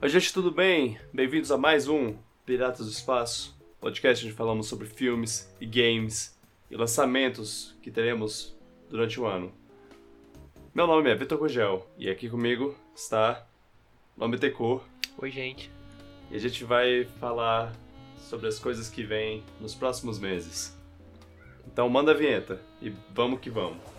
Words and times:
Oi, 0.00 0.08
gente, 0.08 0.32
tudo 0.32 0.52
bem? 0.52 0.96
Bem-vindos 1.12 1.50
a 1.50 1.58
mais 1.58 1.88
um 1.88 2.14
Piratas 2.46 2.86
do 2.86 2.92
Espaço, 2.92 3.58
podcast 3.80 4.24
onde 4.24 4.32
falamos 4.32 4.68
sobre 4.68 4.86
filmes 4.86 5.52
e 5.60 5.66
games 5.66 6.38
e 6.70 6.76
lançamentos 6.76 7.76
que 7.82 7.90
teremos 7.90 8.56
durante 8.88 9.18
o 9.18 9.26
ano. 9.26 9.52
Meu 10.72 10.86
nome 10.86 11.10
é 11.10 11.16
Vitor 11.16 11.36
Cogel 11.36 11.84
e 11.98 12.08
aqui 12.08 12.30
comigo 12.30 12.76
está 12.94 13.44
Nome 14.16 14.38
Tecor 14.38 14.84
Oi, 15.20 15.32
gente. 15.32 15.68
e 16.30 16.36
a 16.36 16.38
gente 16.38 16.62
vai 16.62 17.04
falar 17.18 17.72
sobre 18.18 18.46
as 18.46 18.56
coisas 18.56 18.88
que 18.88 19.02
vêm 19.02 19.42
nos 19.60 19.74
próximos 19.74 20.20
meses. 20.20 20.78
Então 21.66 21.88
manda 21.88 22.12
a 22.12 22.14
vinheta 22.14 22.62
e 22.80 22.92
vamos 23.12 23.40
que 23.40 23.50
vamos. 23.50 23.97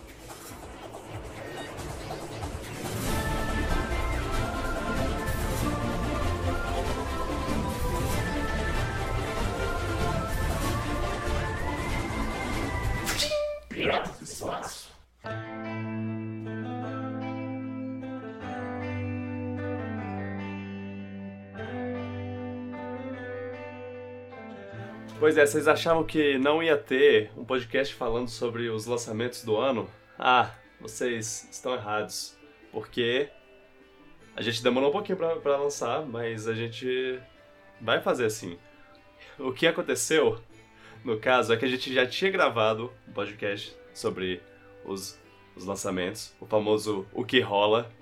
Pois 25.29 25.37
é, 25.37 25.45
vocês 25.45 25.67
achavam 25.67 26.03
que 26.03 26.39
não 26.39 26.63
ia 26.63 26.75
ter 26.75 27.29
um 27.37 27.45
podcast 27.45 27.93
falando 27.93 28.29
sobre 28.29 28.67
os 28.67 28.87
lançamentos 28.87 29.43
do 29.43 29.57
ano? 29.57 29.87
Ah, 30.17 30.55
vocês 30.81 31.47
estão 31.51 31.75
errados. 31.75 32.35
Porque 32.71 33.29
a 34.35 34.41
gente 34.41 34.63
demorou 34.63 34.89
um 34.89 34.91
pouquinho 34.91 35.19
pra 35.19 35.55
lançar, 35.55 36.03
mas 36.03 36.47
a 36.47 36.55
gente 36.55 37.19
vai 37.79 38.01
fazer 38.01 38.25
assim. 38.25 38.57
O 39.37 39.53
que 39.53 39.67
aconteceu, 39.67 40.39
no 41.05 41.19
caso, 41.19 41.53
é 41.53 41.57
que 41.57 41.65
a 41.65 41.69
gente 41.69 41.93
já 41.93 42.07
tinha 42.07 42.31
gravado 42.31 42.91
um 43.07 43.11
podcast 43.11 43.77
sobre 43.93 44.41
os, 44.83 45.21
os 45.55 45.63
lançamentos, 45.63 46.35
o 46.39 46.47
famoso 46.47 47.05
O 47.13 47.23
Que 47.23 47.39
Rola, 47.39 47.93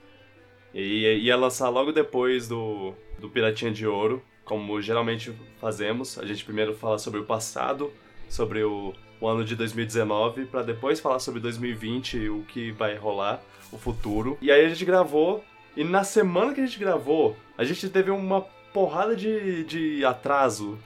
e 0.73 1.03
ia 1.25 1.35
lançar 1.35 1.67
logo 1.67 1.91
depois 1.91 2.47
do, 2.47 2.93
do 3.19 3.29
Piratinha 3.29 3.69
de 3.69 3.85
Ouro, 3.85 4.23
como 4.47 4.81
geralmente 4.81 5.31
fazemos. 5.59 6.17
A 6.17 6.25
gente 6.25 6.43
primeiro 6.43 6.73
fala 6.73 6.97
sobre 6.97 7.19
o 7.19 7.23
passado, 7.23 7.91
sobre 8.29 8.63
o, 8.63 8.93
o 9.19 9.27
ano 9.27 9.43
de 9.43 9.55
2019, 9.55 10.45
para 10.45 10.63
depois 10.63 10.99
falar 10.99 11.19
sobre 11.19 11.39
2020 11.39 12.17
e 12.17 12.29
o 12.29 12.43
que 12.43 12.71
vai 12.71 12.95
rolar, 12.95 13.41
o 13.71 13.77
futuro. 13.77 14.37
E 14.41 14.51
aí 14.51 14.65
a 14.65 14.69
gente 14.69 14.85
gravou, 14.85 15.43
e 15.75 15.83
na 15.83 16.03
semana 16.03 16.53
que 16.53 16.61
a 16.61 16.65
gente 16.65 16.79
gravou, 16.79 17.35
a 17.57 17.63
gente 17.63 17.87
teve 17.89 18.09
uma 18.09 18.41
porrada 18.73 19.15
de, 19.15 19.63
de 19.65 20.05
atraso 20.05 20.79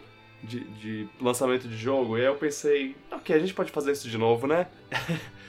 de, 0.43 0.61
de 0.61 1.07
lançamento 1.19 1.67
de 1.67 1.77
jogo, 1.77 2.17
e 2.17 2.21
aí 2.21 2.27
eu 2.27 2.35
pensei, 2.35 2.95
ok, 3.11 3.35
a 3.35 3.39
gente 3.39 3.53
pode 3.53 3.71
fazer 3.71 3.91
isso 3.91 4.09
de 4.09 4.17
novo, 4.17 4.47
né? 4.47 4.67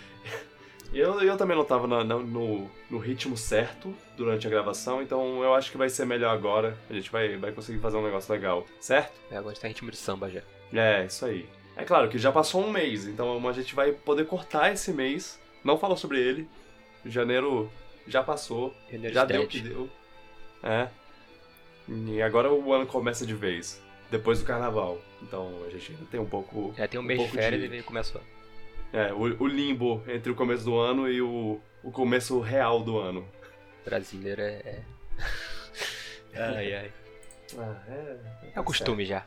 Eu, 0.92 1.20
eu 1.22 1.36
também 1.38 1.56
não 1.56 1.64
tava 1.64 1.86
na- 1.86 2.04
na- 2.04 2.18
no, 2.18 2.70
no 2.90 2.98
ritmo 2.98 3.36
certo 3.36 3.94
durante 4.16 4.46
a 4.46 4.50
gravação, 4.50 5.00
então 5.00 5.42
eu 5.42 5.54
acho 5.54 5.70
que 5.70 5.78
vai 5.78 5.88
ser 5.88 6.04
melhor 6.04 6.34
agora. 6.34 6.76
A 6.90 6.92
gente 6.92 7.10
vai, 7.10 7.36
vai 7.38 7.50
conseguir 7.50 7.78
fazer 7.78 7.96
um 7.96 8.04
negócio 8.04 8.30
legal, 8.32 8.66
certo? 8.78 9.12
É, 9.30 9.36
agora 9.38 9.56
tá 9.56 9.66
em 9.66 9.70
ritmo 9.70 9.90
de 9.90 9.96
samba 9.96 10.28
já. 10.30 10.42
É, 10.72 11.06
isso 11.06 11.24
aí. 11.24 11.48
É 11.76 11.84
claro 11.84 12.10
que 12.10 12.18
já 12.18 12.30
passou 12.30 12.62
um 12.62 12.70
mês, 12.70 13.06
então 13.06 13.48
a 13.48 13.52
gente 13.52 13.74
vai 13.74 13.92
poder 13.92 14.26
cortar 14.26 14.70
esse 14.72 14.92
mês. 14.92 15.40
Não 15.64 15.78
falou 15.78 15.96
sobre 15.96 16.20
ele. 16.20 16.46
Janeiro 17.06 17.70
já 18.06 18.22
passou, 18.22 18.74
Janeiro 18.90 19.14
já 19.14 19.24
deu 19.24 19.42
o 19.42 19.46
que 19.48 19.60
deu. 19.60 19.88
É. 20.62 20.88
E 21.88 22.20
agora 22.22 22.52
o 22.52 22.72
ano 22.72 22.86
começa 22.86 23.24
de 23.26 23.34
vez, 23.34 23.80
depois 24.10 24.38
do 24.40 24.44
carnaval. 24.44 25.00
Então 25.22 25.50
a 25.66 25.70
gente 25.70 25.92
ainda 25.92 26.04
tem 26.10 26.20
um 26.20 26.26
pouco. 26.26 26.74
Já 26.76 26.86
tem 26.86 27.00
um 27.00 27.02
mês 27.02 27.18
pouco 27.18 27.34
de 27.34 27.42
férias 27.42 27.62
e 27.62 27.64
ele 27.64 27.82
começou. 27.82 28.20
É, 28.92 29.12
o, 29.12 29.42
o 29.42 29.46
limbo 29.46 30.02
entre 30.06 30.30
o 30.30 30.34
começo 30.34 30.64
do 30.64 30.76
ano 30.78 31.08
e 31.08 31.22
o, 31.22 31.60
o 31.82 31.90
começo 31.90 32.40
real 32.40 32.82
do 32.82 32.98
ano. 32.98 33.26
Brasileiro 33.84 34.42
é. 34.42 34.82
é- 36.32 36.38
ai, 36.38 36.74
ai. 36.74 36.92
Ah, 37.58 37.76
é. 37.88 38.16
É 38.54 38.60
o 38.60 38.64
costume 38.64 39.04
já. 39.04 39.24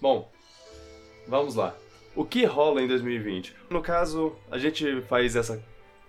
Bom, 0.00 0.30
vamos 1.26 1.54
lá. 1.54 1.76
O 2.14 2.24
que 2.24 2.44
rola 2.44 2.82
em 2.82 2.88
2020? 2.88 3.54
No 3.70 3.82
caso, 3.82 4.36
a 4.50 4.58
gente 4.58 5.02
faz 5.02 5.36
essa, 5.36 5.62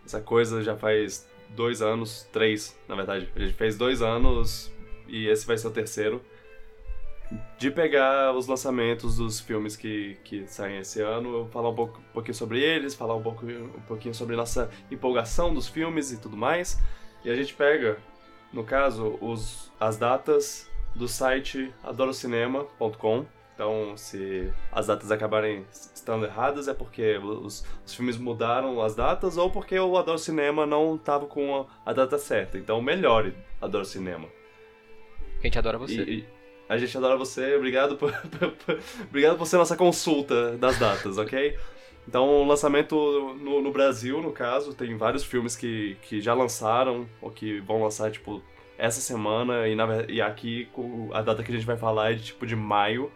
essa 0.06 0.22
coisa 0.22 0.64
já 0.64 0.76
faz 0.76 1.28
dois 1.50 1.82
anos, 1.82 2.28
três, 2.32 2.78
na 2.88 2.96
verdade. 2.96 3.30
A 3.36 3.40
gente 3.40 3.54
fez 3.54 3.78
dois 3.78 4.02
anos 4.02 4.72
e 5.08 5.28
esse 5.28 5.46
vai 5.46 5.58
ser 5.58 5.68
o 5.68 5.72
terceiro. 5.72 6.24
De 7.58 7.70
pegar 7.70 8.34
os 8.34 8.48
lançamentos 8.48 9.18
dos 9.18 9.40
filmes 9.40 9.76
que, 9.76 10.18
que 10.24 10.48
saem 10.48 10.80
esse 10.80 11.02
ano, 11.02 11.48
falar 11.52 11.70
um, 11.70 11.76
pouco, 11.76 12.00
um 12.00 12.14
pouquinho 12.14 12.36
sobre 12.36 12.62
eles, 12.62 12.96
falar 12.96 13.16
um, 13.16 13.22
pouco, 13.22 13.46
um 13.46 13.82
pouquinho 13.88 14.16
sobre 14.16 14.36
nossa 14.36 14.70
empolgação 14.90 15.54
dos 15.54 15.68
filmes 15.68 16.12
e 16.12 16.18
tudo 16.18 16.38
mais. 16.38 16.80
E 17.26 17.30
a 17.30 17.36
gente 17.36 17.54
pega, 17.54 17.98
no 18.54 18.64
caso, 18.64 19.18
os, 19.20 19.72
as 19.80 19.98
datas 19.98 20.70
do 20.96 21.08
site 21.08 21.74
adorocinema.com. 21.84 23.26
Então, 23.54 23.98
se 23.98 24.54
as 24.72 24.86
datas 24.86 25.12
acabarem 25.12 25.66
estando 25.72 26.26
erradas, 26.26 26.68
é 26.68 26.76
porque 26.76 27.18
os, 27.18 27.66
os 27.84 27.94
filmes 27.94 28.16
mudaram 28.16 28.80
as 28.82 28.96
datas 28.96 29.36
ou 29.36 29.50
porque 29.50 29.78
o 29.80 29.98
Adoro 29.98 30.20
Cinema 30.20 30.64
não 30.66 30.96
estava 30.96 31.26
com 31.26 31.62
a, 31.62 31.90
a 31.90 31.92
data 31.92 32.20
certa. 32.20 32.58
Então, 32.58 32.80
melhore 32.80 33.34
Adoro 33.60 33.84
Cinema. 33.84 34.30
A 35.40 35.42
gente 35.42 35.58
adora 35.58 35.80
você. 35.80 36.04
E, 36.04 36.20
e 36.20 36.37
a 36.70 36.78
gente 36.78 36.96
adora 36.98 37.18
você, 37.18 37.56
obrigado 37.56 37.96
por, 37.98 38.14
obrigado 39.04 39.38
por 39.38 39.46
ser 39.46 39.58
nossa 39.58 39.76
consulta 39.76 40.58
das 40.58 40.78
datas, 40.78 41.18
ok? 41.18 41.58
Então, 42.08 42.42
o 42.42 42.46
lançamento 42.46 42.96
no, 43.40 43.62
no 43.62 43.72
Brasil, 43.72 44.22
no 44.22 44.32
caso, 44.32 44.74
tem 44.74 44.96
vários 44.96 45.24
filmes 45.24 45.56
que, 45.58 45.98
que 46.04 46.22
já 46.22 46.34
lançaram 46.34 47.08
ou 47.22 47.30
que 47.30 47.60
vão 47.60 47.84
lançar, 47.84 48.10
tipo, 48.10 48.42
essa 48.78 49.02
semana. 49.02 49.68
E, 49.68 49.76
na, 49.76 50.04
e 50.08 50.22
aqui, 50.22 50.70
a 51.14 51.22
data 51.22 51.44
que 51.44 51.52
a 51.52 51.56
gente 51.56 51.66
vai 51.66 51.76
falar 51.76 52.12
é 52.12 52.16
de, 52.16 52.24
tipo, 52.24 52.46
de 52.46 52.56
maio. 52.56 53.12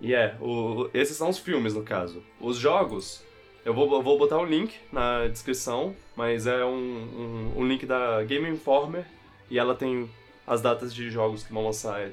E 0.00 0.14
é, 0.14 0.34
o, 0.40 0.88
esses 0.94 1.14
são 1.14 1.28
os 1.28 1.38
filmes, 1.38 1.74
no 1.74 1.82
caso. 1.82 2.22
Os 2.40 2.56
jogos, 2.56 3.22
eu 3.66 3.74
vou, 3.74 3.92
eu 3.92 4.02
vou 4.02 4.18
botar 4.18 4.38
um 4.38 4.46
link 4.46 4.74
na 4.90 5.28
descrição, 5.28 5.94
mas 6.16 6.46
é 6.46 6.64
um, 6.64 6.70
um, 6.70 7.52
um 7.58 7.66
link 7.66 7.84
da 7.84 8.22
Game 8.24 8.48
Informer 8.48 9.04
e 9.50 9.58
ela 9.58 9.74
tem 9.74 10.08
as 10.46 10.60
datas 10.60 10.94
de 10.94 11.10
jogos 11.10 11.42
que 11.42 11.52
vão 11.52 11.64
lançar 11.64 12.10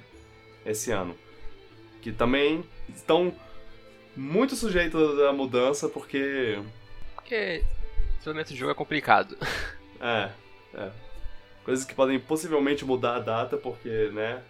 esse 0.66 0.92
ano. 0.92 1.16
Que 2.02 2.12
também 2.12 2.64
estão 2.90 3.34
muito 4.16 4.56
sujeitos 4.56 5.20
à 5.22 5.34
mudança, 5.34 5.88
porque. 5.88 6.60
Porque 7.16 7.64
desenvolvimento 8.18 8.50
de 8.50 8.56
jogo 8.56 8.72
é 8.72 8.76
complicado. 8.76 9.38
É, 10.00 10.30
é. 10.76 10.92
Coisas 11.66 11.84
que 11.84 11.96
podem 11.96 12.20
possivelmente 12.20 12.86
mudar 12.86 13.16
a 13.16 13.20
data, 13.20 13.58
porque, 13.58 14.12
né? 14.14 14.44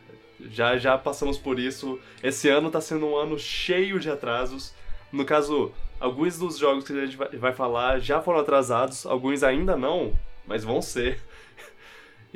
Já, 0.52 0.78
já 0.78 0.98
passamos 0.98 1.38
por 1.38 1.58
isso. 1.58 1.98
Esse 2.22 2.50
ano 2.50 2.70
tá 2.70 2.82
sendo 2.82 3.06
um 3.06 3.16
ano 3.16 3.40
cheio 3.40 3.98
de 3.98 4.10
atrasos. 4.10 4.74
No 5.10 5.24
caso, 5.24 5.72
alguns 6.02 6.38
dos 6.38 6.58
jogos 6.58 6.84
que 6.84 6.92
a 6.92 7.06
gente 7.06 7.16
vai, 7.16 7.30
vai 7.30 7.54
falar 7.54 8.00
já 8.00 8.22
foram 8.22 8.42
atrasados, 8.42 9.06
alguns 9.06 9.42
ainda 9.42 9.78
não, 9.78 10.14
mas 10.46 10.66
vão 10.66 10.82
ser. 10.82 11.22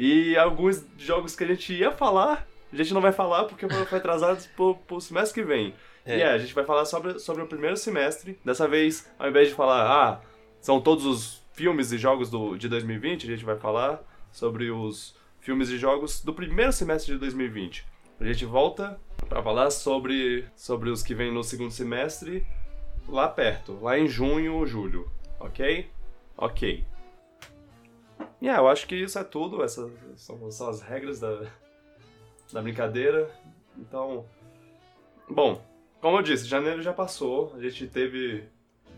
E 0.04 0.36
alguns 0.36 0.84
jogos 0.98 1.36
que 1.36 1.44
a 1.44 1.48
gente 1.48 1.76
ia 1.76 1.92
falar, 1.92 2.48
a 2.74 2.76
gente 2.76 2.92
não 2.92 3.02
vai 3.02 3.12
falar 3.12 3.44
porque 3.44 3.70
foram 3.70 3.84
atrasados 3.84 4.48
pro, 4.58 4.74
pro 4.76 5.00
semestre 5.00 5.40
que 5.40 5.48
vem. 5.48 5.76
É. 6.04 6.18
E 6.18 6.22
é, 6.24 6.32
a 6.32 6.40
gente 6.40 6.56
vai 6.56 6.66
falar 6.66 6.86
sobre, 6.86 7.20
sobre 7.20 7.44
o 7.44 7.48
primeiro 7.48 7.78
semestre. 7.78 8.40
Dessa 8.44 8.68
vez, 8.68 9.08
ao 9.20 9.30
invés 9.30 9.50
de 9.50 9.54
falar, 9.54 9.86
ah, 9.86 10.22
são 10.60 10.82
todos 10.82 11.06
os 11.06 11.44
filmes 11.54 11.92
e 11.92 12.00
jogos 12.00 12.32
do, 12.32 12.58
de 12.58 12.68
2020, 12.68 13.28
a 13.28 13.30
gente 13.30 13.46
vai 13.46 13.56
falar 13.60 14.02
sobre 14.32 14.72
os 14.72 15.16
filmes 15.40 15.70
e 15.70 15.78
jogos 15.78 16.20
do 16.24 16.34
primeiro 16.34 16.74
semestre 16.74 17.14
de 17.14 17.20
2020. 17.20 17.86
A 18.20 18.26
gente 18.26 18.44
volta 18.44 19.00
pra 19.30 19.44
falar 19.44 19.70
sobre, 19.70 20.48
sobre 20.56 20.90
os 20.90 21.04
que 21.04 21.14
vêm 21.14 21.32
no 21.32 21.44
segundo 21.44 21.70
semestre 21.70 22.44
lá 23.08 23.28
perto, 23.28 23.78
lá 23.80 24.00
em 24.00 24.08
junho 24.08 24.56
ou 24.56 24.66
julho, 24.66 25.12
ok? 25.40 25.88
Ok. 26.36 26.91
E 28.42 28.46
yeah, 28.46 28.62
eu 28.62 28.68
acho 28.68 28.88
que 28.88 28.96
isso 28.96 29.20
é 29.20 29.24
tudo, 29.24 29.64
essas 29.64 29.92
são, 30.16 30.52
são 30.52 30.70
as 30.70 30.82
regras 30.82 31.20
da, 31.20 31.46
da 32.52 32.62
brincadeira. 32.62 33.30
Então, 33.78 34.26
bom, 35.30 35.64
como 36.02 36.18
eu 36.18 36.24
disse, 36.24 36.48
janeiro 36.48 36.82
já 36.82 36.92
passou, 36.92 37.54
a 37.56 37.62
gente 37.62 37.88
teve 37.88 38.44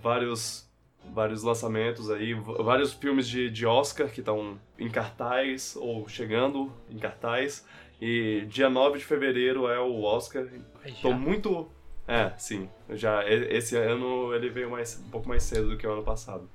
vários 0.02 0.72
vários 1.12 1.44
lançamentos 1.44 2.10
aí, 2.10 2.34
vários 2.34 2.94
filmes 2.94 3.28
de, 3.28 3.50
de 3.50 3.66
Oscar 3.66 4.10
que 4.10 4.22
estão 4.22 4.58
em 4.80 4.90
cartaz 4.90 5.76
ou 5.76 6.08
chegando 6.08 6.72
em 6.90 6.98
cartaz. 6.98 7.66
E 8.02 8.46
dia 8.48 8.70
9 8.70 9.00
de 9.00 9.06
fevereiro 9.06 9.68
é 9.68 9.80
o 9.80 10.02
Oscar. 10.04 10.48
Já. 10.86 11.10
muito. 11.12 11.70
É, 12.08 12.32
sim. 12.38 12.70
Já, 12.90 13.24
esse 13.30 13.78
ano 13.78 14.34
ele 14.34 14.50
veio 14.50 14.70
mais, 14.70 15.02
um 15.06 15.10
pouco 15.10 15.28
mais 15.30 15.44
cedo 15.44 15.70
do 15.70 15.78
que 15.78 15.88
o 15.88 15.92
ano 15.92 16.04
passado. 16.04 16.50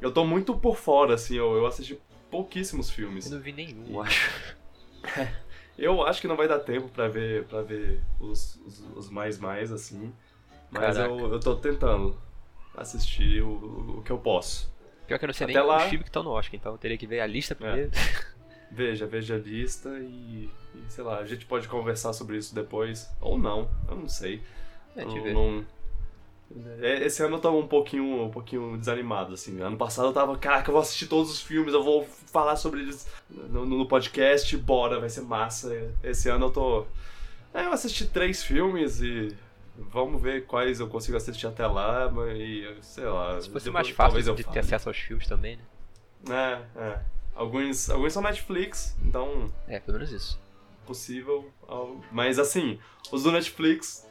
Eu 0.00 0.12
tô 0.12 0.24
muito 0.24 0.56
por 0.56 0.76
fora, 0.76 1.14
assim, 1.14 1.36
eu, 1.36 1.54
eu 1.56 1.66
assisti 1.66 1.98
pouquíssimos 2.30 2.90
filmes. 2.90 3.26
Eu 3.26 3.32
não 3.36 3.40
vi 3.40 3.52
nenhum, 3.52 3.84
E- 3.86 3.92
eu 3.94 4.02
acho. 4.02 4.54
Eu 5.76 6.06
acho 6.06 6.20
que 6.20 6.28
não 6.28 6.36
vai 6.36 6.46
dar 6.46 6.60
tempo 6.60 6.88
pra 6.88 7.08
ver, 7.08 7.46
pra 7.46 7.60
ver 7.62 8.00
os, 8.20 8.54
os, 8.64 8.78
os 8.96 9.10
mais 9.10 9.38
mais, 9.40 9.72
assim. 9.72 10.12
Mas 10.70 10.96
Caraca. 10.96 11.12
eu, 11.12 11.32
eu 11.32 11.40
tô 11.40 11.56
tentando 11.56 12.16
assistir 12.76 13.42
o, 13.42 13.96
o 13.98 14.02
que 14.04 14.12
eu 14.12 14.18
posso. 14.18 14.72
Pior 15.08 15.18
que 15.18 15.24
eu 15.24 15.26
não 15.26 15.34
sei 15.34 15.46
Até 15.46 15.54
nem 15.54 15.62
lá- 15.66 15.78
os 15.78 15.82
filmes 15.84 16.02
que 16.04 16.08
estão 16.10 16.22
no 16.22 16.30
Oscar, 16.30 16.54
então 16.54 16.70
eu 16.72 16.78
teria 16.78 16.96
que 16.96 17.08
ver 17.08 17.18
a 17.20 17.26
lista 17.26 17.54
primeiro. 17.56 17.90
Veja, 18.70 19.06
veja 19.06 19.34
a 19.34 19.38
lista 19.38 19.88
e, 20.00 20.48
e, 20.74 20.82
sei 20.88 21.04
lá, 21.04 21.18
a 21.18 21.24
gente 21.26 21.44
pode 21.46 21.68
conversar 21.68 22.12
sobre 22.12 22.36
isso 22.38 22.52
depois. 22.54 23.08
Ou 23.20 23.36
não, 23.38 23.68
eu 23.88 23.94
não 23.94 24.08
sei. 24.08 24.42
É, 24.96 25.02
Eu 25.02 25.32
não- 25.34 25.58
É, 25.60 25.64
Esse 26.80 27.22
ano 27.22 27.36
eu 27.36 27.40
tô 27.40 27.58
um 27.58 27.66
pouquinho, 27.66 28.24
um 28.24 28.30
pouquinho 28.30 28.76
desanimado, 28.76 29.34
assim. 29.34 29.60
Ano 29.60 29.76
passado 29.76 30.08
eu 30.08 30.12
tava, 30.12 30.36
caraca, 30.36 30.68
eu 30.68 30.72
vou 30.72 30.80
assistir 30.82 31.06
todos 31.06 31.30
os 31.30 31.40
filmes, 31.42 31.72
eu 31.74 31.82
vou 31.82 32.04
falar 32.26 32.56
sobre 32.56 32.80
eles 32.80 33.08
no, 33.28 33.64
no 33.66 33.86
podcast, 33.86 34.56
bora, 34.58 35.00
vai 35.00 35.08
ser 35.08 35.22
massa. 35.22 35.90
Esse 36.02 36.28
ano 36.28 36.46
eu 36.46 36.50
tô. 36.50 36.86
É, 37.52 37.64
eu 37.66 37.72
assisti 37.72 38.06
três 38.06 38.42
filmes 38.42 39.00
e 39.00 39.34
vamos 39.76 40.20
ver 40.22 40.46
quais 40.46 40.78
eu 40.80 40.88
consigo 40.88 41.16
assistir 41.16 41.46
até 41.46 41.66
lá, 41.66 42.10
mas 42.10 42.38
e, 42.38 42.68
sei 42.82 43.04
lá. 43.06 43.40
Se 43.40 43.48
fosse 43.50 43.64
depois 43.66 43.86
mais 43.86 43.90
fácil 43.90 44.22
de 44.34 44.34
ter 44.36 44.42
fale. 44.44 44.58
acesso 44.60 44.88
aos 44.88 44.98
filmes 44.98 45.26
também, 45.26 45.58
né? 46.28 46.62
É, 46.76 46.80
é. 46.80 47.00
Alguns, 47.34 47.90
alguns 47.90 48.12
são 48.12 48.22
Netflix, 48.22 48.96
então 49.04 49.52
É, 49.66 49.80
pelo 49.80 49.98
menos 49.98 50.12
isso. 50.12 50.40
possível. 50.86 51.50
Mas 52.12 52.38
assim, 52.38 52.78
os 53.10 53.24
do 53.24 53.32
Netflix, 53.32 54.03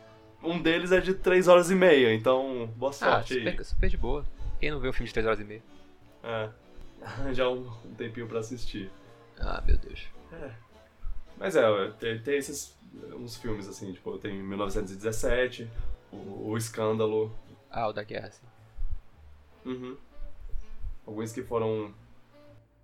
um 0.43 0.61
deles 0.61 0.91
é 0.91 0.99
de 0.99 1.13
3 1.13 1.47
horas 1.47 1.69
e 1.71 1.75
meia, 1.75 2.13
então 2.13 2.67
boa 2.75 2.89
Ah, 2.89 2.93
sorte 2.93 3.33
aí. 3.37 3.49
super, 3.51 3.65
super 3.65 3.89
de 3.89 3.97
boa. 3.97 4.25
Quem 4.59 4.71
não 4.71 4.79
vê 4.79 4.89
um 4.89 4.93
filme 4.93 5.07
de 5.07 5.13
3 5.13 5.25
horas 5.27 5.39
e 5.39 5.43
meia? 5.43 5.63
É. 6.23 6.49
Já 7.33 7.49
um, 7.49 7.67
um 7.85 7.93
tempinho 7.95 8.27
pra 8.27 8.39
assistir. 8.39 8.89
Ah, 9.39 9.61
meu 9.65 9.77
Deus. 9.77 10.07
Mas 11.37 11.55
é, 11.55 11.89
tem, 11.99 12.19
tem 12.19 12.37
esses 12.37 12.77
uns 13.15 13.35
filmes 13.37 13.67
assim, 13.67 13.91
tipo, 13.91 14.17
tem 14.19 14.33
1917, 14.41 15.67
o, 16.11 16.49
o 16.51 16.57
Escândalo, 16.57 17.35
Ah, 17.69 17.87
o 17.87 17.93
da 17.93 18.03
guerra, 18.03 18.29
sim. 18.31 18.45
uhum. 19.65 19.97
alguns 21.07 21.31
que 21.33 21.41
foram 21.41 21.91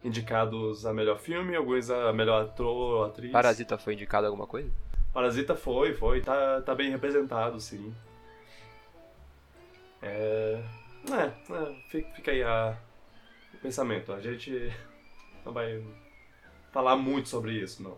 indicados 0.03 0.85
a 0.85 0.93
melhor 0.93 1.19
filme, 1.19 1.55
alguns 1.55 1.89
a 1.91 2.11
melhor 2.11 2.43
ator 2.45 2.65
ou 2.65 3.05
atriz. 3.05 3.31
Parasita 3.31 3.77
foi 3.77 3.93
indicado 3.93 4.25
alguma 4.25 4.47
coisa? 4.47 4.69
Parasita 5.19 5.53
foi, 5.53 5.93
foi, 5.93 6.21
tá, 6.21 6.61
tá 6.61 6.73
bem 6.73 6.89
representado, 6.89 7.59
sim. 7.59 7.93
É. 10.01 10.63
É, 11.11 11.53
é, 11.53 11.75
fica, 11.89 12.09
fica 12.15 12.31
aí 12.31 12.41
a, 12.41 12.77
o 13.53 13.57
pensamento. 13.57 14.13
A 14.13 14.21
gente 14.21 14.73
não 15.45 15.51
vai 15.51 15.83
falar 16.71 16.95
muito 16.95 17.27
sobre 17.27 17.51
isso, 17.51 17.83
não. 17.83 17.97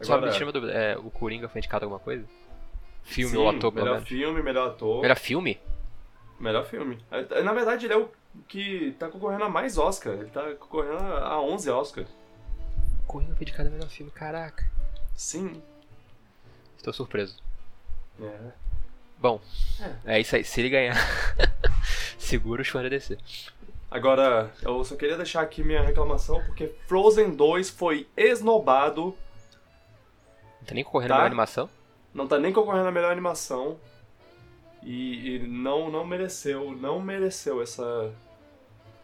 Só 0.00 0.20
me 0.20 0.28
uma 0.28 0.50
dúvida, 0.50 0.72
é, 0.72 0.98
o 0.98 1.08
Coringa 1.08 1.48
foi 1.48 1.60
indicado 1.60 1.84
alguma 1.84 2.00
coisa? 2.00 2.26
Filme 3.04 3.30
sim, 3.30 3.36
ou 3.36 3.48
ator, 3.48 3.70
pelo 3.70 3.84
melhor 3.84 3.94
menos? 3.94 4.08
filme, 4.08 4.42
melhor 4.42 4.70
ator. 4.70 5.00
Melhor 5.02 5.16
filme? 5.16 5.60
Melhor 6.40 6.66
filme. 6.66 6.98
É, 7.12 7.42
Na 7.44 7.52
verdade, 7.52 7.86
ele 7.86 7.94
é 7.94 7.96
o 7.96 8.10
que 8.48 8.90
tá 8.98 9.08
concorrendo 9.08 9.44
a 9.44 9.48
mais 9.48 9.78
Oscar. 9.78 10.14
Ele 10.14 10.30
tá 10.30 10.52
concorrendo 10.56 10.98
a 11.00 11.40
11 11.40 11.70
Oscar. 11.70 12.04
Coringa 13.06 13.36
foi 13.36 13.42
indicado 13.44 13.68
a 13.68 13.72
melhor 13.72 13.88
filme, 13.88 14.10
caraca. 14.10 14.68
Sim. 15.14 15.62
Estou 16.78 16.92
surpreso. 16.92 17.36
É. 18.20 18.50
Bom, 19.18 19.40
é 20.06 20.20
isso 20.20 20.34
aí. 20.36 20.44
Se 20.44 20.60
ele 20.60 20.70
ganhar, 20.70 20.94
segura 22.18 22.62
os 22.62 22.68
fãs 22.68 22.82
da 22.84 22.88
DC. 22.88 23.18
Agora, 23.90 24.50
eu 24.62 24.82
só 24.84 24.96
queria 24.96 25.16
deixar 25.16 25.40
aqui 25.42 25.62
minha 25.62 25.82
reclamação, 25.82 26.42
porque 26.44 26.74
Frozen 26.86 27.30
2 27.34 27.70
foi 27.70 28.06
esnobado 28.16 29.16
Não 30.60 30.66
tá 30.66 30.74
nem 30.74 30.84
concorrendo 30.84 31.08
Tá. 31.10 31.14
a 31.14 31.18
melhor 31.18 31.26
animação? 31.26 31.70
não 32.14 32.26
tá 32.26 32.38
nem 32.38 32.52
concorrendo 32.52 32.88
a 32.88 32.92
melhor 32.92 33.12
animação 33.12 33.78
e, 34.82 35.36
e 35.36 35.38
não 35.46 35.90
não 35.90 36.04
mereceu, 36.04 36.72
não 36.72 37.00
mereceu 37.00 37.62
essa 37.62 38.12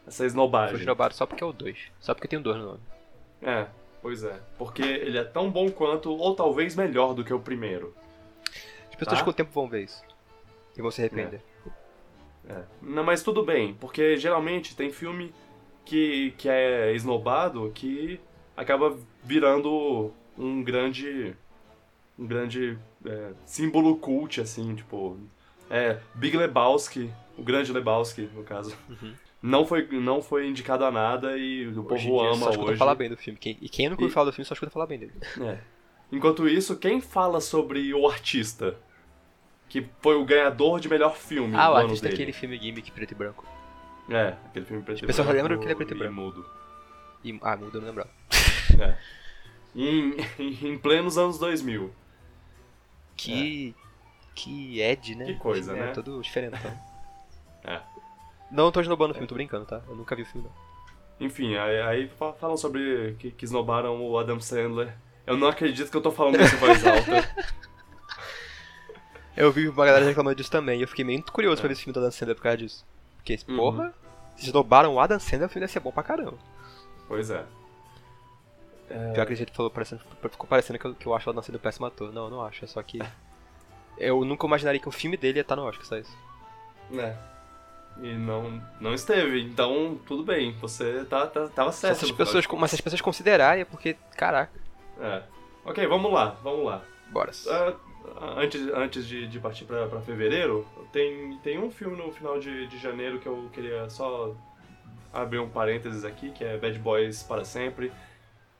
essa 0.07 0.19
Foi 0.19 0.27
esnobagem. 0.27 0.77
esnobado 0.77 1.15
só 1.15 1.25
porque 1.27 1.43
é 1.43 1.47
o 1.47 1.53
2. 1.53 1.79
Só 2.01 2.13
porque 2.15 2.29
tem 2.29 2.39
um 2.39 2.43
2 2.43 2.57
no 2.59 2.65
nome. 2.67 2.81
É, 3.41 3.67
pois 4.05 4.23
é, 4.23 4.39
porque 4.59 4.83
ele 4.83 5.17
é 5.17 5.25
tão 5.25 5.51
bom 5.51 5.71
quanto 5.71 6.15
ou 6.15 6.35
talvez 6.37 6.77
melhor 6.77 7.15
do 7.15 7.25
que 7.25 7.33
o 7.33 7.41
primeiro. 7.41 7.95
As 8.91 8.97
pessoas 8.97 9.21
Tá. 9.21 9.25
com 9.25 9.31
o 9.31 9.33
tempo 9.33 9.51
vão 9.51 9.67
ver 9.67 9.85
isso. 9.85 10.05
E 10.77 10.83
vão 10.83 10.91
se 10.91 11.01
arrepender. 11.01 11.41
É. 12.47 12.65
Não, 12.83 13.03
mas 13.03 13.23
tudo 13.23 13.43
bem, 13.43 13.73
porque 13.81 14.19
geralmente 14.19 14.77
tem 14.77 14.93
filme 14.93 15.35
que, 15.87 16.33
que 16.37 16.51
é 16.51 16.93
esnobado 16.93 17.73
que 17.75 18.21
acaba 18.55 18.95
virando 19.23 20.13
um 20.37 20.63
grande 20.63 21.35
um 22.19 22.27
grande 22.27 22.79
é, 23.07 23.33
símbolo 23.47 23.97
cult, 23.97 24.39
assim, 24.39 24.75
tipo... 24.75 25.19
É, 25.71 25.99
Big 26.15 26.37
Lebowski, 26.37 27.11
o 27.39 27.43
grande 27.43 27.73
Lebowski, 27.73 28.29
no 28.35 28.45
caso. 28.45 28.77
Uhum. 28.87 29.15
Não 29.47 29.67
foi, 29.67 29.87
não 30.01 30.23
foi 30.23 30.49
indicado 30.49 30.85
a 30.87 30.91
nada 30.91 31.37
e 31.37 31.67
o 31.69 31.85
Hoje 31.93 32.07
povo 32.09 32.21
ama 32.23 32.37
só 32.37 32.51
escuta 32.51 32.71
hoje. 32.71 32.79
falar 32.79 32.95
bem 32.95 33.11
do 33.11 33.17
filme. 33.17 33.39
Quem- 33.39 33.59
e 33.61 33.69
quem 33.69 33.91
nunca 33.91 34.01
ouviu 34.01 34.11
E- 34.11 34.15
falar 34.15 34.27
do 34.27 34.33
filme 34.33 34.47
só 34.47 34.55
escuta 34.55 34.71
falar 34.71 34.87
bem 34.87 34.99
dele. 34.99 35.13
É. 35.43 35.59
Enquanto 36.11 36.49
isso, 36.49 36.77
quem 36.79 36.99
fala 37.01 37.41
sobre 37.43 37.93
o 37.93 38.09
artista? 38.09 38.79
Que 39.69 39.87
foi 40.01 40.15
o 40.17 40.25
ganhador 40.25 40.81
de 40.81 40.89
melhor 40.89 41.15
filme 41.17 41.55
Ah, 41.57 41.71
o 41.73 41.77
artista 41.77 42.07
é 42.07 42.09
dele. 42.11 42.23
aquele 42.23 42.33
filme 42.33 42.57
gimmick 42.59 42.91
preto 42.91 43.11
e 43.13 43.15
branco. 43.15 43.45
É, 44.09 44.29
aquele 44.47 44.65
filme 44.65 44.83
preto 44.83 44.99
e 44.99 45.01
As 45.03 45.07
pessoas 45.09 45.27
branco 45.29 45.43
lembram 45.43 45.59
que 45.59 45.65
ele 45.67 45.73
é 45.73 45.77
preto 45.77 45.93
e 45.93 45.95
e 45.95 45.99
branco. 45.99 46.15
mudo. 46.15 46.47
E, 47.23 47.39
ah, 47.43 47.57
muda, 47.57 47.77
eu 47.77 47.81
não 47.83 47.89
lembrava. 47.89 48.11
É. 48.81 48.97
Em, 49.77 50.15
em 50.39 50.79
plenos 50.79 51.19
anos 51.19 51.39
2000. 51.39 51.93
Que. 53.17 53.75
Que 54.35 54.81
Ed, 54.81 55.15
né? 55.15 55.27
Que 55.27 55.35
coisa, 55.35 55.77
é, 55.77 55.81
né? 55.81 55.93
todo 55.93 56.21
diferentão. 56.23 56.73
É. 57.63 57.81
Não 58.51 58.71
tô 58.71 58.81
esnobando 58.81 59.11
o 59.13 59.15
filme, 59.15 59.27
tô 59.27 59.35
brincando, 59.35 59.65
tá? 59.67 59.81
Eu 59.89 59.97
nunca 59.97 60.15
vi 60.15 60.23
o 60.23 60.27
filme, 60.27 60.47
não. 60.47 61.27
Enfim, 61.27 61.57
aí, 61.57 61.81
aí 61.83 62.09
fa- 62.09 62.33
falam 62.35 62.57
sobre 62.57 63.15
que, 63.19 63.31
que 63.31 63.45
esnobaram 63.45 64.01
o 64.05 64.19
Adam 64.19 64.41
Sandler. 64.41 64.95
Eu 65.27 65.37
não 65.37 65.49
acredito 65.49 65.91
que 65.91 65.97
eu 65.97 66.03
tô 66.03 66.11
falando 66.11 66.41
isso 66.41 66.55
em 66.55 66.59
voz 66.59 66.85
alta. 66.87 67.29
Eu 69.37 69.51
vi 69.51 69.69
uma 69.69 69.85
galera 69.87 70.05
reclamando 70.05 70.37
disso 70.37 70.51
também, 70.51 70.79
e 70.79 70.83
eu 70.83 70.89
fiquei 70.89 71.05
muito 71.05 71.33
curioso 71.33 71.61
pra 71.61 71.69
ver 71.69 71.73
esse 71.73 71.83
filme 71.83 71.93
do 71.95 71.99
Adam 72.01 72.11
Sandler 72.13 72.37
por 72.37 72.43
causa 72.43 72.59
disso. 72.59 72.85
Porque, 73.17 73.39
Uhum. 73.49 73.57
porra, 73.57 73.95
se 74.37 74.47
esnobaram 74.47 74.95
o 74.95 75.01
Adam 75.01 75.19
Sandler, 75.19 75.47
o 75.47 75.49
filme 75.49 75.61
deve 75.67 75.73
ser 75.73 75.81
bom 75.81 75.91
pra 75.91 76.03
caramba. 76.03 76.39
Pois 77.09 77.31
é. 77.31 77.45
É, 78.91 79.13
Pior 79.13 79.27
que 79.27 79.33
a 79.33 79.37
gente 79.37 79.53
falou, 79.53 79.71
parecendo, 79.71 80.03
ficou 80.31 80.47
parecendo 80.47 80.79
que 80.79 80.85
eu, 80.87 80.95
que 80.95 81.07
eu 81.07 81.15
acho 81.15 81.29
o 81.29 81.31
Adam 81.31 81.43
Sandler 81.43 81.61
um 81.61 81.63
péssimo 81.63 81.87
ator. 81.87 82.13
Não, 82.13 82.25
eu 82.25 82.31
não 82.31 82.43
acho, 82.45 82.65
é 82.65 82.69
só 82.69 82.83
que... 82.83 82.99
Eu 83.97 84.25
nunca 84.25 84.45
imaginaria 84.45 84.81
que 84.81 84.89
o 84.89 84.93
filme 84.93 85.17
dele 85.17 85.39
ia 85.39 85.43
estar 85.43 85.55
no 85.55 85.63
Oscar, 85.63 85.87
só 85.87 85.97
isso. 85.97 86.17
é. 86.99 87.17
E 88.03 88.13
não, 88.15 88.61
não 88.81 88.93
esteve, 88.93 89.41
então 89.41 89.99
tudo 90.07 90.25
bem, 90.25 90.53
você 90.61 91.05
tá, 91.05 91.27
tá, 91.27 91.49
tava 91.49 91.71
certo. 91.71 92.13
pessoas, 92.13 92.47
mas 92.47 92.71
se 92.71 92.75
as 92.75 92.81
pessoas 92.81 93.01
considerarem, 93.01 93.63
é 93.63 93.65
porque, 93.65 93.97
caraca. 94.17 94.53
É. 95.01 95.23
Ok, 95.65 95.87
vamos 95.87 96.13
lá, 96.13 96.37
vamos 96.43 96.67
lá. 96.67 96.83
bora. 97.11 97.31
Ah, 97.49 97.75
antes 98.37 98.61
antes 98.75 99.07
de, 99.07 99.27
de 99.27 99.39
partir 99.39 99.65
pra, 99.65 99.87
pra 99.87 100.01
fevereiro, 100.01 100.67
tem, 100.93 101.39
tem 101.39 101.59
um 101.59 101.71
filme 101.71 101.97
no 101.97 102.13
final 102.13 102.39
de, 102.39 102.67
de 102.67 102.79
janeiro 102.79 103.19
que 103.19 103.27
eu 103.27 103.49
queria 103.53 103.89
só 103.89 104.35
abrir 105.13 105.39
um 105.39 105.49
parênteses 105.49 106.05
aqui, 106.05 106.31
que 106.31 106.45
é 106.45 106.59
Bad 106.59 106.79
Boys 106.81 107.23
para 107.23 107.45
sempre. 107.45 107.93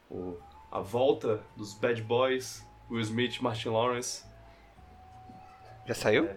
O, 0.09 0.39
a 0.71 0.81
volta 0.81 1.43
dos 1.57 1.75
Bad 1.75 2.01
Boys, 2.03 2.65
Will 2.91 3.01
Smith, 3.01 3.41
Martin 3.41 3.71
Lawrence. 3.71 4.25
Já 5.87 5.95
saiu? 5.95 6.27
É. 6.27 6.37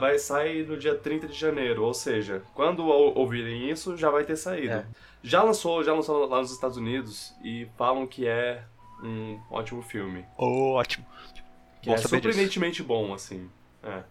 Vai 0.00 0.18
sair 0.18 0.66
no 0.66 0.76
dia 0.76 0.94
30 0.94 1.28
de 1.28 1.38
janeiro, 1.38 1.84
ou 1.84 1.94
seja, 1.94 2.42
quando 2.54 2.84
ou- 2.86 3.16
ouvirem 3.16 3.70
isso, 3.70 3.96
já 3.96 4.10
vai 4.10 4.24
ter 4.24 4.36
saído. 4.36 4.72
É. 4.74 4.86
Já 5.22 5.42
lançou, 5.42 5.82
já 5.84 5.92
lançou 5.92 6.26
lá 6.26 6.38
nos 6.38 6.50
Estados 6.52 6.76
Unidos 6.76 7.34
e 7.44 7.66
falam 7.76 8.06
que 8.06 8.26
é 8.26 8.62
um 9.02 9.38
ótimo 9.50 9.82
filme. 9.82 10.24
Oh, 10.36 10.72
ótimo. 10.74 11.06
Que 11.82 11.88
Bom 11.90 11.94
é 11.94 11.98
saber 11.98 11.98
disso. 11.98 12.08
surpreendentemente 12.32 12.82
bom, 12.82 13.14
assim. 13.14 13.48
É. 13.82 14.02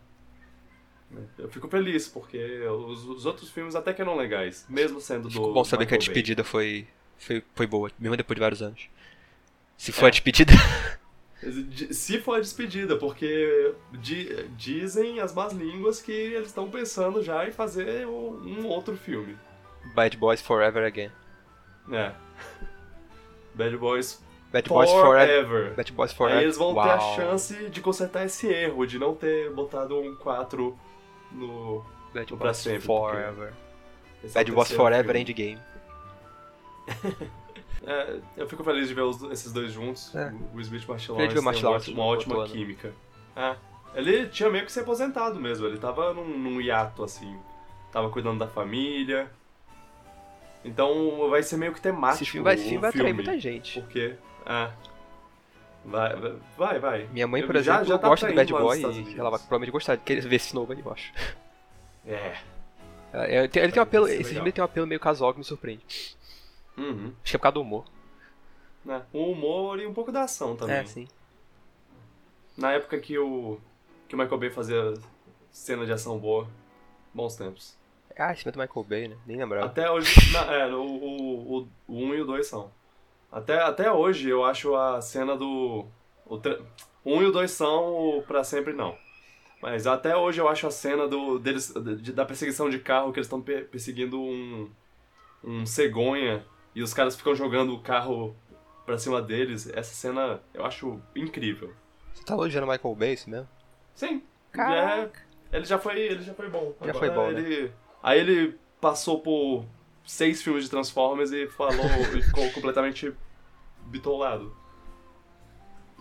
Eu 1.38 1.50
fico 1.50 1.68
feliz, 1.70 2.08
porque 2.08 2.38
os, 2.68 3.06
os 3.06 3.26
outros 3.26 3.50
filmes 3.50 3.76
até 3.76 3.94
que 3.94 4.02
eram 4.02 4.16
legais, 4.18 4.66
mesmo 4.70 5.00
sendo 5.00 5.24
do. 5.24 5.30
Ficou 5.32 5.54
bom 5.54 5.64
saber 5.64 5.86
que 5.86 5.94
a 5.94 5.98
Michael 5.98 6.14
despedida 6.14 6.44
foi, 6.44 6.86
foi, 7.18 7.42
foi 7.56 7.66
boa, 7.68 7.90
mesmo 7.98 8.18
depois 8.18 8.36
de 8.36 8.42
vários 8.42 8.62
anos. 8.62 8.90
Se 9.78 9.92
É. 9.92 9.94
foi 9.94 10.08
a 10.10 10.12
despedida, 10.12 10.52
Se 11.92 12.20
for 12.20 12.38
a 12.38 12.40
despedida, 12.40 12.96
porque 12.98 13.74
di- 13.94 14.48
dizem 14.58 15.20
as 15.20 15.34
más 15.34 15.54
línguas 15.54 16.02
que 16.02 16.12
eles 16.12 16.48
estão 16.48 16.70
pensando 16.70 17.22
já 17.22 17.48
em 17.48 17.52
fazer 17.52 18.08
um, 18.08 18.66
outro 18.66 18.98
filme. 18.98 19.38
Bad 19.94 20.18
Boys 20.18 20.42
Forever 20.42 20.84
Again. 20.86 21.12
É. 21.92 22.12
Bad 23.54 23.78
Boys 23.78 24.22
Bad 24.52 24.68
Boys 24.68 24.90
Forever. 24.90 25.46
Forever. 25.48 25.76
Bad 25.76 25.92
Boys 25.94 26.14
Forever. 26.14 26.40
Aí 26.40 26.46
eles 26.46 26.58
vão 26.58 26.74
ter 26.74 26.80
a 26.80 26.96
Uau. 26.98 27.16
chance 27.16 27.70
de 27.70 27.82
consertar 27.82 28.26
esse 28.26 28.48
erro, 28.48 28.86
de 28.88 28.98
não 28.98 29.14
ter 29.14 29.52
botado 29.52 30.00
um 30.00 30.16
4 30.16 30.78
no. 31.32 31.86
Bad 32.14 32.32
no 32.32 32.38
Boys 32.38 32.58
sempre, 32.58 32.82
Forever. 32.82 33.54
é 34.24 34.28
Bad 34.30 34.52
Boys 34.52 34.72
Forever 34.72 35.16
filme. 35.16 35.22
Endgame. 35.22 35.62
É, 37.86 38.20
eu 38.38 38.48
fico 38.48 38.64
feliz 38.64 38.88
de 38.88 38.94
ver 38.94 39.02
os- 39.02 39.22
esses 39.32 39.52
dois 39.54 39.72
juntos. 39.72 40.14
É. 40.16 40.34
O 40.54 40.60
Smith 40.60 40.82
e 40.84 40.86
o 40.86 40.90
Martin 40.90 41.12
Lawrence 41.12 41.42
Martin 41.42 41.92
uma, 41.94 42.04
uma 42.04 42.06
ótima 42.12 42.34
atuando. 42.36 42.52
química. 42.54 42.94
É. 43.36 43.56
Ele 43.96 44.28
tinha 44.28 44.50
meio 44.50 44.66
que 44.66 44.72
se 44.72 44.80
aposentado 44.80 45.40
mesmo, 45.40 45.66
ele 45.66 45.78
tava 45.78 46.14
num, 46.14 46.26
num 46.38 46.62
hiato, 46.62 47.04
assim. 47.04 47.38
Tava 47.92 48.10
cuidando 48.10 48.40
da 48.40 48.48
família. 48.48 49.30
Então 50.66 51.30
vai 51.30 51.42
ser 51.44 51.58
meio 51.58 51.74
que 51.74 51.80
temático 51.82 52.24
Esse 52.24 52.32
filme 52.32 52.44
vai, 52.44 52.56
o 52.56 52.58
esse 52.58 52.64
filme 52.66 52.78
vai 52.80 52.90
atrair 52.90 53.06
filme. 53.06 53.24
muita 53.24 53.40
gente. 53.40 53.80
Porque, 53.80 54.16
é. 54.46 54.70
Vai, 55.86 56.16
vai, 56.58 56.80
vai. 56.80 57.08
Minha 57.14 57.28
mãe, 57.28 57.46
por 57.46 57.56
Eu- 57.56 57.64
já- 57.64 57.76
exemplo, 57.76 57.88
já 57.90 57.98
tá 57.98 58.10
gosta 58.10 58.28
do 58.28 58.34
Bad 58.34 58.52
Boy 58.52 58.82
e 58.82 59.18
ela 59.18 59.30
vai 59.30 59.40
provavelmente 59.40 59.72
gostar 59.72 59.96
de 59.96 60.02
querer 60.04 60.22
ver 60.28 60.36
esse 60.36 60.54
novo 60.54 60.74
aí, 60.74 60.80
eu 60.84 60.92
acho. 60.92 61.14
É. 62.06 62.38
É, 63.14 63.38
Ele 63.40 63.48
tem, 63.48 63.64
ele 63.64 63.72
tem 63.72 63.80
um 63.80 63.84
apelo, 63.84 64.06
esse 64.08 64.18
legal. 64.18 64.34
filme 64.34 64.52
tem 64.52 64.62
um 64.62 64.66
apelo 64.66 64.86
meio 64.86 65.00
casual 65.00 65.32
que 65.32 65.40
me 65.40 65.46
surpreende. 65.46 65.86
Uhum. 66.78 67.12
Acho 67.24 67.32
que 67.32 67.36
é 67.36 67.40
por 67.40 67.44
causa 67.44 67.54
do 67.56 67.62
humor. 67.62 67.86
né? 68.86 69.04
O 69.12 69.32
humor 69.32 69.80
e 69.80 69.88
um 69.88 69.94
pouco 69.94 70.12
da 70.12 70.24
ação 70.24 70.56
também. 70.56 70.76
É, 70.76 70.86
sim. 70.86 71.08
Na 72.58 72.72
época 72.74 73.00
que 73.00 73.18
o, 73.18 73.60
que 74.08 74.16
o 74.16 74.18
Michael 74.18 74.40
Bay 74.40 74.50
fazia 74.50 74.94
cena 75.52 75.86
de 75.86 75.92
ação 75.92 76.18
boa, 76.18 76.48
bons 77.14 77.36
tempos. 77.36 77.78
Ah, 78.18 78.32
esse 78.34 78.48
é 78.48 78.52
do 78.52 78.58
Michael 78.60 78.84
Bay, 78.84 79.08
né? 79.10 79.18
Nem 79.28 79.38
lembrava. 79.38 79.66
Até 79.68 79.90
hoje, 79.92 80.12
na- 80.34 80.52
é, 80.54 80.66
o, 80.74 80.82
o, 80.82 81.58
o, 81.60 81.68
o 81.88 81.96
1 81.98 82.16
e 82.16 82.22
o 82.22 82.26
2 82.26 82.48
são. 82.48 82.72
Até, 83.32 83.60
até 83.62 83.92
hoje 83.92 84.28
eu 84.30 84.44
acho 84.44 84.76
a 84.76 85.00
cena 85.02 85.36
do. 85.38 85.86
O, 86.26 86.38
tre- 86.40 86.60
o 87.04 87.16
1 87.18 87.22
e 87.22 87.26
o 87.26 87.32
2 87.32 87.52
são, 87.52 88.18
o 88.18 88.24
Pra 88.24 88.44
Sempre 88.44 88.74
não. 88.74 88.98
Mas 89.62 89.86
até 89.86 90.16
hoje 90.16 90.40
eu 90.42 90.48
acho 90.48 90.66
a 90.66 90.72
cena 90.72 91.08
do, 91.08 91.38
deles, 91.38 91.72
de- 92.02 92.12
da 92.14 92.26
perseguição 92.26 92.70
de 92.70 92.80
carro, 92.80 93.12
que 93.14 93.20
eles 93.20 93.28
estão 93.28 93.42
pe- 93.42 93.62
perseguindo 93.66 94.20
um, 94.20 94.70
um 95.44 95.66
cegonha 95.66 96.44
e 96.78 96.84
os 96.84 96.94
caras 96.94 97.16
ficam 97.16 97.34
jogando 97.34 97.74
o 97.74 97.80
carro 97.80 98.36
pra 98.86 99.00
cima 99.00 99.20
deles. 99.20 99.68
Essa 99.74 99.96
cena 99.96 100.40
eu 100.54 100.64
acho 100.64 101.02
incrível. 101.16 101.74
Você 102.14 102.24
tá 102.24 102.36
elogiando 102.36 102.68
o 102.68 102.70
Michael 102.70 102.96
Bay, 102.96 103.14
isso 103.14 103.28
mesmo? 103.28 103.50
Sim. 103.96 104.22
Caraca. 104.52 105.20
É, 105.52 105.58
ele 105.58 105.66
já 105.66 105.80
foi, 105.80 106.00
ele 106.00 106.22
já 106.22 106.36
foi 106.36 106.48
bom. 106.48 106.76
Já 106.80 106.92
Agora 106.92 107.00
foi 107.00 107.10
bom, 107.10 107.32
né? 107.32 107.40
ele, 107.40 107.74
Aí 108.04 108.20
ele 108.20 108.60
passou 108.80 109.22
por 109.22 109.66
seis 110.06 110.44
filmes 110.44 110.66
de 110.66 110.70
Transformers 110.70 111.32
e 111.32 111.48
falou 111.48 111.84
e 112.16 112.22
ficou 112.22 112.48
completamente 112.52 113.12
bitolado. 113.88 114.56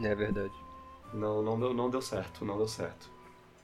É 0.02 0.14
verdade. 0.14 0.52
Não, 1.14 1.42
não 1.42 1.58
deu, 1.58 1.72
não 1.72 1.88
deu 1.88 2.02
certo, 2.02 2.44
não 2.44 2.58
deu 2.58 2.68
certo. 2.68 3.10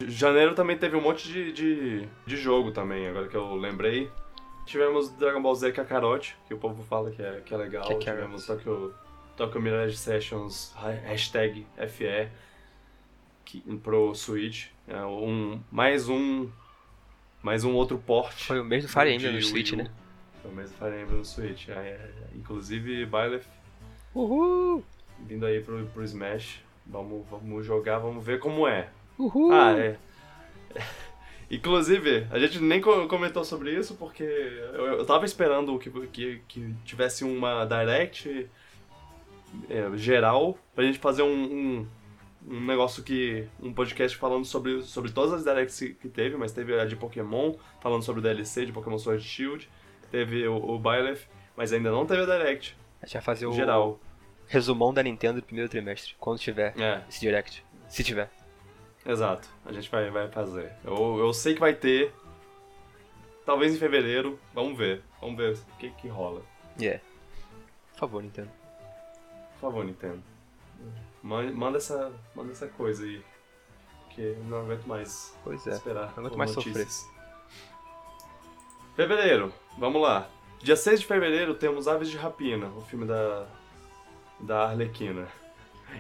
Janeiro 0.00 0.54
também 0.54 0.78
teve 0.78 0.96
um 0.96 1.02
monte 1.02 1.28
de, 1.28 1.52
de, 1.52 2.08
de 2.24 2.36
jogo 2.38 2.72
também, 2.72 3.06
agora 3.06 3.28
que 3.28 3.36
eu 3.36 3.54
lembrei. 3.54 4.10
Tivemos 4.66 5.10
Dragon 5.16 5.42
Ball 5.42 5.54
Z 5.54 5.72
Kakarot, 5.72 6.36
que 6.46 6.54
o 6.54 6.58
povo 6.58 6.82
fala 6.84 7.10
que 7.10 7.20
é, 7.22 7.40
que 7.44 7.52
é 7.52 7.56
legal. 7.56 7.82
Kakarot. 7.82 8.04
Tivemos 8.04 8.46
Tokyo, 8.46 8.94
Tokyo 9.36 9.60
Mirage 9.60 9.96
Sessions, 9.96 10.72
ha- 10.76 10.90
hashtag 10.90 11.66
FE, 11.88 12.28
que, 13.44 13.60
pro 13.82 14.14
Switch. 14.14 14.68
É 14.88 15.04
um, 15.04 15.60
mais 15.70 16.08
um 16.08 16.48
mais 17.42 17.64
um 17.64 17.74
outro 17.74 17.98
porte. 17.98 18.44
Foi 18.46 18.60
o 18.60 18.64
mês 18.64 18.84
do 18.84 18.88
Fire 18.88 19.10
Emblem 19.12 19.32
no 19.34 19.42
Switch, 19.42 19.72
né? 19.72 19.90
Foi 20.40 20.50
o 20.50 20.54
mês 20.54 20.70
do 20.70 20.76
Fire 20.76 21.00
Emblem 21.00 21.18
no 21.18 21.24
Switch. 21.24 21.68
É, 21.68 21.72
é, 21.72 21.76
é. 21.76 22.10
Inclusive, 22.36 23.04
Byleth 23.06 23.44
Uhul! 24.14 24.84
vindo 25.20 25.44
aí 25.46 25.60
pro, 25.60 25.84
pro 25.86 26.04
Smash. 26.04 26.62
Vamos, 26.86 27.24
vamos 27.30 27.64
jogar, 27.66 27.98
vamos 27.98 28.24
ver 28.24 28.38
como 28.38 28.66
é. 28.66 28.88
Uhul! 29.18 29.52
Ah, 29.52 29.72
é. 29.78 29.98
Inclusive, 31.52 32.26
a 32.30 32.38
gente 32.38 32.58
nem 32.60 32.80
co- 32.80 33.06
comentou 33.06 33.44
sobre 33.44 33.72
isso 33.78 33.94
porque 33.94 34.22
eu, 34.22 34.86
eu 34.98 35.04
tava 35.04 35.24
esperando 35.26 35.78
que, 35.78 35.90
que, 36.08 36.42
que 36.48 36.74
tivesse 36.84 37.24
uma 37.24 37.64
direct 37.66 38.48
é, 39.68 39.96
geral 39.96 40.58
pra 40.74 40.82
gente 40.84 40.98
fazer 40.98 41.22
um, 41.22 41.28
um, 41.28 41.86
um 42.48 42.60
negócio 42.66 43.02
que. 43.02 43.46
um 43.62 43.72
podcast 43.72 44.16
falando 44.16 44.44
sobre, 44.46 44.82
sobre 44.82 45.10
todas 45.12 45.32
as 45.34 45.44
directs 45.44 45.78
que 45.78 46.08
teve, 46.08 46.36
mas 46.36 46.52
teve 46.52 46.78
a 46.80 46.86
de 46.86 46.96
Pokémon, 46.96 47.54
falando 47.80 48.02
sobre 48.02 48.20
o 48.20 48.22
DLC 48.22 48.64
de 48.66 48.72
Pokémon 48.72 48.98
Sword 48.98 49.22
Shield, 49.22 49.68
teve 50.10 50.46
o, 50.48 50.56
o 50.56 50.78
Byleth, 50.78 51.20
mas 51.56 51.70
ainda 51.72 51.90
não 51.90 52.06
teve 52.06 52.22
a 52.22 52.24
direct 52.38 52.74
A 53.02 53.04
gente 53.06 53.12
vai 53.14 53.22
fazer 53.22 53.44
o 53.46 53.52
geral. 53.52 54.00
resumão 54.48 54.92
da 54.94 55.02
Nintendo 55.02 55.40
do 55.40 55.44
primeiro 55.44 55.68
trimestre, 55.70 56.14
quando 56.18 56.38
tiver 56.38 56.72
É. 56.80 57.02
esse 57.10 57.20
Direct. 57.20 57.62
Se 57.88 58.02
tiver. 58.02 58.30
Exato, 59.04 59.48
a 59.64 59.72
gente 59.72 59.90
vai, 59.90 60.10
vai 60.10 60.28
fazer. 60.28 60.72
Eu, 60.84 61.18
eu 61.18 61.32
sei 61.32 61.54
que 61.54 61.60
vai 61.60 61.74
ter. 61.74 62.12
Talvez 63.44 63.74
em 63.74 63.78
fevereiro. 63.78 64.38
Vamos 64.54 64.78
ver. 64.78 65.02
Vamos 65.20 65.36
ver 65.36 65.54
o 65.56 65.76
que, 65.78 65.90
que 65.90 66.06
rola. 66.08 66.42
Yeah. 66.80 67.02
Por 67.92 67.98
favor, 67.98 68.22
Nintendo. 68.22 68.50
Por 69.54 69.60
favor, 69.60 69.84
Nintendo. 69.84 70.22
Man- 71.22 71.52
Manda 71.52 71.78
essa, 71.78 72.12
manda 72.34 72.52
essa 72.52 72.68
coisa 72.68 73.04
aí. 73.04 73.20
Porque 74.04 74.20
eu 74.20 74.44
não 74.44 74.60
aguento 74.60 74.84
mais 74.86 75.36
Pois 75.42 75.66
é. 75.66 75.70
esperar. 75.70 76.12
não 76.16 76.18
aguento 76.26 76.36
mais 76.38 76.54
notícias. 76.54 77.04
Fevereiro, 78.94 79.52
vamos 79.78 80.00
lá. 80.02 80.28
Dia 80.60 80.76
6 80.76 81.00
de 81.00 81.06
fevereiro 81.06 81.54
temos 81.54 81.88
Aves 81.88 82.08
de 82.10 82.16
Rapina, 82.16 82.68
o 82.68 82.80
filme 82.82 83.06
da, 83.06 83.46
da 84.38 84.68
Arlequina. 84.68 85.26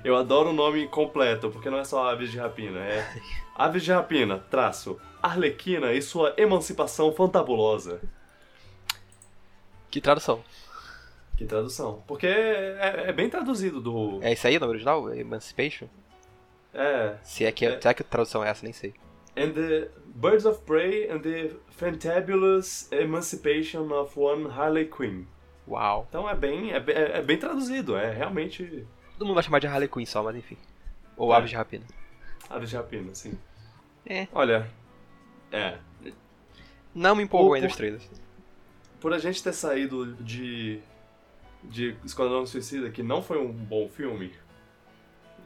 Eu 0.04 0.16
adoro 0.16 0.50
o 0.50 0.52
nome 0.52 0.86
completo, 0.88 1.50
porque 1.50 1.70
não 1.70 1.78
é 1.78 1.84
só 1.84 2.08
Aves 2.10 2.30
de 2.30 2.38
Rapina, 2.38 2.78
é 2.80 3.06
Aves 3.54 3.82
de 3.84 3.92
Rapina, 3.92 4.38
traço, 4.38 5.00
Arlequina 5.22 5.92
e 5.92 6.00
sua 6.02 6.34
emancipação 6.36 7.12
fantabulosa. 7.12 8.00
Que 9.90 10.00
tradução? 10.00 10.42
Que 11.36 11.44
tradução. 11.44 12.02
Porque 12.06 12.26
é, 12.26 13.04
é 13.08 13.12
bem 13.12 13.28
traduzido 13.28 13.80
do... 13.80 14.18
É 14.22 14.32
isso 14.32 14.46
aí 14.46 14.58
no 14.58 14.66
original? 14.66 15.12
Emancipation? 15.14 15.86
É, 16.74 17.16
Se 17.22 17.44
é 17.44 17.52
que, 17.52 17.66
É. 17.66 17.80
será 17.80 17.92
que 17.94 18.02
a 18.02 18.06
tradução 18.06 18.42
é 18.44 18.48
essa? 18.48 18.64
Nem 18.64 18.72
sei. 18.72 18.94
And 19.36 19.52
the 19.52 19.88
Birds 20.14 20.44
of 20.44 20.60
Prey 20.64 21.10
and 21.10 21.20
the 21.20 21.50
Fantabulous 21.70 22.90
Emancipation 22.92 23.90
of 23.92 24.18
One 24.18 24.46
Harley 24.50 24.86
Quinn. 24.86 25.24
Uau. 25.68 26.06
Então 26.08 26.28
é 26.28 26.34
bem, 26.34 26.72
é, 26.72 26.80
bem- 26.80 26.96
é 26.96 27.22
bem 27.22 27.38
traduzido, 27.38 27.96
é 27.96 28.10
realmente 28.10 28.86
Todo 29.22 29.28
mundo 29.28 29.34
vai 29.36 29.44
chamar 29.44 29.60
de 29.60 29.68
Harley 29.68 29.88
Quinn 29.88 30.04
só, 30.04 30.20
mas 30.20 30.34
enfim. 30.34 30.56
Ou 31.16 31.32
É. 31.32 31.36
Aves 31.36 31.50
de 31.50 31.54
Rapina. 31.54 31.84
Aves 32.50 32.70
de 32.70 32.74
Rapina, 32.76 33.12
assim. 33.12 33.38
É. 34.04 34.26
Olha, 34.32 34.68
é, 35.52 35.78
Não 36.92 37.14
me 37.14 37.22
empolgou 37.22 37.50
Ou 37.50 37.54
ainda 37.54 37.68
por- 37.68 37.70
os 37.70 37.76
trailers. 37.76 38.10
por 39.00 39.12
a 39.14 39.18
gente 39.18 39.40
ter 39.40 39.52
saído 39.52 40.14
de, 40.16 40.80
de 41.62 41.94
Esquadrão 42.04 42.44
Suicida, 42.44 42.90
que 42.90 43.00
não 43.00 43.22
foi 43.22 43.38
um 43.38 43.52
bom 43.52 43.88
filme, 43.88 44.32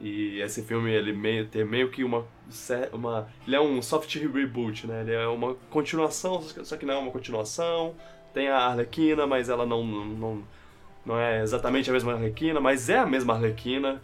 e 0.01 0.41
esse 0.41 0.63
filme, 0.63 0.91
ele 0.91 1.13
meio, 1.13 1.47
tem 1.47 1.63
meio 1.63 1.91
que 1.91 2.03
uma, 2.03 2.25
uma... 2.91 3.29
Ele 3.45 3.55
é 3.55 3.61
um 3.61 3.79
soft 3.79 4.15
reboot, 4.15 4.87
né? 4.87 5.01
Ele 5.01 5.13
é 5.13 5.27
uma 5.27 5.53
continuação, 5.69 6.41
só 6.41 6.75
que 6.77 6.85
não 6.85 6.95
é 6.95 6.97
uma 6.97 7.11
continuação. 7.11 7.95
Tem 8.33 8.47
a 8.47 8.57
Arlequina, 8.57 9.27
mas 9.27 9.49
ela 9.49 9.67
não, 9.67 9.83
não, 9.85 10.05
não 10.05 10.43
é 11.15 11.41
exatamente 11.43 11.89
a 11.89 11.93
mesma 11.93 12.13
Arlequina, 12.13 12.59
mas 12.59 12.89
é 12.89 12.97
a 12.97 13.05
mesma 13.05 13.35
Arlequina. 13.35 14.01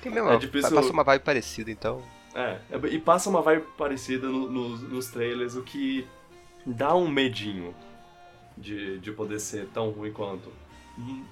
Tem 0.00 0.10
mesmo, 0.10 0.30
É 0.30 0.36
difícil- 0.36 0.74
passa 0.74 0.90
uma 0.92 1.04
vibe 1.04 1.22
parecida, 1.22 1.70
então. 1.70 2.02
É, 2.34 2.58
é- 2.70 2.86
e 2.88 2.98
passa 2.98 3.28
uma 3.28 3.42
vibe 3.42 3.64
parecida 3.76 4.26
no- 4.26 4.50
nos- 4.50 4.82
nos 4.82 5.06
trailers, 5.08 5.54
o 5.54 5.62
que 5.62 6.06
dá 6.66 6.94
um 6.94 7.06
medinho 7.08 7.74
de, 8.56 8.98
de 8.98 9.12
poder 9.12 9.38
ser 9.38 9.66
tão 9.66 9.90
ruim 9.90 10.12
quanto. 10.12 10.50
Hum. 10.98 11.22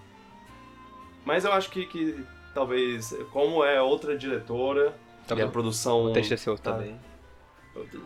Mas 1.24 1.44
eu 1.44 1.52
acho 1.52 1.70
que, 1.70 1.84
que 1.86 2.22
talvez, 2.54 3.14
como 3.32 3.64
é 3.64 3.80
outra 3.80 4.16
diretora, 4.16 4.94
e 5.24 5.26
Talvez 5.28 5.48
a 5.48 5.52
produção. 5.52 6.04
o 6.06 6.12
texto 6.12 6.36
seu 6.36 6.56
tá- 6.56 6.72
também. 6.74 6.96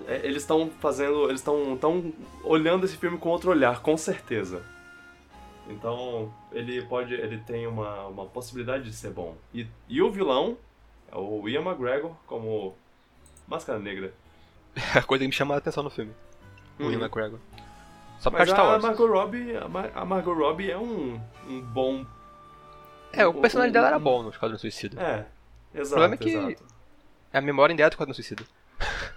é, 0.07 0.21
Eles 0.27 0.43
estão 0.43 0.71
fazendo. 0.81 1.25
Eles 1.29 1.41
estão 1.41 1.77
tão 1.77 2.13
olhando 2.43 2.85
esse 2.85 2.97
filme 2.97 3.19
com 3.19 3.29
outro 3.31 3.51
olhar, 3.51 3.81
com 3.81 3.97
certeza. 3.97 4.63
Então, 5.69 6.33
ele 6.53 6.83
pode. 6.87 7.15
Ele 7.15 7.39
tem 7.39 7.67
uma, 7.67 8.07
uma 8.07 8.27
possibilidade 8.27 8.85
de 8.85 8.93
ser 8.93 9.11
bom. 9.11 9.37
E, 9.53 9.67
e 9.89 10.03
o 10.03 10.11
vilão 10.11 10.57
é 11.11 11.17
o 11.17 11.49
Ian 11.49 11.63
McGregor 11.63 12.15
como 12.27 12.75
Máscara 13.49 13.79
Negra. 13.79 14.13
A 14.95 15.03
coisa 15.03 15.23
que 15.25 15.29
me 15.29 15.33
chama 15.33 15.55
a 15.55 15.59
atenção 15.59 15.83
no 15.83 15.91
filme. 15.91 16.13
O 16.79 16.85
Uhum. 16.85 16.93
Ian 16.93 16.99
McGregor. 17.01 17.39
Só 18.19 18.31
por 18.31 18.39
Mas 18.39 18.53
causa 18.53 18.53
de 18.53 18.53
Star 18.53 18.75
a. 18.75 18.79
Margot 18.81 19.07
Robbie, 19.07 19.57
a, 19.57 19.69
Mar 19.69 19.91
a 19.95 20.05
Margot 20.05 20.35
Robbie 20.35 20.71
é 20.71 20.79
um, 20.79 21.21
um 21.49 21.61
bom. 21.61 22.05
É, 23.13 23.27
o 23.27 23.35
personagem 23.35 23.73
dela 23.73 23.87
era 23.89 23.97
um- 23.99 24.03
bom 24.03 24.23
no 24.23 24.31
Esquadrão 24.31 24.59
Suicida. 24.59 25.01
É, 25.01 25.79
exato. 25.79 25.91
problema 26.01 26.15
é 26.15 26.17
que- 26.19 26.31
exato. 26.55 26.75
É 27.33 27.39
a 27.39 27.41
memória 27.41 27.73
ideal 27.73 27.89
do 27.89 27.93
Esquadrão 27.95 28.15
Suicida. 28.15 28.45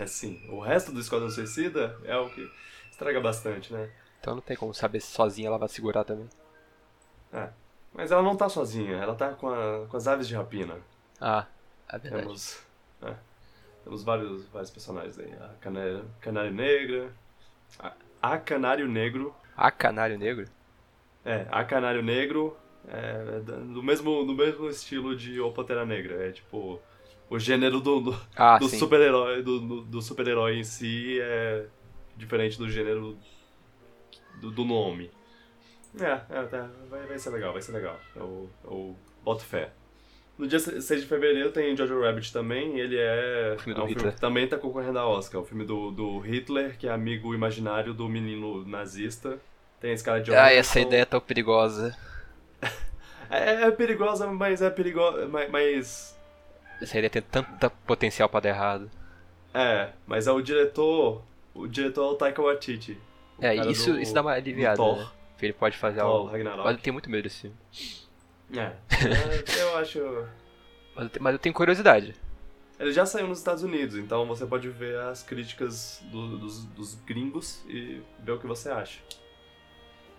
É, 0.00 0.06
sim. 0.06 0.42
O 0.48 0.60
resto 0.60 0.92
do 0.92 0.98
Esquadrão 1.00 1.28
Suicida 1.30 1.98
é 2.04 2.16
o 2.16 2.30
que 2.30 2.50
estraga 2.90 3.20
bastante, 3.20 3.70
né? 3.70 3.90
Então 4.22 4.36
não 4.36 4.40
tem 4.40 4.56
como 4.56 4.72
saber 4.72 5.00
se 5.00 5.08
sozinha 5.08 5.48
ela 5.48 5.58
vai 5.58 5.68
segurar 5.68 6.04
também. 6.04 6.28
É. 7.32 7.48
Mas 7.92 8.12
ela 8.12 8.22
não 8.22 8.36
tá 8.36 8.48
sozinha, 8.48 8.96
ela 8.96 9.16
tá 9.16 9.30
com, 9.32 9.48
a- 9.48 9.84
com 9.88 9.96
as 9.96 10.06
aves 10.06 10.28
de 10.28 10.34
rapina. 10.36 10.76
Ah, 11.20 11.44
é 11.88 11.98
verdade. 11.98 12.22
Temos, 12.22 12.62
é, 13.02 13.14
temos 13.82 14.04
vários, 14.04 14.46
vários 14.46 14.70
personagens 14.70 15.18
aí. 15.18 15.32
A 15.34 15.48
Canário, 15.60 16.04
Canário 16.20 16.52
Negra, 16.52 17.12
a, 17.80 17.92
a 18.22 18.38
Canário 18.38 18.86
Negro, 18.88 19.34
A 19.56 19.70
Canário 19.72 20.16
Negro? 20.16 20.48
É, 21.24 21.46
A 21.50 21.64
Canário 21.64 22.02
Negro 22.02 22.56
é 22.88 23.40
do 23.40 23.82
mesmo, 23.82 24.24
do 24.24 24.34
mesmo 24.34 24.68
estilo 24.68 25.16
de 25.16 25.40
O 25.40 25.50
Pantera 25.52 25.84
Negra. 25.84 26.28
É 26.28 26.30
tipo. 26.32 26.80
O 27.28 27.38
gênero 27.38 27.80
do, 27.80 27.98
do, 28.00 28.20
Ah, 28.36 28.58
do 28.58 28.68
super-herói 28.68 29.42
do, 29.42 29.58
do, 29.58 29.80
do 29.82 30.02
super-herói 30.02 30.58
em 30.58 30.64
si 30.64 31.18
é 31.20 31.64
diferente 32.16 32.58
do 32.58 32.68
gênero 32.68 33.16
do, 34.40 34.50
do 34.50 34.64
nome. 34.64 35.10
É, 36.00 36.20
é 36.30 36.42
tá, 36.44 36.70
vai, 36.88 37.06
vai 37.06 37.18
ser 37.18 37.30
legal, 37.30 37.52
vai 37.52 37.62
ser 37.62 37.72
legal. 37.72 37.98
Eu, 38.16 38.48
eu 38.64 38.96
boto 39.22 39.44
fé. 39.44 39.70
No 40.38 40.46
dia 40.48 40.58
6 40.58 41.02
de 41.02 41.06
fevereiro 41.06 41.52
tem 41.52 41.76
Jojo 41.76 42.00
Rabbit 42.00 42.32
também, 42.32 42.76
e 42.76 42.80
ele 42.80 42.96
é, 42.98 43.54
O 43.56 43.58
filme 43.60 43.72
é 43.72 43.80
do 43.80 43.84
um 43.84 43.88
Hitler. 43.88 44.14
que 44.14 44.20
também 44.20 44.48
tá 44.48 44.56
concorrendo 44.56 44.98
a 44.98 45.06
Oscar. 45.06 45.40
O 45.42 45.44
filme 45.44 45.64
do, 45.64 45.90
do 45.90 46.18
Hitler, 46.20 46.76
que 46.78 46.88
é 46.88 46.90
amigo 46.90 47.34
imaginário 47.34 47.92
do 47.92 48.08
menino 48.08 48.66
nazista. 48.66 49.38
Tem 49.80 49.92
a 49.92 49.96
Scarlett 49.96 50.30
Johansson. 50.30 50.44
Ah, 50.44 50.52
essa 50.52 50.80
ideia 50.80 51.02
é 51.02 51.06
tão 51.06 51.20
perigosa. 51.20 51.96
É, 53.30 53.62
é 53.62 53.70
perigosa, 53.70 54.26
mas 54.26 54.60
é 54.60 54.68
perigosa. 54.68 55.26
Mas, 55.26 55.50
mas. 55.50 56.18
Essa 56.82 56.98
ideia 56.98 57.08
tem 57.08 57.22
tanto 57.22 57.70
potencial 57.86 58.28
pra 58.28 58.40
dar 58.40 58.50
errado. 58.50 58.90
É, 59.54 59.88
mas 60.06 60.26
é 60.26 60.32
o 60.32 60.42
diretor. 60.42 61.22
O 61.54 61.66
diretor 61.66 62.02
é 62.02 62.12
o 62.12 62.14
Taika 62.14 62.42
Waititi. 62.42 62.98
É, 63.42 63.56
cara 63.56 63.70
isso, 63.70 63.92
do- 63.92 64.00
isso 64.00 64.14
dá 64.14 64.20
uma 64.22 64.32
aliviada, 64.32 64.76
Thor. 64.76 64.98
né? 64.98 65.08
Que 65.38 65.46
ele 65.46 65.52
pode 65.52 65.76
fazer 65.76 66.00
Thor, 66.00 66.08
algo. 66.10 66.30
Ragnarok. 66.30 66.64
Mas 66.64 66.76
eu 66.76 66.82
tenho 66.82 66.94
muito 66.94 67.10
medo 67.10 67.22
desse 67.24 67.40
filme. 67.42 67.56
É, 68.54 68.60
é, 68.60 69.62
eu 69.62 69.76
acho. 69.78 69.98
Mas 70.94 71.04
eu 71.04 71.10
tenho, 71.10 71.22
mas 71.22 71.32
eu 71.32 71.38
tenho 71.38 71.54
curiosidade. 71.54 72.14
Ele 72.78 72.92
já 72.92 73.06
saiu 73.06 73.26
nos 73.28 73.38
Estados 73.38 73.62
Unidos, 73.62 73.96
então 73.96 74.26
você 74.26 74.44
pode 74.44 74.68
ver 74.68 74.98
as 75.00 75.22
críticas 75.22 76.02
do- 76.10 76.36
dos, 76.38 76.64
dos 76.64 76.94
gringos 76.94 77.62
e 77.68 78.00
ver 78.18 78.32
o 78.32 78.38
que 78.38 78.46
você 78.46 78.70
acha. 78.70 79.00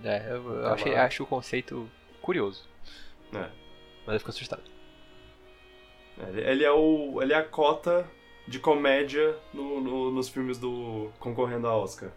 É, 0.04 0.32
eu, 0.32 0.50
eu 0.56 0.62
Tá 0.64 0.74
achei, 0.74 0.96
acho 0.96 1.24
o 1.24 1.28
conceito 1.28 1.90
curioso. 2.22 2.68
É. 3.34 3.50
Mas 4.06 4.14
eu 4.16 4.20
fico 4.20 4.30
assustado. 4.32 4.64
Ele, 6.28 6.42
ele 6.42 6.64
é 6.64 6.72
o. 6.72 7.22
ele 7.22 7.34
é 7.34 7.38
a 7.38 7.44
cota 7.44 8.06
de 8.48 8.60
comédia 8.60 9.36
no- 9.54 9.80
no- 9.82 10.12
nos 10.12 10.30
filmes 10.30 10.58
do. 10.58 11.12
concorrendo 11.20 11.68
a 11.68 11.76
Oscar. 11.76 12.12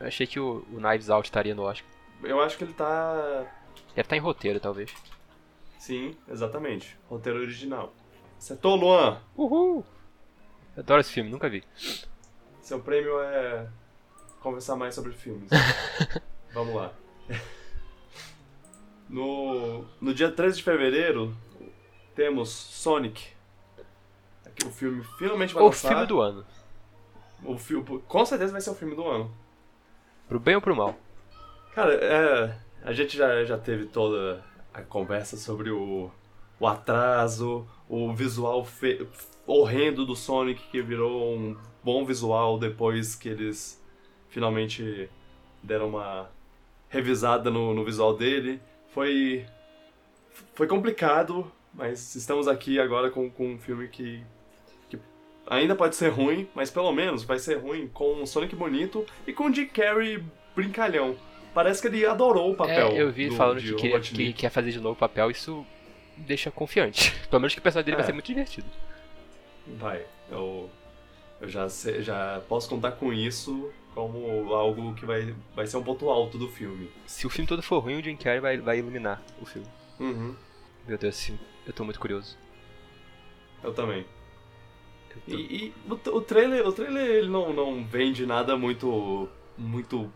Eu 0.00 0.06
achei 0.06 0.26
que 0.26 0.38
o, 0.38 0.64
o 0.72 0.80
Knives 0.80 1.08
Out 1.10 1.26
estaria 1.28 1.54
no 1.54 1.62
Oscar. 1.62 1.88
Eu 2.22 2.40
acho 2.40 2.56
que 2.58 2.64
ele 2.64 2.72
tá. 2.74 3.46
Deve 3.90 4.00
estar 4.02 4.16
em 4.16 4.20
roteiro, 4.20 4.60
talvez. 4.60 4.92
Sim, 5.78 6.16
exatamente. 6.28 6.96
Roteiro 7.08 7.38
original. 7.38 7.92
Acertou, 8.38 8.76
Luan! 8.76 9.20
Uhul! 9.36 9.84
Eu 10.76 10.82
adoro 10.82 11.00
esse 11.00 11.12
filme, 11.12 11.30
nunca 11.30 11.48
vi. 11.48 11.64
Seu 12.60 12.80
prêmio 12.80 13.18
é 13.20 13.68
conversar 14.40 14.76
mais 14.76 14.94
sobre 14.94 15.12
filmes. 15.12 15.48
Vamos 16.52 16.74
lá. 16.74 16.92
No, 19.08 19.84
no 20.00 20.12
dia 20.12 20.30
13 20.30 20.56
de 20.58 20.62
fevereiro, 20.62 21.34
temos 22.14 22.50
Sonic. 22.50 23.28
Aqui, 24.44 24.66
o 24.66 24.70
filme 24.70 25.04
finalmente 25.18 25.54
vai 25.54 25.62
O 25.62 25.66
lançar. 25.66 25.88
filme 25.90 26.06
do 26.06 26.20
ano. 26.20 26.44
O 27.44 27.56
filme, 27.56 28.00
com 28.08 28.26
certeza 28.26 28.52
vai 28.52 28.60
ser 28.60 28.70
o 28.70 28.74
filme 28.74 28.94
do 28.96 29.06
ano. 29.06 29.30
Pro 30.28 30.40
bem 30.40 30.56
ou 30.56 30.60
pro 30.60 30.74
mal? 30.74 30.96
Cara, 31.74 31.94
é, 31.94 32.58
a 32.82 32.92
gente 32.92 33.16
já, 33.16 33.44
já 33.44 33.56
teve 33.58 33.86
toda 33.86 34.42
a 34.72 34.82
conversa 34.82 35.36
sobre 35.36 35.70
o, 35.70 36.10
o 36.58 36.66
atraso, 36.66 37.66
o 37.88 38.12
visual 38.12 38.64
fe- 38.64 39.06
horrendo 39.46 40.04
do 40.04 40.16
Sonic 40.16 40.62
que 40.70 40.82
virou 40.82 41.36
um 41.36 41.56
bom 41.84 42.04
visual 42.04 42.58
depois 42.58 43.14
que 43.14 43.28
eles 43.28 43.82
finalmente 44.28 45.08
deram 45.62 45.88
uma 45.88 46.28
revisada 46.88 47.50
no, 47.50 47.72
no 47.74 47.84
visual 47.84 48.16
dele. 48.16 48.60
Foi, 48.88 49.46
foi 50.54 50.66
complicado, 50.66 51.50
mas 51.72 52.14
estamos 52.16 52.48
aqui 52.48 52.80
agora 52.80 53.10
com, 53.10 53.30
com 53.30 53.52
um 53.52 53.58
filme 53.58 53.86
que, 53.88 54.20
que 54.20 54.35
ainda 55.46 55.74
pode 55.74 55.96
ser 55.96 56.08
ruim, 56.08 56.48
mas 56.54 56.70
pelo 56.70 56.92
menos 56.92 57.22
vai 57.24 57.38
ser 57.38 57.56
ruim 57.56 57.88
com 57.88 58.14
um 58.14 58.26
Sonic 58.26 58.54
bonito 58.56 59.04
e 59.26 59.32
com 59.32 59.44
o 59.48 59.54
Jim 59.54 59.66
Carrey 59.66 60.22
brincalhão. 60.54 61.16
Parece 61.54 61.80
que 61.80 61.88
ele 61.88 62.04
adorou 62.04 62.52
o 62.52 62.54
papel. 62.56 62.88
É, 62.88 63.00
eu 63.02 63.10
vi 63.10 63.28
do- 63.28 63.36
falando 63.36 63.60
de 63.60 63.74
que, 63.74 63.88
queria, 64.00 64.00
que 64.00 64.32
quer 64.32 64.50
fazer 64.50 64.70
de 64.72 64.78
novo 64.80 64.92
o 64.94 64.98
papel, 64.98 65.30
isso 65.30 65.64
deixa 66.16 66.50
confiante. 66.50 67.12
Pelo 67.30 67.40
menos 67.40 67.54
que 67.54 67.60
o 67.60 67.62
personagem 67.62 67.86
dele 67.86 67.94
É. 67.96 67.98
vai 67.98 68.06
ser 68.06 68.12
muito 68.12 68.26
divertido. 68.26 68.66
Vai, 69.78 70.04
eu, 70.30 70.70
eu 71.40 71.48
já, 71.48 71.68
sei- 71.68 72.02
já 72.02 72.40
posso 72.48 72.68
contar 72.68 72.92
com 72.92 73.12
isso 73.12 73.70
como 73.94 74.52
algo 74.54 74.94
que 74.94 75.06
vai, 75.06 75.34
vai 75.54 75.66
ser 75.66 75.78
um 75.78 75.82
ponto 75.82 76.08
alto 76.10 76.36
do 76.36 76.48
filme. 76.48 76.90
Se 77.06 77.26
o 77.26 77.30
filme 77.30 77.48
todo 77.48 77.62
for 77.62 77.78
ruim, 77.78 77.98
o 77.98 78.02
Jim 78.02 78.16
Carrey 78.16 78.40
vai, 78.40 78.58
vai 78.58 78.78
iluminar 78.78 79.22
o 79.40 79.46
filme. 79.46 79.66
Uhum, 79.98 80.36
Meu 80.86 80.98
Deus, 80.98 81.32
eu 81.66 81.72
tô 81.72 81.82
muito 81.84 81.98
curioso. 81.98 82.36
eu 83.64 83.72
também. 83.72 84.04
Eu 85.16 85.22
tô- 85.32 85.38
E, 85.38 85.64
e 85.66 85.74
o, 86.12 86.20
trailer, 86.20 86.66
o 86.66 86.72
trailer 86.72 87.06
ele 87.06 87.28
não, 87.28 87.52
não 87.52 87.84
vende 87.84 88.26
nada 88.26 88.56
muito, 88.56 89.28
muito 89.56 90.12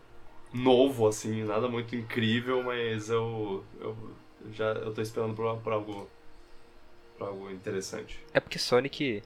novo, 0.52 1.06
assim, 1.08 1.44
nada 1.44 1.68
muito 1.68 1.94
incrível, 1.96 2.62
mas 2.62 3.08
eu, 3.08 3.64
eu 3.80 3.96
já 4.52 4.66
eu 4.72 4.92
tô 4.92 5.00
esperando 5.00 5.34
por, 5.34 5.56
por 5.58 5.72
algo, 5.72 6.08
por 7.16 7.28
algo 7.28 7.50
interessante. 7.50 8.18
É 8.32 8.40
porque 8.40 8.58
Sonic. 8.58 9.22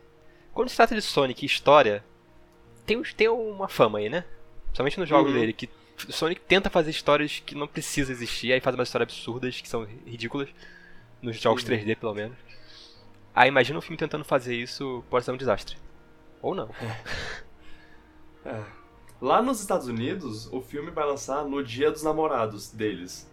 Quando 0.53 0.69
se 0.69 0.77
trata 0.77 0.95
de 0.95 1.03
Sonic 1.03 1.45
e 1.45 1.47
história, 1.47 2.05
tem, 2.87 3.03
tem 3.03 3.29
uma 3.29 3.69
fama 3.69 3.99
aí, 3.99 4.09
né? 4.09 4.25
Principalmente 4.67 5.01
nos 5.01 5.09
jogos 5.09 5.33
Uhum. 5.33 5.41
dele, 5.41 5.53
que 5.53 5.69
Sonic 6.11 6.41
tenta 6.43 6.69
fazer 6.71 6.91
histórias 6.91 7.43
que 7.45 7.55
não 7.55 7.67
precisam 7.67 8.13
existir, 8.13 8.53
aí 8.53 8.61
faz 8.61 8.75
umas 8.77 8.89
histórias 8.89 9.09
absurdas, 9.11 9.61
que 9.61 9.69
são 9.69 9.85
ridículas, 10.07 10.49
nos 11.23 11.41
jogos 11.41 11.63
Uhum. 11.63 11.69
3D 11.69 11.97
pelo 11.97 12.15
menos. 12.15 12.37
Aí 13.35 13.49
imagina 13.49 13.79
um 13.79 13.83
filme 13.83 13.97
tentando 13.97 14.25
fazer 14.25 14.55
isso, 14.55 15.03
pode 15.11 15.25
ser 15.25 15.33
um 15.33 15.37
desastre. 15.37 15.77
Ou 16.41 16.55
não. 16.55 16.69
É. 18.47 18.63
Lá 19.23 19.41
nos 19.41 19.59
Estados 19.59 19.89
Unidos, 19.89 20.53
o 20.53 20.61
filme 20.61 20.91
vai 20.91 21.07
lançar 21.07 21.47
no 21.47 21.65
Dia 21.65 21.91
dos 21.91 22.03
Namorados 22.03 22.71
deles. 22.71 23.27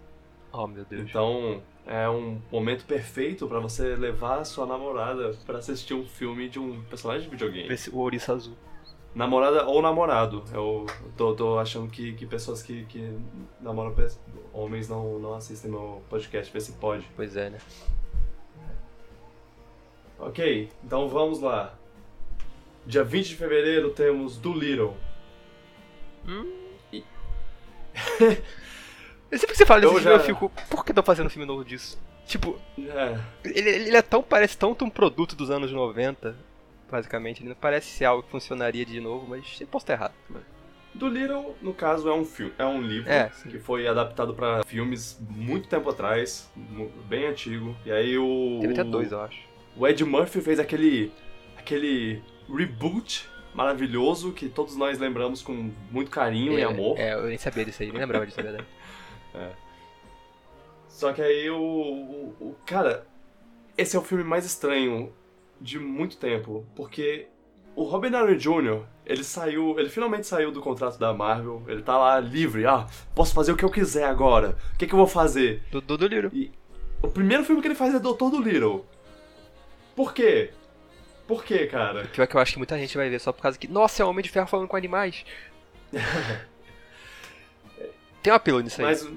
Oh 0.54 0.66
meu 0.66 0.86
Deus. 0.86 1.02
Então, 1.02 1.62
é 1.86 2.08
um 2.10 2.42
momento 2.50 2.86
perfeito 2.86 3.46
pra 3.46 3.60
você 3.60 3.96
levar 3.98 4.40
a 4.40 4.46
sua 4.46 4.66
namorada 4.66 5.38
pra 5.46 5.58
assistir 5.58 5.94
um 5.94 6.06
filme 6.06 6.48
de 6.48 6.60
um 6.60 6.82
personagem 6.84 7.24
de 7.24 7.30
videogame. 7.30 7.70
O 7.92 7.98
ouriço 7.98 8.32
azul. 8.32 8.56
Namorada 9.14 9.66
ou 9.66 9.82
namorado. 9.82 10.44
Eu 10.54 10.86
tô, 11.18 11.36
tô 11.36 11.60
achando 11.60 11.90
que, 11.90 12.14
que 12.14 12.26
pessoas 12.26 12.64
que, 12.64 12.86
que 12.86 13.14
namoram 13.60 13.94
homens 14.54 14.88
não, 14.88 15.20
não 15.20 15.34
assistem 15.34 15.70
meu 15.70 16.02
podcast, 16.10 16.52
vê 16.54 16.60
se 16.62 16.72
pode. 16.74 17.06
Pois 17.16 17.36
é, 17.36 17.50
né? 17.50 17.58
Ok, 20.22 20.70
então 20.84 21.10
vamos 21.10 21.40
lá. 21.42 21.74
Dia 22.86 23.04
20 23.04 23.30
de 23.30 23.36
fevereiro 23.36 23.90
temos 23.92 24.38
Doolittle. 24.38 24.96
Eu 29.32 29.38
sempre 29.38 29.48
que 29.48 29.56
você 29.58 29.66
fala 29.66 29.82
desse 29.82 29.94
Eu 29.94 30.00
filme, 30.00 30.16
eu 30.16 30.20
já- 30.20 30.26
fico, 30.26 30.52
por 30.70 30.86
que 30.86 30.92
estão 30.92 31.04
fazendo 31.04 31.26
um 31.28 31.30
filme 31.30 31.46
novo 31.46 31.66
disso? 31.66 32.00
Tipo, 32.26 32.60
É, 32.78 33.20
ele, 33.44 33.70
ele 33.70 33.98
é 33.98 34.02
tão, 34.02 34.22
parece 34.22 34.58
tanto 34.58 34.86
um 34.86 34.90
produto 34.90 35.36
dos 35.36 35.50
anos 35.50 35.72
90, 35.72 36.36
basicamente. 36.90 37.42
Ele 37.42 37.50
não 37.50 37.56
parece 37.56 37.88
ser 37.88 38.06
algo 38.06 38.24
que 38.24 38.30
funcionaria 38.30 38.86
de 38.86 39.00
novo, 39.00 39.26
mas 39.28 39.60
eu 39.60 39.68
posso 39.68 39.84
estar 39.84 39.94
errado. 39.94 40.14
Doolittle, 40.94 41.56
no 41.62 41.74
caso, 41.74 42.08
é 42.10 42.14
um 42.14 42.26
filme, 42.26 42.54
é 42.60 42.66
um 42.66 42.82
livro 42.82 43.10
É, 43.10 43.32
que 43.50 43.58
foi 43.60 43.88
adaptado 43.88 44.34
pra 44.34 44.64
filmes 44.66 45.18
muito 45.30 45.68
tempo 45.68 45.90
atrás, 45.90 46.50
bem 47.08 47.26
antigo. 47.28 47.76
E 47.86 47.92
aí 47.92 48.18
o 48.18 48.60
Teve 48.62 48.74
até 48.74 48.84
dois, 48.84 49.12
eu 49.12 49.22
acho. 49.22 49.51
O 49.78 49.88
Ed 49.88 50.04
Murphy 50.04 50.42
fez 50.42 50.60
aquele 50.60 51.12
aquele 51.58 52.22
reboot 52.54 53.28
maravilhoso 53.54 54.32
que 54.32 54.48
todos 54.50 54.76
nós 54.76 54.98
lembramos 55.00 55.42
com 55.42 55.72
muito 55.92 56.10
carinho 56.10 56.58
e 56.58 56.62
É, 56.62 56.66
amor. 56.66 56.98
É, 57.00 57.14
eu 57.14 57.24
nem 57.28 57.38
sabia 57.38 57.66
disso 57.66 57.82
aí, 57.84 57.92
nem 57.92 58.00
lembrava 58.02 58.26
disso, 58.26 58.38
na 58.38 58.44
verdade. 58.44 58.68
Só 60.88 61.14
que 61.14 61.22
aí 61.22 61.50
o, 61.50 61.58
o, 61.60 62.36
o- 62.40 62.56
Cara, 62.66 63.06
esse 63.78 63.96
é 63.96 64.00
o 64.00 64.04
filme 64.04 64.24
mais 64.24 64.46
estranho 64.46 65.12
de 65.60 65.80
muito 65.80 66.18
tempo, 66.18 66.66
porque 66.76 67.28
o 67.76 67.84
Robert 67.84 68.12
Downey 68.12 68.36
Jr., 68.38 68.84
ele 69.06 69.24
saiu. 69.24 69.80
Ele 69.80 69.90
finalmente 69.90 70.28
saiu 70.28 70.52
do 70.52 70.62
contrato 70.62 70.98
da 71.00 71.14
Marvel, 71.14 71.64
ele 71.68 71.82
tá 71.82 71.98
lá 71.98 72.20
livre, 72.20 72.66
ah, 72.66 72.86
posso 73.16 73.34
fazer 73.34 73.52
o 73.52 73.58
que 73.58 73.64
eu 73.66 73.70
quiser 73.72 74.04
agora. 74.06 74.58
O 74.74 74.78
que, 74.78 74.86
que 74.88 74.94
eu 74.94 74.98
vou 74.98 75.08
fazer? 75.08 75.64
Do, 75.72 75.82
do, 75.82 75.98
do 75.98 76.08
Little. 76.08 76.32
E 76.34 76.52
o 77.02 77.08
primeiro 77.08 77.44
filme 77.44 77.62
que 77.62 77.68
ele 77.68 77.76
faz 77.76 77.94
é 77.96 78.00
Doutor 78.00 78.30
do 78.30 78.42
Little. 78.42 78.86
Por 79.96 80.14
quê? 80.14 80.52
Por 81.28 81.44
quê, 81.44 81.68
cara? 81.68 82.06
Pior 82.06 82.28
que 82.28 82.36
eu 82.36 82.42
acho 82.42 82.54
que 82.54 82.58
muita 82.58 82.78
gente 82.78 82.98
vai 82.98 83.10
ver 83.10 83.20
só 83.20 83.32
por 83.32 83.42
causa 83.42 83.58
que, 83.58 83.68
nossa, 83.68 84.02
é 84.02 84.06
o 84.06 84.10
Homem 84.10 84.24
de 84.24 84.30
Ferro 84.30 84.48
falando 84.48 84.68
com 84.68 84.76
animais. 84.76 85.24
Tem 88.22 88.32
um 88.32 88.36
apelo 88.36 88.60
nisso 88.60 88.80
aí. 88.82 88.88
Mas 88.88 89.08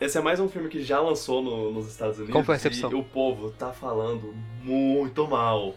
esse 0.00 0.18
é 0.18 0.20
mais 0.20 0.40
um 0.40 0.48
filme 0.48 0.68
que 0.68 0.82
já 0.82 1.00
lançou 1.00 1.42
no- 1.42 1.70
nos 1.72 1.86
Estados 1.88 2.16
Unidos. 2.16 2.32
Como 2.32 2.44
foi 2.44 2.54
a 2.54 2.58
recepção? 2.58 2.90
E 2.90 2.94
o 2.94 3.04
povo 3.04 3.50
tá 3.52 3.72
falando 3.72 4.34
muito 4.62 5.26
mal. 5.28 5.74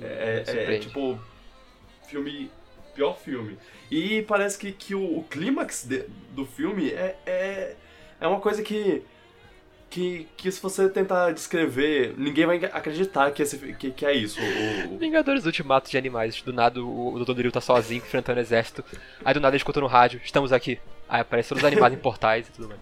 É, 0.00 0.44
é- 0.46 0.74
é, 0.74 0.78
tipo. 0.78 1.18
Filme. 2.08 2.50
Pior 2.94 3.16
filme. 3.18 3.58
E 3.90 4.22
parece 4.22 4.58
que, 4.58 4.70
que 4.72 4.94
o, 4.94 5.18
o 5.18 5.24
clímax 5.24 5.84
de- 5.86 6.04
do 6.30 6.44
filme 6.44 6.90
é, 6.90 7.16
é 7.26 7.76
é 8.20 8.26
uma 8.28 8.38
coisa 8.38 8.62
que, 8.62 9.02
que, 9.92 10.26
que 10.38 10.50
se 10.50 10.60
você 10.60 10.88
tentar 10.88 11.32
descrever, 11.32 12.14
ninguém 12.16 12.46
vai 12.46 12.56
acreditar 12.64 13.30
que, 13.30 13.42
esse, 13.42 13.58
que, 13.74 13.90
que 13.90 14.06
é 14.06 14.14
isso. 14.14 14.40
O, 14.40 14.94
o... 14.94 14.98
Vingadores 14.98 15.44
Ultimato 15.44 15.90
de 15.90 15.98
Animais. 15.98 16.40
Do 16.40 16.50
nada 16.52 16.82
o, 16.82 17.14
o 17.14 17.18
Dr. 17.18 17.26
Dolittle 17.26 17.52
tá 17.52 17.60
sozinho 17.60 17.98
enfrentando 17.98 18.38
o 18.38 18.42
exército. 18.42 18.82
Aí 19.22 19.34
do 19.34 19.40
nada 19.40 19.54
ele 19.54 19.58
escuta 19.60 19.80
no 19.80 19.86
rádio, 19.86 20.18
estamos 20.24 20.50
aqui. 20.50 20.80
Aí 21.06 21.20
aparecem 21.20 21.50
todos 21.50 21.62
os 21.62 21.66
animais 21.70 21.92
em 21.92 21.98
portais 21.98 22.48
e 22.48 22.52
tudo 22.52 22.68
mais. 22.68 22.80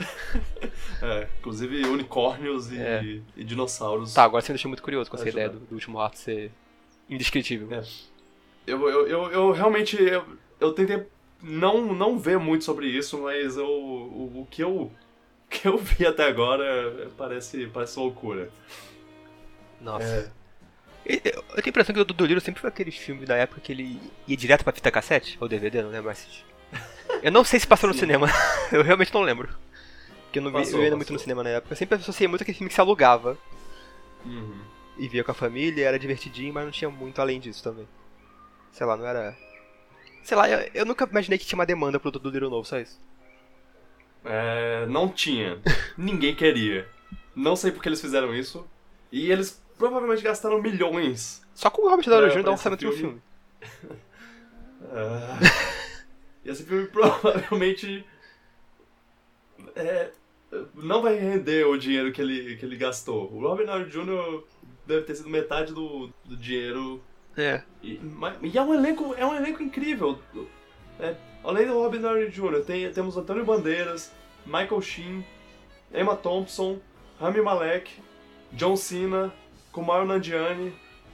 É, 1.02 1.26
inclusive 1.38 1.82
unicórnios 1.86 2.70
e, 2.70 2.78
É. 2.78 3.02
e 3.36 3.42
dinossauros. 3.42 4.12
Tá, 4.12 4.22
agora 4.24 4.42
você 4.42 4.52
me 4.52 4.56
deixou 4.56 4.68
muito 4.68 4.82
curioso 4.82 5.10
com 5.10 5.16
essa 5.16 5.24
Ajudar. 5.24 5.44
ideia 5.44 5.58
do, 5.58 5.64
do 5.64 5.74
último 5.74 5.98
ato 5.98 6.18
ser 6.18 6.50
indescritível. 7.08 7.68
É. 7.72 7.82
Eu, 8.66 8.86
eu, 8.88 9.06
eu, 9.08 9.30
eu 9.32 9.52
realmente. 9.52 9.96
Eu, 10.00 10.24
eu 10.60 10.72
tentei 10.72 11.06
não, 11.42 11.94
não 11.94 12.18
ver 12.18 12.38
muito 12.38 12.64
sobre 12.64 12.86
isso, 12.86 13.18
mas 13.22 13.56
eu, 13.56 13.66
o, 13.66 14.42
o 14.42 14.48
que 14.50 14.62
eu. 14.62 14.92
O 15.50 15.58
que 15.60 15.66
eu 15.66 15.76
vi 15.76 16.06
até 16.06 16.26
agora 16.26 17.08
parece, 17.16 17.66
parece 17.66 17.98
loucura. 17.98 18.50
Nossa. 19.80 20.32
É, 21.04 21.28
Eu, 21.34 21.42
tenho 21.42 21.66
a 21.66 21.68
impressão 21.68 21.94
que 21.94 22.00
o 22.00 22.04
Dudu 22.04 22.24
Little 22.24 22.40
sempre 22.40 22.60
foi 22.60 22.68
aqueles 22.68 22.96
filmes 22.96 23.26
da 23.26 23.36
época 23.36 23.60
que 23.60 23.72
ele 23.72 24.00
ia 24.28 24.36
direto 24.36 24.62
pra 24.62 24.72
fita 24.72 24.90
cassete, 24.90 25.36
ou 25.40 25.48
DVD, 25.48 25.82
não 25.82 25.90
lembro 25.90 26.06
mais. 26.06 26.44
Eu 27.22 27.32
não 27.32 27.44
sei 27.44 27.58
se 27.58 27.66
passou 27.66 27.88
no 27.88 27.94
cinema, 27.94 28.28
eu 28.72 28.82
realmente 28.82 29.12
não 29.12 29.20
lembro. 29.20 29.48
Porque 30.22 30.38
eu 30.38 30.42
não 30.42 30.50
vi, 30.50 30.58
Passou, 30.58 30.78
eu 30.78 30.86
ia 30.86 30.96
muito 30.96 31.12
no 31.12 31.18
cinema 31.18 31.42
na 31.42 31.50
época. 31.50 31.72
Eu 31.72 31.76
sempre 31.76 31.96
associei 31.96 32.28
muito 32.28 32.40
aquele 32.42 32.56
filme 32.56 32.68
que 32.68 32.74
se 32.74 32.80
alugava 32.80 33.36
uhum. 34.24 34.60
e 34.96 35.08
via 35.08 35.24
com 35.24 35.32
a 35.32 35.34
família, 35.34 35.86
era 35.86 35.98
divertidinho, 35.98 36.54
mas 36.54 36.64
não 36.64 36.70
tinha 36.70 36.88
muito 36.88 37.20
além 37.20 37.40
disso 37.40 37.62
também. 37.64 37.86
Sei 38.70 38.86
lá, 38.86 38.96
não 38.96 39.04
era. 39.04 39.36
Sei 40.22 40.36
lá, 40.36 40.48
eu, 40.48 40.70
eu 40.72 40.86
nunca 40.86 41.04
imaginei 41.04 41.36
que 41.36 41.44
tinha 41.44 41.58
uma 41.58 41.66
demanda 41.66 41.98
pro 41.98 42.12
Dudu 42.12 42.30
Little 42.30 42.48
novo, 42.48 42.64
só 42.64 42.78
isso. 42.78 42.98
É, 44.24 44.86
não 44.86 45.08
tinha. 45.08 45.58
Ninguém 45.96 46.34
queria. 46.34 46.88
Não 47.34 47.56
sei 47.56 47.70
porque 47.72 47.88
eles 47.88 48.00
fizeram 48.00 48.34
isso. 48.34 48.66
E 49.10 49.30
eles 49.30 49.62
provavelmente 49.78 50.22
gastaram 50.22 50.60
milhões. 50.60 51.42
Só 51.54 51.70
com 51.70 51.82
o 51.82 51.88
Robert 51.88 52.06
Downey 52.06 52.30
Jr. 52.30 52.42
dá 52.42 52.50
um 52.50 52.54
orçamento 52.54 52.84
no 52.86 52.92
filme. 52.92 53.22
Ah, 54.92 55.38
e 56.44 56.50
esse 56.50 56.64
filme 56.64 56.86
provavelmente 56.86 58.04
é, 59.74 60.10
não 60.74 61.02
vai 61.02 61.16
render 61.16 61.66
o 61.66 61.76
dinheiro 61.76 62.12
que 62.12 62.20
ele, 62.20 62.56
que 62.56 62.64
ele 62.64 62.76
gastou. 62.76 63.30
O 63.32 63.40
Robert 63.40 63.66
Downey 63.66 63.88
Jr. 63.88 64.42
deve 64.86 65.02
ter 65.02 65.14
sido 65.14 65.28
metade 65.28 65.72
do, 65.72 66.10
do 66.24 66.36
dinheiro. 66.36 67.02
É. 67.36 67.62
E, 67.82 67.98
mas- 67.98 68.36
e 68.42 68.56
é 68.56 68.62
um 68.62 68.74
elenco, 68.74 69.14
é 69.16 69.24
um 69.24 69.34
elenco 69.34 69.62
incrível. 69.62 70.18
É, 71.00 71.16
além 71.44 71.66
do 71.66 71.74
Robert 71.74 72.00
Downey 72.00 72.28
Jr., 72.30 72.62
tem, 72.66 72.90
temos 72.92 73.16
Antônio 73.16 73.44
Bandeiras, 73.44 74.12
Michael 74.46 74.80
Sheen, 74.82 75.24
Emma 75.92 76.14
Thompson, 76.16 76.78
Rami 77.18 77.40
Malek, 77.42 77.90
John 78.52 78.76
Cena, 78.76 79.32
Kumail 79.72 80.04
Nanjiani, 80.06 80.72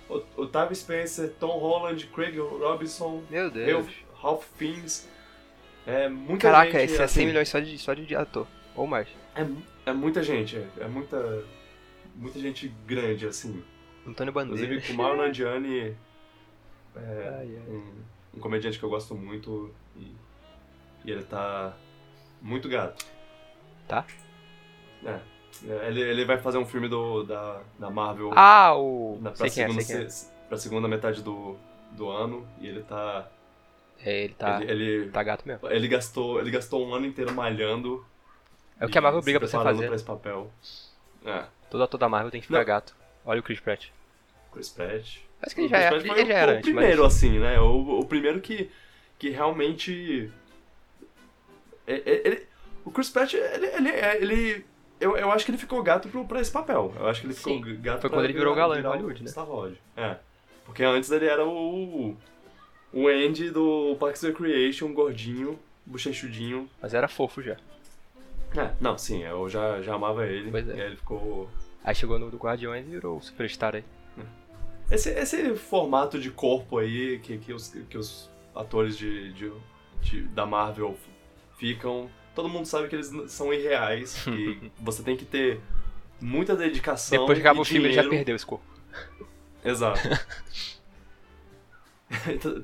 O- 0.09 0.23
Otávio 0.37 0.75
Spencer, 0.77 1.33
Tom 1.41 1.59
Holland, 1.59 2.07
Craig 2.15 2.39
Robinson, 2.39 3.23
Meu 3.29 3.51
Deus. 3.51 3.87
Ralph, 4.15 4.45
Fiennes. 4.57 5.09
É 5.87 6.09
muita 6.09 6.43
Caraca, 6.51 6.71
gente. 6.73 6.85
esse 6.85 6.95
é 6.95 6.97
100 6.99 7.05
assim, 7.05 7.27
milhões 7.27 7.49
só 7.49 7.59
de, 7.61 7.79
só 7.79 7.93
de 7.95 8.15
ator. 8.15 8.47
Ou 8.77 8.87
mais. 8.87 9.09
É, 9.35 9.45
é 9.87 9.93
muita 9.93 10.23
gente, 10.23 10.57
é, 10.57 10.67
é 10.81 10.87
muita. 10.89 11.45
Muita 12.15 12.39
gente 12.39 12.69
grande, 12.87 13.27
assim. 13.27 13.63
Antônio 14.07 14.31
Inclusive, 14.31 14.67
Bandeiras. 14.67 14.87
Kumail 14.87 15.17
Nanjiani 15.17 15.79
é 15.81 15.95
Ai, 16.97 17.57
ai. 17.57 17.63
um, 17.69 17.93
um 18.37 18.41
comediante 18.41 18.79
que 18.79 18.85
eu 18.85 18.91
gosto 18.91 19.15
muito 19.15 19.73
e, 19.97 20.15
e 21.05 21.11
ele 21.11 21.25
tá 21.25 21.75
muito 22.43 22.69
gato. 22.69 23.05
Tá? 23.89 24.05
É. 25.05 25.19
É, 25.67 25.89
Ele, 25.89 26.01
ele 26.03 26.25
vai 26.27 26.37
fazer 26.39 26.59
um 26.59 26.67
filme 26.67 26.87
do, 26.89 27.23
da, 27.23 27.63
da 27.79 27.89
Marvel 27.89 28.31
Ah, 28.37 28.75
o. 28.77 29.19
na, 29.23 29.35
sei 29.35 29.47
pra, 29.47 29.55
quem 29.55 29.65
é, 29.65 29.67
segunda, 29.69 29.83
sei 29.83 29.97
quem 29.97 30.07
é. 30.07 30.49
pra 30.49 30.59
segunda 30.59 30.87
metade 30.89 31.23
do, 31.23 31.57
do 31.93 32.11
ano 32.11 32.47
e 32.61 32.67
ele 32.67 32.83
tá. 32.83 33.27
É, 34.05 34.25
ele 34.25 34.35
tá. 34.35 34.63
Ele, 34.63 34.85
ele, 34.85 35.11
Tá 35.11 35.23
gato 35.23 35.47
mesmo. 35.49 35.67
ele 35.71 35.89
gastou, 35.89 36.39
ele 36.41 36.51
gastou 36.51 36.87
um 36.87 36.93
ano 36.95 37.07
inteiro 37.07 37.33
malhando. 37.33 38.05
É 38.79 38.85
o 38.85 38.89
que 38.91 38.99
a 38.99 39.01
Marvel 39.01 39.23
briga 39.23 39.39
pra 39.39 39.49
você 39.49 39.57
fazer. 39.57 39.87
pra 39.87 39.97
esse 39.97 40.05
papel. 40.05 40.51
É, 41.25 41.47
Todo 41.71 41.83
ator 41.83 41.99
da 41.99 42.09
Marvel 42.09 42.31
tem 42.31 42.41
que 42.43 42.47
ficar 42.47 42.59
Não. 42.59 42.65
gato. 42.67 42.95
Olha 43.25 43.41
o 43.41 43.43
Chris 43.43 43.59
Pratt. 43.59 43.87
Chris 44.53 44.69
Pratt. 44.69 45.21
Acho 45.43 45.55
que 45.55 45.61
ele 45.63 45.69
já, 45.69 45.79
é, 45.79 46.01
foi 46.01 46.11
ele 46.21 46.27
já 46.27 46.35
era 46.35 46.53
o 46.53 46.55
antes, 46.57 46.65
primeiro, 46.71 47.03
mas... 47.05 47.15
assim, 47.15 47.39
né? 47.39 47.61
O, 47.61 48.01
o 48.01 48.05
primeiro 48.07 48.41
que, 48.41 48.71
que 49.19 49.31
realmente. 49.31 50.31
é- 51.87 51.95
é- 52.05 52.23
ele- 52.25 52.47
o 52.85 52.91
Chris 52.91 53.11
Pratt, 53.11 53.35
ele. 53.35 53.67
ele, 53.67 53.89
ele- 53.91 54.67
eu, 54.99 55.17
eu 55.17 55.31
acho 55.31 55.45
que 55.45 55.51
ele 55.51 55.59
ficou 55.59 55.83
gato 55.83 56.09
pro, 56.09 56.25
pra 56.25 56.41
esse 56.41 56.51
papel. 56.51 56.93
Eu 56.99 57.07
acho 57.07 57.21
que 57.21 57.27
ele 57.27 57.35
ficou 57.35 57.53
Sim, 57.53 57.81
gato 57.83 58.01
foi 58.01 58.11
quando 58.11 58.25
ele 58.25 58.33
virou 58.33 58.55
galã 58.55 58.79
em 58.79 58.83
Hollywood, 58.83 59.23
né? 59.23 59.31
É. 59.97 60.17
Porque 60.65 60.83
antes 60.83 61.11
ele 61.11 61.27
era 61.27 61.45
o. 61.45 62.17
O 62.93 63.09
Andy 63.09 63.51
do 63.51 63.95
Parks 64.01 64.25
and 64.25 64.29
Recreation, 64.29 64.93
gordinho, 64.95 65.59
bochechudinho. 65.85 66.69
mas 66.81 66.95
era 66.95 67.09
fofo 67.09 67.43
já. 67.43 67.57
É, 68.57 68.71
não, 68.81 68.97
sim, 68.97 69.23
eu 69.23 69.49
já, 69.51 69.83
já 69.83 69.95
amava 69.95 70.27
ele. 70.27 70.51
Pois 70.51 70.67
é. 70.69 70.77
E 70.77 70.81
aí 70.81 70.87
ele 70.87 70.97
ficou. 70.97 71.51
Aí 71.85 71.95
chegou 71.95 72.19
no 72.19 72.31
do 72.31 72.39
Guardiões 72.39 72.87
e 72.87 72.91
virou 72.91 73.19
o 73.19 73.23
Superstar 73.23 73.75
aí. 73.75 73.85
Esse, 74.91 75.11
esse 75.11 75.55
formato 75.57 76.19
de 76.19 76.31
corpo 76.31 76.79
aí 76.79 77.19
que, 77.19 77.39
que, 77.39 77.53
os, 77.53 77.69
que 77.91 77.99
os 77.99 78.31
atores 78.55 78.97
de, 78.97 79.33
de, 79.33 79.53
de- 80.01 80.23
da 80.29 80.47
Marvel 80.47 80.97
ficam, 81.59 82.09
todo 82.35 82.49
mundo 82.49 82.67
sabe 82.67 82.89
que 82.89 82.95
eles 82.95 83.11
são 83.29 83.53
irreais, 83.53 84.23
que 84.25 84.71
você 84.81 85.03
tem 85.03 85.17
que 85.17 85.25
ter 85.25 85.61
muita 86.21 86.55
dedicação. 86.55 87.19
Depois 87.19 87.37
que 87.39 87.43
acaba 87.43 87.59
e 87.59 87.63
o 87.63 87.65
filme, 87.65 87.87
ele 87.89 87.95
já 87.95 88.09
perdeu 88.09 88.37
esse 88.37 88.47
corpo. 88.47 88.65
Exato. 89.65 90.01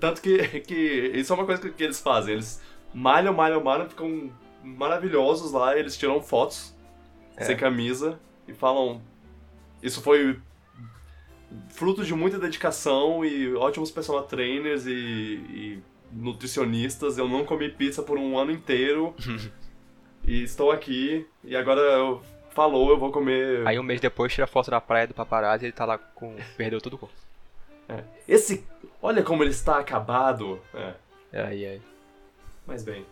Tanto 0.01 0.23
que, 0.23 0.61
que 0.61 0.75
isso 1.15 1.33
é 1.33 1.37
uma 1.37 1.45
coisa 1.45 1.61
que, 1.63 1.71
que 1.71 1.83
eles 1.83 2.01
fazem, 2.01 2.35
eles 2.35 2.63
malham, 2.95 3.35
malham, 3.35 3.63
malham, 3.63 3.89
ficam 3.89 4.31
maravilhosos 4.63 5.51
lá, 5.53 5.77
eles 5.77 5.97
tiram 5.97 6.21
fotos 6.23 6.73
É. 7.37 7.45
sem 7.45 7.57
camisa 7.57 8.19
e 8.47 8.55
falam. 8.55 9.03
Isso 9.83 10.01
foi 10.01 10.41
fruto 11.71 12.05
de 12.05 12.15
muita 12.15 12.39
dedicação 12.39 13.25
e 13.25 13.55
ótimos 13.55 13.91
personal 13.91 14.23
trainers 14.25 14.87
e, 14.87 14.91
e 14.93 15.83
nutricionistas. 16.13 17.19
Eu 17.19 17.29
não 17.29 17.45
comi 17.45 17.69
pizza 17.69 18.03
por 18.03 18.19
um 18.19 18.39
ano 18.39 18.51
inteiro 18.53 19.15
e 20.27 20.43
estou 20.43 20.71
aqui 20.71 21.27
e 21.45 21.57
agora 21.57 21.81
eu 21.81 22.23
falou, 22.51 22.91
eu 22.91 22.99
vou 22.99 23.11
comer. 23.11 23.67
Aí 23.67 23.79
um 23.79 23.83
mês 23.83 24.01
depois 24.01 24.33
tira 24.33 24.47
foto 24.47 24.71
na 24.71 24.81
praia 24.81 25.07
do 25.07 25.15
paparazzi 25.15 25.65
e 25.65 25.67
ele 25.67 25.73
tá 25.73 25.85
lá 25.85 25.99
com. 25.99 26.37
Perdeu 26.57 26.81
todo 26.81 26.95
o 26.95 26.99
corpo. 26.99 27.15
Esse, 28.27 28.65
olha 29.03 29.23
como 29.23 29.43
ele 29.43 29.51
está 29.51 29.79
acabado. 29.79 30.59
É. 30.73 30.95
Aí, 31.45 31.67
aí. 31.67 31.83
Mas 32.67 32.83
bem, 32.83 33.05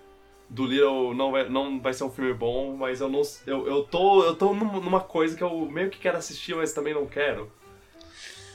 do 0.48 0.64
Little 0.64 1.12
não 1.12 1.32
vai, 1.32 1.48
não 1.48 1.80
vai 1.80 1.92
ser 1.92 2.04
um 2.04 2.10
filme 2.10 2.32
bom, 2.32 2.76
mas 2.76 3.00
eu 3.00 3.08
não 3.08 3.20
eu, 3.46 3.66
eu 3.66 3.82
tô 3.82 4.24
eu 4.24 4.34
tô 4.36 4.54
num- 4.54 4.80
numa 4.80 5.00
coisa 5.00 5.36
que 5.36 5.42
eu 5.42 5.66
meio 5.70 5.90
que 5.90 5.98
quero 5.98 6.16
assistir, 6.16 6.54
mas 6.54 6.72
também 6.72 6.94
não 6.94 7.04
quero. 7.06 7.50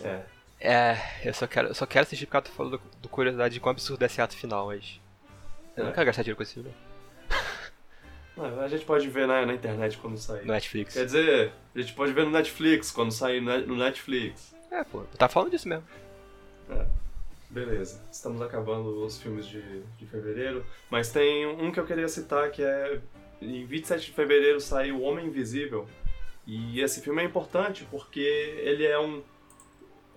É. 0.03 0.21
É, 0.60 0.97
eu 1.23 1.34
só 1.34 1.45
quero, 1.47 1.67
eu 1.69 1.75
só 1.75 1.86
quero 1.86 2.03
assistir 2.05 2.25
porque 2.25 2.49
tu 2.49 2.51
falou 2.55 2.73
do, 2.73 2.81
do 3.01 3.10
curiosidade 3.10 3.53
de 3.53 3.60
quão 3.60 3.71
absurdo 3.71 4.01
é 4.03 4.05
esse 4.05 4.21
ato 4.21 4.36
final, 4.36 4.67
mas. 4.67 4.99
Eu 5.75 5.84
É. 5.84 5.86
não 5.88 5.93
quero 5.93 6.05
gastar 6.08 6.23
dinheiro 6.23 6.38
com 6.38 6.43
esse 6.43 6.53
filme. 6.53 6.73
A 8.38 8.67
gente 8.67 8.84
pode 8.86 9.08
ver 9.10 9.27
na, 9.27 9.45
na 9.45 9.53
internet 9.53 9.97
quando 9.97 10.17
sair. 10.17 10.45
No 10.45 10.51
Netflix. 10.51 10.93
Quer 10.93 11.05
dizer, 11.05 11.53
a 11.73 11.79
gente 11.79 11.93
pode 11.93 12.12
ver 12.12 12.25
no 12.25 12.31
Netflix 12.31 12.91
quando 12.91 13.12
sair 13.12 13.39
no 13.41 13.77
Netflix. 13.77 14.53
É, 14.69 14.84
pô, 14.84 15.03
tava 15.17 15.31
falando 15.31 15.51
disso 15.51 15.67
mesmo. 15.69 15.86
Beleza, 17.49 18.01
estamos 18.12 18.41
acabando 18.41 19.05
os 19.05 19.21
filmes 19.21 19.45
de, 19.45 19.62
de 19.97 20.05
fevereiro, 20.08 20.65
mas 20.89 21.12
tem 21.12 21.45
um 21.45 21.71
que 21.71 21.79
eu 21.79 21.86
queria 21.86 22.08
citar 22.10 22.51
que 22.51 22.62
é 22.62 22.99
em 23.41 23.65
27 23.65 24.08
de 24.08 24.12
fevereiro 24.12 24.60
sai 24.60 24.91
O 24.91 25.01
Homem 25.01 25.27
Invisível. 25.27 25.88
E 26.45 26.81
esse 26.81 27.01
filme 27.01 27.21
é 27.21 27.25
importante 27.25 27.88
porque 27.89 28.19
ele 28.19 28.86
é 28.86 28.99
um 28.99 29.23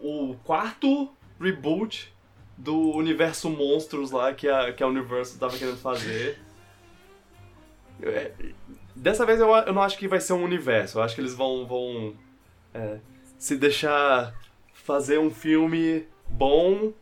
o 0.01 0.37
quarto 0.45 1.11
reboot 1.41 2.13
do 2.57 2.91
universo 2.91 3.49
monstros 3.49 4.11
lá 4.11 4.35
que 4.35 4.49
a, 4.49 4.73
que 4.73 4.83
a 4.83 4.87
Universal 4.87 5.39
tava 5.39 5.57
querendo 5.57 5.79
fazer. 5.79 6.39
É, 8.03 8.33
dessa 8.95 9.25
vez 9.25 9.41
eu, 9.41 9.49
eu 9.49 9.73
não 9.73 9.83
acho 9.83 9.97
que 9.99 10.09
vai 10.09 10.21
ser 10.21 10.33
um 10.33 10.43
universo, 10.43 10.99
eu 10.99 11.03
acho 11.03 11.15
que 11.15 11.21
eles 11.21 11.35
vão, 11.35 11.67
vão 11.67 12.15
é, 12.75 12.99
se 13.39 13.57
deixar 13.57 14.35
fazer 14.73 15.19
um 15.19 15.31
filme 15.31 16.07
bom. 16.29 16.93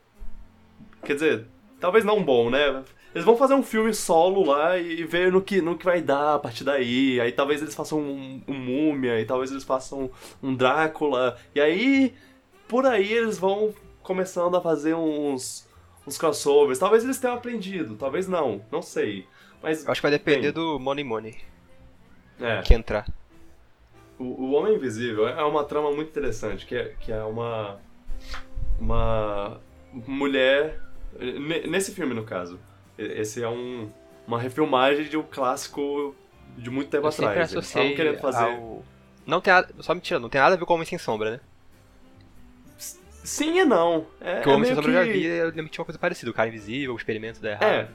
Quer 1.05 1.15
dizer, 1.15 1.47
talvez 1.81 2.05
não 2.05 2.23
bom, 2.23 2.51
né? 2.51 2.83
Eles 3.15 3.25
vão 3.25 3.37
fazer 3.37 3.55
um 3.55 3.63
filme 3.63 3.95
solo 3.95 4.45
lá 4.45 4.77
e 4.77 5.03
ver 5.05 5.33
no 5.33 5.41
que, 5.41 5.63
no 5.63 5.79
que 5.79 5.87
vai 5.87 6.03
dar 6.03 6.35
a 6.35 6.39
partir 6.39 6.65
daí. 6.65 7.19
Aí 7.19 7.33
talvez 7.33 7.63
eles 7.63 7.75
façam 7.75 7.99
um, 7.99 8.43
um 8.47 8.53
Múmia, 8.53 9.19
e 9.19 9.25
talvez 9.25 9.51
eles 9.51 9.65
façam 9.65 10.11
um 10.43 10.55
Drácula. 10.55 11.39
E 11.55 11.61
aí, 11.61 12.15
por 12.69 12.87
aí 12.87 13.13
eles 13.13 13.39
vão 13.39 13.75
começando 14.03 14.57
a 14.57 14.61
fazer 14.61 14.95
uns, 14.95 15.69
uns 16.07 16.17
crossovers. 16.19 16.79
Talvez 16.79 17.05
eles 17.05 17.19
tenham 17.19 17.37
aprendido, 17.37 17.97
talvez 17.97 18.27
não, 18.29 18.63
não 18.71 18.83
sei. 18.83 19.27
Mas 19.63 19.85
Eu 19.85 19.91
acho 19.93 20.01
que 20.01 20.07
vai 20.09 20.11
depender 20.11 20.53
do 20.53 20.79
Money 20.79 21.05
Money. 21.05 21.37
É. 22.41 22.61
que 22.63 22.75
entrar. 22.75 23.07
O, 24.19 24.25
o 24.25 24.53
Homem 24.53 24.75
Invisível 24.75 25.27
é 25.29 25.43
uma 25.45 25.65
trama 25.65 25.91
muito 25.91 26.09
interessante, 26.09 26.65
que 26.67 26.75
é, 26.75 26.95
que 27.01 27.11
é 27.13 27.23
uma. 27.23 27.79
Uma 28.79 29.61
mulher. 30.07 30.81
ne- 31.19 31.67
Nesse 31.67 31.93
filme, 31.95 32.15
no 32.15 32.25
caso. 32.25 32.59
Esse 32.99 33.43
é 33.43 33.49
um, 33.49 33.91
uma 34.27 34.39
refilmagem 34.39 35.09
de 35.09 35.17
um 35.17 35.23
clássico 35.23 36.15
de 36.57 36.71
muito 36.71 36.89
tempo 36.91 37.07
Eu 37.07 37.11
atrás. 37.11 37.53
Eles 37.53 37.67
estavam 37.67 37.95
querendo 37.95 38.19
fazer. 38.19 38.45
ao... 38.45 38.83
Não 39.27 39.41
tem 39.41 39.53
nada... 39.53 39.69
Só 39.81 39.95
mentira, 39.95 40.21
não 40.21 40.29
tem 40.29 40.41
nada 40.41 40.55
a 40.55 40.59
ver 40.59 40.65
com 40.65 40.73
o 40.73 40.77
Homem 40.77 40.87
Sem 40.87 40.99
Sombra, 40.99 41.33
né? 41.33 41.41
Sim 43.27 43.59
e 43.59 43.65
não. 43.65 44.07
É, 44.21 44.35
Porque 44.35 44.49
o 44.49 44.53
é 44.53 44.55
Homem 44.55 44.67
Sem 44.67 44.75
meio 44.75 44.77
Sombra 44.77 44.93
eu 44.93 45.05
que... 45.05 45.07
já 45.07 45.13
vi, 45.13 45.25
eu 45.27 45.47
lembro 45.47 45.65
que 45.65 45.71
tinha 45.71 45.83
uma 45.83 45.87
coisa 45.87 45.99
parecida. 45.99 46.31
O 46.31 46.35
cara 46.35 46.49
invisível, 46.49 46.95
o 46.95 46.97
experimento 46.97 47.41
da 47.41 47.51
errado. 47.53 47.65
É. 47.65 47.89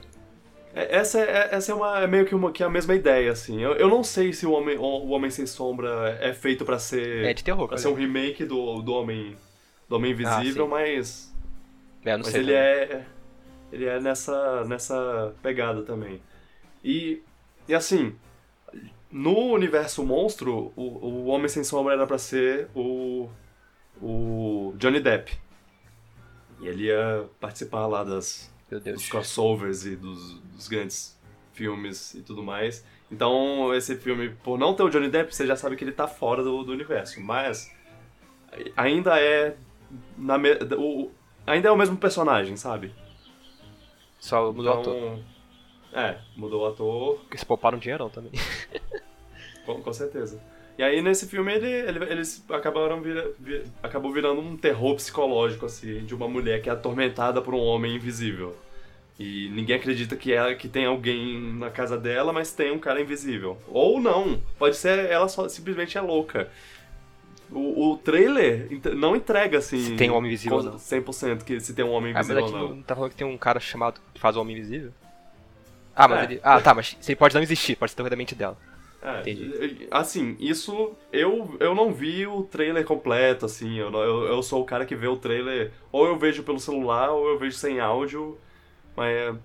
É, 0.74 0.96
Essa 0.96 1.20
é, 1.20 1.48
essa 1.52 1.72
é, 1.72 1.74
uma, 1.74 2.00
é 2.00 2.06
meio 2.06 2.24
que, 2.24 2.34
uma, 2.34 2.50
que 2.52 2.62
é 2.62 2.66
a 2.66 2.70
mesma 2.70 2.94
ideia, 2.94 3.30
assim. 3.32 3.60
Eu, 3.62 3.72
eu 3.74 3.88
não 3.88 4.02
sei 4.02 4.32
se 4.32 4.46
o 4.46 4.52
Homem, 4.52 4.76
o 4.78 5.08
Homem 5.10 5.30
Sem 5.30 5.46
Sombra 5.46 6.18
é 6.20 6.32
feito 6.32 6.64
pra 6.64 6.78
ser. 6.78 7.24
É 7.24 7.34
de 7.34 7.44
terror, 7.44 7.68
pra 7.68 7.76
ser 7.78 7.88
um 7.88 7.94
remake 7.94 8.44
do, 8.44 8.80
do 8.82 8.92
Homem. 8.92 9.36
Do 9.88 9.96
Homem 9.96 10.12
Invisível, 10.12 10.64
sim. 10.64 10.70
mas. 10.70 11.34
É, 12.04 12.12
não 12.12 12.18
Mas 12.24 12.28
sei. 12.28 12.40
ele 12.40 12.52
também. 12.52 12.62
é. 12.62 13.06
Ele 13.72 13.84
é 13.86 14.00
nessa, 14.00 14.64
nessa 14.64 15.34
pegada 15.42 15.82
também. 15.82 16.20
E. 16.84 17.22
E 17.68 17.74
assim. 17.74 18.14
No 19.10 19.52
universo 19.52 20.02
monstro, 20.02 20.72
o, 20.74 20.82
o 20.82 21.26
Homem 21.26 21.48
Sem 21.48 21.62
Sombra 21.62 21.92
era 21.94 22.06
pra 22.06 22.16
ser 22.18 22.68
o. 22.74 23.28
O 24.02 24.74
Johnny 24.78 25.00
Depp. 25.00 25.32
E 26.60 26.66
ele 26.68 26.84
ia 26.84 27.26
participar 27.40 27.86
lá 27.86 28.02
das, 28.04 28.52
dos 28.70 29.08
crossovers 29.08 29.84
e 29.86 29.96
dos, 29.96 30.34
dos 30.40 30.68
grandes 30.68 31.18
filmes 31.52 32.14
e 32.14 32.20
tudo 32.22 32.42
mais. 32.42 32.84
Então, 33.10 33.74
esse 33.74 33.96
filme, 33.96 34.30
por 34.30 34.58
não 34.58 34.74
ter 34.74 34.82
o 34.82 34.88
Johnny 34.88 35.08
Depp, 35.08 35.34
você 35.34 35.46
já 35.46 35.54
sabe 35.54 35.76
que 35.76 35.84
ele 35.84 35.92
tá 35.92 36.08
fora 36.08 36.42
do, 36.42 36.62
do 36.64 36.72
universo. 36.72 37.20
Mas 37.20 37.70
ainda 38.76 39.20
é. 39.20 39.56
Na 40.16 40.38
me- 40.38 40.58
o, 40.78 41.10
ainda 41.46 41.68
é 41.68 41.70
o 41.70 41.76
mesmo 41.76 41.96
personagem, 41.96 42.56
sabe? 42.56 42.94
Só 44.18 44.52
mudou 44.52 44.74
o 44.76 44.80
ator. 44.80 44.96
Então, 44.96 45.24
É, 46.00 46.18
mudou 46.36 46.62
o 46.62 46.66
ator, 46.66 47.18
Porque 47.20 47.36
se 47.36 47.44
pouparam 47.44 47.76
dinheirão 47.78 48.08
também. 48.08 48.32
com, 49.66 49.82
com 49.82 49.92
certeza. 49.92 50.40
E 50.78 50.82
aí 50.82 51.02
nesse 51.02 51.26
filme 51.26 51.52
ele, 51.52 51.66
ele- 51.68 52.04
eles 52.12 52.44
acabaram 52.50 53.00
vira, 53.02 53.30
vi- 53.38 53.62
acabou 53.82 54.10
virando 54.12 54.40
um 54.40 54.56
terror 54.56 54.94
psicológico 54.96 55.66
assim 55.66 56.04
de 56.04 56.14
uma 56.14 56.26
mulher 56.28 56.62
que 56.62 56.68
é 56.68 56.72
atormentada 56.72 57.42
por 57.42 57.54
um 57.54 57.60
homem 57.60 57.96
invisível. 57.96 58.56
E 59.18 59.50
ninguém 59.50 59.76
acredita 59.76 60.16
que 60.16 60.32
ela 60.32 60.54
que 60.54 60.68
tem 60.68 60.86
alguém 60.86 61.40
na 61.54 61.70
casa 61.70 61.98
dela, 61.98 62.32
mas 62.32 62.52
tem 62.52 62.72
um 62.72 62.78
cara 62.78 63.00
invisível. 63.00 63.58
Ou 63.68 64.00
não, 64.00 64.40
pode 64.58 64.76
ser 64.76 65.10
ela 65.10 65.28
só 65.28 65.48
simplesmente 65.48 65.98
é 65.98 66.00
louca. 66.00 66.48
O, 67.50 67.90
o 67.92 67.96
trailer 67.98 68.66
não 68.96 69.14
entrega 69.14 69.58
assim 69.58 69.78
Se 69.78 69.96
tem 69.96 70.10
um 70.10 70.14
homem 70.14 70.30
invisível 70.30 70.56
ou 70.56 70.62
não. 70.64 70.76
100% 70.76 71.44
que 71.44 71.60
se 71.60 71.74
tem 71.74 71.84
um 71.84 71.90
homem 71.92 72.12
Ah, 72.12 72.14
mas 72.16 72.30
invisível 72.30 72.64
aqui 72.66 72.74
não 72.76 72.82
tá 72.82 72.94
falando 72.94 73.10
que 73.10 73.16
tem 73.16 73.26
um 73.26 73.36
cara 73.36 73.60
chamado 73.60 74.00
que 74.14 74.18
faz 74.20 74.36
o 74.36 74.40
Homem 74.40 74.56
Invisível? 74.56 74.90
Ah, 75.94 76.08
mas 76.08 76.20
É. 76.20 76.24
ele... 76.24 76.40
Ah, 76.42 76.58
tá, 76.62 76.72
mas 76.72 76.96
ele 77.06 77.14
pode 77.16 77.34
não 77.34 77.42
existir, 77.42 77.76
pode 77.76 77.92
ser 77.92 78.02
da 78.08 78.16
mente 78.16 78.34
dela. 78.34 78.56
É, 79.02 79.20
Entendi. 79.20 79.88
Assim, 79.90 80.36
isso 80.38 80.92
eu, 81.12 81.56
eu 81.58 81.74
não 81.74 81.92
vi 81.92 82.24
o 82.26 82.44
trailer 82.44 82.84
completo, 82.84 83.44
assim. 83.46 83.76
Eu, 83.76 83.90
eu, 83.92 84.24
eu 84.26 84.42
sou 84.42 84.62
o 84.62 84.64
cara 84.64 84.86
que 84.86 84.94
vê 84.94 85.08
o 85.08 85.16
trailer, 85.16 85.72
ou 85.90 86.06
eu 86.06 86.16
vejo 86.16 86.44
pelo 86.44 86.60
celular, 86.60 87.10
ou 87.10 87.28
eu 87.28 87.38
vejo 87.38 87.56
sem 87.56 87.80
áudio, 87.80 88.38
mas. 88.96 89.36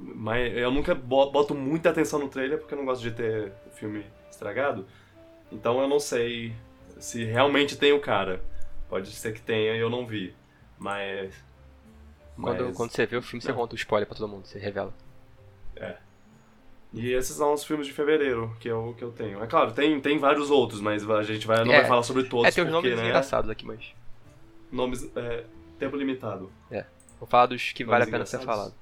Mas 0.00 0.56
eu 0.56 0.70
nunca 0.70 0.94
bo- 0.94 1.30
boto 1.30 1.54
muita 1.54 1.90
atenção 1.90 2.18
no 2.20 2.28
trailer 2.28 2.58
porque 2.58 2.72
eu 2.74 2.78
não 2.78 2.84
gosto 2.84 3.02
de 3.02 3.10
ter 3.12 3.52
o 3.66 3.70
filme 3.70 4.04
estragado. 4.30 4.86
Então 5.50 5.80
eu 5.80 5.88
não 5.88 5.98
sei 6.00 6.52
se 6.98 7.24
realmente 7.24 7.76
tem 7.76 7.92
o 7.92 8.00
cara. 8.00 8.40
Pode 8.88 9.10
ser 9.10 9.32
que 9.34 9.40
tenha 9.40 9.74
e 9.74 9.78
eu 9.80 9.90
não 9.90 10.06
vi. 10.06 10.34
Mas. 10.78 11.34
Quando, 12.40 12.64
mas- 12.66 12.76
quando 12.76 12.90
você 12.92 13.06
vê 13.06 13.16
o 13.16 13.22
filme, 13.22 13.42
você 13.42 13.48
Não. 13.50 13.56
conta 13.56 13.74
o 13.74 13.76
spoiler 13.76 14.06
pra 14.08 14.16
todo 14.16 14.28
mundo, 14.28 14.46
você 14.46 14.58
revela. 14.58 14.92
E 16.92 17.12
esses 17.12 17.36
são 17.36 17.52
os 17.52 17.64
filmes 17.64 17.86
de 17.86 17.92
fevereiro 17.92 18.56
que 18.58 18.68
eu, 18.68 18.94
que 18.96 19.04
eu 19.04 19.12
tenho. 19.12 19.42
É 19.42 19.46
claro, 19.46 19.72
tem, 19.72 20.00
tem 20.00 20.18
vários 20.18 20.50
outros, 20.50 20.80
mas 20.80 21.08
a 21.08 21.22
gente 21.22 21.46
vai, 21.46 21.62
não 21.64 21.72
É. 21.72 21.80
vai 21.80 21.88
falar 21.88 22.02
sobre 22.02 22.24
todos. 22.24 22.46
é, 22.46 22.50
tem 22.50 22.64
uns 22.64 22.70
porque, 22.70 22.88
nomes 22.88 22.98
né, 23.02 23.08
engraçados 23.08 23.50
aqui, 23.50 23.66
mas... 23.66 23.92
Nomes. 24.72 25.10
É, 25.14 25.44
tempo 25.78 25.96
limitado. 25.96 26.50
Vou 27.18 27.28
falar 27.28 27.46
dos 27.46 27.72
que 27.72 27.84
vale 27.84 28.04
a 28.04 28.06
Nomes 28.06 28.12
pena 28.12 28.26
ser 28.26 28.40
falado. 28.46 28.74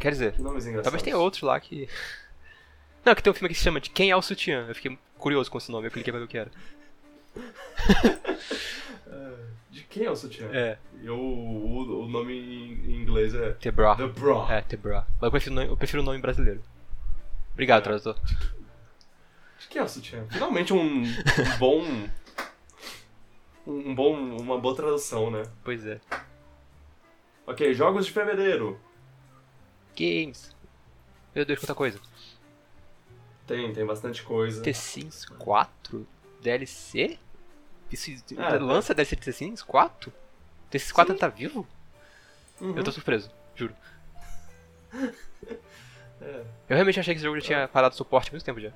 Quer 0.00 0.12
dizer, 0.12 0.38
nomes 0.40 0.64
talvez 0.82 1.02
tenha 1.02 1.16
outros 1.16 1.42
lá 1.42 1.60
que... 1.60 1.88
Não, 3.04 3.14
que 3.14 3.22
tem 3.22 3.30
um 3.30 3.34
filme 3.34 3.48
que 3.48 3.54
se 3.58 3.64
chama 3.64 3.80
de 3.80 3.90
Quem 3.90 4.10
é 4.10 4.16
o 4.16 4.22
Sutiã. 4.22 4.66
Eu 4.68 4.74
fiquei 4.74 4.98
curioso 5.18 5.50
com 5.50 5.58
esse 5.58 5.70
nome, 5.70 5.86
eu 5.86 5.90
cliquei 5.90 6.12
pra 6.12 6.20
ver 6.20 6.24
o 6.24 6.28
que 6.28 6.38
era. 6.38 6.50
De 9.92 9.98
quem 9.98 10.06
é 10.06 10.10
o 10.10 10.16
sutiã? 10.16 10.48
É, 10.52 10.78
Eu, 11.02 11.18
o, 11.18 12.04
o 12.04 12.08
nome 12.08 12.32
em 12.32 13.02
inglês 13.02 13.34
é. 13.34 13.52
The 13.52 13.70
Bra. 13.70 13.94
The 13.94 14.06
Bra. 14.06 14.46
É, 14.50 14.62
The 14.62 14.76
Bra. 14.78 15.06
Mas 15.14 15.22
eu 15.22 15.30
prefiro, 15.30 15.52
o 15.52 15.56
nome- 15.56 15.68
eu 15.70 15.76
prefiro 15.76 16.02
o 16.02 16.04
nome 16.04 16.18
brasileiro. 16.18 16.62
Obrigado, 17.52 17.80
É. 17.80 17.84
tradutor. 17.84 18.16
De 19.58 19.68
quem 19.68 19.80
é 19.80 19.84
o 19.84 19.88
sutiã? 19.88 20.24
Finalmente 20.30 20.72
um, 20.72 21.02
um 21.02 21.04
bom. 21.58 21.84
Um 23.66 23.94
bom. 23.94 24.14
Uma 24.40 24.58
boa 24.58 24.74
tradução, 24.74 25.30
né? 25.30 25.42
Pois 25.62 25.86
é. 25.86 26.00
Ok, 27.46 27.74
jogos 27.74 28.06
de 28.06 28.12
fevereiro. 28.12 28.80
Games. 29.94 30.56
Meu 31.34 31.44
Deus, 31.44 31.60
quanta 31.60 31.74
coisa. 31.74 32.00
Tem, 33.46 33.70
tem 33.74 33.84
bastante 33.84 34.22
coisa. 34.22 34.62
The 34.62 34.72
Sims 34.72 35.26
4? 35.26 36.06
DLC? 36.40 37.18
Isso 37.92 38.10
Ah, 38.38 38.54
lança 38.54 38.94
DLC 38.94 39.16
de 39.16 39.64
4? 39.64 40.12
The 40.70 40.78
Sims 40.78 40.92
4 40.92 41.12
Sim. 41.12 41.18
tá 41.18 41.28
vivo? 41.28 41.66
Uhum. 42.60 42.76
Eu 42.76 42.84
tô 42.84 42.90
surpreso, 42.92 43.30
juro. 43.54 43.74
É. 46.24 46.44
Eu 46.68 46.76
realmente 46.76 47.00
achei 47.00 47.14
que 47.14 47.18
esse 47.18 47.24
jogo 47.24 47.40
já 47.40 47.44
tinha 47.46 47.66
parado 47.68 47.96
suporte 47.96 48.28
há 48.28 48.32
muito 48.32 48.44
tempo 48.44 48.60
já. 48.60 48.70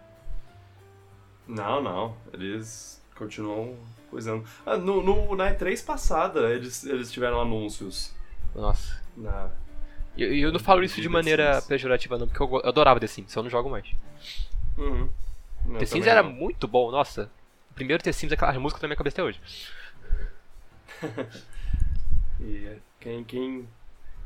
Não, 1.47 1.81
não. 1.81 2.17
Eles 2.33 3.01
continuam 3.15 3.77
coisando. 4.11 4.45
Ah, 4.65 4.77
no, 4.77 5.01
no, 5.03 5.37
na 5.37 5.55
E3 5.55 5.85
passada, 5.85 6.51
eles, 6.53 6.85
eles 6.85 7.13
tiveram 7.13 7.41
anúncios. 7.41 8.13
Nossa. 8.53 9.01
Na... 9.17 9.51
E 10.17 10.23
eu, 10.25 10.35
eu 10.35 10.53
não 10.53 10.59
falo 10.59 10.83
isso 10.83 11.01
de 11.01 11.09
maneira 11.09 11.63
pejorativa 11.63 12.19
não, 12.19 12.27
porque 12.27 12.43
eu, 12.43 12.61
eu 12.61 12.69
adorava 12.69 12.99
The 12.99 13.07
Sims, 13.07 13.31
só 13.31 13.43
não 13.43 13.51
jogo 13.51 13.71
mais. 13.71 13.87
Uhum. 14.77 15.09
Eu 15.69 15.79
The 15.79 15.87
Sims 15.87 16.07
era 16.07 16.23
não. 16.23 16.31
muito 16.31 16.67
bom, 16.67 16.91
nossa. 16.91 17.31
Primeiro 17.77 18.03
The 18.03 18.11
Sims, 18.11 18.33
aquelas 18.33 18.57
músicas 18.57 18.83
na 18.83 18.89
minha 18.89 18.97
cabeça 18.97 19.15
até 19.15 19.23
hoje. 19.23 19.41
E 22.41 22.77
quem, 23.01 23.25
quem, 23.25 23.69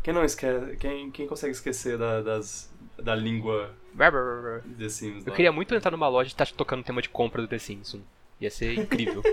quem 0.02 0.12
não 0.14 0.24
esquece. 0.24 0.76
Quem, 0.76 1.10
quem 1.12 1.26
consegue 1.28 1.52
esquecer 1.52 1.96
da, 1.96 2.20
das, 2.20 2.72
da 3.00 3.14
língua 3.14 3.72
Eu 3.96 4.62
The 4.78 4.88
Sims 4.88 5.24
lá? 5.30 5.36
queria 5.36 5.52
muito 5.52 5.72
entrar 5.74 5.90
numa 5.92 6.08
loja 6.08 6.28
e 6.28 6.32
estar 6.32 6.46
tocando 6.48 6.80
o 6.80 6.84
tema 6.84 7.00
de 7.00 7.08
compra 7.08 7.40
do 7.40 7.46
The 7.48 7.58
Sims. 7.58 7.96
Ia 8.40 8.50
ser 8.50 8.74
incrível. 8.78 9.22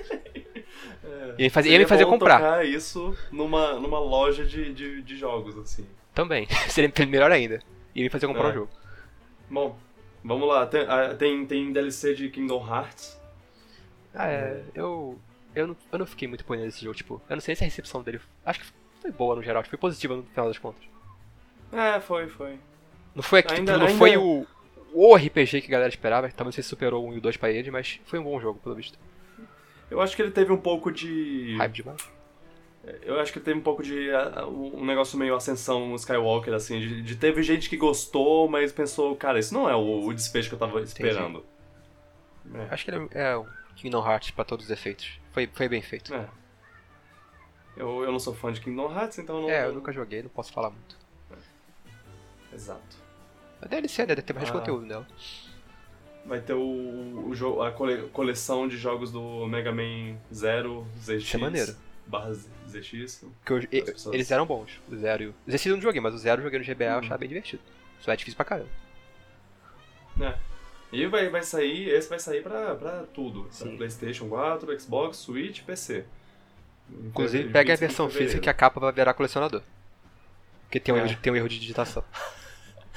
É, 1.03 1.29
Ia 1.39 1.45
me 1.45 1.49
fazer- 1.49 1.69
ia 1.71 1.79
me 1.79 1.85
fazer 1.87 2.05
comprar. 2.05 2.37
tocar 2.39 2.65
isso 2.65 3.17
numa, 3.31 3.79
numa 3.79 3.97
loja 3.99 4.45
de, 4.45 4.71
de, 4.73 5.01
de 5.01 5.17
jogos, 5.17 5.57
assim. 5.57 5.87
Também. 6.13 6.47
Seria 6.69 6.91
melhor 7.07 7.31
ainda. 7.31 7.63
Ia 7.95 8.03
me 8.03 8.09
fazer 8.09 8.27
comprar 8.27 8.49
É. 8.49 8.51
um 8.51 8.53
jogo. 8.53 8.69
Bom, 9.49 9.79
vamos 10.23 10.47
lá. 10.47 10.67
Tem, 10.67 10.81
ah, 10.87 11.15
tem, 11.15 11.45
tem 11.47 11.71
DLC 11.71 12.13
de 12.13 12.29
Kingdom 12.29 12.63
Hearts. 12.67 13.16
Ah, 14.17 14.27
é. 14.27 14.63
Eu. 14.73 15.19
Eu 15.55 15.67
não, 15.67 15.77
eu 15.91 15.99
não 15.99 16.05
fiquei 16.05 16.27
muito 16.27 16.45
ponendo 16.45 16.65
nesse 16.65 16.83
jogo, 16.83 16.95
tipo, 16.95 17.19
eu 17.27 17.35
não 17.35 17.41
sei 17.41 17.55
se 17.55 17.63
a 17.63 17.65
recepção 17.65 18.03
dele. 18.03 18.19
Acho 18.45 18.59
que 18.59 18.65
foi 19.01 19.11
boa 19.11 19.35
no 19.35 19.41
geral, 19.41 19.63
foi 19.63 19.77
positiva 19.77 20.15
no 20.15 20.23
final 20.23 20.47
das 20.47 20.57
contas. 20.59 20.83
É, 21.71 21.99
foi, 21.99 22.27
foi. 22.27 22.59
Não 23.15 23.23
foi, 23.23 23.41
tipo, 23.41 23.53
Ainda- 23.55 23.77
não 23.77 23.87
ainda- 23.87 23.97
foi 23.97 24.17
o, 24.17 24.45
o 24.93 25.15
RPG 25.15 25.61
que 25.61 25.67
a 25.67 25.71
galera 25.71 25.89
esperava, 25.89 26.29
talvez 26.29 26.53
você 26.55 26.61
superou 26.61 27.07
1 27.07 27.13
e 27.15 27.17
o 27.17 27.21
2 27.21 27.37
pra 27.37 27.49
ele, 27.49 27.71
mas 27.71 27.99
foi 28.05 28.19
um 28.19 28.23
bom 28.23 28.39
jogo, 28.39 28.59
pelo 28.59 28.75
visto. 28.75 28.99
Eu 29.89 29.99
acho 29.99 30.15
que 30.15 30.21
ele 30.21 30.31
teve 30.31 30.51
um 30.51 30.57
pouco 30.57 30.91
de. 30.91 31.55
Hype 31.57 31.73
demais. 31.73 32.07
Eu 33.01 33.19
acho 33.19 33.33
que 33.33 33.39
teve 33.39 33.57
um 33.57 33.63
pouco 33.63 33.81
de. 33.81 34.11
ah, 34.11 34.45
um 34.47 34.85
negócio 34.85 35.17
meio 35.17 35.35
ascensão 35.35 35.93
Skywalker, 35.95 36.53
assim. 36.53 36.79
De, 36.79 37.01
de 37.01 37.15
teve 37.15 37.41
gente 37.41 37.67
que 37.69 37.77
gostou, 37.77 38.47
mas 38.47 38.71
pensou, 38.71 39.15
cara, 39.15 39.39
isso 39.39 39.53
não 39.53 39.67
é 39.69 39.75
o, 39.75 40.05
o 40.05 40.13
desfecho 40.13 40.49
que 40.49 40.55
eu 40.55 40.59
tava 40.59 40.79
esperando. 40.81 41.43
É. 42.53 42.67
Acho 42.69 42.85
que 42.85 42.91
ele 42.91 43.07
é 43.13 43.35
o 43.35 43.47
Kingdom 43.77 44.05
Hearts 44.05 44.31
pra 44.31 44.43
todos 44.43 44.65
os 44.65 44.71
efeitos. 44.71 45.19
Foi, 45.31 45.47
foi 45.53 45.69
bem 45.69 45.81
feito. 45.81 46.13
É. 46.13 46.27
Eu, 47.75 48.03
eu 48.03 48.11
não 48.11 48.19
sou 48.19 48.33
fã 48.33 48.51
de 48.51 48.59
Kingdom 48.59 48.91
Hearts, 48.91 49.19
então 49.19 49.41
não. 49.41 49.49
É, 49.49 49.65
eu 49.65 49.73
nunca 49.73 49.91
joguei, 49.93 50.21
não 50.23 50.29
posso 50.29 50.51
falar 50.51 50.69
muito. 50.71 50.97
Exato. 52.53 52.97
A 53.61 53.67
DLC, 53.67 54.01
né? 54.03 54.07
Deve 54.07 54.21
ter 54.23 54.33
mais 54.33 54.49
Ah. 54.49 54.53
conteúdo 54.53 54.85
nela. 54.85 55.07
Vai 56.25 56.41
ter 56.41 56.53
o, 56.53 57.27
o 57.29 57.33
jogo, 57.35 57.61
a 57.61 57.71
cole- 57.71 58.07
coleção 58.09 58.67
de 58.67 58.77
jogos 58.77 59.11
do 59.11 59.47
Mega 59.47 59.71
Man 59.71 60.17
0, 60.33 60.85
ZX. 60.99 61.23
Isso 61.23 61.37
é 61.37 61.39
maneiro. 61.39 61.75
Barra 62.05 62.33
ZX. 62.67 63.25
Porque 63.43 63.53
eu- 63.53 63.69
e- 63.71 63.81
As 63.83 63.89
pessoas- 63.91 64.13
eles 64.15 64.31
eram 64.31 64.45
bons. 64.45 64.79
O 64.89 64.95
Zero 64.95 65.23
e 65.23 65.27
o. 65.27 65.35
Esse 65.47 65.69
eu 65.69 65.75
não 65.75 65.81
joguei, 65.81 66.01
mas 66.01 66.13
o 66.13 66.17
Zero 66.17 66.41
eu 66.41 66.43
joguei 66.45 66.59
no 66.59 66.65
GBA 66.65 66.85
eu 66.85 66.91
Uhum. 66.93 66.99
achava 66.99 67.17
bem 67.17 67.29
divertido. 67.29 67.61
Só 68.01 68.11
é 68.11 68.15
difícil 68.15 68.35
pra 68.35 68.45
caramba. 68.45 68.69
É. 70.21 70.37
E 70.91 71.05
vai, 71.07 71.29
vai 71.29 71.43
sair, 71.43 71.89
esse 71.89 72.07
vai 72.09 72.19
sair 72.19 72.41
pra, 72.41 72.75
pra 72.75 73.03
tudo. 73.13 73.49
Pra. 73.57 73.71
Playstation 73.71 74.27
4, 74.29 74.79
Xbox, 74.79 75.17
Switch, 75.17 75.61
PC. 75.63 76.05
Inclusive, 76.89 77.49
pega 77.49 77.73
a 77.73 77.75
25 77.75 77.77
de 77.77 77.79
versão 77.87 78.09
física 78.09 78.41
que 78.41 78.49
a 78.49 78.53
capa 78.53 78.79
vai 78.79 78.91
virar 78.93 79.13
colecionador. 79.13 79.61
Porque 80.63 80.79
tem 80.79 80.93
um, 80.93 80.97
É. 80.97 80.99
erro, 81.01 81.09
de, 81.09 81.15
tem 81.17 81.33
um 81.33 81.35
erro 81.35 81.49
de 81.49 81.59
digitação. 81.59 82.03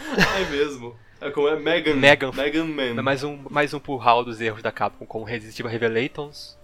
É 0.00 0.50
mesmo. 0.50 0.96
É 1.20 1.30
como 1.30 1.46
é 1.46 1.56
Megan. 1.56 1.94
Megan. 1.94 2.32
Megan 2.32 2.64
Man. 2.64 2.98
É 2.98 3.02
mais 3.02 3.22
um, 3.22 3.38
mais 3.50 3.74
um 3.74 3.78
hall 3.96 4.24
dos 4.24 4.40
erros 4.40 4.62
da 4.62 4.72
Capcom, 4.72 5.04
como 5.04 5.24
Resident 5.26 5.58
Evil 5.60 5.70
Revelations. 5.70 6.56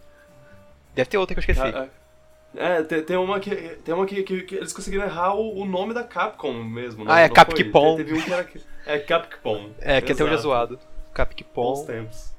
Deve 0.95 1.11
ter 1.11 1.19
outra 1.19 1.35
que 1.35 1.41
eu 1.41 1.53
esqueci. 1.53 1.61
Ah, 1.61 1.87
ah. 1.87 2.59
É, 2.59 2.83
tem, 2.83 3.03
tem 3.03 3.17
uma, 3.19 3.39
que, 3.39 3.55
tem 3.55 3.95
uma 3.95 4.07
que, 4.07 4.23
que, 4.23 4.43
que 4.45 4.55
eles 4.55 4.73
conseguiram 4.73 5.05
errar 5.05 5.35
o, 5.35 5.61
o 5.61 5.67
nome 5.67 5.93
da 5.93 6.03
Capcom 6.03 6.55
mesmo. 6.65 7.05
Não, 7.05 7.13
Ah, 7.13 7.21
é 7.21 7.29
Capcom. 7.29 7.97
Teve 7.97 8.15
um 8.15 8.23
que 8.23 8.33
era. 8.33 8.49
É 8.87 8.99
Capcom. 8.99 9.71
é, 9.81 10.01
que 10.01 10.13
até 10.13 10.25
hoje 10.25 10.35
é 10.35 10.39
zoado. 10.39 10.79
Capcom. 11.17 11.87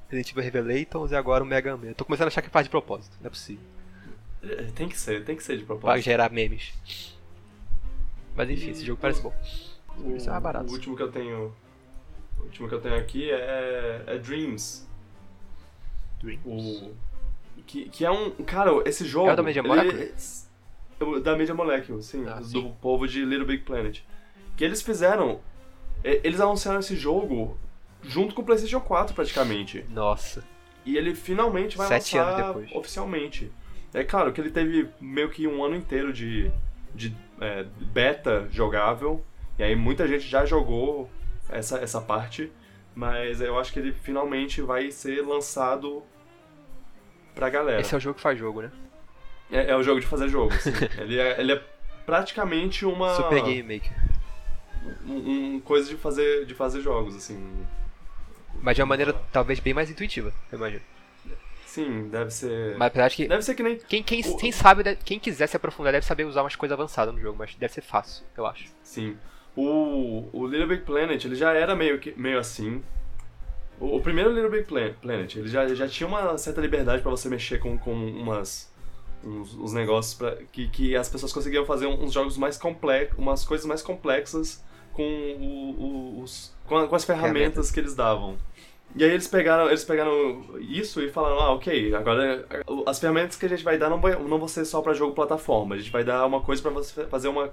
Resident 0.09 0.31
Evil 0.31 0.43
Revelations 0.43 1.11
e 1.11 1.15
agora 1.15 1.43
o 1.43 1.47
Mega 1.47 1.75
Man. 1.75 1.87
Eu 1.87 1.95
tô 1.95 2.05
começando 2.05 2.25
a 2.25 2.27
achar 2.27 2.41
que 2.41 2.49
faz 2.49 2.65
de 2.65 2.69
propósito, 2.69 3.17
não 3.19 3.27
é 3.27 3.29
possível. 3.29 3.63
É, 4.43 4.63
Tem 4.75 4.87
que 4.87 4.97
ser, 4.97 5.25
tem 5.25 5.35
que 5.35 5.43
ser 5.43 5.57
de 5.57 5.63
Pra 5.65 5.75
propósito. 5.75 6.05
gerar 6.05 6.31
memes. 6.31 6.73
Mas 8.35 8.49
enfim, 8.49 8.69
esse 8.69 8.85
jogo 8.85 8.99
parece 9.01 9.21
bom. 9.21 9.33
O, 9.97 10.15
é 10.15 10.39
barato. 10.39 10.69
o 10.69 10.73
último 10.73 10.95
que 10.95 11.01
eu 11.01 11.11
tenho. 11.11 11.53
O 12.39 12.43
último 12.43 12.69
que 12.69 12.75
eu 12.75 12.79
tenho 12.81 12.95
aqui 12.95 13.31
é, 13.31 14.03
é 14.05 14.17
Dreams. 14.19 14.87
Dreams. 16.21 16.43
O, 16.45 16.93
que, 17.65 17.89
que 17.89 18.05
é 18.05 18.11
um. 18.11 18.29
Cara, 18.43 18.71
esse 18.85 19.05
jogo. 19.05 19.29
É 19.29 19.33
o 19.33 19.35
da 19.35 19.43
Media 19.43 19.59
ele- 19.61 19.67
Molecule? 19.67 20.13
é 20.99 21.03
o 21.03 21.19
da 21.19 21.35
Media 21.35 21.55
Molecule, 21.55 22.03
sim. 22.03 22.25
Ah, 22.27 22.35
do 22.39 22.45
sim. 22.45 22.75
povo 22.79 23.07
de 23.07 23.25
Little 23.25 23.47
Big 23.47 23.63
Planet. 23.63 24.01
Que 24.55 24.63
eles 24.63 24.81
fizeram. 24.83 25.39
e- 26.03 26.21
Eles 26.23 26.39
anunciaram 26.39 26.79
esse 26.79 26.95
jogo 26.95 27.57
junto 28.03 28.33
com 28.35 28.41
o 28.41 28.45
PlayStation 28.45 28.79
4, 28.79 29.13
praticamente. 29.15 29.85
Nossa. 29.89 30.43
E 30.85 30.97
ele 30.97 31.13
finalmente 31.13 31.77
vai 31.77 31.87
Sete 31.87 32.17
lançar 32.17 32.33
anos 32.33 32.47
depois. 32.47 32.71
oficialmente. 32.75 33.51
É 33.93 34.03
claro 34.03 34.31
que 34.31 34.39
ele 34.39 34.51
teve 34.51 34.89
meio 34.99 35.29
que 35.29 35.47
um 35.47 35.63
ano 35.63 35.75
inteiro 35.75 36.13
de, 36.13 36.51
de 36.93 37.15
é, 37.41 37.65
beta 37.79 38.47
jogável. 38.51 39.23
E 39.57 39.63
aí 39.63 39.75
muita 39.75 40.07
gente 40.07 40.27
já 40.27 40.45
jogou 40.45 41.09
essa, 41.49 41.79
essa 41.79 41.99
parte. 41.99 42.51
Mas 42.95 43.41
eu 43.41 43.59
acho 43.59 43.71
que 43.71 43.79
ele 43.79 43.91
finalmente 43.91 44.61
vai 44.61 44.89
ser 44.89 45.21
lançado 45.21 46.03
pra 47.35 47.49
galera. 47.49 47.79
Esse 47.79 47.93
é 47.93 47.97
o 47.97 48.01
jogo 48.01 48.15
que 48.15 48.21
faz 48.21 48.37
jogo, 48.39 48.61
né? 48.63 48.71
É, 49.51 49.71
é 49.71 49.75
o 49.75 49.83
jogo 49.83 49.99
de 49.99 50.07
fazer 50.07 50.27
jogo, 50.29 50.51
sim. 50.55 50.71
ele, 50.97 51.19
é, 51.19 51.39
ele 51.39 51.53
é 51.53 51.63
praticamente 52.05 52.85
uma. 52.85 53.15
Super 53.15 53.43
Game 53.43 53.75
Maker. 53.75 53.93
Um, 55.05 55.55
um 55.55 55.59
coisa 55.59 55.89
de 55.89 55.95
fazer, 55.95 56.45
de 56.45 56.53
fazer 56.53 56.81
jogos, 56.81 57.15
assim. 57.15 57.65
Mas 58.61 58.75
de 58.75 58.81
uma 58.81 58.87
maneira 58.87 59.13
talvez 59.31 59.59
bem 59.59 59.73
mais 59.73 59.89
intuitiva, 59.89 60.33
eu 60.51 60.57
imagino. 60.57 60.81
Sim, 61.65 62.07
deve 62.09 62.31
ser. 62.31 62.75
Mas 62.77 62.87
apesar 62.87 63.07
de 63.09 63.15
que. 63.17 63.27
Deve 63.27 63.41
ser 63.43 63.53
que 63.55 63.61
nem. 63.63 63.77
Quem, 63.77 64.01
quem, 64.01 64.21
quem 64.37 64.51
sabe, 64.51 64.95
quem 65.03 65.19
quiser 65.19 65.47
se 65.47 65.55
aprofundar 65.57 65.91
deve 65.93 66.05
saber 66.05 66.25
usar 66.25 66.41
umas 66.41 66.55
coisas 66.55 66.73
avançadas 66.73 67.13
no 67.13 67.19
jogo, 67.21 67.37
mas 67.37 67.53
deve 67.55 67.71
ser 67.73 67.81
fácil, 67.81 68.25
eu 68.35 68.45
acho. 68.45 68.65
Sim. 68.81 69.17
O, 69.55 70.27
o 70.33 70.47
Little 70.47 70.67
Big 70.67 70.83
Planet, 70.83 71.23
ele 71.25 71.35
já 71.35 71.51
era 71.53 71.75
meio, 71.75 71.99
que, 71.99 72.13
meio 72.19 72.39
assim. 72.39 72.81
O, 73.79 73.97
o 73.97 74.01
primeiro 74.01 74.31
Little 74.31 74.49
Big 74.49 74.63
Plan- 74.63 74.93
Planet, 75.01 75.35
ele 75.35 75.47
já, 75.49 75.67
já 75.67 75.87
tinha 75.87 76.07
uma 76.07 76.37
certa 76.37 76.61
liberdade 76.61 77.01
pra 77.01 77.11
você 77.11 77.29
mexer 77.29 77.59
com, 77.59 77.77
com 77.77 77.93
umas, 77.93 78.71
uns, 79.23 79.53
uns 79.55 79.73
negócios 79.73 80.13
pra, 80.15 80.35
que, 80.51 80.67
que 80.69 80.95
as 80.95 81.09
pessoas 81.09 81.31
conseguiam 81.33 81.65
fazer 81.65 81.85
uns 81.85 82.13
jogos 82.13 82.37
mais 82.37 82.57
complexos, 82.57 83.17
umas 83.19 83.43
coisas 83.45 83.65
mais 83.67 83.81
complexas 83.83 84.63
com, 84.93 85.03
o, 85.03 85.75
o- 86.19 86.21
os, 86.23 86.55
com, 86.67 86.77
a- 86.77 86.87
com 86.87 86.95
as 86.95 87.03
ferramentas, 87.05 87.33
Ferramentas. 87.39 87.71
que 87.71 87.79
eles 87.79 87.95
davam. 87.95 88.37
E 88.95 89.03
aí 89.03 89.11
eles 89.11 89.27
pegaram, 89.27 89.67
eles 89.67 89.83
pegaram 89.83 90.55
isso 90.59 91.01
e 91.01 91.09
falaram, 91.11 91.39
ah, 91.39 91.51
ok, 91.53 91.93
agora 91.93 92.45
as 92.85 92.99
ferramentas 92.99 93.35
que 93.35 93.45
a 93.45 93.49
gente 93.49 93.63
vai 93.63 93.77
dar 93.77 93.89
não, 93.89 93.99
vai, 93.99 94.15
não 94.15 94.39
vão 94.39 94.47
ser 94.47 94.63
só 94.65 94.81
pra 94.81 94.93
jogo 94.93 95.13
plataforma, 95.13 95.75
a 95.75 95.77
gente 95.77 95.91
vai 95.91 96.03
dar 96.03 96.25
uma 96.25 96.41
coisa 96.41 96.61
pra 96.61 96.71
você 96.71 97.05
fazer 97.05 97.27
uma 97.27 97.51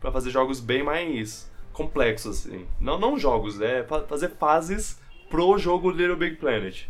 Pra 0.00 0.10
fazer 0.10 0.30
jogos 0.30 0.60
bem 0.60 0.82
mais 0.82 1.50
complexos 1.74 2.38
assim. 2.46 2.66
Não 2.80 2.98
não 2.98 3.18
jogos, 3.18 3.58
fa- 3.86 4.02
fazer 4.08 4.30
fases 4.30 4.98
pro 5.28 5.58
jogo 5.58 5.90
Little 5.90 6.16
Big 6.16 6.36
Planet. 6.36 6.84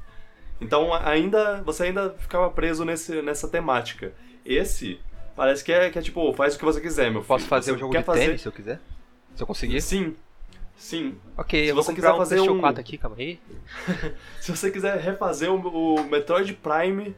Então 0.60 0.94
ainda 0.94 1.60
você 1.62 1.84
ainda 1.84 2.10
ficava 2.18 2.48
preso 2.50 2.84
nesse, 2.84 3.20
nessa 3.22 3.48
temática. 3.48 4.12
Esse 4.44 5.00
parece 5.34 5.64
que 5.64 5.72
é, 5.72 5.90
que 5.90 5.98
é 5.98 6.02
tipo, 6.02 6.32
faz 6.34 6.54
o 6.54 6.58
que 6.58 6.64
você 6.64 6.80
quiser, 6.80 7.10
meu 7.10 7.20
filho. 7.22 7.26
Posso 7.28 7.46
fazer 7.46 7.70
Você 7.72 7.76
um 7.76 7.78
jogo 7.80 7.96
de 7.96 8.04
fazer... 8.04 8.26
tênis 8.26 8.40
se 8.42 8.46
eu 8.48 8.52
quiser? 8.52 8.80
Se 9.34 9.42
eu 9.42 9.46
conseguir? 9.46 9.80
Sim. 9.80 10.14
Sim. 10.80 11.14
Ok, 11.36 11.62
Se 11.62 11.68
eu 11.68 11.74
vou 11.74 11.84
você 11.84 11.92
comprar 11.92 12.08
quiser 12.08 12.14
um 12.14 12.18
fazer 12.18 12.40
um- 12.50 12.60
4 12.60 12.80
aqui, 12.80 12.96
calma 12.98 13.16
aí. 13.18 13.38
Se 14.40 14.50
você 14.50 14.70
quiser 14.70 14.98
refazer 14.98 15.52
o, 15.52 15.56
o 15.96 16.04
Metroid 16.04 16.54
Prime 16.54 17.14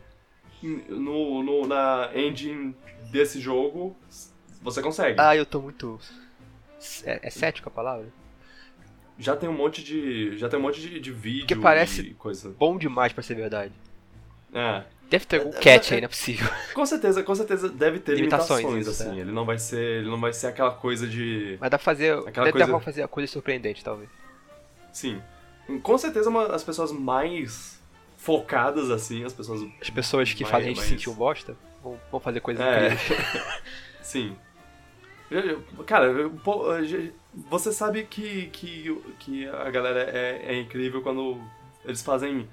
no, 0.88 1.42
no- 1.44 1.66
na 1.66 2.10
engine 2.14 2.74
desse 3.12 3.40
jogo, 3.40 3.96
você 4.60 4.82
consegue. 4.82 5.20
Ah, 5.20 5.36
eu 5.36 5.46
tô 5.46 5.60
muito. 5.60 5.98
É, 7.04 7.20
é 7.28 7.30
cético 7.30 7.68
a 7.68 7.72
palavra? 7.72 8.06
Já 9.18 9.36
tem 9.36 9.48
um 9.48 9.52
monte 9.56 9.82
de. 9.84 10.36
Já 10.38 10.48
tem 10.48 10.58
um 10.58 10.62
monte 10.62 10.80
de, 10.80 10.98
de 10.98 11.12
vídeo 11.12 11.46
Que 11.46 11.54
parece- 11.54 12.02
e 12.02 12.14
coisa. 12.14 12.50
Bom 12.58 12.76
demais 12.76 13.12
pra 13.12 13.22
ser 13.22 13.36
verdade. 13.36 13.72
É. 14.52 14.82
Deve 15.12 15.26
ter 15.26 15.40
algum 15.40 15.50
catch 15.52 15.92
aí, 15.92 16.00
não 16.00 16.06
é 16.06 16.08
possível. 16.08 16.48
Com 16.72 16.86
certeza, 16.86 17.22
com 17.22 17.34
certeza 17.34 17.68
deve 17.68 17.98
ter 17.98 18.14
Limitações, 18.14 18.60
limitações, 18.64 18.86
isso, 18.88 19.02
assim. 19.02 19.18
é. 19.18 19.20
Ele 19.20 19.30
não 19.30 19.44
vai 19.44 19.58
ser. 19.58 19.78
Ele 20.00 20.08
não 20.08 20.18
vai 20.18 20.32
ser 20.32 20.46
aquela 20.46 20.70
coisa 20.70 21.06
de. 21.06 21.58
Mas 21.60 21.70
dá 21.70 21.76
pra 21.78 21.84
fazer. 21.84 22.14
Aquela 22.26 22.46
deve 22.50 22.58
coisa- 22.64 22.80
fazer 22.80 23.02
a 23.02 23.08
coisa 23.08 23.30
surpreendente, 23.30 23.84
talvez. 23.84 24.08
Sim. 24.90 25.20
Com 25.82 25.98
certeza 25.98 26.30
uma, 26.30 26.46
as 26.46 26.64
pessoas 26.64 26.90
mais 26.90 27.78
focadas, 28.16 28.90
assim, 28.90 29.22
as 29.24 29.32
pessoas. 29.34 29.60
As 29.82 29.90
pessoas 29.90 30.32
que 30.32 30.44
Mas- 30.44 30.50
fazem 30.50 30.66
a 30.66 30.68
gente 30.70 30.78
mas- 30.78 30.88
sentir 30.88 31.10
um 31.10 31.14
bosta 31.14 31.54
vão, 31.82 32.00
vão 32.10 32.18
fazer 32.18 32.40
coisas 32.40 32.64
É. 32.64 32.96
Sim. 34.02 34.34
Cara, 35.86 36.12
você 37.50 37.72
sabe 37.72 38.04
que, 38.04 38.46
que, 38.46 39.02
que 39.18 39.46
a 39.48 39.70
galera 39.70 40.00
é, 40.10 40.42
é 40.54 40.60
incrível 40.60 41.00
quando 41.02 41.40
eles 41.84 42.02
fazem 42.02 42.48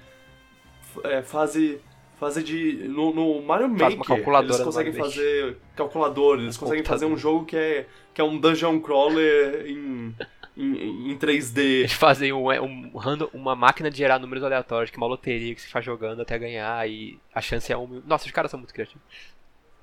é, 1.03 1.21
fase, 1.21 1.79
fase 2.19 2.43
de. 2.43 2.73
No, 2.87 3.13
no 3.13 3.41
Mario 3.41 3.67
Faz 3.77 3.95
Maker, 3.95 4.17
eles 4.43 4.59
conseguem 4.59 4.93
fazer 4.93 5.57
calculador, 5.75 6.39
eles 6.39 6.57
conseguem 6.57 6.83
fazer 6.83 7.05
um 7.05 7.17
jogo 7.17 7.45
que 7.45 7.55
é, 7.55 7.85
que 8.13 8.19
é 8.21 8.23
um 8.23 8.37
dungeon 8.37 8.79
crawler 8.79 9.65
em, 9.67 10.13
em, 10.57 11.11
em 11.11 11.17
3D. 11.17 11.57
Eles 11.59 11.93
fazem 11.93 12.33
um, 12.33 12.47
um 12.49 12.97
random- 12.97 13.29
uma 13.33 13.55
máquina 13.55 13.89
de 13.89 13.97
gerar 13.97 14.19
números 14.19 14.43
aleatórios, 14.43 14.89
que 14.91 14.97
é 14.97 15.01
uma 15.01 15.07
loteria 15.07 15.55
que 15.55 15.61
se 15.61 15.69
faz 15.69 15.83
jogando 15.85 16.21
até 16.21 16.37
ganhar 16.37 16.87
e 16.89 17.17
a 17.33 17.41
chance 17.41 17.71
é 17.71 17.77
um. 17.77 17.87
mil- 17.87 18.03
Nossa, 18.05 18.25
os 18.25 18.31
caras 18.31 18.51
são 18.51 18.59
muito 18.59 18.73
criativos. 18.73 19.01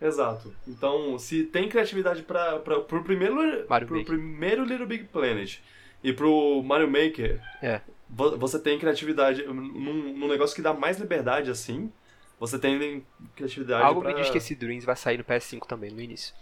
Exato. 0.00 0.54
Então, 0.68 1.18
se 1.18 1.44
tem 1.44 1.68
criatividade 1.68 2.22
para 2.22 2.58
pro 2.58 3.02
primeiro 3.02 3.34
Mario 3.68 3.86
pro 3.86 3.96
Maker. 3.96 4.04
primeiro 4.04 4.64
Little 4.64 4.86
Big 4.86 5.04
Planet 5.04 5.56
e 6.04 6.12
pro 6.12 6.62
Mario 6.62 6.86
Maker, 6.86 7.40
É. 7.62 7.80
vo- 8.10 8.36
você 8.36 8.58
tem 8.58 8.78
criatividade 8.78 9.42
num, 9.44 10.12
num 10.14 10.28
negócio 10.28 10.54
que 10.54 10.60
dá 10.60 10.74
mais 10.74 10.98
liberdade 10.98 11.50
assim. 11.50 11.90
Você 12.38 12.58
tem 12.58 13.06
criatividade 13.34 13.82
Algo 13.82 14.02
pra... 14.02 14.12
me 14.12 14.20
diz 14.20 14.30
que 14.30 14.38
esse 14.38 14.54
Dreams 14.54 14.84
vai 14.84 14.96
sair 14.96 15.16
no 15.16 15.24
PS5 15.24 15.66
também, 15.66 15.90
no 15.90 16.00
início. 16.00 16.34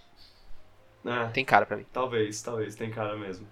É, 1.04 1.28
Tem 1.28 1.44
cara 1.44 1.66
pra 1.66 1.76
mim. 1.76 1.86
talvez, 1.92 2.40
talvez, 2.40 2.74
tem 2.74 2.90
cara 2.90 3.16
mesmo. 3.16 3.46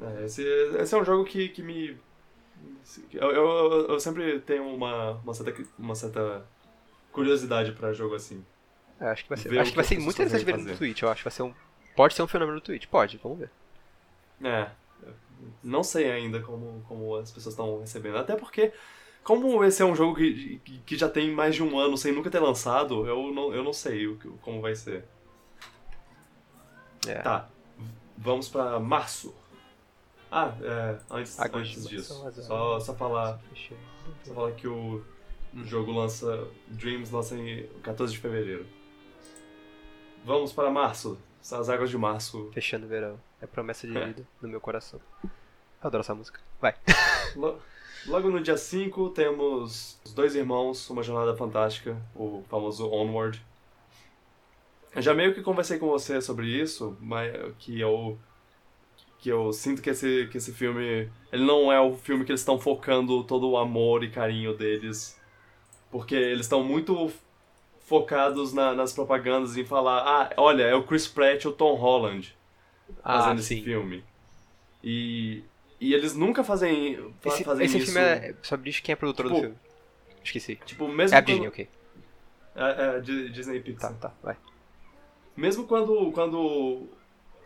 É, 0.00 0.24
esse, 0.24 0.42
esse 0.42 0.94
é 0.94 0.98
um 0.98 1.04
jogo 1.04 1.24
que, 1.24 1.48
que 1.50 1.62
me 1.62 1.96
eu, 3.12 3.30
eu, 3.30 3.86
eu 3.88 4.00
sempre 4.00 4.40
tenho 4.40 4.66
uma, 4.66 5.12
uma, 5.12 5.34
certa, 5.34 5.62
uma 5.78 5.94
certa 5.94 6.46
curiosidade 7.12 7.72
pra 7.72 7.92
jogo 7.92 8.14
assim. 8.14 8.44
É, 9.00 9.08
acho 9.08 9.24
que 9.24 9.28
vai 9.28 9.38
ser, 9.38 9.48
Ver 9.48 9.58
acho 9.58 9.70
que 9.70 9.76
vai 9.76 9.84
ser 9.84 9.98
muito 9.98 10.14
interessante 10.14 10.44
ver 10.44 10.58
no. 10.58 10.76
Twitch. 10.76 11.02
Eu 11.02 11.08
acho 11.08 11.20
que 11.20 11.24
vai 11.24 11.32
ser 11.32 11.42
um. 11.42 11.54
Pode 11.96 12.14
ser 12.14 12.22
um 12.22 12.26
fenômeno 12.26 12.56
no 12.56 12.60
Twitch, 12.60 12.86
pode, 12.86 13.18
vamos 13.22 13.38
ver. 13.38 13.50
É. 14.42 14.70
Não 15.62 15.82
sei 15.82 16.10
ainda 16.10 16.40
como, 16.40 16.84
como 16.88 17.16
as 17.16 17.30
pessoas 17.30 17.52
estão 17.52 17.80
recebendo. 17.80 18.18
Até 18.18 18.36
porque, 18.36 18.72
como 19.24 19.64
esse 19.64 19.82
é 19.82 19.84
um 19.86 19.96
jogo 19.96 20.14
que, 20.16 20.60
que, 20.84 20.96
já 20.96 21.08
tem 21.08 21.32
mais 21.32 21.54
de 21.54 21.62
um 21.62 21.78
ano 21.78 21.96
sem 21.96 22.12
nunca 22.12 22.30
ter 22.30 22.38
lançado, 22.38 23.06
eu 23.08 23.32
não, 23.32 23.54
eu 23.54 23.64
não 23.64 23.72
sei 23.72 24.06
o, 24.06 24.18
como 24.42 24.60
vai 24.60 24.76
ser. 24.76 25.04
É. 27.08 27.14
Tá. 27.14 27.48
Vamos 28.16 28.48
pra 28.48 28.78
março. 28.78 29.34
Ah, 30.30 30.54
é, 30.62 30.98
antes, 31.10 31.40
Agosto, 31.40 31.58
antes 31.58 31.88
disso. 31.88 32.32
Só, 32.42 32.78
só 32.80 32.94
falar. 32.94 33.40
Só 34.24 34.34
falar 34.34 34.52
que 34.52 34.68
o 34.68 35.02
jogo 35.64 35.92
lança. 35.92 36.46
Dreams 36.68 37.10
lança 37.10 37.34
em 37.36 37.66
14 37.82 38.12
de 38.12 38.18
fevereiro. 38.18 38.66
Vamos 40.24 40.52
para 40.52 40.70
março. 40.70 41.18
As 41.40 41.68
águas 41.68 41.90
de 41.90 41.98
março. 41.98 42.50
Fechando 42.52 42.86
o 42.86 42.88
verão. 42.88 43.20
É 43.40 43.46
promessa 43.46 43.86
de 43.86 43.96
É. 43.96 44.06
vida 44.06 44.26
no 44.40 44.48
meu 44.48 44.60
coração. 44.60 45.00
Eu 45.22 45.30
adoro 45.82 46.00
essa 46.00 46.14
música. 46.14 46.40
Vai. 46.60 46.74
Lo- 48.06 48.12
Logo 48.12 48.30
no 48.30 48.40
dia 48.40 48.56
5 48.56 49.10
temos 49.10 49.98
Os 50.04 50.12
Dois 50.12 50.34
Irmãos, 50.34 50.88
Uma 50.90 51.02
Jornada 51.02 51.36
Fantástica, 51.36 51.96
o 52.14 52.42
famoso 52.48 52.88
Onward. 52.90 53.40
Eu 54.94 55.02
já 55.02 55.12
meio 55.12 55.34
que 55.34 55.42
conversei 55.42 55.78
com 55.78 55.88
você 55.88 56.20
sobre 56.20 56.46
isso, 56.46 56.96
mas 57.00 57.32
que 57.58 57.80
eu 57.80 58.18
que 59.18 59.30
eu 59.30 59.52
sinto 59.54 59.80
que 59.80 59.88
esse, 59.90 60.28
que 60.30 60.36
esse 60.36 60.52
filme. 60.52 61.08
Ele 61.32 61.44
não 61.44 61.72
é 61.72 61.80
o 61.80 61.94
filme 61.96 62.24
que 62.26 62.30
eles 62.30 62.42
estão 62.42 62.58
focando 62.60 63.24
todo 63.24 63.48
o 63.48 63.56
amor 63.56 64.04
e 64.04 64.10
carinho 64.10 64.54
deles. 64.54 65.18
Porque 65.90 66.14
eles 66.14 66.40
estão 66.44 66.62
muito 66.62 67.10
focados 67.86 68.52
na- 68.52 68.74
nas 68.74 68.92
propagandas 68.92 69.56
em 69.56 69.64
falar: 69.64 70.00
ah, 70.06 70.30
olha, 70.36 70.64
é 70.64 70.74
o 70.74 70.84
Chris 70.84 71.08
Pratt 71.08 71.42
e 71.44 71.48
o 71.48 71.52
Tom 71.52 71.74
Holland 71.74 72.36
fazendo 73.02 73.38
Ah, 73.38 73.40
esse 73.40 73.62
filme. 73.62 74.04
E, 74.82 75.42
e 75.88 75.94
eles 75.94 76.14
nunca 76.14 76.42
fazem, 76.44 77.12
fa- 77.20 77.28
Esse, 77.30 77.44
fazem 77.44 77.66
esse 77.66 77.78
isso. 77.78 77.92
filme 77.92 78.00
é. 78.06 78.34
Só 78.42 78.56
diz 78.56 78.80
quem 78.80 78.92
é 78.92 78.96
produtor 78.96 79.24
do 79.26 79.30
Tipo, 79.30 79.40
filme. 79.42 79.56
Esqueci. 80.22 80.56
Tipo, 80.64 80.88
mesmo 80.88 81.14
É 81.14 81.18
a 81.18 81.22
quando- 81.22 81.26
Disney, 81.26 81.48
ok. 81.48 81.68
É, 82.56 82.96
é, 82.96 83.00
Di- 83.00 83.28
Disney 83.30 83.58
Tá, 83.60 83.64
Pixar. 83.64 83.94
tá, 83.94 84.12
vai. 84.22 84.36
Mesmo 85.36 85.66
quando. 85.66 86.12
Quando. 86.12 86.86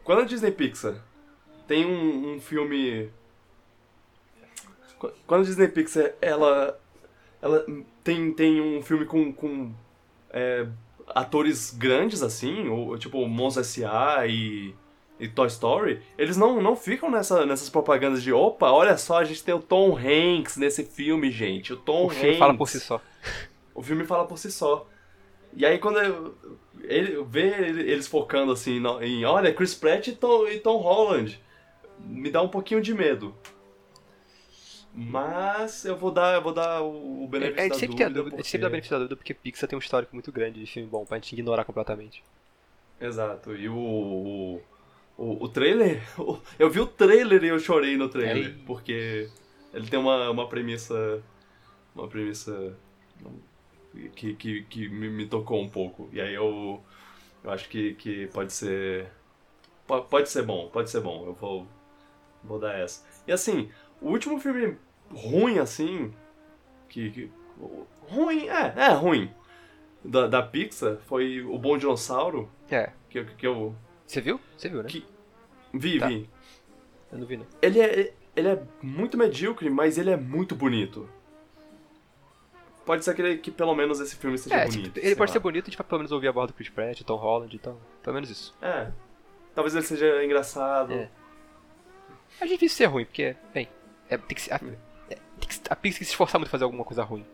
Quando 0.04 0.20
a 0.22 0.24
Disney 0.24 0.50
Pixar 0.50 0.94
tem 1.66 1.86
um, 1.86 2.34
um 2.34 2.40
filme. 2.40 3.10
Qu- 4.98 5.12
Quando 5.26 5.42
a 5.42 5.44
Disney 5.44 5.68
Pixar 5.68 6.12
ela. 6.20 6.78
Ela 7.40 7.64
tem, 8.04 8.32
tem 8.32 8.60
um 8.60 8.82
filme 8.82 9.04
com. 9.06 9.32
com 9.32 9.72
é, 10.30 10.66
atores 11.14 11.70
grandes 11.70 12.22
assim, 12.22 12.68
ou, 12.68 12.98
tipo 12.98 13.26
Monstros 13.26 13.66
S.A. 13.78 14.26
e. 14.26 14.74
E 15.20 15.26
Toy 15.28 15.48
Story, 15.48 16.00
eles 16.16 16.36
não, 16.36 16.62
não 16.62 16.76
ficam 16.76 17.10
nessa, 17.10 17.44
nessas 17.44 17.68
propagandas 17.68 18.22
de 18.22 18.32
opa, 18.32 18.70
olha 18.70 18.96
só, 18.96 19.18
a 19.18 19.24
gente 19.24 19.42
tem 19.42 19.52
o 19.54 19.60
Tom 19.60 19.96
Hanks 19.98 20.56
nesse 20.56 20.84
filme, 20.84 21.30
gente. 21.30 21.72
O 21.72 21.76
Tom 21.76 22.06
O 22.06 22.10
filme 22.10 22.28
Hanks. 22.28 22.38
fala 22.38 22.56
por 22.56 22.68
si 22.68 22.78
só. 22.80 23.00
O 23.74 23.82
filme 23.82 24.04
fala 24.04 24.24
por 24.26 24.38
si 24.38 24.50
só. 24.52 24.86
E 25.54 25.66
aí 25.66 25.78
quando 25.78 25.98
eu, 25.98 26.36
ele 26.84 27.20
vê 27.24 27.48
ele- 27.48 27.90
eles 27.90 28.06
focando 28.06 28.52
assim 28.52 28.80
em, 29.02 29.24
olha, 29.24 29.52
Chris 29.52 29.74
Pratt 29.74 30.06
e 30.08 30.12
Tom, 30.12 30.46
e 30.46 30.60
Tom 30.60 30.76
Holland, 30.76 31.40
me 31.98 32.30
dá 32.30 32.40
um 32.40 32.48
pouquinho 32.48 32.80
de 32.80 32.94
medo. 32.94 33.34
Mas 34.94 35.84
eu 35.84 35.96
vou 35.96 36.10
dar, 36.10 36.34
eu 36.34 36.42
vou 36.42 36.52
dar 36.52 36.82
o, 36.82 37.22
o 37.22 37.24
A 37.24 37.28
benefício 37.28 37.62
gente 37.62 37.68
da 37.70 37.78
sempre 37.78 37.96
dúvida. 38.04 38.10
dúvida, 38.10 38.20
a 38.20 38.22
gente 38.24 38.36
porque- 38.36 38.48
sempre 38.50 38.62
dá 38.62 38.68
benefício 38.70 38.92
da 38.94 38.98
dúvida 38.98 39.16
porque 39.16 39.34
Pixar 39.34 39.68
tem 39.68 39.76
um 39.76 39.80
histórico 39.80 40.14
muito 40.14 40.32
grande 40.32 40.60
de 40.60 40.66
filme 40.70 40.88
bom 40.88 41.04
pra 41.04 41.16
gente 41.18 41.32
ignorar 41.32 41.64
completamente. 41.64 42.22
Exato. 43.00 43.54
E 43.54 43.68
o, 43.68 43.76
o, 43.76 44.60
o, 45.18 45.44
o 45.44 45.48
trailer, 45.48 46.00
eu 46.58 46.70
vi 46.70 46.80
o 46.80 46.86
trailer 46.86 47.42
e 47.44 47.48
eu 47.48 47.58
chorei 47.58 47.96
no 47.98 48.08
trailer, 48.08 48.46
Ei. 48.56 48.62
porque 48.64 49.28
ele 49.74 49.86
tem 49.88 49.98
uma, 49.98 50.30
uma 50.30 50.48
premissa, 50.48 51.22
uma 51.94 52.08
premissa 52.08 52.74
que, 54.14 54.34
que, 54.34 54.62
que 54.62 54.88
me, 54.88 55.08
me 55.10 55.26
tocou 55.26 55.60
um 55.60 55.68
pouco. 55.68 56.08
E 56.12 56.20
aí 56.20 56.32
eu, 56.34 56.80
eu 57.44 57.50
acho 57.50 57.68
que, 57.68 57.94
que 57.94 58.26
pode 58.28 58.52
ser, 58.52 59.08
po- 59.86 60.02
pode 60.02 60.28
ser 60.30 60.42
bom, 60.44 60.68
pode 60.72 60.88
ser 60.90 61.00
bom. 61.00 61.24
Eu 61.26 61.34
vou, 61.34 61.66
vou 62.44 62.58
dar 62.58 62.78
essa. 62.78 63.04
E 63.26 63.32
assim, 63.32 63.70
o 64.00 64.08
último 64.10 64.38
filme 64.38 64.76
ruim 65.10 65.58
assim, 65.58 66.12
que, 66.88 67.10
que 67.10 67.30
ruim, 68.08 68.48
é, 68.48 68.74
é 68.76 68.88
ruim. 68.92 69.30
Da, 70.04 70.28
da 70.28 70.40
Pixar 70.42 70.96
foi 71.06 71.42
O 71.42 71.58
Bom 71.58 71.76
Dinossauro, 71.76 72.48
É. 72.70 72.92
que, 73.10 73.24
que 73.24 73.46
eu 73.46 73.74
Você 74.08 74.20
viu? 74.20 74.40
Você 74.56 74.68
viu, 74.68 74.82
né? 74.82 74.88
Que- 74.88 75.06
vi, 75.72 76.00
Tá. 76.00 76.08
vi. 76.08 76.28
Eu 77.12 77.18
não 77.18 77.26
vi, 77.26 77.36
não. 77.36 77.46
Ele 77.62 77.78
é, 77.80 78.12
ele 78.34 78.48
é 78.48 78.62
muito 78.82 79.16
medíocre, 79.16 79.68
mas 79.70 79.98
ele 79.98 80.10
é 80.10 80.16
muito 80.16 80.56
bonito. 80.56 81.08
Pode 82.84 83.04
ser 83.04 83.14
que, 83.14 83.20
ele- 83.22 83.38
que 83.38 83.50
pelo 83.50 83.74
menos 83.74 84.00
esse 84.00 84.16
filme 84.16 84.38
seja 84.38 84.56
É, 84.56 84.64
bonito. 84.66 84.84
tipo, 84.94 84.98
ele 84.98 85.14
pode 85.14 85.30
lá. 85.30 85.32
ser 85.34 85.38
bonito, 85.40 85.64
a 85.64 85.66
gente 85.66 85.76
vai 85.76 85.86
pelo 85.86 85.98
menos 85.98 86.10
ouvir 86.12 86.28
a 86.28 86.32
voz 86.32 86.50
do 86.50 86.54
Chris 86.54 86.70
Pratt, 86.70 87.02
Tom 87.02 87.16
Holland 87.16 87.54
e 87.54 87.58
tal. 87.58 87.78
Pelo 88.02 88.14
menos 88.14 88.30
isso. 88.30 88.56
É. 88.62 88.90
Talvez 89.54 89.74
ele 89.74 89.84
seja 89.84 90.24
engraçado. 90.24 90.92
É. 90.94 91.10
É 92.40 92.46
difícil 92.46 92.76
ser 92.78 92.86
ruim, 92.86 93.04
porque, 93.04 93.36
bem, 93.52 93.68
é, 94.08 94.16
tem 94.16 94.34
que 94.34 94.40
ser, 94.40 94.54
a, 94.54 94.60
é, 95.10 95.14
tem 95.38 95.48
que, 95.48 95.54
se- 95.54 95.60
a 95.68 95.76
Pixar 95.76 95.76
tem 95.76 95.92
que 95.92 95.96
se 95.98 96.02
esforçar 96.04 96.38
muito 96.38 96.48
pra 96.48 96.52
fazer 96.52 96.64
alguma 96.64 96.84
coisa 96.84 97.02
ruim. 97.04 97.26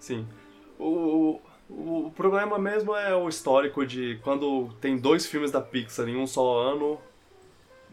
Sim. 0.00 0.26
O, 0.78 0.86
o, 1.36 1.42
o 1.68 2.10
problema 2.14 2.58
mesmo 2.58 2.94
é 2.94 3.14
o 3.14 3.28
histórico 3.28 3.86
de 3.86 4.18
quando 4.22 4.70
tem 4.80 4.98
dois 4.98 5.26
filmes 5.26 5.50
da 5.50 5.60
Pixar 5.60 6.08
em 6.08 6.16
um 6.16 6.26
só 6.26 6.58
ano, 6.60 7.00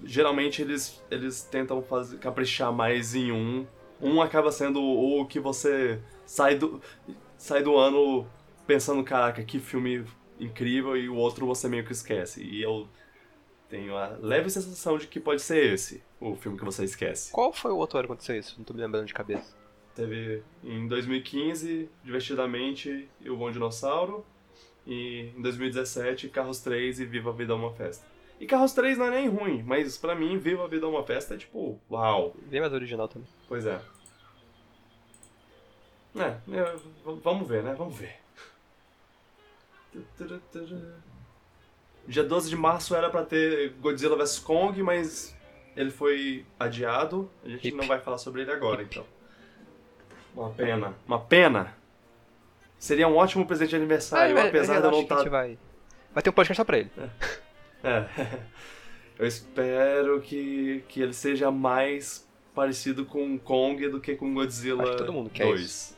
geralmente 0.03 0.61
eles, 0.61 1.01
eles 1.09 1.43
tentam 1.43 1.81
fazer, 1.81 2.17
caprichar 2.17 2.71
mais 2.71 3.15
em 3.15 3.31
um. 3.31 3.65
Um 4.01 4.21
acaba 4.21 4.51
sendo 4.51 4.81
o 4.81 5.25
que 5.25 5.39
você 5.39 5.99
sai 6.25 6.55
do, 6.55 6.81
sai 7.37 7.61
do 7.61 7.77
ano 7.77 8.27
pensando, 8.65 9.03
caraca, 9.03 9.43
que 9.43 9.59
filme 9.59 10.05
incrível, 10.39 10.97
e 10.97 11.07
o 11.07 11.15
outro 11.15 11.45
você 11.45 11.69
meio 11.69 11.85
que 11.85 11.91
esquece. 11.91 12.43
E 12.43 12.61
eu 12.61 12.87
tenho 13.69 13.95
a 13.95 14.17
leve 14.19 14.49
sensação 14.49 14.97
de 14.97 15.07
que 15.07 15.19
pode 15.19 15.41
ser 15.41 15.73
esse, 15.73 16.03
o 16.19 16.35
filme 16.35 16.57
que 16.57 16.65
você 16.65 16.83
esquece. 16.83 17.31
Qual 17.31 17.53
foi 17.53 17.71
o 17.71 17.77
outro 17.77 17.97
ano 17.97 18.07
que 18.07 18.13
aconteceu 18.13 18.37
isso? 18.37 18.55
Não 18.57 18.65
tô 18.65 18.73
me 18.73 18.81
lembrando 18.81 19.05
de 19.05 19.13
cabeça. 19.13 19.60
Teve 19.95 20.41
em 20.63 20.87
2015, 20.87 21.89
Divertidamente 22.03 23.09
e 23.19 23.29
O 23.29 23.35
Bom 23.37 23.51
Dinossauro. 23.51 24.25
E 24.87 25.31
em 25.37 25.41
2017, 25.41 26.29
Carros 26.29 26.59
3 26.61 26.99
e 27.01 27.05
Viva 27.05 27.29
a 27.29 27.33
Vida 27.33 27.53
é 27.53 27.55
uma 27.55 27.71
Festa. 27.73 28.05
E 28.39 28.45
Carros 28.47 28.73
3 28.73 28.97
não 28.97 29.05
é 29.05 29.11
nem 29.11 29.29
ruim, 29.29 29.61
mas 29.63 29.97
pra 29.97 30.15
mim, 30.15 30.37
Viva 30.39 30.63
a 30.63 30.67
Vida 30.67 30.85
é 30.85 30.89
uma 30.89 31.03
Festa 31.03 31.35
é 31.35 31.37
tipo, 31.37 31.79
uau. 31.89 32.35
Bem 32.47 32.59
mais 32.59 32.73
original 32.73 33.07
também. 33.07 33.27
Pois 33.47 33.65
é. 33.65 33.79
É, 36.15 36.29
v- 36.75 37.19
vamos 37.23 37.47
ver, 37.47 37.63
né? 37.63 37.73
Vamos 37.77 37.95
ver. 37.95 38.15
Dia 42.07 42.23
12 42.23 42.49
de 42.49 42.55
março 42.55 42.95
era 42.95 43.09
pra 43.09 43.23
ter 43.23 43.73
Godzilla 43.79 44.15
vs 44.17 44.39
Kong, 44.39 44.81
mas 44.81 45.35
ele 45.75 45.91
foi 45.91 46.45
adiado. 46.59 47.29
A 47.43 47.49
gente 47.49 47.67
Hip. 47.67 47.77
não 47.77 47.87
vai 47.87 47.99
falar 47.99 48.17
sobre 48.17 48.41
ele 48.41 48.51
agora, 48.51 48.81
então. 48.81 49.05
Uma 50.35 50.49
pena. 50.51 50.93
Uma 51.07 51.19
pena. 51.19 51.75
Seria 52.79 53.07
um 53.07 53.15
ótimo 53.15 53.45
presente 53.45 53.69
de 53.71 53.75
aniversário, 53.75 54.37
Ah, 54.37 54.41
eu- 54.41 54.47
apesar 54.47 54.79
de 54.79 54.85
eu 54.87 54.91
não 54.91 55.01
estar. 55.01 55.29
vai... 55.29 55.57
vai 56.13 56.23
ter 56.23 56.29
um 56.29 56.33
podcast 56.33 56.57
só 56.57 56.63
pra 56.65 56.79
ele. 56.79 56.91
É. 57.83 58.05
Eu 59.19 59.27
espero 59.27 60.19
que, 60.21 60.83
que 60.87 60.99
ele 60.99 61.13
seja 61.13 61.51
mais 61.51 62.27
parecido 62.55 63.05
com 63.05 63.37
Kong 63.37 63.87
do 63.87 63.99
que 64.01 64.15
com 64.15 64.33
Godzilla 64.33 64.81
Acho 64.81 64.93
que 64.93 64.97
todo 64.97 65.13
mundo 65.13 65.29
quer 65.29 65.45
2. 65.45 65.95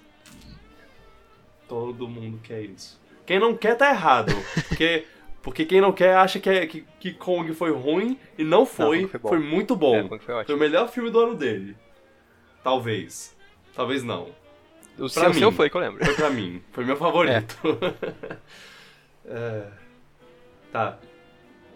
Todo 1.69 2.07
mundo 2.07 2.39
quer 2.43 2.61
isso. 2.63 2.99
Quem 3.25 3.39
não 3.39 3.55
quer 3.55 3.75
tá 3.77 3.89
errado. 3.89 4.33
Porque, 4.67 5.05
porque 5.41 5.65
quem 5.65 5.79
não 5.79 5.93
quer 5.93 6.15
acha 6.15 6.39
que, 6.39 6.49
é, 6.49 6.65
que, 6.67 6.85
que 6.99 7.13
Kong 7.13 7.53
foi 7.53 7.71
ruim 7.71 8.19
e 8.37 8.43
não 8.43 8.65
foi. 8.65 9.01
Kong 9.07 9.11
foi 9.11 9.19
foi 9.21 9.39
muito 9.39 9.75
bom. 9.75 9.95
É, 9.95 10.07
foi 10.19 10.43
foi 10.45 10.55
o 10.55 10.57
melhor 10.57 10.89
filme 10.89 11.09
do 11.09 11.19
ano 11.19 11.35
dele. 11.35 11.75
Talvez. 12.63 13.32
Talvez 13.75 14.03
não. 14.03 14.29
O 14.97 15.09
seu, 15.09 15.23
o 15.23 15.27
mim. 15.29 15.33
seu 15.33 15.51
foi 15.51 15.69
que 15.69 15.75
eu 15.77 15.81
lembro. 15.81 16.05
Foi 16.05 16.13
pra 16.13 16.29
mim. 16.29 16.61
Foi 16.71 16.85
meu 16.85 16.95
favorito. 16.97 17.57
É. 19.25 19.67
Tá. 20.71 20.97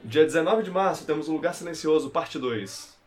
Dia 0.04 0.24
19 0.24 0.64
de 0.64 0.72
março 0.72 1.06
temos 1.06 1.30
O 1.30 1.34
Lugar 1.34 1.54
Silencioso, 1.54 2.10
parte 2.10 2.40
2. 2.40 2.98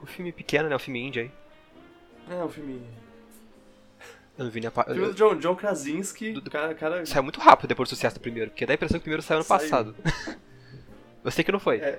O 0.00 0.06
filme 0.06 0.32
pequeno, 0.32 0.66
né? 0.70 0.74
O 0.74 0.78
filme 0.78 0.98
indie 0.98 1.20
aí. 1.20 1.30
É 2.30 2.42
um 2.42 2.48
filme. 2.48 2.80
Eu 4.38 4.46
não 4.46 4.50
vi 4.50 4.60
nem 4.60 4.68
a 4.68 4.70
parte. 4.70 4.94
Filme 4.94 5.08
do 5.08 5.14
John, 5.14 5.36
John 5.36 5.54
Krasinski. 5.54 6.40
cara, 6.50 6.74
cara. 6.74 7.04
Saiu 7.04 7.22
muito 7.22 7.38
rápido 7.38 7.68
depois 7.68 7.86
do 7.86 7.94
sucesso 7.94 8.16
do 8.16 8.20
primeiro, 8.20 8.50
porque 8.50 8.64
dá 8.64 8.72
a 8.72 8.76
impressão 8.76 8.98
que 8.98 9.02
o 9.02 9.04
primeiro 9.04 9.22
saiu 9.22 9.36
ano 9.38 9.44
Saiu. 9.44 9.60
passado. 9.60 9.96
Eu 11.22 11.30
sei 11.30 11.44
que 11.44 11.52
não 11.52 11.60
foi. 11.60 11.80
É, 11.80 11.98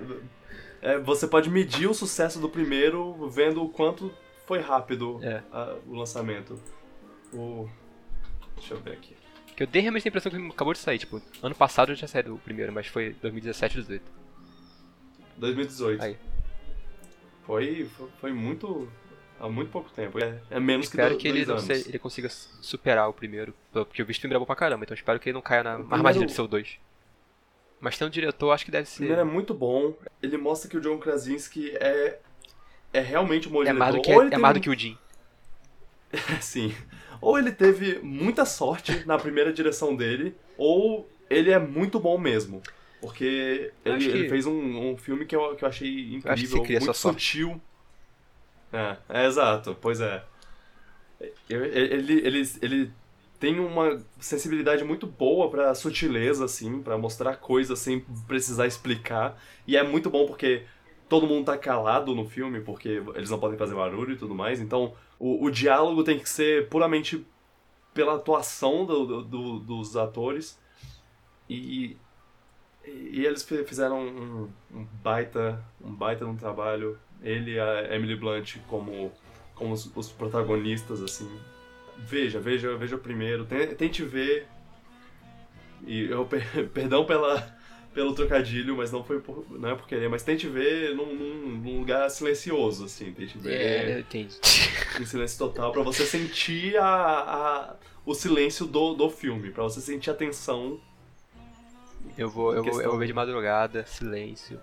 é, 0.82 0.98
você 0.98 1.28
pode 1.28 1.48
medir 1.48 1.88
o 1.88 1.94
sucesso 1.94 2.40
do 2.40 2.48
primeiro 2.48 3.28
vendo 3.28 3.62
o 3.62 3.68
quanto 3.68 4.12
foi 4.46 4.60
rápido 4.60 5.20
É. 5.22 5.42
a- 5.52 5.76
o 5.86 5.94
lançamento. 5.94 6.60
O. 7.32 7.68
Deixa 8.56 8.74
eu 8.74 8.80
ver 8.80 8.92
aqui. 8.92 9.16
Porque 9.46 9.62
eu 9.62 9.66
dei 9.66 9.82
realmente 9.82 10.06
a 10.06 10.10
impressão 10.10 10.30
que 10.30 10.48
acabou 10.48 10.72
de 10.72 10.78
sair. 10.78 10.98
Tipo, 10.98 11.20
ano 11.42 11.54
passado 11.54 11.94
já 11.94 12.06
saído 12.06 12.34
o 12.34 12.38
primeiro, 12.38 12.72
mas 12.72 12.86
foi 12.86 13.14
2017 13.20 13.78
ou 13.78 13.84
2018. 13.84 14.12
2018. 15.38 16.02
Aí. 16.02 16.16
Foi, 17.44 17.84
foi, 17.96 18.08
foi 18.20 18.32
muito. 18.32 18.88
há 19.38 19.48
muito 19.48 19.70
pouco 19.70 19.90
tempo. 19.90 20.18
É, 20.22 20.40
é 20.50 20.58
menos 20.60 20.86
Espero 20.86 21.10
que, 21.10 21.14
do, 21.16 21.20
que 21.20 21.28
ele, 21.28 21.50
anos. 21.50 21.68
ele 21.68 21.98
consiga 21.98 22.28
superar 22.28 23.08
o 23.08 23.12
primeiro. 23.12 23.54
Porque 23.72 24.02
eu 24.02 24.06
vi 24.06 24.12
que 24.14 24.18
o 24.18 24.22
filme 24.22 24.32
era 24.32 24.40
bom 24.40 24.46
pra 24.46 24.56
caramba, 24.56 24.84
então 24.84 24.94
espero 24.94 25.18
que 25.20 25.28
ele 25.28 25.34
não 25.34 25.42
caia 25.42 25.62
na 25.62 25.70
primeiro- 25.74 25.94
armadilha 25.94 26.26
de 26.26 26.32
ser 26.32 26.42
o 26.42 26.48
2. 26.48 26.78
Mas 27.78 27.98
tem 27.98 28.06
um 28.06 28.10
diretor, 28.10 28.50
acho 28.52 28.64
que 28.64 28.70
deve 28.70 28.84
O 28.84 28.86
ser. 28.90 28.96
primeiro 28.98 29.20
é 29.20 29.24
muito 29.24 29.52
bom. 29.52 29.94
Ele 30.22 30.38
mostra 30.38 30.68
que 30.68 30.76
o 30.76 30.80
John 30.80 30.98
Krasinski 30.98 31.70
é, 31.76 32.18
é 32.96 33.00
realmente 33.00 33.48
um 33.48 33.52
bom 33.52 33.62
É 33.64 33.72
mais 33.72 33.94
do 33.94 34.02
que, 34.02 34.10
é 34.10 34.20
teve 34.24 34.36
mais 34.36 34.54
do 34.54 34.60
que 34.60 34.70
o 34.70 34.78
Jim. 34.78 34.96
Sim. 36.40 36.74
Ou 37.20 37.38
ele 37.38 37.52
teve 37.52 37.98
muita 38.00 38.44
sorte 38.44 39.04
na 39.06 39.18
primeira 39.18 39.52
direção 39.52 39.96
dele, 39.96 40.34
ou 40.56 41.08
ele 41.28 41.50
é 41.50 41.58
muito 41.58 41.98
bom 41.98 42.18
mesmo. 42.18 42.62
Porque 43.00 43.72
Eu 43.84 43.94
ele, 43.94 44.04
que- 44.04 44.10
ele 44.10 44.28
fez 44.28 44.46
um, 44.46 44.90
um 44.92 44.96
filme 44.96 45.24
que 45.26 45.34
eu, 45.36 45.54
que 45.56 45.64
eu 45.64 45.68
achei 45.68 46.14
incrível, 46.14 46.32
acho 46.32 46.42
que 46.42 46.48
você 46.48 46.60
cria 46.60 46.80
muito 46.80 46.94
sua 46.94 47.12
sutil. 47.12 47.60
É, 48.72 48.96
é, 49.08 49.26
exato, 49.26 49.76
pois 49.80 50.00
é. 50.00 50.22
Eu- 51.48 51.64
Ele, 51.64 52.20
ele, 52.26 52.42
ele 52.62 52.92
tem 53.38 53.58
uma 53.60 54.02
sensibilidade 54.18 54.82
muito 54.84 55.06
boa 55.06 55.50
pra 55.50 55.74
sutileza, 55.74 56.44
assim, 56.44 56.82
pra 56.82 56.96
mostrar 56.98 57.36
coisas 57.36 57.78
sem 57.78 58.00
precisar 58.26 58.66
explicar. 58.66 59.40
E 59.66 59.76
é 59.76 59.82
muito 59.82 60.10
bom 60.10 60.26
porque 60.26 60.64
todo 61.08 61.26
mundo 61.26 61.46
tá 61.46 61.56
calado 61.56 62.14
no 62.14 62.24
filme 62.24 62.60
porque 62.60 63.02
eles 63.14 63.30
não 63.30 63.38
podem 63.38 63.58
fazer 63.58 63.74
barulho 63.74 64.12
e 64.12 64.16
tudo 64.16 64.34
mais. 64.34 64.60
Então 64.60 64.94
o, 65.18 65.44
o 65.44 65.50
diálogo 65.50 66.02
tem 66.04 66.18
que 66.18 66.28
ser 66.28 66.68
puramente 66.68 67.24
pela 67.94 68.16
atuação 68.16 68.84
do, 68.84 69.22
do, 69.22 69.58
dos 69.60 69.96
atores. 69.96 70.58
E, 71.48 71.96
e 72.84 73.24
eles 73.24 73.42
fizeram 73.66 74.00
um, 74.00 74.48
um 74.74 74.84
baita 75.02 75.64
um 75.82 75.94
baita 75.94 76.26
um 76.26 76.36
trabalho. 76.36 76.98
Ele 77.22 77.52
e 77.52 77.60
a 77.60 77.94
Emily 77.94 78.16
Blunt 78.16 78.58
como, 78.68 79.10
como 79.54 79.72
os, 79.72 79.90
os 79.96 80.12
protagonistas, 80.12 81.02
assim. 81.02 81.30
Veja, 81.96 82.38
veja, 82.38 82.76
veja 82.76 82.98
primeiro. 82.98 83.46
Tente 83.46 84.04
ver. 84.04 84.46
E 85.86 86.10
eu 86.10 86.28
perdão 86.74 87.06
pela 87.06 87.55
pelo 87.96 88.12
trocadilho, 88.12 88.76
mas 88.76 88.92
não 88.92 89.02
foi 89.02 89.20
por, 89.20 89.46
não 89.58 89.70
é 89.70 89.74
por 89.74 89.88
querer, 89.88 90.06
mas 90.10 90.22
tente 90.22 90.46
ver 90.46 90.94
num, 90.94 91.14
num, 91.16 91.78
lugar 91.78 92.10
silencioso, 92.10 92.84
assim, 92.84 93.10
tente 93.10 93.38
ver 93.38 93.54
é, 93.54 94.00
entendi. 94.00 94.36
em 95.00 95.06
silêncio 95.06 95.38
total, 95.38 95.72
para 95.72 95.80
você 95.80 96.04
sentir 96.04 96.76
a, 96.76 96.84
a, 96.84 97.76
o 98.04 98.12
silêncio 98.12 98.66
do, 98.66 98.92
do 98.92 99.08
filme, 99.08 99.50
para 99.50 99.62
você 99.62 99.80
sentir 99.80 100.10
a 100.10 100.14
tensão. 100.14 100.78
Eu 102.18 102.28
vou, 102.28 102.54
eu 102.54 102.62
vou, 102.62 102.82
eu 102.82 102.90
vou 102.90 102.98
ver 102.98 103.06
de 103.06 103.14
madrugada, 103.14 103.86
silêncio, 103.86 104.60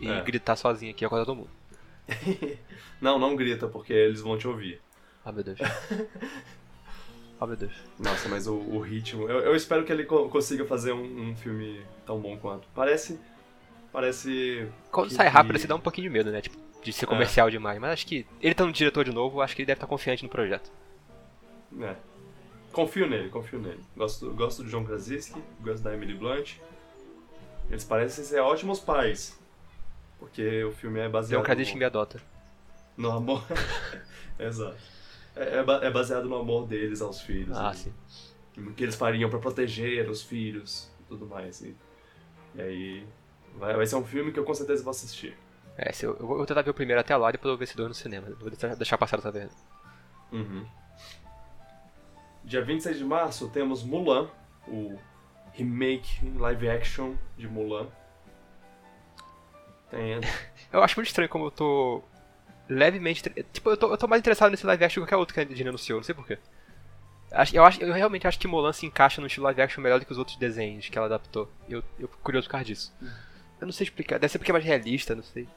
e 0.00 0.08
é. 0.08 0.20
gritar 0.20 0.56
sozinho 0.56 0.90
aqui, 0.90 1.04
acordar 1.04 1.24
todo 1.24 1.36
mundo. 1.36 1.50
não, 3.00 3.16
não 3.16 3.36
grita, 3.36 3.68
porque 3.68 3.92
eles 3.92 4.20
vão 4.20 4.36
te 4.36 4.48
ouvir. 4.48 4.80
Ah, 5.24 5.30
meu 5.30 5.44
Deus. 5.44 5.60
Oh, 7.42 7.46
meu 7.46 7.56
Deus. 7.56 7.72
Nossa, 7.98 8.28
mas 8.28 8.46
o, 8.46 8.54
o 8.54 8.78
ritmo. 8.78 9.28
Eu, 9.28 9.40
eu, 9.40 9.56
espero 9.56 9.84
que 9.84 9.90
ele 9.90 10.04
co 10.04 10.28
consiga 10.28 10.64
fazer 10.64 10.92
um, 10.92 11.30
um, 11.30 11.34
filme 11.34 11.84
tão 12.06 12.20
bom 12.20 12.38
quanto. 12.38 12.68
Parece. 12.72 13.18
Parece. 13.92 14.68
Quando 14.92 15.08
que, 15.08 15.14
sai 15.14 15.26
rápido, 15.26 15.58
você 15.58 15.66
dá 15.66 15.74
um 15.74 15.80
pouquinho 15.80 16.08
de 16.08 16.12
medo, 16.12 16.30
né? 16.30 16.40
Tipo, 16.40 16.56
de 16.80 16.92
ser 16.92 17.06
comercial 17.06 17.48
é. 17.48 17.50
demais. 17.50 17.80
Mas 17.80 17.90
acho 17.94 18.06
que. 18.06 18.24
Ele 18.40 18.54
tá 18.54 18.64
no 18.64 18.70
diretor 18.70 19.04
de 19.04 19.12
novo, 19.12 19.40
acho 19.40 19.56
que 19.56 19.62
ele 19.62 19.66
deve 19.66 19.78
estar 19.78 19.88
confiante 19.88 20.22
no 20.22 20.28
projeto. 20.28 20.70
É. 21.80 21.96
Confio 22.70 23.08
nele, 23.08 23.28
confio 23.28 23.58
nele. 23.58 23.80
Gosto, 23.96 24.30
gosto 24.34 24.62
do 24.62 24.70
John 24.70 24.84
Krasinski, 24.84 25.42
gosto 25.60 25.82
da 25.82 25.92
Emily 25.92 26.14
Blunt. 26.14 26.58
Eles 27.68 27.82
parecem 27.82 28.22
ser 28.22 28.38
ótimos 28.38 28.78
pais. 28.78 29.36
Porque 30.20 30.62
o 30.62 30.70
filme 30.70 31.00
é 31.00 31.08
baseado. 31.08 31.40
John 31.40 31.44
Krasinski 31.44 31.74
no... 31.74 31.78
me 31.80 31.84
adota. 31.86 32.22
No 32.96 33.10
amor. 33.10 33.44
Exato. 34.38 35.01
É, 35.34 35.58
é, 35.58 35.86
é 35.86 35.90
baseado 35.90 36.28
no 36.28 36.36
amor 36.36 36.66
deles 36.66 37.00
aos 37.00 37.20
filhos. 37.20 37.56
Ah, 37.56 37.72
sim. 37.72 37.92
O 38.56 38.72
que 38.72 38.82
eles 38.82 38.94
fariam 38.94 39.30
para 39.30 39.38
proteger 39.38 40.08
os 40.10 40.22
filhos 40.22 40.90
e 41.00 41.04
tudo 41.04 41.26
mais. 41.26 41.62
E, 41.62 41.74
e 42.54 42.60
aí. 42.60 43.06
Vai, 43.56 43.76
vai 43.76 43.86
ser 43.86 43.96
um 43.96 44.04
filme 44.04 44.32
que 44.32 44.38
eu 44.38 44.44
com 44.44 44.54
certeza 44.54 44.82
vou 44.82 44.90
assistir. 44.90 45.36
É, 45.76 45.92
se 45.92 46.04
eu, 46.04 46.16
eu 46.18 46.26
vou 46.26 46.44
tentar 46.46 46.62
ver 46.62 46.70
o 46.70 46.74
primeiro 46.74 47.00
até 47.00 47.16
lá 47.16 47.30
e 47.30 47.32
depois 47.32 47.46
eu 47.46 47.52
vou 47.52 47.58
ver 47.58 47.64
esse 47.64 47.76
dois 47.76 47.88
no 47.88 47.94
cinema. 47.94 48.28
Vou 48.38 48.50
deixar, 48.50 48.76
deixar 48.76 48.98
passar 48.98 49.18
essa 49.18 49.30
vez. 49.30 49.50
Uhum. 50.30 50.66
Dia 52.44 52.62
26 52.62 52.98
de 52.98 53.04
março 53.04 53.48
temos 53.48 53.82
Mulan, 53.82 54.28
o 54.66 54.98
remake 55.52 56.28
live 56.36 56.68
action 56.68 57.14
de 57.36 57.48
Mulan. 57.48 57.86
Tem... 59.90 60.20
eu 60.72 60.82
acho 60.82 60.96
muito 60.96 61.08
estranho 61.08 61.28
como 61.28 61.46
eu 61.46 61.50
tô 61.50 62.02
levemente. 62.72 63.22
Tipo, 63.52 63.70
eu 63.70 63.76
tô, 63.76 63.90
eu 63.90 63.98
tô 63.98 64.08
mais 64.08 64.20
interessado 64.20 64.50
nesse 64.50 64.66
live 64.66 64.84
action 64.84 65.02
que 65.02 65.06
qualquer 65.06 65.16
outro 65.16 65.34
que 65.34 65.40
a 65.40 65.44
Disney 65.44 65.68
anunciou, 65.68 65.98
não 65.98 66.04
sei 66.04 66.14
porquê. 66.14 66.38
Eu, 67.52 67.64
acho, 67.64 67.82
eu 67.82 67.92
realmente 67.92 68.26
acho 68.26 68.38
que 68.38 68.46
Mulan 68.46 68.72
se 68.72 68.84
encaixa 68.84 69.20
no 69.20 69.26
estilo 69.26 69.44
live 69.44 69.62
action 69.62 69.82
melhor 69.82 69.98
do 69.98 70.04
que 70.04 70.12
os 70.12 70.18
outros 70.18 70.36
desenhos 70.36 70.88
que 70.88 70.98
ela 70.98 71.06
adaptou. 71.06 71.50
Eu, 71.68 71.82
eu 71.98 72.06
fico 72.08 72.22
curioso 72.22 72.46
por 72.46 72.52
causa 72.52 72.66
disso. 72.66 72.92
Eu 73.60 73.66
não 73.66 73.72
sei 73.72 73.84
explicar, 73.84 74.18
deve 74.18 74.30
ser 74.30 74.38
porque 74.38 74.50
é 74.50 74.54
mais 74.54 74.64
realista, 74.64 75.14
não 75.14 75.22
sei. 75.22 75.48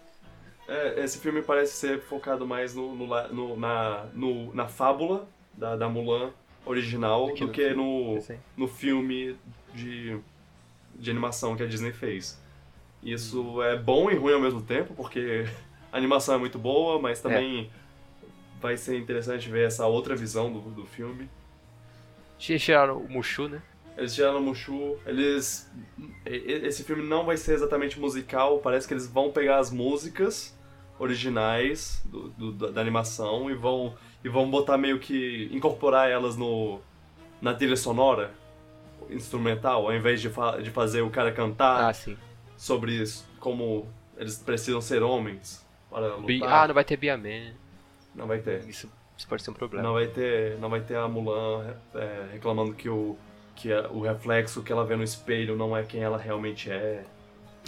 É, 0.67 1.03
esse 1.03 1.19
filme 1.19 1.41
parece 1.41 1.73
ser 1.73 2.01
focado 2.01 2.47
mais 2.47 2.73
no, 2.73 2.95
no, 2.95 3.07
no 3.27 3.57
na, 3.57 4.05
no, 4.13 4.55
na 4.55 4.67
fábula 4.67 5.27
da, 5.53 5.75
da 5.75 5.89
Mulan 5.89 6.31
original 6.65 7.27
do 7.35 7.49
que 7.49 7.73
no, 7.73 8.17
no 8.57 8.67
filme 8.67 9.37
de, 9.73 10.17
de 10.95 11.11
animação 11.11 11.55
que 11.55 11.63
a 11.63 11.67
Disney 11.67 11.91
fez. 11.91 12.39
Isso 13.03 13.61
é 13.61 13.77
bom 13.77 14.09
e 14.09 14.15
ruim 14.15 14.33
ao 14.33 14.41
mesmo 14.41 14.61
tempo, 14.61 14.95
porque 14.95 15.45
a 15.95 15.97
animação 15.97 16.35
é 16.35 16.37
muito 16.37 16.59
boa, 16.59 17.01
mas 17.01 17.21
também 17.21 17.71
é. 17.71 18.29
vai 18.61 18.75
ser 18.75 18.99
interessante 18.99 19.49
ver 19.49 19.65
essa 19.65 19.87
outra 19.87 20.13
visão 20.13 20.51
do, 20.51 20.59
do 20.59 20.85
filme. 20.85 21.29
Eles 22.49 22.61
tiraram 22.61 22.97
o 22.97 23.09
Mushu, 23.09 23.47
né? 23.47 23.61
Eles 23.97 24.13
tiraram 24.13 24.39
o 24.39 24.41
Mushu. 24.41 24.97
Eles. 25.05 25.71
Esse 26.25 26.83
filme 26.83 27.01
não 27.01 27.23
vai 27.23 27.37
ser 27.37 27.53
exatamente 27.53 27.97
musical, 27.97 28.59
parece 28.59 28.85
que 28.85 28.93
eles 28.93 29.07
vão 29.07 29.31
pegar 29.31 29.57
as 29.57 29.71
músicas 29.71 30.53
originais 30.99 32.03
do, 32.03 32.27
do, 32.27 32.71
da 32.73 32.81
animação 32.81 33.49
e 33.49 33.53
vão, 33.53 33.95
e 34.21 34.27
vão 34.27 34.51
botar 34.51 34.77
meio 34.77 34.99
que. 34.99 35.47
incorporar 35.49 36.09
elas 36.09 36.35
no, 36.35 36.81
na 37.41 37.53
trilha 37.53 37.77
sonora 37.77 38.31
instrumental, 39.09 39.85
ao 39.85 39.95
invés 39.95 40.19
de, 40.19 40.29
fa 40.29 40.61
de 40.61 40.71
fazer 40.71 41.03
o 41.03 41.09
cara 41.09 41.31
cantar 41.31 41.89
ah, 41.89 42.15
sobre 42.57 43.01
isso, 43.01 43.25
como 43.39 43.87
eles 44.17 44.37
precisam 44.37 44.81
ser 44.81 45.01
homens 45.01 45.64
para 45.95 46.15
lutar. 46.15 46.63
Ah, 46.63 46.67
não 46.67 46.73
vai 46.73 46.83
ter 46.83 46.97
Biaman. 46.97 47.53
Não 48.13 48.27
vai 48.27 48.39
ter. 48.39 48.67
Isso, 48.67 48.91
isso 49.17 49.27
pode 49.27 49.43
ser 49.43 49.51
um 49.51 49.53
problema. 49.53 49.87
Não 49.87 49.93
vai 49.93 50.07
ter, 50.07 50.57
não 50.59 50.69
vai 50.69 50.81
ter 50.81 50.97
a 50.97 51.07
Mulan 51.07 51.75
é, 51.95 52.27
reclamando 52.33 52.73
que 52.73 52.89
o 52.89 53.17
que 53.55 53.71
a, 53.71 53.87
o 53.89 54.01
reflexo 54.01 54.61
que 54.61 54.71
ela 54.71 54.85
vê 54.85 54.97
no 54.97 55.03
espelho 55.03 55.55
não 55.55 55.75
é 55.75 55.83
quem 55.83 56.03
ela 56.03 56.17
realmente 56.17 56.69
é. 56.69 57.05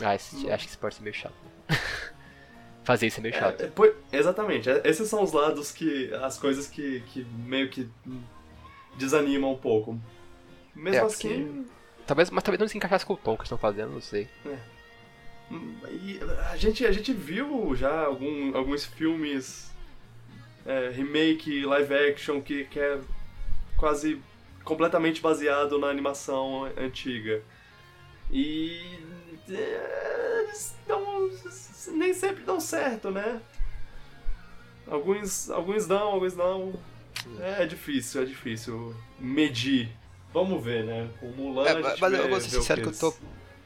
Ah, 0.03 0.13
esse, 0.13 0.51
acho 0.51 0.65
que 0.65 0.69
isso 0.69 0.79
pode 0.79 0.95
ser 0.95 1.01
meio 1.01 1.15
chato. 1.15 1.33
Fazer 2.83 3.07
isso 3.07 3.19
é 3.19 3.23
meio 3.23 3.35
é, 3.35 3.39
chato. 3.39 3.61
É, 3.61 3.65
é, 3.65 4.17
exatamente. 4.17 4.69
Esses 4.83 5.09
são 5.09 5.23
os 5.23 5.31
lados 5.31 5.71
que. 5.71 6.13
as 6.15 6.37
coisas 6.37 6.67
que, 6.67 7.01
que 7.07 7.23
meio 7.23 7.69
que 7.69 7.89
desanimam 8.97 9.53
um 9.53 9.57
pouco. 9.57 9.97
Mesmo 10.75 11.05
assim. 11.05 11.65
Talvez, 12.05 12.29
mas 12.29 12.43
talvez 12.43 12.59
não 12.59 12.67
se 12.67 12.77
encaixasse 12.77 13.05
com 13.05 13.13
o 13.13 13.17
tom 13.17 13.35
que 13.35 13.43
estão 13.43 13.57
fazendo, 13.57 13.91
não 13.91 14.01
sei. 14.01 14.29
É. 14.45 14.76
E 15.49 16.19
a 16.51 16.57
gente, 16.57 16.85
a 16.85 16.91
gente 16.91 17.13
viu 17.13 17.75
já 17.75 18.05
algum, 18.05 18.55
alguns 18.55 18.85
filmes 18.85 19.71
é, 20.65 20.89
remake, 20.89 21.65
live 21.65 21.93
action, 21.93 22.41
que, 22.41 22.65
que 22.65 22.79
é 22.79 22.99
quase 23.77 24.21
completamente 24.63 25.21
baseado 25.21 25.79
na 25.79 25.87
animação 25.87 26.65
antiga. 26.77 27.41
E 28.29 28.99
é, 29.49 30.47
não, 30.87 31.29
nem 31.93 32.13
sempre 32.13 32.43
dão 32.43 32.59
certo, 32.59 33.09
né? 33.09 33.41
Alguns, 34.85 35.49
alguns 35.49 35.87
dão, 35.87 36.09
alguns 36.09 36.35
não. 36.35 36.73
É, 37.39 37.63
é 37.63 37.65
difícil, 37.65 38.21
é 38.21 38.25
difícil 38.25 38.95
medir. 39.19 39.89
Vamos 40.33 40.63
ver, 40.63 40.83
né? 40.83 41.09
Com 41.19 41.27
Mulan. 41.27 41.65
É, 41.65 41.81
mas 41.99 42.13
eu 42.13 42.29
vou 42.29 42.41
ser 42.41 42.49
sincero 42.49 42.81
que 42.81 42.87
eu 42.89 42.93
tô 42.93 43.13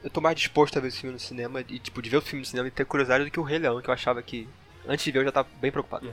eu 0.04 0.10
tô 0.10 0.22
mais 0.22 0.36
disposto 0.36 0.78
a 0.78 0.82
ver 0.82 0.88
esse 0.88 1.00
filme 1.00 1.14
no 1.14 1.20
cinema 1.20 1.62
e, 1.62 1.80
tipo, 1.80 2.02
de 2.02 2.10
ver 2.10 2.18
o 2.18 2.22
filme 2.22 2.42
no 2.42 2.46
cinema 2.46 2.68
e 2.68 2.72
ter 2.72 2.86
curiosidade 2.86 3.26
do 3.26 3.32
que 3.32 3.40
o 3.40 3.44
Rei 3.44 3.60
Leão, 3.60 3.82
que 3.82 3.90
eu 3.90 3.94
achava 3.94 4.22
que. 4.22 4.48
Antes 4.88 5.06
de 5.06 5.12
ver 5.12 5.20
eu 5.20 5.26
já 5.26 5.32
tava 5.32 5.48
bem 5.60 5.72
preocupado. 5.72 6.10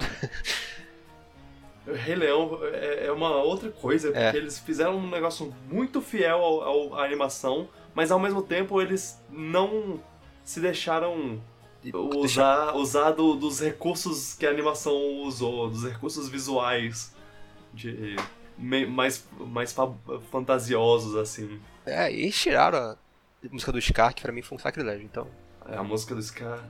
o 1.87 1.93
Rei 1.93 2.15
Leão 2.15 2.61
é, 2.65 3.07
é 3.07 3.13
uma 3.13 3.43
outra 3.43 3.71
coisa, 3.71 4.09
porque 4.09 4.23
é. 4.23 4.37
eles 4.37 4.59
fizeram 4.59 4.97
um 4.97 5.09
negócio 5.09 5.55
muito 5.71 6.03
fiel 6.03 6.39
ao, 6.39 6.63
ao, 6.63 6.95
à 6.97 7.05
animação, 7.05 7.69
mas 7.95 8.11
ao 8.11 8.21
mesmo 8.21 8.43
tempo 8.43 8.81
eles 8.81 9.19
não 9.31 10.03
se 10.45 10.61
deixaram 10.61 11.41
usar, 11.95 12.75
usar 12.77 13.13
do, 13.13 13.35
dos 13.35 13.61
recursos 13.61 14.35
que 14.35 14.47
a 14.47 14.51
animação 14.51 14.95
usou, 15.23 15.71
dos 15.71 15.85
recursos 15.85 16.29
visuais 16.29 17.15
de, 17.73 18.17
mais, 18.59 19.27
mais 19.39 19.75
fantasiosos, 20.31 21.17
assim. 21.17 21.59
É, 21.87 22.13
e 22.13 22.31
tiraram 22.31 22.97
música 23.51 23.73
do 23.73 23.81
Scar, 23.81 24.15
que 24.15 24.23
pra 24.23 24.33
mim 24.33 24.43
foi 24.43 24.57
um 24.57 24.61
sacrilégio, 24.61 25.05
então. 25.05 25.29
É, 25.67 25.77
a 25.77 25.83
música 25.83 26.15
do 26.15 26.23
Scar. 26.23 26.65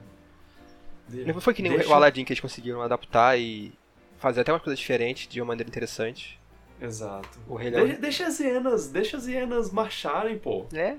Não 1.08 1.40
foi 1.40 1.54
que 1.54 1.62
nem 1.62 1.72
Deixa... 1.72 1.88
o 1.88 1.94
Aladdin 1.94 2.24
que 2.24 2.32
eles 2.32 2.40
conseguiram 2.40 2.82
adaptar 2.82 3.38
e 3.38 3.72
fazer 4.18 4.42
até 4.42 4.52
uma 4.52 4.60
coisa 4.60 4.76
diferente 4.76 5.28
de 5.28 5.40
uma 5.40 5.48
maneira 5.48 5.68
interessante. 5.68 6.38
Exato. 6.80 7.38
O 7.48 7.56
Rei 7.56 7.70
Leão... 7.70 7.86
De 7.86 7.96
deixa 7.96 8.26
as 8.26 8.38
hienas, 8.38 8.88
deixa 8.88 9.16
as 9.16 9.26
hienas 9.26 9.70
marcharem, 9.70 10.38
pô. 10.38 10.66
É. 10.72 10.96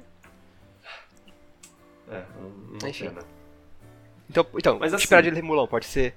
É, 2.10 2.26
não 2.82 2.90
Enfim. 2.90 3.10
Pena. 3.10 3.22
Então, 4.30 4.46
então 4.56 4.80
Mas 4.80 4.94
assim, 4.94 5.04
esperar 5.04 5.22
de 5.22 5.42
Mulão 5.42 5.68
pode 5.68 5.86
ser 5.86 6.16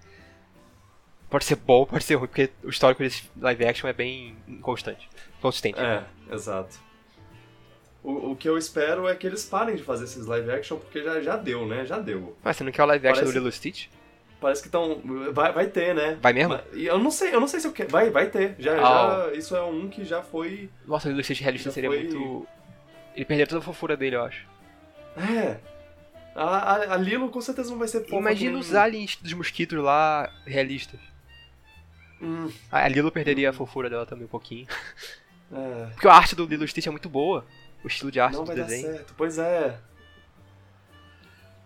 pode 1.28 1.44
ser 1.46 1.56
bom, 1.56 1.86
pode 1.86 2.04
ser 2.04 2.16
ruim, 2.16 2.28
porque 2.28 2.50
o 2.62 2.68
histórico 2.68 3.02
desse 3.02 3.30
live 3.40 3.64
action 3.64 3.88
é 3.88 3.92
bem 3.92 4.36
constante, 4.60 5.08
consistente. 5.40 5.78
É, 5.78 6.00
né? 6.00 6.06
exato. 6.30 6.78
O, 8.02 8.32
o 8.32 8.36
que 8.36 8.48
eu 8.48 8.58
espero 8.58 9.06
é 9.06 9.14
que 9.14 9.26
eles 9.26 9.44
parem 9.44 9.76
de 9.76 9.82
fazer 9.82 10.04
esses 10.04 10.26
live 10.26 10.50
action, 10.50 10.76
porque 10.76 11.02
já, 11.02 11.20
já 11.20 11.36
deu, 11.36 11.66
né? 11.66 11.86
Já 11.86 11.98
deu. 11.98 12.36
Mas 12.42 12.56
você 12.56 12.64
não 12.64 12.72
quer 12.72 12.82
o 12.82 12.86
live 12.86 13.06
action 13.06 13.20
Parece... 13.20 13.32
do 13.32 13.38
Lilo 13.38 13.52
Stitch? 13.52 13.86
Parece 14.40 14.60
que 14.60 14.68
estão. 14.68 15.00
Vai, 15.32 15.52
vai 15.52 15.68
ter, 15.68 15.94
né? 15.94 16.18
Vai 16.20 16.32
mesmo? 16.32 16.58
Eu 16.72 16.98
não 16.98 17.12
sei, 17.12 17.32
eu 17.32 17.40
não 17.40 17.46
sei 17.46 17.60
se 17.60 17.66
eu 17.68 17.72
quero. 17.72 17.90
Vai, 17.90 18.10
vai 18.10 18.28
ter. 18.28 18.56
Já, 18.58 18.72
oh. 18.72 19.30
já, 19.30 19.34
isso 19.34 19.54
é 19.54 19.62
um 19.62 19.88
que 19.88 20.04
já 20.04 20.20
foi. 20.20 20.68
Nossa, 20.84 21.06
o 21.06 21.12
Lilo 21.12 21.22
Stitch 21.22 21.40
realista 21.40 21.70
seria 21.70 21.88
foi... 21.88 22.02
muito. 22.02 22.46
Ele 23.14 23.24
perdeu 23.24 23.46
toda 23.46 23.60
a 23.60 23.64
fofura 23.64 23.96
dele, 23.96 24.16
eu 24.16 24.24
acho. 24.24 24.44
É. 25.16 25.58
A, 26.34 26.42
a, 26.44 26.94
a 26.94 26.96
Lilo 26.96 27.28
com 27.28 27.40
certeza 27.40 27.70
não 27.70 27.78
vai 27.78 27.86
ser 27.86 28.00
fofa. 28.00 28.16
Imagina 28.16 28.58
os 28.58 28.74
aliens 28.74 29.16
dos 29.16 29.32
mosquitos 29.32 29.78
lá 29.78 30.28
realistas. 30.44 30.98
Hum, 32.20 32.50
A 32.70 32.88
Lilo 32.88 33.10
perderia 33.10 33.50
a 33.50 33.52
fofura 33.52 33.90
dela 33.90 34.06
também 34.06 34.24
um 34.24 34.28
pouquinho. 34.28 34.66
é, 35.52 35.86
Porque 35.92 36.08
a 36.08 36.14
arte 36.14 36.34
do 36.34 36.46
Lilo 36.46 36.66
Stitch 36.66 36.86
é 36.86 36.90
muito 36.90 37.08
boa. 37.08 37.44
O 37.84 37.86
estilo 37.88 38.10
de 38.10 38.20
arte 38.20 38.34
não 38.34 38.44
do 38.44 38.46
vai 38.48 38.56
dar 38.56 38.64
desenho. 38.64 38.92
certo. 38.94 39.14
Pois 39.16 39.38
é. 39.38 39.78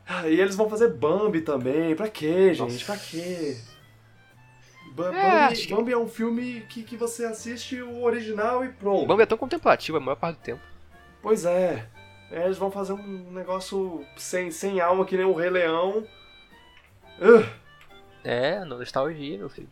Ah, 0.08 0.28
E 0.28 0.38
eles 0.40 0.54
vão 0.54 0.68
fazer 0.70 0.88
Bambi 0.94 1.40
também. 1.40 1.94
Pra 1.96 2.08
quê, 2.08 2.54
gente? 2.54 2.72
Nossa. 2.72 2.84
Pra 2.86 2.96
quê? 2.96 3.58
Ba- 4.92 5.14
É, 5.14 5.48
Bambi, 5.48 5.56
que- 5.66 5.74
Bambi 5.74 5.92
é 5.92 5.98
um 5.98 6.08
filme 6.08 6.60
que, 6.68 6.82
que 6.82 6.96
você 6.96 7.24
assiste 7.26 7.82
o 7.82 8.02
original 8.02 8.64
e 8.64 8.68
O 8.68 8.72
pronto. 8.74 9.06
Bambi 9.06 9.22
é 9.24 9.26
tão 9.26 9.36
contemplativo 9.36 9.98
a 9.98 10.00
maior 10.00 10.16
parte 10.16 10.38
do 10.38 10.42
tempo. 10.42 10.62
Pois 11.20 11.44
é. 11.44 11.86
É, 12.30 12.44
Eles 12.44 12.56
vão 12.58 12.70
fazer 12.70 12.92
um 12.92 13.30
negócio 13.32 14.04
sem, 14.16 14.50
sem 14.50 14.80
alma, 14.80 15.04
que 15.04 15.16
nem 15.16 15.26
o 15.26 15.34
Rei 15.34 15.50
Leão. 15.50 16.06
Ugh. 17.20 17.46
É, 18.24 18.64
não 18.64 18.78
nostalgia, 18.78 19.38
meu 19.38 19.48
filho. 19.48 19.68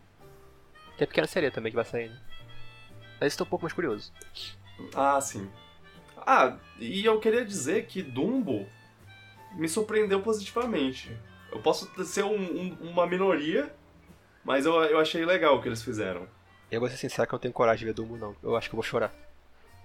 Tem 0.97 1.05
a 1.05 1.09
Pequena 1.09 1.26
Sereia 1.26 1.51
também 1.51 1.72
que 1.72 1.76
vai 1.76 1.84
sair, 1.84 2.09
né? 2.11 2.16
Mas 3.20 3.32
estou 3.32 3.47
um 3.47 3.51
pouco 3.51 3.64
mais 3.64 3.72
curioso. 3.72 4.12
Ah, 4.95 5.20
sim. 5.20 5.49
Ah, 6.27 6.57
e 6.79 7.05
eu 7.05 7.18
queria 7.20 7.45
dizer 7.45 7.87
que 7.87 8.03
Dumbo 8.03 8.66
me 9.57 9.68
surpreendeu 9.68 10.20
positivamente. 10.20 11.16
Eu 11.53 11.61
posso 11.61 11.89
ser 12.05 12.25
um- 12.25 12.35
um- 12.37 12.77
uma 12.91 13.07
minoria, 13.07 13.72
mas 14.45 14.66
eu, 14.66 14.75
eu 14.85 14.99
achei 14.99 15.25
legal 15.25 15.57
o 15.57 15.62
que 15.62 15.68
eles 15.68 15.83
fizeram. 15.83 16.27
Eu 16.70 16.81
vou 16.81 16.89
ser 16.89 16.97
sincero 16.97 17.29
que 17.29 17.35
eu 17.35 17.37
não 17.37 17.41
tenho 17.43 17.55
coragem 17.55 17.81
de 17.81 17.85
ver 17.87 17.93
Dumbo, 17.95 18.16
não. 18.16 18.35
Eu 18.43 18.57
acho 18.57 18.68
que 18.68 18.75
eu 18.75 18.79
vou 18.79 18.83
chorar. 18.85 19.12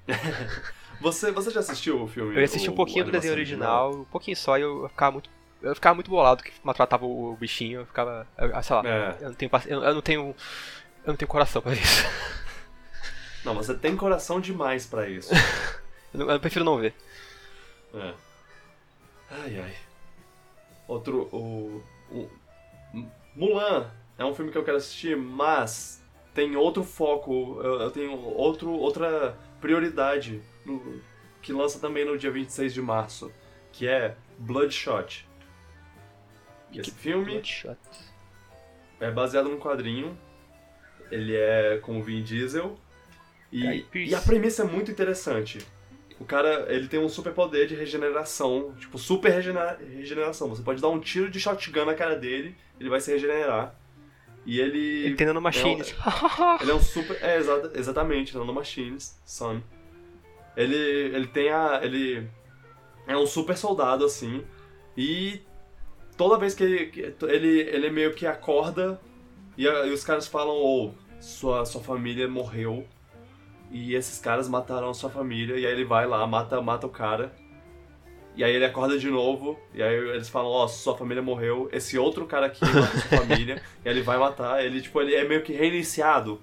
Você, 1.01 1.31
você 1.31 1.49
já 1.49 1.61
assistiu 1.61 2.03
o 2.03 2.07
filme? 2.09 2.35
Eu 2.37 2.43
assisti 2.43 2.69
um 2.69 2.75
pouquinho 2.75 3.05
do 3.05 3.11
desenho 3.11 3.33
animação 3.33 3.55
original, 3.55 3.91
um 4.01 4.03
pouquinho 4.03 4.35
só, 4.35 4.57
e 4.57 4.61
eu 4.63 4.89
ficava 4.89 5.13
muito. 5.13 5.29
Eu 5.61 5.73
ficava 5.73 5.95
muito 5.95 6.09
bolado 6.11 6.43
que 6.43 6.51
maltratava 6.61 7.05
o 7.05 7.37
bichinho, 7.39 7.81
eu 7.81 7.85
ficava. 7.85 8.27
eu- 8.37 8.61
sei 8.63 8.75
lá, 8.75 8.83
É. 8.85 9.17
eu 9.21 9.27
não 9.29 9.33
tenho 9.33 9.51
eu, 9.67 9.93
não 9.95 10.01
tenho. 10.01 10.21
Eu 11.05 11.07
não 11.07 11.15
tenho 11.15 11.29
coração 11.29 11.61
pra 11.61 11.71
isso. 11.71 12.05
Não, 13.45 13.55
você 13.55 13.73
tem 13.73 13.95
coração 13.95 14.41
demais 14.41 14.85
pra 14.85 15.07
isso. 15.07 15.29
Eu, 16.13 16.39
prefiro 16.39 16.65
não 16.65 16.77
ver. 16.77 16.93
É. 17.93 18.13
Ai, 19.31 19.59
ai. 19.59 19.75
Outro, 20.87 21.29
o, 21.31 21.83
o- 22.11 22.29
Mulan 23.35 23.91
é 24.17 24.25
um 24.25 24.33
filme 24.33 24.51
que 24.51 24.57
eu 24.57 24.63
quero 24.63 24.77
assistir, 24.77 25.15
mas 25.15 26.03
tem 26.33 26.55
outro 26.55 26.83
foco, 26.83 27.59
eu, 27.63 27.81
eu 27.81 27.91
tenho 27.91 28.11
outro, 28.19 28.71
outra 28.71 29.37
prioridade 29.61 30.41
no- 30.65 31.01
que 31.41 31.53
lança 31.53 31.79
também 31.79 32.03
no 32.05 32.17
dia 32.17 32.31
26 32.31 32.73
de 32.73 32.81
março, 32.81 33.31
que 33.71 33.87
é 33.87 34.15
Bloodshot. 34.39 35.27
Esse 36.73 36.91
filme 36.91 37.33
Bloodshot. 37.33 37.77
é 38.99 39.11
baseado 39.11 39.47
num 39.49 39.59
quadrinho, 39.59 40.17
ele 41.11 41.35
é 41.35 41.77
com 41.77 41.99
o 41.99 42.03
Vin 42.03 42.23
Diesel, 42.23 42.77
e, 43.51 43.85
e 44.09 44.15
a 44.15 44.21
premissa 44.21 44.63
é 44.63 44.65
muito 44.65 44.91
interessante. 44.91 45.59
O 46.19 46.25
cara, 46.25 46.65
ele 46.69 46.87
tem 46.87 46.99
um 46.99 47.07
super 47.07 47.31
poder 47.33 47.67
de 47.67 47.75
regeneração, 47.75 48.73
tipo, 48.77 48.97
super 48.97 49.29
regenera- 49.31 49.79
regeneração. 49.95 50.49
Você 50.49 50.61
pode 50.61 50.81
dar 50.81 50.89
um 50.89 50.99
tiro 50.99 51.29
de 51.29 51.39
shotgun 51.39 51.85
na 51.85 51.93
cara 51.93 52.15
dele, 52.15 52.55
ele 52.79 52.89
vai 52.89 52.99
se 52.99 53.11
regenerar. 53.11 53.73
E 54.45 54.59
ele... 54.59 55.05
Ele 55.05 55.15
tem 55.15 55.27
nanomachines. 55.27 55.93
Ele 56.61 56.71
é 56.71 56.73
um 56.73 56.81
super. 56.81 57.17
É, 57.21 57.37
exa- 57.37 57.71
exatamente, 57.75 58.35
Nanomachines, 58.37 59.19
Sun. 59.25 59.61
Ele, 60.57 60.75
ele 60.75 61.27
tem 61.27 61.49
a. 61.51 61.79
Ele 61.83 62.27
é 63.05 63.15
um 63.17 63.25
super 63.27 63.55
soldado, 63.57 64.03
assim. 64.05 64.43
E 64.97 65.41
toda 66.17 66.37
vez 66.39 66.55
que 66.55 66.63
ele. 66.63 67.15
ele, 67.21 67.59
ele 67.61 67.89
meio 67.91 68.13
que 68.13 68.25
acorda 68.25 68.99
e, 69.57 69.67
a- 69.67 69.85
e 69.85 69.91
os 69.91 70.03
caras 70.03 70.25
falam: 70.27 70.55
Ô, 70.55 70.91
sua, 71.19 71.65
sua 71.65 71.81
família 71.81 72.27
morreu. 72.27 72.87
E 73.71 73.93
esses 73.93 74.19
caras 74.19 74.47
mataram 74.47 74.89
a 74.89 74.93
sua 74.93 75.09
família. 75.09 75.55
E 75.57 75.65
aí 75.65 75.71
ele 75.71 75.85
vai 75.85 76.07
lá, 76.07 76.25
mata, 76.25 76.61
mata 76.61 76.87
o 76.87 76.89
cara. 76.89 77.33
E 78.35 78.43
aí 78.43 78.55
ele 78.55 78.63
acorda 78.63 78.97
de 78.97 79.09
novo, 79.09 79.59
e 79.73 79.83
aí 79.83 79.93
eles 79.95 80.29
falam, 80.29 80.49
ó, 80.49 80.65
sua 80.67 80.95
família 80.95 81.21
morreu, 81.21 81.67
esse 81.73 81.97
outro 81.97 82.25
cara 82.25 82.45
aqui 82.45 82.63
mata 82.63 82.97
sua 82.99 83.17
família, 83.19 83.61
e 83.83 83.89
ele 83.89 84.01
vai 84.01 84.17
matar, 84.17 84.63
ele, 84.63 84.81
tipo, 84.81 85.01
ele 85.01 85.13
é 85.13 85.27
meio 85.27 85.41
que 85.43 85.51
reiniciado. 85.51 86.39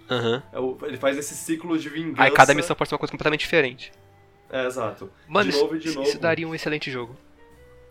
O- 0.53 0.77
Ele 0.85 0.99
faz 0.99 1.17
esse 1.17 1.35
ciclo 1.35 1.79
de 1.79 1.89
vingança. 1.89 2.23
Aí 2.25 2.31
cada 2.33 2.53
missão 2.53 2.77
pode 2.77 2.91
ser 2.91 2.95
uma 2.97 2.99
coisa 2.99 3.13
completamente 3.13 3.41
diferente. 3.41 3.93
É, 4.51 4.67
exato. 4.67 5.11
Mano, 5.27 5.51
de 5.51 5.57
novo 5.57 5.75
e 5.77 5.79
de 5.79 5.89
isso- 5.89 5.97
novo. 5.97 6.09
isso 6.11 6.19
daria 6.21 6.47
um 6.47 6.55
excelente 6.55 6.91
jogo. 6.91 7.17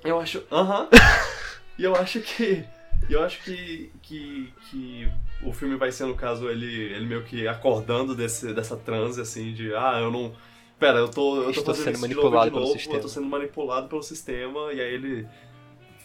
Eu 0.04 0.20
acho. 0.20 0.44
Aham. 0.52 0.88
e 1.80 1.84
eu 1.84 1.96
acho 1.96 2.20
que. 2.20 2.64
Eu 3.10 3.24
acho 3.24 3.42
que, 3.44 3.92
que, 4.04 4.54
que 4.70 5.12
o 5.46 5.54
filme 5.54 5.76
vai 5.76 5.92
ser, 5.92 6.06
no 6.06 6.16
caso, 6.16 6.50
ele, 6.50 6.94
ele 6.94 7.06
meio 7.06 7.24
que 7.24 7.48
acordando 7.48 8.16
desse, 8.16 8.54
dessa 8.54 8.76
transe, 8.76 9.22
assim, 9.22 9.54
de 9.54 9.74
ah, 9.74 10.00
eu 10.02 10.12
não. 10.12 10.34
Pera, 10.80 10.98
eu 10.98 11.08
tô, 11.08 11.38
eu 11.38 11.44
tô 11.44 11.50
Estou 11.52 11.66
fazendo 11.74 11.86
sendo 11.96 12.00
manipulado 12.00 12.52
novo, 12.52 12.66
pelo 12.66 12.74
sistema. 12.74 12.98
Eu 12.98 13.02
tô 13.02 13.08
sendo 13.08 13.28
manipulado 13.28 13.88
pelo 13.88 14.04
sistema, 14.04 14.74
e 14.74 14.82
aí 14.82 14.94
ele 14.94 15.28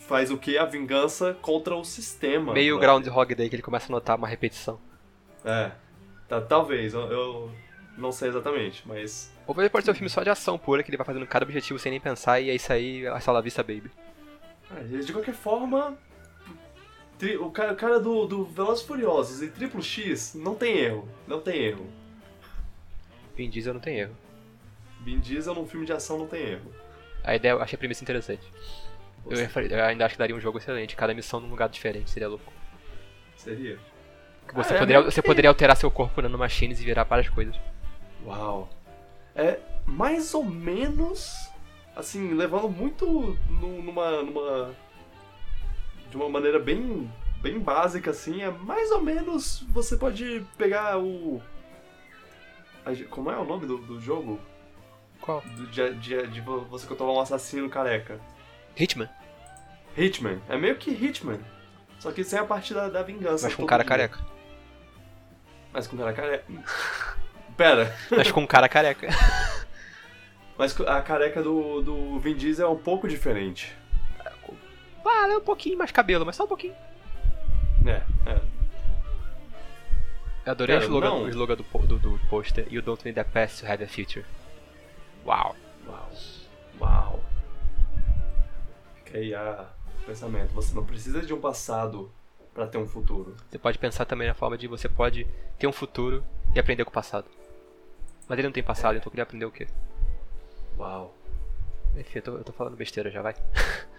faz 0.07 0.31
o 0.31 0.39
que? 0.39 0.57
A 0.59 0.65
vingança 0.65 1.37
contra 1.41 1.75
o 1.75 1.85
sistema. 1.85 2.53
Meio 2.53 2.77
né? 2.77 2.81
Groundhog 2.81 3.35
Day 3.35 3.49
que 3.49 3.57
ele 3.57 3.63
começa 3.63 3.87
a 3.87 3.93
notar 3.93 4.17
uma 4.17 4.29
repetição. 4.29 4.81
É. 5.45 5.73
Tá, 6.29 6.41
talvez, 6.41 6.95
eu, 6.95 7.01
eu 7.11 7.51
não 7.97 8.13
sei 8.13 8.29
exatamente, 8.29 8.83
mas. 8.87 9.33
Ou 9.47 9.55
pode 9.55 9.85
ser 9.85 9.91
um 9.91 9.95
filme 9.95 10.11
só 10.11 10.23
de 10.23 10.31
ação 10.31 10.57
pura, 10.57 10.83
que 10.83 10.91
ele 10.91 10.97
vai 10.97 11.07
fazendo 11.07 11.27
cada 11.27 11.45
objetivo 11.45 11.79
sem 11.79 11.91
nem 11.91 12.01
pensar, 12.01 12.41
e 12.41 12.51
é 12.51 12.55
isso 12.55 12.73
aí, 12.73 13.07
hasta 13.09 13.33
la 13.33 13.41
vista, 13.41 13.63
baby. 13.63 13.91
Ah, 14.71 14.81
De 14.83 15.13
qualquer 15.13 15.35
forma, 15.35 15.99
tri- 17.21 17.37
o 17.37 17.51
cara, 17.51 17.73
o 17.73 17.77
cara 17.77 18.01
do, 18.01 18.27
do 18.27 18.45
Velozes 18.47 18.83
e 18.83 18.87
Furiosos 18.87 19.43
e 19.43 19.49
Triplo 19.49 19.83
X 19.83 20.35
não 20.35 20.55
tem 20.55 20.77
erro. 20.79 21.07
Não 21.29 21.41
tem 21.41 21.63
erro. 21.63 21.87
Vin 23.37 23.49
Diesel 23.51 23.75
não 23.75 23.81
tem 23.81 23.99
erro. 24.01 24.17
Vin 25.03 25.19
Diesel 25.21 25.55
num 25.55 25.67
filme 25.67 25.87
de 25.87 25.93
ação 25.93 26.19
não 26.19 26.27
tem 26.27 26.43
erro. 26.43 26.73
A 27.23 27.35
ideia, 27.37 27.53
eu 27.53 27.63
achei 27.63 27.77
a 27.77 27.79
premissa 27.79 28.03
interessante. 28.03 28.43
Eu, 29.27 29.39
eu 29.69 29.85
ainda 29.85 30.07
acho 30.07 30.15
que 30.15 30.19
daria 30.19 30.35
um 30.35 30.41
jogo 30.41 30.59
excelente, 30.59 30.97
cada 30.97 31.13
missão 31.15 31.39
num 31.41 31.49
lugar 31.51 31.69
diferente, 31.69 32.11
seria 32.11 32.29
louco. 32.29 32.51
Seria? 33.37 33.79
Você, 34.55 34.73
Ah, 34.73 34.77
é 34.77 34.79
poderia, 34.81 35.01
meio 35.01 35.11
você 35.13 35.21
que- 35.23 35.27
poderia 35.27 35.51
alterar 35.51 35.77
seu 35.77 35.91
corpo 35.91 36.21
nano 36.23 36.37
machines 36.39 36.81
e 36.81 36.85
virar 36.85 37.05
várias 37.05 37.29
coisas. 37.29 37.55
Uau. 38.25 38.69
É 39.37 39.59
mais 39.87 40.35
ou 40.35 40.45
menos, 40.45 41.49
assim, 41.95 42.35
levando 42.35 42.69
muito 42.69 43.39
nu- 43.49 43.83
numa, 43.83 44.23
numa. 44.23 44.75
De 46.11 46.17
uma 46.17 46.29
maneira 46.29 46.59
bem, 46.59 47.11
bem 47.41 47.59
básica, 47.59 48.11
assim, 48.11 48.43
é 48.43 48.51
mais 48.51 48.91
ou 48.91 49.01
menos 49.01 49.65
você 49.69 49.97
pode 49.97 50.45
pegar 50.59 50.99
o. 50.99 51.41
Como 53.11 53.31
é 53.31 53.37
o 53.39 53.45
nome 53.45 53.67
do, 53.67 53.79
do 53.79 54.01
jogo? 54.01 54.41
Qual? 55.21 55.41
Do- 55.43 55.67
De, 55.69 55.95
de, 55.95 56.27
de 56.27 56.41
você 56.41 56.87
controlar 56.87 57.13
um 57.13 57.21
assassino 57.21 57.69
careca. 57.69 58.21
Hitman, 58.77 59.09
Hitman. 59.97 60.41
É 60.49 60.57
meio 60.57 60.77
que 60.77 60.91
Hitman. 60.91 61.41
Só 61.99 62.11
que 62.11 62.25
sem 62.25 62.39
a 62.39 62.45
parte 62.45 62.73
da, 62.73 62.89
da 62.89 63.03
vingança. 63.03 63.47
mas 63.47 63.55
com 63.55 63.63
um 63.63 63.67
cara 63.67 63.83
dia. 63.83 63.89
careca. 63.89 64.19
Mas 65.73 65.87
com 65.87 65.97
cara 65.97 66.13
careca. 66.13 66.45
Pera. 67.57 67.95
Mas 68.11 68.31
com 68.33 68.41
um 68.41 68.47
cara 68.47 68.69
careca. 68.69 69.09
Mas 70.57 70.79
a 70.81 71.01
careca 71.01 71.43
do, 71.43 71.81
do 71.81 72.19
Vin 72.19 72.35
Diesel 72.35 72.67
é 72.67 72.71
um 72.71 72.77
pouco 72.77 73.09
diferente. 73.09 73.75
Vale 75.03 75.37
um 75.37 75.41
pouquinho 75.41 75.79
mais 75.79 75.91
cabelo, 75.91 76.27
mas 76.27 76.37
só 76.37 76.45
um 76.45 76.49
pouquinho. 76.49 76.75
É, 77.87 78.03
é. 78.31 78.41
Eu 80.45 80.53
adorei 80.53 80.77
Cara, 80.77 80.87
o 80.87 80.89
slogan, 80.89 81.13
o 81.13 81.29
slogan 81.29 81.57
do, 81.57 81.65
do, 81.87 81.99
do 81.99 82.21
pôster. 82.29 82.67
You 82.71 82.83
don't 82.83 83.05
need 83.05 83.19
a 83.19 83.25
past 83.25 83.61
to 83.61 83.71
have 83.71 83.83
a 83.83 83.89
future. 83.89 84.25
Uau. 85.25 85.55
Uau. 85.87 86.11
Uau. 86.81 87.21
Fica 88.97 89.19
aí 89.19 89.35
a 89.35 89.67
pensamento. 90.07 90.53
Você 90.53 90.75
não 90.75 90.85
precisa 90.85 91.23
de 91.23 91.33
um 91.33 91.41
passado 91.41 92.11
pra 92.55 92.67
ter 92.67 92.79
um 92.79 92.87
futuro. 92.87 93.37
Você 93.49 93.59
pode 93.59 93.79
pensar 93.79 94.05
também 94.05 94.29
na 94.29 94.35
forma 94.35 94.57
de 94.57 94.67
você 94.67 94.89
pode 94.89 95.27
ter 95.59 95.67
um 95.67 95.73
futuro 95.73 96.25
e 96.55 96.59
aprender 96.59 96.85
com 96.85 96.91
o 96.91 96.95
passado. 96.95 97.27
Mas 98.29 98.39
ele 98.39 98.49
não 98.49 98.53
tem 98.53 98.63
passado, 98.63 98.97
então 98.97 99.07
eu 99.07 99.11
queria 99.11 99.25
aprender 99.25 99.45
o 99.45 99.51
quê? 99.51 99.67
Uau. 100.79 101.15
Enfim, 101.97 102.19
eu 102.19 102.23
tô, 102.23 102.37
eu 102.37 102.45
tô 102.45 102.53
falando 102.53 102.77
besteira 102.77 103.11
já, 103.11 103.21
vai. 103.21 103.35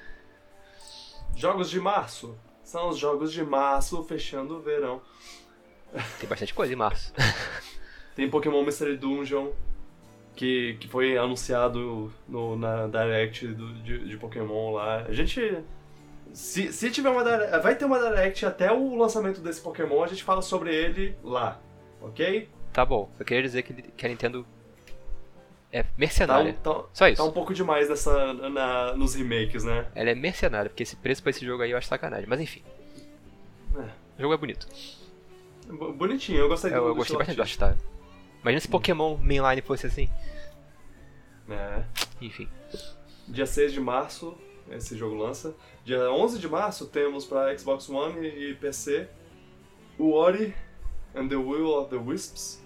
Jogos 1.41 1.71
de 1.71 1.79
março. 1.79 2.37
São 2.63 2.89
os 2.89 2.99
jogos 2.99 3.33
de 3.33 3.43
março 3.43 4.03
fechando 4.03 4.57
o 4.57 4.61
verão. 4.61 5.01
Tem 6.19 6.29
bastante 6.29 6.53
coisa 6.53 6.71
em 6.71 6.75
março. 6.75 7.11
Tem 8.15 8.29
Pokémon 8.29 8.63
Mystery 8.63 8.95
Dungeon, 8.95 9.49
que, 10.35 10.77
que 10.79 10.87
foi 10.87 11.17
anunciado 11.17 12.13
no, 12.27 12.55
na 12.55 12.85
Direct 12.85 13.47
do- 13.47 13.73
de, 13.81 14.07
de 14.07 14.17
Pokémon 14.17 14.73
lá. 14.73 14.97
A 15.07 15.13
gente. 15.13 15.63
Se, 16.31 16.71
se 16.71 16.91
tiver 16.91 17.09
uma 17.09 17.23
Direct. 17.23 17.57
Vai 17.59 17.75
ter 17.75 17.85
uma 17.85 17.97
Direct 17.99 18.45
até 18.45 18.71
o 18.71 18.95
lançamento 18.95 19.41
desse 19.41 19.61
Pokémon, 19.61 20.03
a 20.03 20.07
gente 20.07 20.23
fala 20.23 20.43
sobre 20.43 20.75
ele 20.75 21.15
lá. 21.23 21.59
Ok? 22.01 22.47
Tá 22.71 22.85
bom, 22.85 23.09
eu 23.19 23.25
queria 23.25 23.41
dizer 23.41 23.63
que, 23.63 23.73
que 23.73 24.05
a 24.05 24.09
Nintendo 24.09 24.45
É 25.71 25.83
Tá, 25.83 25.89
mercenária. 25.97 26.51
um- 26.51 26.53
tá- 26.55 26.83
Só 26.93 27.07
isso. 27.07 27.21
tá 27.21 27.27
um 27.27 27.31
pouco 27.31 27.53
demais 27.53 27.87
nessa, 27.89 28.33
na, 28.33 28.93
nos 28.95 29.15
remakes, 29.15 29.63
né? 29.63 29.87
Ela 29.95 30.09
é 30.09 30.15
mercenária, 30.15 30.69
porque 30.69 30.83
esse 30.83 30.95
preço 30.97 31.21
pra 31.23 31.29
esse 31.29 31.45
jogo 31.45 31.63
aí 31.63 31.71
eu 31.71 31.77
acho 31.77 31.87
sacanagem. 31.87 32.25
Mas 32.27 32.41
enfim, 32.41 32.61
É. 33.77 33.89
o 34.17 34.21
jogo 34.21 34.33
é 34.33 34.37
bonito. 34.37 34.67
Bonitinho, 35.95 36.39
eu 36.39 36.49
gostei 36.49 36.71
do 36.71 36.75
Eu, 36.75 36.95
gostei 36.95 37.15
bastante 37.17 37.35
do 37.37 37.41
artístico. 37.41 37.63
Artstyle. 37.65 37.91
Imagina 38.41 38.59
se 38.59 38.67
Pokémon 38.67 39.15
Mainline 39.17 39.61
fosse 39.61 39.87
assim. 39.87 40.09
É. 41.49 41.83
Enfim. 42.21 42.49
Dia 43.27 43.45
6 43.45 43.71
de 43.71 43.79
março, 43.79 44.37
esse 44.69 44.97
jogo 44.97 45.15
lança. 45.15 45.55
Dia 45.85 46.11
11 46.11 46.37
de 46.39 46.49
março 46.49 46.87
temos 46.87 47.25
para 47.25 47.57
Xbox 47.57 47.87
One 47.89 48.27
e 48.27 48.53
PC 48.55 49.07
o 49.97 50.11
Ori 50.13 50.53
and 51.15 51.27
the 51.29 51.35
Will 51.35 51.67
of 51.69 51.89
the 51.89 51.95
Wisps. 51.97 52.61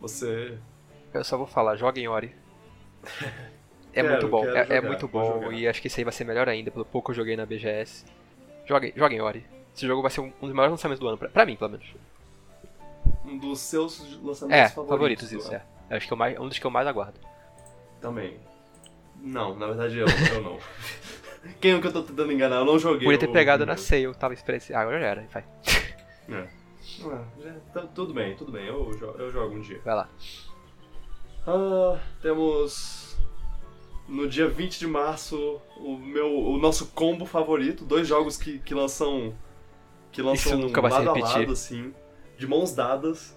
Você. 0.00 0.56
Eu 1.12 1.24
só 1.24 1.36
vou 1.36 1.46
falar, 1.46 1.76
joguem 1.76 2.06
Ori. 2.08 2.34
É 3.92 4.02
Quero, 4.02 4.08
muito 4.10 4.28
bom, 4.28 4.44
é, 4.44 4.66
é 4.76 4.80
muito 4.80 5.06
bom 5.06 5.52
e 5.52 5.68
acho 5.68 5.80
que 5.80 5.86
esse 5.86 6.00
aí 6.00 6.04
vai 6.04 6.12
ser 6.12 6.24
melhor 6.24 6.48
ainda, 6.48 6.70
pelo 6.70 6.84
pouco 6.84 7.06
que 7.06 7.10
eu 7.12 7.14
joguei 7.22 7.36
na 7.36 7.46
BGS. 7.46 8.04
Joguem, 8.66 8.92
joguem 8.96 9.20
Ori. 9.20 9.46
Esse 9.76 9.86
jogo 9.86 10.02
vai 10.02 10.10
ser 10.10 10.20
um, 10.20 10.32
dos 10.40 10.52
maiores 10.52 10.72
lançamentos 10.72 11.00
do 11.00 11.06
ano, 11.08 11.16
pra, 11.18 11.28
pra 11.28 11.46
mim, 11.46 11.54
pelo 11.56 11.70
menos. 11.70 11.86
Um 13.24 13.38
dos 13.38 13.60
seus 13.60 13.98
lançamentos 14.22 14.50
É, 14.50 14.68
favoritos. 14.68 14.88
favoritos, 14.88 15.32
isso, 15.32 15.48
ano. 15.54 15.62
é. 15.90 15.96
Acho 15.96 16.08
que 16.08 16.12
é 16.12 16.16
mais, 16.16 16.38
um 16.40 16.48
dos 16.48 16.58
que 16.58 16.66
eu 16.66 16.70
mais 16.70 16.86
aguardo. 16.88 17.18
Também. 18.00 18.36
Não, 19.20 19.54
na 19.54 19.66
verdade 19.68 19.96
eu, 19.98 20.06
eu 20.34 20.42
não. 20.42 20.58
Quem 21.60 21.74
é 21.74 21.80
que 21.80 21.86
eu 21.86 21.92
tô 21.92 22.02
tentando 22.02 22.32
enganar? 22.32 22.56
Eu 22.56 22.64
não 22.64 22.78
joguei. 22.78 23.04
Podia 23.04 23.18
ter 23.18 23.28
pegado 23.28 23.64
na 23.66 23.76
sale, 23.76 24.02
eu 24.02 24.14
tava 24.14 24.34
esperando. 24.34 24.62
Ah, 24.72 24.80
agora 24.80 24.98
já 25.00 25.06
era, 25.06 25.26
vai. 25.32 25.44
É. 26.30 26.46
Ah, 27.04 27.22
já- 27.42 27.54
tá- 27.72 27.86
tudo 27.94 28.12
bem, 28.14 28.34
tudo 28.36 28.50
bem. 28.50 28.66
Eu, 28.66 28.90
eu 29.18 29.30
jogo 29.30 29.54
um 29.56 29.60
dia. 29.60 29.80
Vai 29.84 29.94
lá. 29.94 30.08
Ah, 31.46 31.98
temos 32.22 33.16
no 34.08 34.28
dia 34.28 34.48
20 34.48 34.78
de 34.78 34.86
março 34.86 35.60
o 35.76 35.96
meu 35.96 36.34
o 36.34 36.58
nosso 36.58 36.86
combo 36.88 37.26
favorito, 37.26 37.84
dois 37.84 38.06
jogos 38.06 38.36
que, 38.36 38.58
que 38.58 38.74
lançam 38.74 39.34
que 40.10 40.22
lançam 40.22 40.52
Isso 40.52 40.60
nunca 40.60 40.80
vai 40.80 40.90
se 40.90 40.98
lado 40.98 41.10
a 41.10 41.14
repetir. 41.14 41.38
lado, 41.40 41.52
assim, 41.52 41.94
de 42.38 42.46
mãos 42.46 42.74
dadas. 42.74 43.36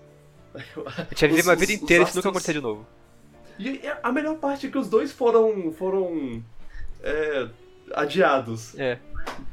Eu 0.75 0.85
tinha 1.15 1.29
vivido 1.29 1.47
uma 1.47 1.55
vida 1.55 1.73
os 1.73 1.81
inteira 1.81 2.03
e 2.03 2.07
isso 2.07 2.15
nunca 2.15 2.29
acontecer 2.29 2.53
de 2.53 2.61
novo. 2.61 2.85
E 3.59 3.81
a 4.03 4.11
melhor 4.11 4.35
parte 4.37 4.67
é 4.67 4.69
que 4.69 4.77
os 4.77 4.87
dois 4.87 5.11
foram 5.11 5.71
foram 5.73 6.43
é, 7.01 7.47
adiados. 7.93 8.77
É. 8.77 8.99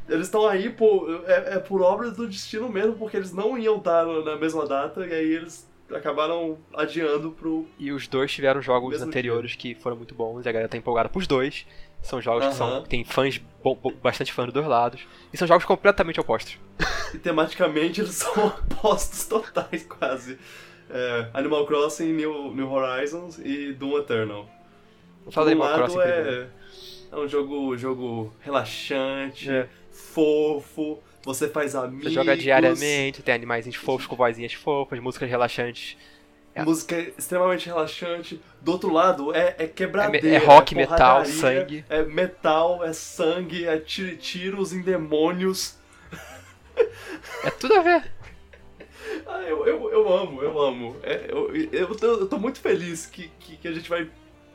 Eles 0.09 0.26
estão 0.26 0.46
aí 0.46 0.70
por 0.70 1.24
é, 1.26 1.55
é 1.55 1.59
por 1.59 1.82
obra 1.82 2.11
do 2.11 2.28
destino 2.28 2.68
mesmo, 2.68 2.94
porque 2.94 3.16
eles 3.16 3.32
não 3.32 3.59
iam 3.59 3.78
estar 3.78 4.05
na 4.05 4.36
mesma 4.36 4.66
data 4.66 5.07
e 5.07 5.12
aí 5.12 5.32
eles 5.32 5.66
acabaram 5.93 6.59
adiando 6.74 7.30
pro 7.32 7.66
E 7.78 7.91
os 7.93 8.07
dois 8.09 8.32
tiveram 8.32 8.61
jogos 8.62 9.01
anteriores 9.03 9.55
que 9.57 9.74
foram 9.74 9.97
muito 9.97 10.14
bons, 10.14 10.45
e 10.45 10.49
a 10.49 10.53
galera 10.53 10.68
tá 10.68 10.76
empolgada 10.76 11.09
pros 11.09 11.26
dois. 11.26 11.66
São 12.03 12.20
jogos 12.20 12.47
que 12.49 12.55
são, 12.55 12.82
que 12.82 12.89
tem 12.89 13.03
fãs, 13.05 13.41
bom- 13.62 13.78
bastante 14.03 14.30
fãs 14.32 14.47
dos 14.47 14.55
dois 14.55 14.66
lados. 14.66 15.07
E 15.32 15.37
são 15.39 15.49
jogos 15.49 15.64
completamente 15.64 16.20
opostos. 16.20 16.59
E 17.14 17.18
tematicamente 17.18 18.01
eles 18.01 18.16
são 18.16 18.47
opostos 18.49 19.26
totais, 19.26 19.85
quase. 19.85 20.37
É, 20.91 21.28
Animal 21.32 21.64
Crossing, 21.64 22.12
New, 22.12 22.53
New 22.53 22.68
Horizons 22.72 23.39
e 23.39 23.72
Doom 23.72 23.99
Eternal. 23.99 24.49
Fala 25.30 25.47
Animal 25.53 25.68
lado 25.68 25.78
Crossing 25.78 25.99
primeiro. 26.01 26.30
é, 26.30 26.49
é 27.12 27.16
um 27.16 27.28
jogo, 27.28 27.76
jogo 27.76 28.35
relaxante, 28.41 29.49
É. 29.49 29.68
fofo, 29.93 30.99
você 31.24 31.48
faz 31.48 31.74
amigos. 31.74 32.04
Você 32.04 32.10
joga 32.10 32.36
diariamente, 32.36 33.22
tem 33.22 33.34
animais 33.34 33.72
fofos 33.74 34.06
com 34.06 34.14
vozinhas 34.16 34.52
fofas, 34.52 34.98
músicas 35.00 35.28
relaxantes. 35.28 35.96
É. 36.54 36.62
Música 36.62 36.96
extremamente 37.18 37.66
relaxante. 37.66 38.40
Do 38.60 38.70
outro 38.72 38.92
lado 38.92 39.34
é, 39.34 39.56
é 39.58 39.66
quebradeira. 39.66 40.28
É- 40.28 40.34
é 40.34 40.38
rock, 40.38 40.74
metal, 40.74 41.24
sangue. 41.24 41.84
É 41.88 42.02
metal, 42.04 42.84
é 42.84 42.92
sangue, 42.92 43.66
é 43.66 43.78
tiro- 43.78 44.16
tiros 44.16 44.72
em 44.72 44.80
demônios. 44.80 45.76
É 47.44 47.50
tudo 47.50 47.74
a 47.74 47.82
ver. 47.82 48.12
Ah, 49.26 49.42
eu, 49.42 49.66
eu, 49.66 49.90
eu 49.90 50.12
amo, 50.12 50.42
eu 50.42 50.60
amo. 50.60 50.96
É, 51.02 51.26
eu, 51.28 51.54
eu, 51.72 51.94
tô, 51.96 52.06
eu 52.06 52.28
tô 52.28 52.38
muito 52.38 52.58
feliz 52.60 53.06
que, 53.06 53.28
que, 53.40 53.56
que 53.56 53.68
a 53.68 53.72
gente 53.72 53.88
vai. 53.88 54.08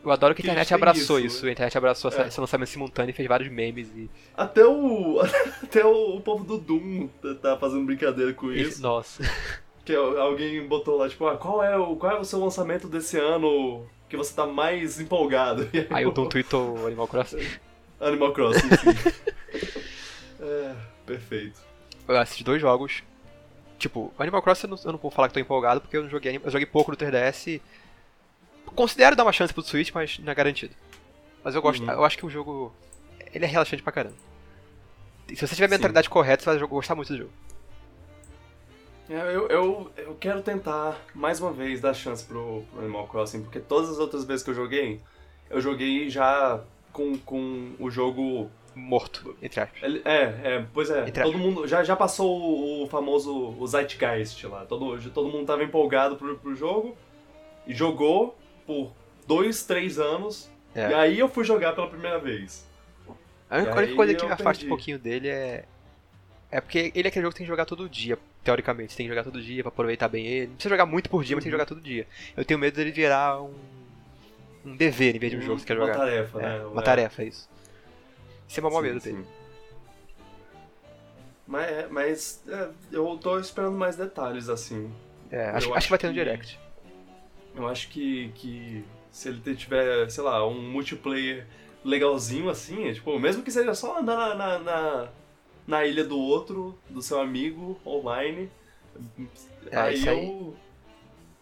Eu 0.04 0.12
adoro 0.12 0.34
que 0.34 0.42
a 0.42 0.44
Que 0.44 0.48
internet 0.50 0.74
abraçou 0.74 1.20
isso, 1.20 1.38
isso. 1.38 1.46
A 1.46 1.52
internet 1.52 1.78
abraçou 1.78 2.12
É. 2.12 2.28
esse 2.28 2.40
lançamento 2.40 2.70
simultâneo 2.70 3.10
e 3.12 3.14
fez 3.14 3.28
vários 3.28 3.50
memes 3.52 3.88
e. 3.96 4.10
Até 4.36 4.66
o. 4.66 5.20
Até 5.64 5.86
o, 5.86 6.16
o 6.16 6.22
povo 6.22 6.44
do 6.44 6.58
Doom 6.58 7.08
tá- 7.22 7.36
tá 7.36 7.58
fazendo 7.58 7.86
brincadeira 7.86 8.34
com 8.34 8.52
e- 8.52 8.62
isso. 8.62 8.82
Nossa. 8.82 9.24
Que 9.86 9.96
alguém 9.96 10.68
botou 10.68 10.98
lá, 10.98 11.10
tipo, 11.10 11.26
ah, 11.26 11.36
qual 11.36 11.64
é 11.64 11.76
o, 11.76 11.96
qual 11.96 12.12
é 12.18 12.20
o 12.20 12.24
seu 12.24 12.40
lançamento 12.40 12.88
desse 12.88 13.18
ano 13.18 13.88
que 14.08 14.16
você 14.16 14.32
tá 14.36 14.46
mais 14.46 15.00
empolgado? 15.00 15.68
E 15.74 15.88
Aí 15.90 16.06
o 16.06 16.12
Doom 16.12 16.28
tweetou 16.30 16.86
Animal 16.86 17.08
Crossing. 17.08 17.40
Animal 18.00 18.32
Crossing, 18.34 18.70
sim. 18.70 19.10
é, 20.42 20.76
perfeito. 21.08 21.60
Eu 22.08 22.18
assisti 22.18 22.44
dois 22.44 22.62
jogos. 22.62 23.02
Tipo, 23.80 24.14
Animal 24.20 24.44
Crossing 24.44 24.68
eu 24.68 24.70
não, 24.72 24.78
eu 24.86 24.92
não 24.92 25.00
vou 25.00 25.10
falar 25.10 25.28
que 25.28 25.34
tô 25.34 25.40
empolgado 25.40 25.82
porque 25.82 25.98
eu 25.98 26.04
não 26.04 26.10
joguei. 26.10 26.40
Eu 26.44 26.52
joguei 26.52 26.68
pouco 26.68 26.92
no 26.92 26.98
3DS. 26.98 27.48
e 27.48 27.62
Considero 28.80 29.14
dar 29.14 29.24
uma 29.24 29.34
chance 29.34 29.54
pro 29.54 29.62
Switch, 29.62 29.92
mas 29.94 30.20
não 30.20 30.32
é 30.32 30.34
garantido. 30.34 30.74
Mas 31.44 31.54
eu 31.54 31.62
gosto. 31.62 31.84
Uhum. 31.84 31.92
Eu 31.92 32.06
acho 32.06 32.18
que 32.18 32.26
o 32.26 32.30
jogo. 32.30 32.74
Ele 33.34 33.44
é 33.44 33.48
relaxante 33.50 33.84
pra 33.84 33.92
caramba. 33.92 34.16
E 35.28 35.36
se 35.36 35.46
você 35.46 35.54
tiver 35.54 35.66
a 35.66 35.68
Sim. 35.68 35.76
mentalidade 35.76 36.10
correta, 36.10 36.42
você 36.42 36.58
vai 36.58 36.66
gostar 36.66 36.96
muito 36.96 37.12
do 37.12 37.18
jogo. 37.18 37.32
É, 39.10 39.36
Eu, 39.36 39.48
eu, 39.50 39.92
eu 39.98 40.16
quero 40.18 40.42
tentar 40.42 40.98
mais 41.14 41.42
uma 41.42 41.52
vez 41.52 41.82
dar 41.82 41.94
chance 41.94 42.24
pro, 42.24 42.64
pro 42.72 42.80
Animal 42.80 43.06
Crossing, 43.10 43.44
porque 43.44 43.60
todas 43.60 43.90
as 43.90 44.00
outras 44.00 44.24
vezes 44.24 44.44
que 44.44 44.52
eu 44.52 44.56
joguei, 44.56 45.02
eu 45.50 45.60
joguei 45.60 46.10
já 46.10 46.64
com, 46.94 47.18
com 47.18 47.74
o 47.82 47.92
jogo. 47.92 48.50
Morto, 48.74 49.36
entre 49.42 49.60
aspas. 49.60 49.82
É, 50.06 50.22
é, 50.22 50.66
pois 50.74 50.90
é, 50.90 51.06
Entre 51.06 51.22
todo 51.22 51.38
mundo 51.38 51.68
já, 51.68 51.84
já 51.84 51.98
passou 51.98 52.30
o, 52.40 52.84
o 52.86 52.88
famoso 52.88 53.58
o 53.60 53.68
Zeitgeist 53.68 54.42
lá. 54.46 54.66
Todo, 54.66 54.98
todo 55.12 55.28
mundo 55.28 55.46
tava 55.46 55.66
empolgado 55.66 56.16
pro, 56.16 56.38
pro 56.38 56.56
jogo 56.56 56.98
e 57.68 57.74
jogou 57.74 58.39
por 58.70 58.94
dois, 59.26 59.64
três 59.64 59.98
anos. 59.98 60.48
É. 60.76 60.92
E 60.92 60.94
aí 60.94 61.20
eu 61.20 61.28
fui 61.28 61.44
jogar 61.44 61.74
pela 61.74 61.88
primeira 61.90 62.20
vez. 62.20 62.64
A 63.50 63.58
única, 63.58 63.96
coisa 63.96 64.14
que 64.14 64.24
me 64.24 64.32
afasta 64.32 64.64
um 64.64 64.70
pouquinho 64.70 65.00
dele 65.00 65.28
é. 65.28 65.66
É 66.52 66.62
porque 66.62 66.92
ele 66.94 67.08
é 67.08 67.10
aquele 67.10 67.24
jogo 67.24 67.32
que 67.34 67.38
tem 67.40 67.46
que 67.46 67.52
jogar 67.52 67.66
todo 67.66 67.90
dia, 67.90 68.18
teoricamente. 68.44 68.92
Você 68.94 68.98
tem 68.98 69.06
que 69.08 69.12
jogar 69.12 69.24
todo 69.24 69.42
dia 69.42 69.64
pra 69.64 69.70
aproveitar 69.70 70.08
bem 70.08 70.28
ele. 70.28 70.48
Não 70.48 70.54
precisa 70.54 70.70
jogar 70.76 70.86
muito 70.86 71.10
por 71.10 71.24
dia, 71.24 71.36
mas 71.36 71.44
tem 71.44 71.50
que 71.50 71.56
Uhum. 71.56 71.60
jogar 71.60 71.66
todo 71.66 71.82
dia. 71.82 72.06
Eu 72.38 72.46
tenho 72.46 72.60
medo 72.60 72.76
dele 72.76 72.92
virar 72.92 73.42
um. 73.42 73.54
um 74.66 74.76
dever 74.76 75.16
em 75.16 75.20
vez 75.20 75.32
de 75.32 75.38
um 75.40 75.42
jogo 75.42 75.56
que 75.56 75.62
você 75.62 75.68
quer 75.68 75.78
Uma 75.78 75.88
jogar. 75.88 75.98
tarefa, 75.98 76.40
É, 76.40 76.44
né? 76.44 76.66
uma 76.66 76.82
É. 76.82 76.84
tarefa, 76.84 77.24
é 77.24 77.26
isso. 77.26 77.50
Isso 78.48 78.60
é 78.60 78.64
o 78.64 78.66
maior 78.68 78.82
medo 78.84 79.00
sim. 79.00 79.14
dele. 79.14 79.26
Mas, 81.48 81.68
é, 81.72 81.88
mas 81.90 82.44
é, 82.48 82.68
eu 82.92 83.18
tô 83.20 83.40
esperando 83.40 83.76
mais 83.76 83.96
detalhes, 83.96 84.48
assim. 84.50 84.92
É, 85.32 85.46
acho, 85.50 85.56
acho 85.58 85.74
acho 85.74 85.88
que 85.88 85.90
vai 85.92 86.00
ter 86.00 86.08
no 86.08 86.14
que- 86.14 86.20
direct. 86.20 86.60
Eu 87.56 87.68
acho 87.68 87.90
que, 87.90 88.30
que 88.36 88.84
se 89.12 89.30
ele 89.30 89.56
tiver, 89.56 90.10
sei 90.10 90.24
lá, 90.24 90.46
um 90.48 90.62
multiplayer 90.72 91.48
legalzinho 91.84 92.50
assim, 92.50 92.88
é, 92.88 92.94
tipo, 92.94 93.18
mesmo 93.20 93.42
que 93.44 93.52
seja 93.52 93.74
só 93.74 94.00
andar 94.00 94.16
na, 94.18 94.36
na, 94.36 94.60
na, 94.60 95.10
na 95.68 95.86
ilha 95.86 96.04
do 96.04 96.18
outro, 96.18 96.78
do 96.90 97.02
seu 97.02 97.20
amigo, 97.20 97.80
online, 97.86 98.50
É, 99.72 99.78
aí 99.78 100.08
aí. 100.10 100.26
eu, 100.28 100.56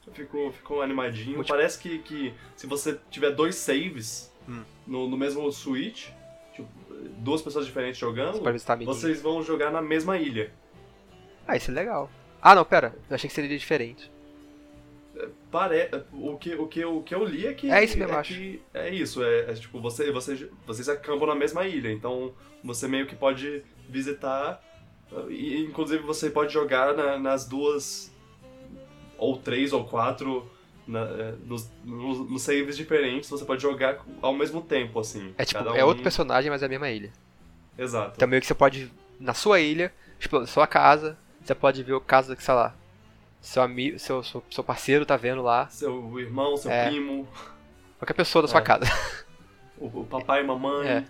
eu 0.06 0.14
fico, 0.14 0.52
fico 0.52 0.82
animadinho. 0.82 1.38
Multi- 1.38 1.50
Parece 1.50 1.80
que, 1.80 2.00
que 2.00 2.34
se 2.56 2.68
você 2.68 3.00
tiver 3.10 3.32
dois 3.32 3.56
saves 3.56 4.32
Hum. 4.48 4.64
no, 4.86 5.10
no 5.10 5.18
mesmo 5.18 5.52
Switch, 5.52 6.10
tipo, 6.54 6.70
duas 7.18 7.42
pessoas 7.42 7.66
diferentes 7.66 8.00
jogando, 8.00 8.40
Você 8.40 8.86
vocês 8.86 9.22
vão 9.22 9.44
jogar 9.44 9.72
na 9.72 9.82
mesma 9.82 10.18
ilha. 10.18 10.54
Ah, 11.46 11.58
isso 11.58 11.70
é 11.72 11.74
legal. 11.74 12.10
Ah, 12.42 12.56
não, 12.56 12.64
pera. 12.64 12.96
Eu 13.10 13.16
achei 13.16 13.28
que 13.28 13.34
seria 13.36 13.58
diferente. 13.58 14.10
Pare... 15.52 15.90
O, 16.14 16.38
que, 16.38 16.54
o, 16.56 16.68
que, 16.68 16.80
eu- 16.80 16.98
o 16.98 17.04
que 17.04 17.16
eu 17.16 17.24
li 17.26 17.48
é 17.48 17.54
que. 17.54 17.70
É 17.72 17.84
isso 17.84 17.98
mesmo, 17.98 18.14
é 18.14 18.18
acho. 18.18 18.60
é 18.74 18.90
isso, 18.94 19.24
é, 19.24 19.52
é 19.52 19.54
tipo, 19.54 19.80
você, 19.80 20.12
você, 20.12 20.50
vocês 20.66 20.88
acampam 20.90 21.28
na 21.28 21.36
mesma 21.36 21.66
ilha, 21.66 21.92
então 21.92 22.34
você 22.64 22.88
meio 22.88 23.06
que 23.08 23.16
pode 23.16 23.64
visitar. 23.90 24.62
E 25.30 25.62
inclusive 25.64 26.04
você 26.04 26.30
pode 26.30 26.52
jogar 26.54 26.94
na- 26.94 27.18
nas 27.18 27.46
duas. 27.48 28.12
Ou 29.18 29.38
três 29.38 29.74
ou 29.74 29.84
quatro. 29.86 30.50
na- 30.88 31.02
é, 31.02 31.34
nos, 31.46 31.70
nos, 31.84 32.42
saves 32.42 32.78
diferentes, 32.78 33.30
você 33.30 33.44
pode 33.44 33.62
jogar 33.62 34.06
ao 34.22 34.34
mesmo 34.34 34.62
tempo, 34.62 35.00
assim. 35.02 35.34
É 35.38 35.44
tipo, 35.44 35.62
Cada 35.62 35.78
é 35.78 35.84
um- 35.84 35.88
outro 35.88 36.02
personagem, 36.02 36.50
mas 36.50 36.64
é 36.64 36.66
a 36.66 36.70
mesma 36.70 36.90
ilha. 36.90 37.12
Exato. 37.78 38.14
Então 38.16 38.26
meio 38.28 38.40
que 38.42 38.48
você 38.48 38.56
pode, 38.56 38.90
na 39.20 39.34
sua 39.34 39.60
ilha, 39.60 39.92
explorar 40.18 40.46
sua 40.46 40.66
casa, 40.66 41.18
você 41.44 41.54
pode 41.54 41.84
ver 41.84 41.92
o 41.94 42.00
caso 42.00 42.36
que, 42.38 42.42
sei 42.44 42.54
lá, 42.54 42.74
seu 43.42 43.62
amigo, 43.62 43.98
seu, 44.00 44.24
seu, 44.24 44.44
seu 44.50 44.64
parceiro 44.64 45.06
tá 45.06 45.16
vendo 45.16 45.42
lá, 45.42 45.68
Seu 45.70 46.20
irmão, 46.20 46.58
seu 46.58 46.72
É. 46.72 46.88
primo, 46.88 47.28
qualquer 48.00 48.14
pessoa 48.14 48.42
da 48.42 48.48
sua 48.48 48.60
É. 48.60 48.64
casa. 48.64 48.86
o, 49.78 50.04
papai 50.06 50.44
mamãe. 50.44 50.88
É. 50.88 51.06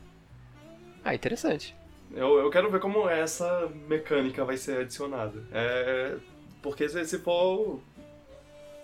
Ah, 1.04 1.16
interessante. 1.16 1.76
Eu, 2.12 2.40
eu 2.40 2.50
quero 2.50 2.70
ver 2.72 2.80
como 2.80 3.10
essa 3.10 3.70
mecânica 3.88 4.44
vai 4.46 4.58
ser 4.58 4.82
adicionada. 4.82 5.44
É, 5.52 6.18
porque 6.62 6.88
se, 6.88 7.06
se 7.06 7.20
for. 7.20 7.80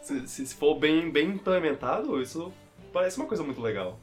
Se, 0.01 0.27
se 0.27 0.45
se 0.47 0.55
for 0.55 0.75
bem, 0.75 1.09
bem 1.09 1.29
implementado, 1.29 2.21
isso 2.21 2.51
parece 2.91 3.17
uma 3.17 3.25
coisa 3.27 3.41
muito 3.43 3.61
legal. 3.61 3.97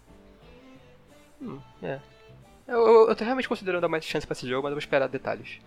Hum, 1.40 1.58
é. 1.82 2.00
Eu, 2.66 2.78
eu, 2.86 3.08
eu 3.08 3.16
tô 3.16 3.24
realmente 3.24 3.48
considerando 3.48 3.82
dar 3.82 3.88
mais 3.88 4.04
chance 4.04 4.26
pra 4.26 4.32
esse 4.32 4.48
jogo, 4.48 4.62
mas 4.62 4.70
eu 4.70 4.76
vou 4.76 4.78
esperar 4.80 5.08
detalhes. 5.08 5.58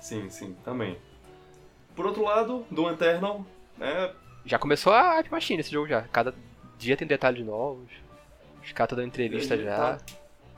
Sim, 0.00 0.28
sim, 0.28 0.54
também. 0.64 0.96
Por 1.94 2.06
outro 2.06 2.22
lado, 2.24 2.64
Doom 2.70 2.90
Eternal, 2.92 3.44
né? 3.78 4.10
Já 4.44 4.58
começou 4.58 4.92
a 4.92 5.14
Hype 5.14 5.30
Machine 5.30 5.60
esse 5.60 5.70
jogo 5.70 5.86
já. 5.88 6.02
Cada 6.02 6.34
dia 6.78 6.96
tem 6.96 7.06
detalhes 7.06 7.44
novos. 7.44 7.90
Os 8.64 8.72
caras 8.72 8.86
estão 8.92 8.96
dando 8.96 9.08
entrevista 9.08 9.54
Ele 9.54 9.64
já. 9.64 9.76
tá- 9.76 9.98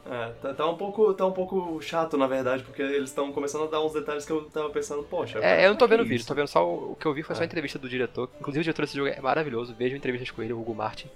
É, 0.07 0.29
tá, 0.43 0.53
tá 0.55 0.67
um 0.69 0.77
pouco, 0.77 1.15
tá 1.15 1.25
um 1.27 1.33
pouco 1.33 1.81
chato, 1.81 2.19
na 2.19 2.27
verdade, 2.27 2.63
porque 2.63 2.83
eles 2.83 3.09
estão 3.09 3.33
começando 3.33 3.65
a 3.65 3.69
dar 3.69 3.81
uns 3.83 3.95
detalhes 3.95 4.27
que 4.27 4.33
eu 4.33 4.45
tava 4.51 4.69
pensando, 4.69 5.03
poxa. 5.03 5.39
É, 5.39 5.65
eu 5.65 5.71
não 5.71 5.77
tô 5.79 5.89
vendo 5.89 6.03
o 6.03 6.07
vídeo, 6.07 6.27
tô 6.27 6.35
vendo 6.35 6.47
só 6.49 6.63
o, 6.67 6.93
o 6.93 6.97
que 6.97 7.07
eu 7.07 7.15
vi 7.15 7.23
foi 7.23 7.35
só 7.35 7.41
a 7.41 7.45
É. 7.45 7.47
entrevista 7.47 7.79
do 7.79 7.89
diretor. 7.89 8.29
Inclusive 8.39 8.61
o 8.61 8.65
diretor 8.65 8.83
desse 8.83 8.97
jogo 8.99 9.09
é 9.09 9.19
maravilhoso, 9.21 9.75
vejam 9.75 9.97
entrevistas 9.97 10.31
com 10.31 10.43
ele, 10.43 10.53
o 10.53 10.61
Hugo 10.61 10.75
Martin. 10.75 11.09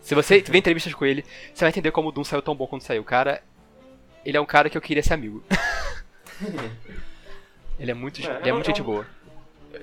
Se 0.00 0.14
você 0.14 0.40
vê 0.42 0.58
entrevistas 0.58 0.94
com 0.94 1.04
ele, 1.04 1.24
você 1.52 1.64
vai 1.64 1.70
entender 1.70 1.90
como 1.90 2.08
o 2.08 2.12
Doom 2.12 2.22
saiu 2.22 2.40
tão 2.40 2.54
bom 2.54 2.68
quando 2.68 2.82
saiu. 2.82 3.02
O 3.02 3.04
cara, 3.04 3.42
ele 4.24 4.36
é 4.36 4.40
um 4.40 4.46
cara 4.46 4.70
que 4.70 4.78
eu 4.78 4.82
queria 4.82 5.02
ser 5.02 5.14
amigo. 5.14 5.42
ele 7.78 7.90
é 7.90 7.94
muito, 7.94 8.20
É, 8.20 8.24
ele 8.24 8.32
é 8.44 8.48
é 8.48 8.52
um- 8.52 8.56
muito 8.56 8.66
gente 8.66 8.82
boa. 8.82 9.06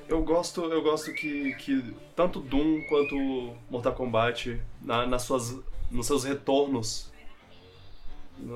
Eu 0.08 0.22
gosto, 0.24 0.64
eu 0.66 0.82
gosto 0.82 1.14
que, 1.14 1.54
que 1.56 1.94
tanto 2.16 2.40
Doom 2.40 2.82
quanto 2.90 3.54
Mortal 3.70 3.94
Kombat, 3.94 4.62
na, 4.82 5.06
nas 5.06 5.22
suas, 5.24 5.58
nos 5.90 6.06
seus 6.08 6.24
retornos 6.26 7.12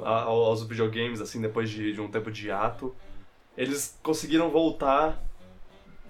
aos 0.04 0.64
videogames, 0.64 1.22
assim, 1.22 1.42
depois 1.42 1.70
de, 1.70 1.94
de 1.94 2.02
um 2.02 2.10
tempo 2.10 2.30
de 2.32 2.48
hiato, 2.48 2.96
eles 3.58 3.98
conseguiram 4.04 4.50
voltar 4.50 5.22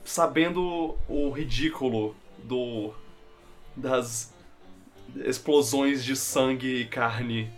sabendo 0.04 0.98
o 1.08 1.30
ridículo 1.30 2.16
do 2.44 2.92
das 3.76 4.34
explosões 5.26 6.04
de 6.04 6.16
sangue 6.16 6.82
e 6.82 6.86
carne 6.86 7.50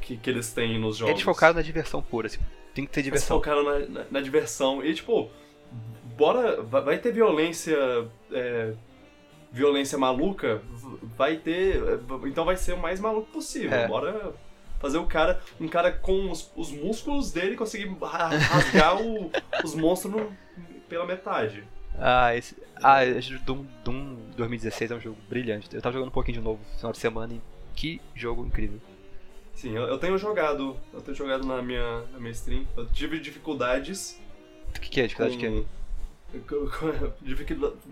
que, 0.00 0.16
que 0.16 0.28
eles 0.30 0.52
têm 0.52 0.78
nos 0.78 0.96
jogos. 0.96 1.12
Eles 1.12 1.22
focaram 1.22 1.54
na 1.54 1.62
diversão 1.62 2.02
pura, 2.02 2.26
assim. 2.26 2.38
Tem 2.74 2.84
que 2.86 2.90
ter 2.90 3.00
Eles 3.00 3.04
diversão. 3.12 3.36
focaram 3.36 3.62
na, 3.64 3.78
na- 3.86 4.06
na 4.10 4.20
diversão. 4.20 4.84
E, 4.84 4.94
tipo, 4.94 5.30
bora. 6.22 6.62
Vai 6.62 6.98
ter 6.98 7.12
violência. 7.12 7.76
é, 8.30 8.72
violência 9.52 9.98
maluca? 9.98 10.62
Vai 11.16 11.36
ter. 11.36 11.76
é, 11.76 12.28
Então 12.28 12.44
vai 12.44 12.56
ser 12.56 12.72
o 12.74 12.78
mais 12.78 13.00
maluco 13.00 13.30
possível. 13.30 13.72
É. 13.76 13.86
Bora 13.88 14.32
fazer 14.80 14.98
o 14.98 15.06
cara. 15.06 15.40
Um 15.60 15.68
cara 15.68 15.92
com 15.92 16.30
os, 16.30 16.50
os 16.56 16.70
músculos 16.70 17.32
dele 17.32 17.56
conseguir 17.56 17.88
ra- 18.02 18.28
rasgar 18.28 19.00
o- 19.00 19.30
os 19.64 19.74
monstros 19.74 20.12
no- 20.12 20.32
pela 20.88 21.06
metade. 21.06 21.64
Ah, 21.98 22.34
esse. 22.34 22.56
Ah, 22.82 23.04
esse 23.04 23.34
Doom, 23.38 23.64
Doom 23.84 24.16
2016 24.36 24.90
é 24.90 24.94
um 24.96 25.00
jogo 25.00 25.16
brilhante. 25.28 25.68
Eu 25.72 25.80
tava 25.82 25.92
jogando 25.92 26.08
um 26.08 26.12
pouquinho 26.12 26.38
de 26.38 26.44
novo 26.44 26.60
no 26.72 26.76
final 26.78 26.90
de 26.92 26.98
semana 26.98 27.34
e 27.34 27.40
que 27.74 28.00
jogo 28.14 28.44
incrível. 28.44 28.80
Sim, 29.54 29.76
eu, 29.76 29.82
eu 29.82 29.98
tenho 29.98 30.16
jogado. 30.18 30.76
Eu 30.92 31.00
tenho 31.00 31.16
jogado 31.16 31.46
na 31.46 31.60
minha, 31.62 32.00
na 32.12 32.18
minha 32.18 32.32
stream. 32.32 32.66
Eu 32.76 32.86
tive 32.86 33.20
dificuldades 33.20 34.18
O 34.76 34.80
que, 34.80 34.88
que 34.90 35.00
é? 35.02 35.06
Dificuldade 35.06 35.36
com- 35.36 35.42
com- 35.44 35.50
dificu- 35.52 35.68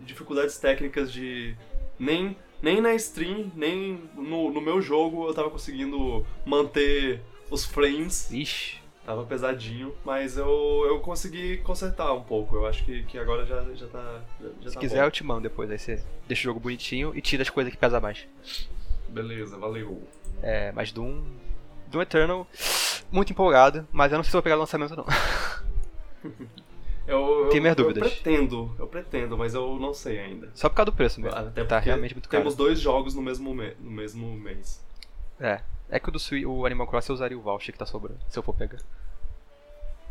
dificuldades 0.00 0.58
técnicas 0.58 1.12
de 1.12 1.54
nem 1.98 2.36
nem 2.62 2.80
na 2.80 2.94
stream 2.94 3.50
nem 3.54 4.02
no, 4.14 4.50
no 4.52 4.60
meu 4.60 4.80
jogo 4.82 5.26
eu 5.28 5.34
tava 5.34 5.50
conseguindo 5.50 6.24
manter 6.44 7.20
os 7.50 7.64
frames 7.64 8.30
Ixi. 8.30 8.80
tava 9.04 9.24
pesadinho 9.24 9.94
mas 10.04 10.36
eu, 10.36 10.84
eu 10.86 11.00
consegui 11.00 11.58
consertar 11.58 12.12
um 12.12 12.22
pouco 12.22 12.56
eu 12.56 12.66
acho 12.66 12.84
que, 12.84 13.02
que 13.04 13.18
agora 13.18 13.44
já, 13.46 13.62
já 13.74 13.86
tá 13.88 14.20
já, 14.62 14.68
Se 14.70 14.74
tá 14.74 14.80
quiser 14.80 14.98
bom. 15.00 15.04
eu 15.06 15.10
te 15.10 15.24
mando 15.24 15.42
depois, 15.42 15.70
aí 15.70 15.78
você 15.78 16.02
deixa 16.26 16.42
o 16.42 16.44
jogo 16.44 16.60
bonitinho 16.60 17.12
e 17.14 17.20
tira 17.20 17.42
as 17.42 17.50
coisas 17.50 17.72
que 17.72 17.78
pesam 17.78 18.00
mais. 18.00 18.26
beleza 19.08 19.56
valeu 19.58 20.02
É, 20.42 20.72
mas 20.72 20.92
Doom. 20.92 21.22
Doom 21.88 22.02
Eternal, 22.02 22.46
muito 23.10 23.32
empolgado, 23.32 23.86
mas 23.90 24.12
eu 24.12 24.16
não 24.18 24.22
sei 24.22 24.28
se 24.30 24.32
vou 24.34 24.42
pegar 24.42 24.54
o 24.56 24.60
lançamento 24.60 24.94
não. 24.96 25.04
eu, 27.10 27.44
eu, 27.44 27.48
Tenho 27.50 27.62
minhas 27.62 27.76
eu 27.78 27.84
dúvidas. 27.84 28.12
pretendo 28.12 28.74
eu 28.78 28.86
pretendo 28.86 29.36
mas 29.36 29.54
eu 29.54 29.76
não 29.78 29.92
sei 29.92 30.18
ainda 30.20 30.50
Só 30.54 30.68
por 30.68 30.76
causa 30.76 30.90
do 30.90 30.96
preço 30.96 31.20
mesmo. 31.20 31.36
até 31.38 31.64
tá 31.64 31.78
realmente 31.78 32.14
muito 32.14 32.28
caro. 32.28 32.42
temos 32.42 32.54
dois 32.56 32.80
jogos 32.80 33.14
no 33.14 33.22
mesmo 33.22 33.54
me- 33.54 33.74
no 33.80 33.90
mesmo 33.90 34.26
mês 34.36 34.82
É. 35.40 35.60
É 35.92 35.98
que 35.98 36.08
o 36.08 36.12
do 36.12 36.18
Switch, 36.20 36.46
o 36.46 36.64
Animal 36.64 36.86
Crossing 36.86 37.10
eu 37.10 37.14
usaria 37.14 37.36
o 37.36 37.40
voucher 37.40 37.72
que 37.72 37.78
tá 37.78 37.84
sobrando, 37.86 38.20
se 38.28 38.38
eu 38.38 38.42
for 38.44 38.54
pegar. 38.54 38.78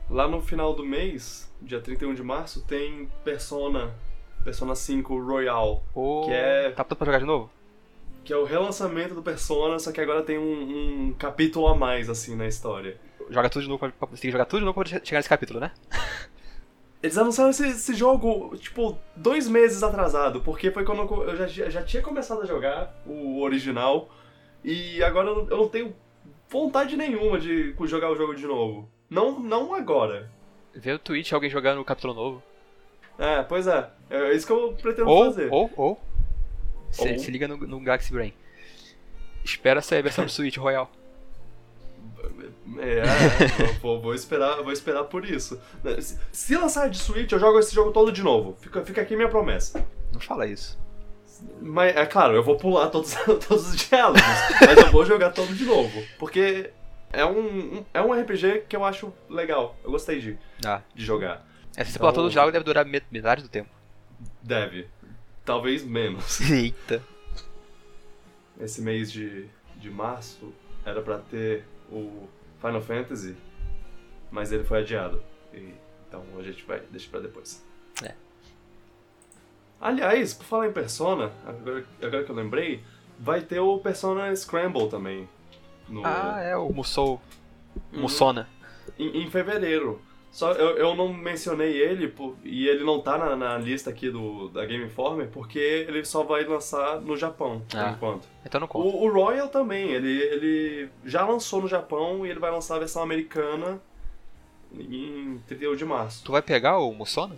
Lá 0.10 0.28
no 0.28 0.42
final 0.42 0.74
do 0.74 0.84
mês, 0.86 1.50
dia 1.62 1.80
31 1.80 2.14
de 2.16 2.24
março, 2.24 2.62
tem 2.66 3.08
Persona, 3.24 3.94
Persona 4.44 4.76
5 4.76 5.18
Royal, 5.24 5.82
Ou... 5.94 6.26
Que 6.26 6.32
é- 6.34 6.72
Tá 6.72 6.84
pronto 6.84 6.98
pra 6.98 7.06
jogar 7.06 7.20
de 7.20 7.26
novo? 7.26 7.50
que 8.26 8.34
é 8.34 8.38
o 8.38 8.44
relançamento 8.44 9.16
do 9.16 9.24
Persona, 9.24 9.80
só 9.80 9.92
que 9.92 10.02
agora 10.02 10.22
tem 10.22 10.38
um, 10.38 11.08
um 11.10 11.14
capítulo 11.14 11.68
a 11.68 11.74
mais, 11.76 12.10
assim, 12.10 12.36
na 12.36 12.46
história. 12.48 13.00
Joga 13.30 13.50
tudo 13.50 13.64
de 13.64 13.70
novo, 13.70 13.80
pra, 13.80 14.08
tem 14.08 14.18
que 14.18 14.32
jogar 14.32 14.46
tudo 14.46 14.60
de 14.60 14.66
novo 14.66 14.80
pra 14.84 14.86
chegar 15.04 15.18
nesse 15.20 15.30
capítulo, 15.30 15.60
né? 15.62 15.72
Eles 17.02 17.18
anunciaram 17.18 17.50
esse, 17.52 17.66
esse 17.68 17.94
jogo, 17.94 18.58
tipo, 18.58 18.98
dois 19.16 19.48
meses 19.48 19.82
atrasado, 19.84 20.42
porque 20.42 20.70
foi 20.70 20.84
quando 20.84 21.02
eu, 21.24 21.36
já, 21.36 21.48
já 21.48 21.82
tinha 21.84 22.04
começado 22.04 22.42
a 22.42 22.46
jogar 22.46 22.94
o 23.06 23.42
original, 23.42 24.10
e 24.64 25.02
agora 25.02 25.30
eu 25.30 25.46
não- 25.48 25.70
tenho 25.70 25.96
vontade 26.50 26.98
nenhuma 26.98 27.40
de 27.40 27.74
jogar 27.86 28.12
o 28.12 28.16
jogo 28.16 28.36
de 28.36 28.46
novo. 28.46 28.90
Não, 29.10 29.40
não 29.40 29.74
agora. 29.74 30.30
Ver 30.76 30.94
o 30.96 31.00
Twitch 31.00 31.32
alguém 31.32 31.50
jogando 31.50 31.80
o 31.80 31.86
capítulo 31.86 32.14
novo. 32.14 32.44
É, 33.18 33.44
pois 33.44 33.66
é. 33.68 33.90
É 34.10 34.34
isso 34.34 34.46
que 34.46 34.52
eu 34.52 34.74
pretendo 34.82 35.10
Ou, 35.10 35.26
fazer. 35.26 35.50
ou, 35.52 35.70
ou, 35.78 36.02
se, 36.92 37.08
Ou. 37.14 37.20
se 37.20 37.32
liga 37.32 37.48
no, 37.48 37.58
no 37.58 37.80
Galaxy 37.80 38.12
Brain. 38.12 38.34
Espera 39.44 39.82
sair 39.82 40.00
a 40.00 40.04
versão 40.04 40.26
do 40.26 40.32
Switch 40.32 40.58
Royal. 40.58 40.90
É, 42.78 43.00
é, 43.00 43.74
vou, 43.82 44.00
vou 44.02 44.14
esperar, 44.14 44.62
vou 44.62 44.72
esperar 44.72 45.04
por 45.06 45.26
isso. 45.26 45.60
Se, 46.02 46.20
se 46.32 46.56
lançar 46.58 46.90
de 46.90 46.98
Switch, 46.98 47.32
eu 47.32 47.40
jogo 47.40 47.58
esse 47.60 47.74
jogo 47.74 47.92
todo 47.92 48.12
de 48.12 48.22
novo. 48.22 48.56
Fica, 48.62 48.84
fica 48.86 49.02
aqui 49.02 49.16
minha 49.16 49.30
promessa. 49.30 49.86
Não 50.14 50.20
fala 50.20 50.46
isso. 50.46 50.78
Mas, 51.62 51.96
é 51.96 52.06
claro, 52.06 52.36
eu 52.36 52.44
vou 52.44 52.58
pular 52.58 52.90
todos, 52.90 53.14
todos 53.48 53.70
os 53.70 53.76
diálogos, 53.76 54.22
mas 54.60 54.78
eu 54.78 54.92
vou 54.92 55.06
jogar 55.06 55.32
todo 55.32 55.54
de 55.54 55.64
novo. 55.66 56.04
Porque 56.20 56.72
é 57.14 57.26
um, 57.26 57.84
é 57.94 58.02
um 58.02 58.12
RPG 58.14 58.66
que 58.68 58.76
eu 58.76 58.84
acho 58.84 59.12
legal. 59.30 59.76
Eu 59.84 59.92
gostei 59.92 60.20
de, 60.20 60.38
Ah. 60.66 60.82
de 60.94 61.06
jogar. 61.06 61.48
É, 61.78 61.84
se 61.84 61.92
você 61.92 61.98
Então- 61.98 62.00
pular 62.02 62.14
todo 62.14 62.26
o 62.28 62.30
diálogo 62.30 62.52
deve 62.52 62.66
durar 62.66 62.86
met- 62.86 63.06
metade 63.10 63.42
do 63.42 63.48
tempo. 63.50 63.70
Deve. 64.44 64.88
Talvez 65.46 65.84
menos. 65.84 66.42
Eita. 66.52 67.02
Esse 68.60 68.82
mês 68.82 69.12
de, 69.12 69.46
de 69.78 69.90
março 69.90 70.54
era 70.86 71.02
pra 71.02 71.20
ter 71.20 71.64
o 71.90 72.28
Final 72.60 72.82
Fantasy, 72.82 73.36
mas 74.32 74.52
ele 74.52 74.64
foi 74.64 74.80
adiado. 74.80 75.22
E, 75.54 75.74
então 76.08 76.24
a 76.38 76.44
gente 76.44 76.64
vai 76.66 76.80
deixar 76.92 77.10
pra 77.12 77.20
depois. 77.22 77.64
É. 78.04 78.14
Aliás, 79.82 80.34
por 80.34 80.46
falar 80.46 80.68
em 80.68 80.74
Persona, 80.74 81.32
agora, 81.46 81.86
agora 82.02 82.24
que 82.24 82.32
eu 82.32 82.36
lembrei, 82.36 82.84
vai 83.18 83.42
ter 83.42 83.60
o 83.60 83.80
Persona 83.80 84.36
Scramble 84.36 84.90
também. 84.90 85.28
No, 85.88 86.02
Ah, 86.06 86.40
é 86.42 86.56
o 86.56 86.70
Musou. 86.72 87.22
Uhum. 87.94 88.02
Musona. 88.02 88.48
em, 88.98 89.24
em 89.24 89.30
fevereiro. 89.30 90.02
Só 90.32 90.52
eu, 90.54 90.78
eu 90.78 90.96
não 90.96 91.12
mencionei 91.12 91.76
ele 91.76 92.08
por- 92.08 92.36
e 92.44 92.68
ele 92.68 92.84
não 92.84 93.02
tá 93.02 93.18
na, 93.18 93.36
na 93.36 93.58
lista 93.58 93.90
aqui 93.90 94.12
do, 94.12 94.48
da 94.50 94.64
Game 94.66 94.86
Informer 94.86 95.28
porque 95.28 95.58
ele 95.60 96.06
só 96.06 96.24
vai 96.24 96.44
lançar 96.46 97.02
no 97.02 97.18
Japão, 97.18 97.64
por 97.68 97.78
Ah. 97.80 97.94
enquanto. 97.96 98.28
Então 98.46 98.62
não 98.62 98.68
conta. 98.68 98.88
O, 98.88 99.06
o 99.06 99.12
Royal 99.12 99.48
também, 99.50 99.90
ele, 99.92 100.22
ele 100.22 100.90
já 101.04 101.26
lançou 101.26 101.62
no 101.64 101.68
Japão 101.68 102.26
e 102.26 102.30
ele 102.30 102.40
vai 102.40 102.52
lançar 102.52 102.76
a 102.76 102.80
versão 102.80 103.02
americana 103.02 103.82
em 104.74 105.42
31 105.48 105.76
de 105.76 105.86
março. 105.86 106.24
Tu 106.24 106.32
vai 106.32 106.42
pegar 106.42 106.78
o 106.78 106.94
Musona? 106.94 107.36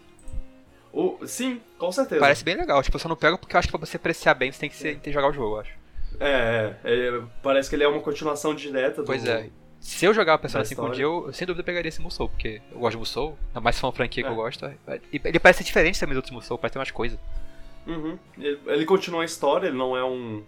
O, 0.94 1.18
sim, 1.26 1.62
com 1.78 1.90
certeza. 1.92 2.20
Parece 2.20 2.44
bem 2.44 2.56
legal. 2.58 2.84
Tipo, 2.84 2.98
eu 2.98 3.00
só 3.00 3.08
não 3.08 3.16
pego 3.16 3.38
porque 3.38 3.56
eu 3.56 3.60
acho 3.60 3.70
que 3.70 3.78
pra 3.78 3.86
você 3.86 3.96
apreciar 3.96 4.34
bem 4.34 4.52
você 4.52 4.60
tem 4.60 4.70
que, 4.70 4.76
ser, 4.76 4.92
tem 4.96 5.00
que 5.00 5.12
jogar 5.14 5.30
o 5.30 5.34
jogo, 5.34 5.56
eu 5.56 5.60
acho. 5.62 5.72
É, 6.20 6.76
é, 6.84 7.08
é, 7.08 7.22
parece 7.42 7.70
que 7.70 7.76
ele 7.78 7.84
é 7.86 7.88
uma 7.88 8.02
continuação 8.02 8.54
direta 8.54 9.02
do. 9.02 9.06
Pois 9.06 9.26
é. 9.26 9.50
Se 9.82 10.06
eu 10.06 10.14
jogar 10.14 10.36
o 10.36 10.40
Persona 10.40 10.64
da 10.64 10.68
5 10.70 10.86
um 10.86 10.92
dia, 10.92 11.04
eu, 11.06 11.26
eu 11.28 11.34
sem 11.34 11.46
dúvida 11.46 11.64
pegaria 11.64 11.90
esse 11.90 12.00
Musou, 12.00 12.30
porque 12.30 12.62
eu 12.72 12.78
gosto 12.80 12.92
de 12.92 12.98
Musou, 13.00 13.38
ainda 13.48 13.60
mais 13.62 13.76
se 13.76 13.82
for 13.82 13.88
uma 13.88 13.94
franquia 13.94 14.24
que 14.24 14.30
É. 14.30 14.32
eu 14.32 14.36
gosto. 14.36 14.64
é- 14.66 14.78
E 15.12 15.20
ele 15.26 15.40
parece 15.40 15.58
ser 15.60 15.64
diferente 15.66 16.00
também 16.00 16.14
dos 16.14 16.18
outros 16.20 16.32
Musou, 16.34 16.58
parece 16.58 16.74
ter 16.74 16.80
umas 16.80 16.92
coisas. 16.92 17.20
Uhum. 17.88 18.18
Ele, 18.38 18.86
continua 18.86 19.24
a 19.24 19.26
história, 19.26 19.68
ele 19.68 19.78
não 19.78 19.98
é 19.98 20.04
um. 20.06 20.44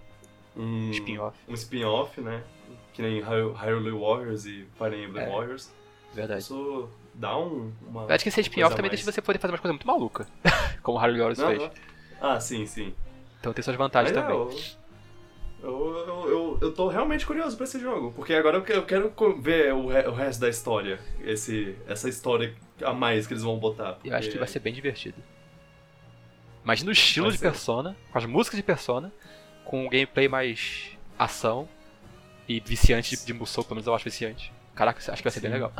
Um 0.56 0.92
Spin-off. 0.92 1.36
Um 1.50 1.54
spin-off, 1.56 2.22
né? 2.22 2.44
Que 2.94 3.02
nem 3.02 3.22
Hy- 3.22 3.54
Hyrule 3.56 3.90
Warriors 3.90 4.46
e 4.46 4.68
Fire 4.78 4.96
Emblem 5.04 5.26
É. 5.26 5.28
Warriors. 5.30 5.74
Verdade. 6.14 6.42
Isso 6.42 6.88
dá 7.16 7.36
um. 7.36 7.72
Uma, 7.88 8.04
Eu 8.04 8.12
acho 8.14 8.24
que 8.24 8.30
esse 8.30 8.40
spin-off 8.42 8.70
coisa 8.70 8.76
também 8.76 8.92
mais. 8.92 9.00
deixa 9.04 9.12
você 9.12 9.20
poder 9.20 9.40
fazer 9.40 9.52
umas 9.52 9.62
coisas 9.62 9.74
muito 9.76 9.88
malucas. 9.88 10.28
como 10.84 11.00
Harley 11.00 11.18
Warriors 11.20 11.40
Não, 11.40 11.48
fez. 11.48 11.60
não. 11.60 11.72
Ah, 12.22 12.40
sim, 12.40 12.68
sim. 12.68 12.94
Então 13.40 13.52
tem 13.52 13.64
suas 13.64 13.76
vantagens 13.76 14.16
Mas 14.16 14.24
é, 14.24 14.28
também. 14.28 14.40
eu, 14.48 14.60
eu, 15.64 16.06
eu, 16.08 16.30
eu, 16.30 16.58
eu 16.62 16.74
tô 16.74 16.88
realmente 16.90 17.26
curioso 17.26 17.56
pra 17.56 17.64
esse 17.64 17.80
jogo, 17.80 18.12
porque 18.16 18.34
agora 18.34 18.58
eu 18.58 18.62
que- 18.64 18.74
eu 18.74 18.86
quero 18.86 19.14
ver 19.42 19.74
o, 19.74 19.88
re- 19.88 20.08
o 20.08 20.12
resto 20.14 20.42
da 20.42 20.50
história. 20.50 21.00
Esse, 21.24 21.76
essa 21.88 22.08
história 22.10 22.54
a 22.84 22.92
mais 22.94 23.26
que 23.26 23.34
eles 23.34 23.44
vão 23.44 23.58
botar. 23.58 23.98
Eu 24.04 24.14
acho 24.14 24.24
que 24.24 24.34
porque- 24.34 24.40
vai 24.40 24.48
ser 24.48 24.60
bem 24.60 24.74
divertido. 24.74 25.16
Imagina 26.64 26.90
o 26.90 26.94
estilo 26.94 27.26
Vai 27.28 27.34
de 27.34 27.40
ser. 27.40 27.46
Persona, 27.50 27.96
com 28.12 28.18
as 28.18 28.26
músicas 28.26 28.58
de 28.58 28.64
Persona, 28.64 29.12
com 29.66 29.86
um 29.86 29.90
gameplay 29.90 30.28
mais 30.28 30.92
ação, 31.18 31.68
E 32.48 32.60
viciante 32.60 33.16
de, 33.16 33.26
de 33.26 33.34
Musou, 33.34 33.64
pelo 33.64 33.76
menos 33.76 33.88
eu 33.88 33.96
acho 33.96 34.04
viciante. 34.04 34.52
Caraca, 34.76 35.00
acho 35.00 35.16
que 35.18 35.24
vai 35.24 35.32
ser 35.32 35.40
bem 35.40 35.50
Sim. 35.50 35.54
legal. 35.56 35.72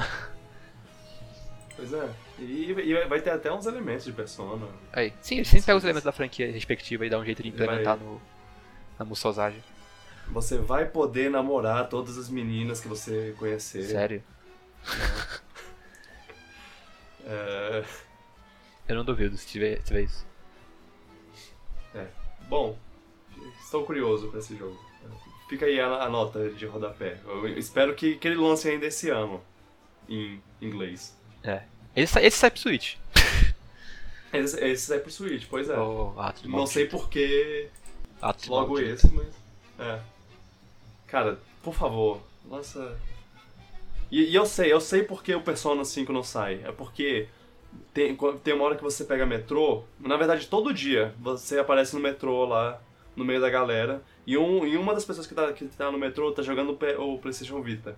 Pois 1.76 1.92
é. 1.92 2.10
E, 2.40 2.72
e 2.72 3.06
vai 3.08 3.20
ter 3.20 3.32
até 3.32 3.52
uns 3.52 3.66
elementos 3.66 4.06
de 4.06 4.12
persona. 4.14 4.66
Aí. 4.92 5.12
Sim, 5.22 5.36
ele 5.36 5.46
sempre 5.46 5.66
pega 5.66 5.78
os 5.78 5.84
elementos 5.84 6.06
da 6.06 6.12
franquia 6.12 6.52
respectiva 6.52 7.06
e 7.06 7.10
dá 7.10 7.18
um 7.20 7.26
jeito 7.26 7.42
de 7.44 7.50
Ele 7.50 7.58
vai- 7.58 7.66
implementar 7.66 7.98
no, 7.98 8.22
na 8.98 9.04
Musosagem. 9.06 9.62
Você 10.30 10.58
vai 10.58 10.86
poder 10.86 11.30
namorar 11.30 11.88
todas 11.90 12.18
as 12.18 12.30
meninas 12.30 12.80
que 12.82 12.88
você 12.88 13.36
conhecer. 13.38 13.84
Sério. 13.84 14.24
É, 17.26 17.84
Eu 18.88 18.96
não 18.96 19.06
duvido 19.06 19.38
se 19.38 19.48
tiver, 19.48 19.78
se 19.78 19.86
tiver 19.86 20.02
isso. 20.04 20.26
Bom, 22.50 22.78
estou 23.64 23.86
curioso 23.86 24.28
pra 24.30 24.40
esse 24.40 24.56
jogo. 24.58 24.78
Fica 25.48 25.66
aí 25.66 25.80
a, 25.80 26.04
a 26.04 26.10
nota 26.10 26.50
de 26.50 26.66
rodapé. 26.66 27.18
Eu 27.26 27.48
espero 27.58 27.96
que, 27.96 28.16
que 28.18 28.28
ele 28.28 28.36
lance 28.36 28.68
ainda 28.68 28.86
esse 28.86 29.10
ano. 29.10 29.42
Em 30.10 30.42
inglês. 30.62 31.18
É. 31.42 31.64
Esse, 31.96 32.20
esse 32.20 32.38
sai 32.38 32.52
pro 32.52 32.60
Switch. 32.60 32.96
Esse, 34.34 34.60
esse 34.66 34.88
sai 34.88 34.98
pro 35.00 35.12
Switch, 35.12 35.46
pois 35.48 35.70
é. 35.70 35.78
Oh, 35.78 36.12
Não 36.46 36.66
sei 36.66 36.88
porquê 36.88 37.70
logo 38.48 38.74
maldito. 38.74 38.94
esse, 38.96 39.14
mas. 39.14 39.28
É. 39.78 40.00
Cara, 41.14 41.38
por 41.62 41.76
favor, 41.76 42.20
lança. 42.50 42.98
E, 44.10 44.32
e 44.32 44.34
eu 44.34 44.48
sei, 44.48 44.74
eu 44.74 44.82
sei 44.82 45.04
porque 45.04 45.36
o 45.36 45.42
Persona 45.42 45.86
5 45.86 46.12
não 46.12 46.24
sai. 46.24 46.60
É 46.66 46.72
porque 46.72 47.28
tem, 47.94 48.18
tem 48.44 48.54
uma 48.56 48.64
hora 48.66 48.76
que 48.76 48.82
você 48.82 49.04
pega 49.04 49.24
metrô, 49.24 49.84
na 50.00 50.18
verdade 50.18 50.48
todo 50.48 50.74
dia 50.74 51.14
você 51.20 51.60
aparece 51.60 51.94
no 51.94 52.02
metrô 52.02 52.46
lá, 52.46 52.82
no 53.16 53.24
meio 53.24 53.40
da 53.40 53.48
galera, 53.48 54.02
e, 54.26 54.36
um, 54.36 54.66
e 54.66 54.76
uma 54.76 54.92
das 54.96 55.06
pessoas 55.06 55.28
que 55.28 55.36
tá, 55.36 55.54
que 55.54 55.66
tá 55.68 55.92
no 55.92 56.00
metrô 56.00 56.32
tá 56.32 56.42
jogando 56.42 56.72
o, 56.98 57.18
PlayStation 57.20 57.62
Vita. 57.62 57.96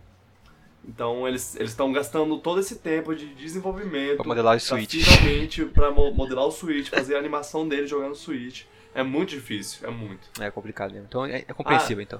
Então 0.84 1.26
eles 1.26 1.56
estão 1.56 1.94
gastando 1.94 2.38
todo 2.40 2.60
esse 2.60 2.80
tempo 2.80 3.16
de 3.16 3.34
desenvolvimento 3.34 4.18
Pra 4.18 4.26
modelar 4.28 4.58
o 4.58 4.60
Switch. 4.60 4.92
finalmente 5.06 5.64
pra 5.68 5.90
mo- 5.90 6.12
modelar 6.12 6.46
o 6.46 6.52
Switch, 6.52 6.90
fazer 6.90 7.16
a 7.16 7.20
animação 7.20 7.66
dele 7.66 7.88
jogando 7.88 8.12
o 8.12 8.16
Switch. 8.16 8.64
É 8.94 9.02
muito 9.04 9.30
difícil, 9.30 9.88
é 9.88 9.90
muito. 9.90 10.30
É 10.42 10.52
complicado 10.52 10.92
mesmo. 10.92 11.06
Então 11.08 11.26
é, 11.26 11.46
é 11.48 11.54
compreensível, 11.54 12.04
então. 12.04 12.20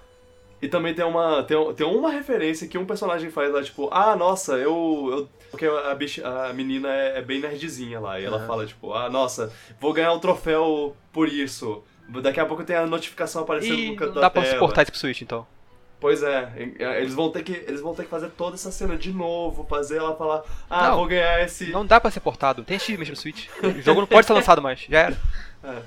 E 0.66 0.68
também 0.68 0.96
tem 0.96 1.06
uma, 1.06 1.44
tem, 1.44 1.74
tem 1.76 1.86
uma 1.86 2.10
referência 2.10 2.68
que 2.68 2.76
um 2.76 2.88
personagem 2.88 3.30
faz 3.30 3.54
lá, 3.54 3.62
tipo, 3.62 3.88
ah, 3.92 4.16
nossa, 4.16 4.54
eu. 4.54 5.10
eu 5.12 5.30
porque 5.52 5.68
a, 5.68 5.94
bicha, 5.94 6.28
a 6.28 6.52
menina 6.54 6.92
é, 6.92 7.20
é 7.20 7.22
bem 7.22 7.40
nerdzinha 7.40 8.00
lá. 8.00 8.20
E 8.20 8.26
ela 8.26 8.48
fala, 8.48 8.66
tipo, 8.66 8.92
ah, 8.92 9.08
nossa, 9.08 9.54
vou 9.80 9.94
ganhar 9.94 10.12
um 10.12 10.20
troféu 10.20 10.98
por 11.14 11.28
isso. 11.28 11.84
Daqui 12.24 12.40
a 12.40 12.48
pouco 12.48 12.64
tem 12.64 12.76
a 12.76 12.88
notificação 12.88 13.44
aparecendo 13.44 13.76
E 13.76 13.92
no 13.92 13.96
canto 13.96 14.08
não 14.08 14.16
da 14.16 14.22
dá 14.22 14.30
pra 14.32 14.44
suportar 14.44 14.82
isso 14.82 14.92
pro 14.92 15.00
Switch, 15.00 15.22
então. 15.22 15.46
Pois 16.00 16.24
é, 16.24 16.52
eles 16.98 17.14
vão, 17.14 17.30
ter 17.30 17.44
que, 17.44 17.54
eles 17.54 17.80
vão 17.80 17.94
ter 17.94 18.04
que 18.04 18.10
fazer 18.10 18.30
toda 18.32 18.56
essa 18.56 18.72
cena 18.72 18.98
de 18.98 19.14
novo, 19.14 19.68
fazer 19.70 19.98
ela 19.98 20.16
falar, 20.16 20.44
ah, 20.68 20.90
Não, 20.90 20.98
vou 20.98 21.06
ganhar 21.06 21.44
esse. 21.44 21.70
Não 21.70 21.86
dá 21.86 22.02
pra 22.02 22.10
ser 22.10 22.22
portado. 22.22 22.64
Tem 22.64 22.78
achievement 22.78 23.10
no 23.10 23.16
Switch. 23.16 23.48
O 23.62 23.82
jogo 23.84 24.02
não 24.02 24.08
pode 24.08 24.26
ser 24.26 24.34
lançado 24.34 24.64
mais. 24.64 24.80
Já 24.90 25.00
era. 25.00 25.18
É. 25.66 25.82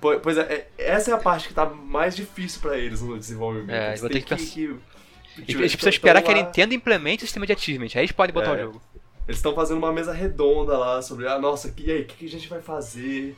Po- 0.00 0.18
Pois 0.20 0.36
é, 0.38 0.42
é, 0.42 0.68
essa 0.78 1.10
é 1.10 1.14
a 1.14 1.18
parte 1.18 1.48
que 1.48 1.54
tá 1.54 1.66
mais 1.66 2.14
difícil 2.16 2.60
pra 2.60 2.76
eles 2.78 3.00
no 3.02 3.18
desenvolvimento. 3.18 3.70
É, 3.76 3.88
eles 3.88 4.00
têm 4.00 4.10
ter 4.10 4.22
que 4.22 4.36
que, 4.36 4.44
que- 4.46 4.62
Eles 4.62 5.46
tipo, 5.46 5.58
precisam 5.58 5.80
tão 5.80 5.88
esperar 5.90 6.22
que 6.22 6.30
a 6.30 6.34
Nintendo 6.34 6.74
implemente 6.74 7.24
o 7.24 7.26
sistema 7.26 7.46
de 7.46 7.52
achievement. 7.52 7.88
Aí 7.94 8.00
eles 8.02 8.12
podem 8.12 8.32
botar 8.34 8.50
É. 8.56 8.62
o 8.64 8.66
jogo. 8.66 8.82
Eles 9.28 9.38
estão 9.38 9.54
fazendo 9.54 9.78
uma 9.78 9.92
mesa 9.92 10.12
redonda 10.12 10.76
lá 10.76 11.00
sobre, 11.02 11.26
ah, 11.28 11.38
nossa, 11.38 11.72
e 11.76 11.90
aí, 11.90 12.00
o 12.02 12.04
que, 12.04 12.16
que 12.16 12.26
a 12.26 12.28
gente 12.28 12.48
vai 12.48 12.60
fazer? 12.60 13.36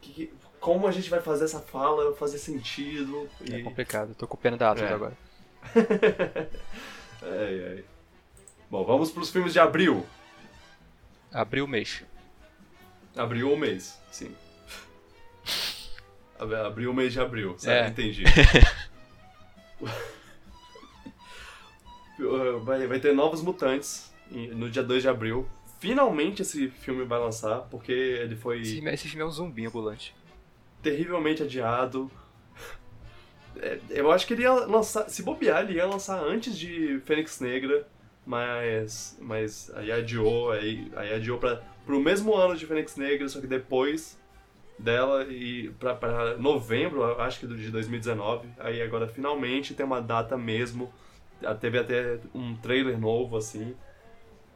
Que 0.00 0.32
como 0.60 0.86
a 0.86 0.92
gente 0.92 1.10
vai 1.10 1.20
fazer 1.20 1.44
essa 1.44 1.60
fala 1.60 2.14
fazer 2.14 2.38
sentido? 2.38 3.28
É 3.50 3.58
E... 3.58 3.62
complicado. 3.62 4.10
Eu 4.10 4.14
tô 4.14 4.26
com 4.28 4.36
pena 4.36 4.56
da 4.56 4.70
Atlas 4.70 4.90
É. 4.90 4.94
agora. 4.94 5.16
ai, 7.22 7.64
ai. 7.68 7.84
Bom, 8.70 8.84
vamos 8.84 9.10
pros 9.10 9.30
filmes 9.30 9.52
de 9.52 9.58
abril. 9.58 10.06
Abriu 11.32 11.64
o 11.64 11.68
mês. 11.68 12.02
Abril 13.16 13.50
ou 13.50 13.56
mês, 13.56 13.98
sim. 14.10 14.34
Ab- 16.38 16.54
Abril 16.54 16.90
o 16.90 16.94
mês 16.94 17.12
de 17.12 17.20
abril, 17.20 17.54
sabe? 17.58 17.76
É. 17.76 17.88
Entendi. 17.88 18.24
vai, 22.64 22.86
vai 22.86 23.00
ter 23.00 23.12
Novos 23.14 23.42
Mutantes 23.42 24.12
no 24.30 24.70
dia 24.70 24.82
2 24.82 25.02
de 25.02 25.08
abril. 25.08 25.48
Finalmente 25.80 26.42
esse 26.42 26.68
filme 26.68 27.04
vai 27.04 27.18
lançar, 27.18 27.60
porque 27.70 27.92
ele 27.92 28.36
foi 28.36 28.60
Esse, 28.60 28.74
filme- 28.76 28.94
esse 28.94 29.08
filme 29.08 29.22
é 29.22 29.26
um 29.26 29.30
zumbi 29.30 29.66
ambulante. 29.66 30.14
terrivelmente 30.82 31.42
adiado. 31.42 32.10
É, 33.56 33.78
Eu 33.90 34.10
acho 34.10 34.26
que 34.26 34.34
ele 34.34 34.42
ia 34.42 34.52
lançar, 34.52 35.08
se 35.08 35.22
bobear, 35.22 35.62
ele 35.62 35.74
ia 35.74 35.86
lançar 35.86 36.18
antes 36.22 36.58
de 36.58 37.00
Fênix 37.04 37.40
Negra, 37.40 37.86
mas, 38.26 39.16
mas 39.20 39.70
aí 39.74 39.92
adiou, 39.92 40.50
aí, 40.50 40.90
aí 40.96 41.14
adiou 41.14 41.38
pra, 41.38 41.62
pro 41.86 42.00
mesmo 42.00 42.34
ano 42.34 42.56
de 42.56 42.66
Fênix 42.66 42.96
Negra, 42.96 43.28
só 43.28 43.40
que 43.40 43.46
depois 43.46 44.18
dela 44.78 45.24
e 45.24 45.70
pra, 45.78 45.94
pra 45.94 46.36
novembro, 46.36 47.04
acho 47.20 47.40
que 47.40 47.46
de 47.46 47.70
2019. 47.70 48.48
Aí 48.58 48.82
agora 48.82 49.06
finalmente 49.08 49.74
tem 49.74 49.84
uma 49.86 50.00
data 50.00 50.36
mesmo. 50.36 50.92
Teve 51.60 51.78
até 51.78 52.18
um 52.34 52.56
trailer 52.56 52.98
novo, 52.98 53.36
assim. 53.36 53.74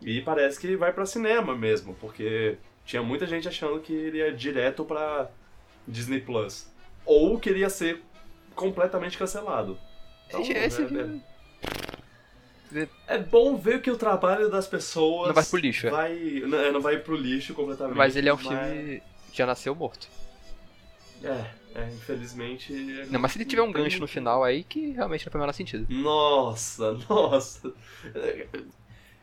E 0.01 0.21
parece 0.21 0.59
que 0.61 0.77
vai 0.77 0.93
pra 0.93 1.05
cinema 1.05 1.55
mesmo, 1.57 1.95
porque 1.95 2.57
tinha 2.85 3.03
muita 3.03 3.27
gente 3.27 3.49
achando 3.49 3.81
que 3.81 3.93
ele 3.93 4.19
ia 4.19 4.33
direto 4.33 4.85
pra 4.85 5.29
Disney 5.87 6.21
Plus. 6.21 6.73
Ou 7.05 7.39
que 7.39 7.49
ele 7.51 7.61
ia 7.61 7.71
ser 7.71 8.03
completamente 8.55 9.19
cancelado. 9.19 9.79
Então, 10.29 10.41
é- 10.43 10.71
filme- 10.71 11.23
é, 12.75 12.89
é 13.07 13.19
bom 13.19 13.57
ver 13.57 13.81
que 13.81 13.91
o 13.91 13.97
trabalho 13.97 14.51
das 14.51 14.67
pessoas 14.67 15.29
Não 15.29 15.35
vai 15.35 15.45
pro 15.45 15.59
lixo, 15.59 15.87
é. 15.87 15.91
vai, 15.91 16.15
não, 16.47 16.59
é, 16.59 16.71
não 16.71 16.81
vai 16.81 16.99
pro 16.99 17.17
lixo 17.17 17.55
completamente. 17.55 17.97
Mas 17.97 18.15
ele 18.15 18.29
é 18.29 18.33
um 18.35 18.37
mas- 18.37 18.47
filme 18.47 19.03
já 19.33 19.47
nasceu 19.47 19.75
morto. 19.75 20.09
É, 21.23 21.45
é, 21.75 21.89
infelizmente. 21.93 22.73
Não, 23.11 23.19
mas 23.21 23.33
se 23.33 23.39
ele 23.39 23.45
tiver 23.45 23.63
um 23.63 23.73
gancho 23.73 24.01
no 24.01 24.07
final 24.09 24.45
aí, 24.45 24.63
que 24.65 24.93
realmente 24.93 25.27
não 25.27 25.33
faz 25.33 25.35
o 25.35 25.39
menor 25.39 25.53
sentido. 25.53 25.87
Nossa, 25.93 26.93
nossa. 27.09 27.73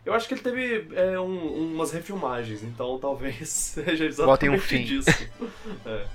Eu 0.06 0.14
acho 0.14 0.28
que 0.28 0.34
ele 0.36 0.42
teve 0.42 0.88
é, 0.96 1.20
um- 1.20 1.72
umas 1.74 1.92
refilmagens, 1.92 2.62
então 2.64 3.00
talvez 3.00 3.48
seja 3.50 4.06
exatamente 4.06 4.26
Botem 4.26 4.50
um 4.50 4.60
fim. 4.60 4.84
disso. 4.84 5.10
É. 5.86 6.06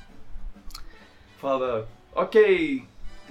Fala, 1.40 1.88
ok, 2.14 2.84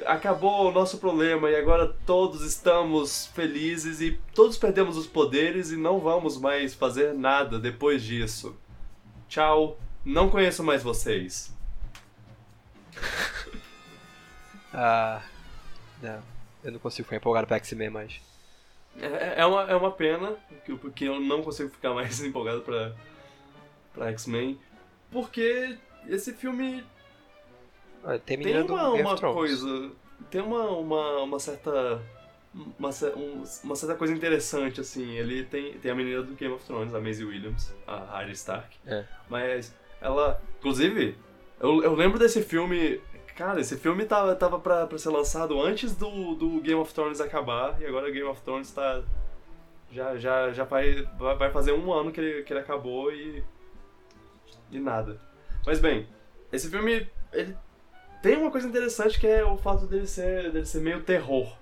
acabou 0.06 0.68
o 0.68 0.72
nosso 0.72 0.98
problema 0.98 1.50
e 1.50 1.56
agora 1.56 1.96
todos 2.06 2.42
estamos 2.42 3.28
felizes 3.36 4.02
e 4.02 4.20
todos 4.34 4.58
perdemos 4.58 4.98
os 4.98 5.06
poderes 5.06 5.72
e 5.72 5.78
não 5.78 6.00
vamos 6.00 6.40
mais 6.40 6.74
fazer 6.74 7.14
nada 7.14 7.60
depois 7.60 8.02
disso. 8.04 8.56
Tchau, 9.28 9.78
não 10.10 10.30
conheço 10.30 10.64
mais 10.64 10.84
vocês. 10.84 11.54
Ah. 14.74 15.22
Não. 16.02 16.22
Eu 16.64 16.72
não 16.74 16.80
consigo 16.80 17.06
ficar 17.06 17.18
empolgado 17.18 17.48
pra 17.48 17.58
X-Men 17.58 17.90
mais. 17.90 18.22
É, 19.00 19.42
é, 19.42 19.46
uma, 19.46 19.64
é 19.64 19.76
uma 19.76 19.92
pena, 19.92 20.36
que- 20.66 20.76
porque 20.76 21.06
eu 21.06 21.20
não 21.20 21.42
consigo 21.42 21.70
ficar 21.70 21.94
mais 21.94 22.22
empolgado 22.24 22.62
pra, 22.62 22.94
pra 23.94 24.10
X-Men, 24.10 24.60
porque 25.12 25.78
esse 26.08 26.34
filme 26.34 26.84
tem 28.26 28.62
uma, 28.62 28.90
uma 28.90 29.18
coisa, 29.18 29.92
tem 30.30 30.42
uma, 30.42 30.70
uma, 30.72 31.18
uma 31.24 31.40
certa 31.40 32.02
uma, 32.78 32.90
um- 33.16 33.44
uma 33.64 33.76
certa 33.76 33.96
coisa 33.96 34.14
interessante, 34.14 34.82
assim, 34.82 35.12
ele 35.14 35.44
tem, 35.46 35.80
tem 35.80 35.92
a 35.92 35.96
menina 35.96 36.22
do 36.22 36.34
Game 36.36 36.54
of 36.54 36.66
Thrones, 36.66 36.94
a 36.94 37.00
Maisie 37.00 37.26
Williams, 37.26 37.74
a 37.88 38.18
Arya 38.18 38.34
Stark, 38.34 38.76
É. 38.86 39.06
mas 39.30 39.74
ela, 40.02 40.42
inclusive, 40.60 41.18
eu, 41.60 41.84
eu 41.84 41.94
lembro 41.96 42.18
desse 42.20 42.42
filme, 42.44 43.02
cara, 43.36 43.60
esse 43.60 43.78
filme 43.78 44.06
tava, 44.06 44.36
tava 44.36 44.60
pra, 44.60 44.88
pra 44.88 44.98
ser 44.98 45.10
lançado 45.10 45.62
antes 45.62 45.96
do, 45.96 46.36
do 46.36 46.62
Game 46.62 46.80
of 46.80 46.94
Thrones 46.94 47.22
acabar, 47.22 47.80
e 47.82 47.86
agora 47.86 48.10
o 48.10 48.12
Game 48.12 48.28
of 48.28 48.42
Thrones 48.42 48.72
tá, 48.72 49.04
já, 49.92 50.18
já, 50.18 50.52
já 50.52 50.64
vai, 50.64 51.04
vai 51.38 51.52
fazer 51.52 51.72
um 51.74 51.92
ano 51.94 52.12
que 52.12 52.20
ele, 52.20 52.44
que 52.44 52.54
ele 52.54 52.60
acabou 52.60 53.12
e, 53.12 53.44
e 54.72 54.80
nada. 54.80 55.20
Mas 55.66 55.80
bem, 55.80 56.08
esse 56.52 56.70
filme, 56.70 57.08
ele 57.34 57.56
tem 58.22 58.38
uma 58.38 58.52
coisa 58.52 58.68
interessante 58.68 59.20
que 59.20 59.28
é 59.28 59.44
o 59.44 59.58
fato 59.58 59.86
dele 59.88 60.08
ser, 60.08 60.52
dele 60.52 60.66
ser 60.66 60.82
meio 60.82 61.02
terror. 61.04 61.56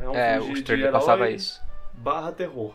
É 0.00 0.08
um 0.08 0.14
É, 0.14 0.38
filme 0.38 0.52
o 0.52 0.54
de, 0.54 0.62
trailer 0.62 0.90
passava 0.92 1.28
isso. 1.30 1.60
barra 1.92 2.32
terror. 2.32 2.74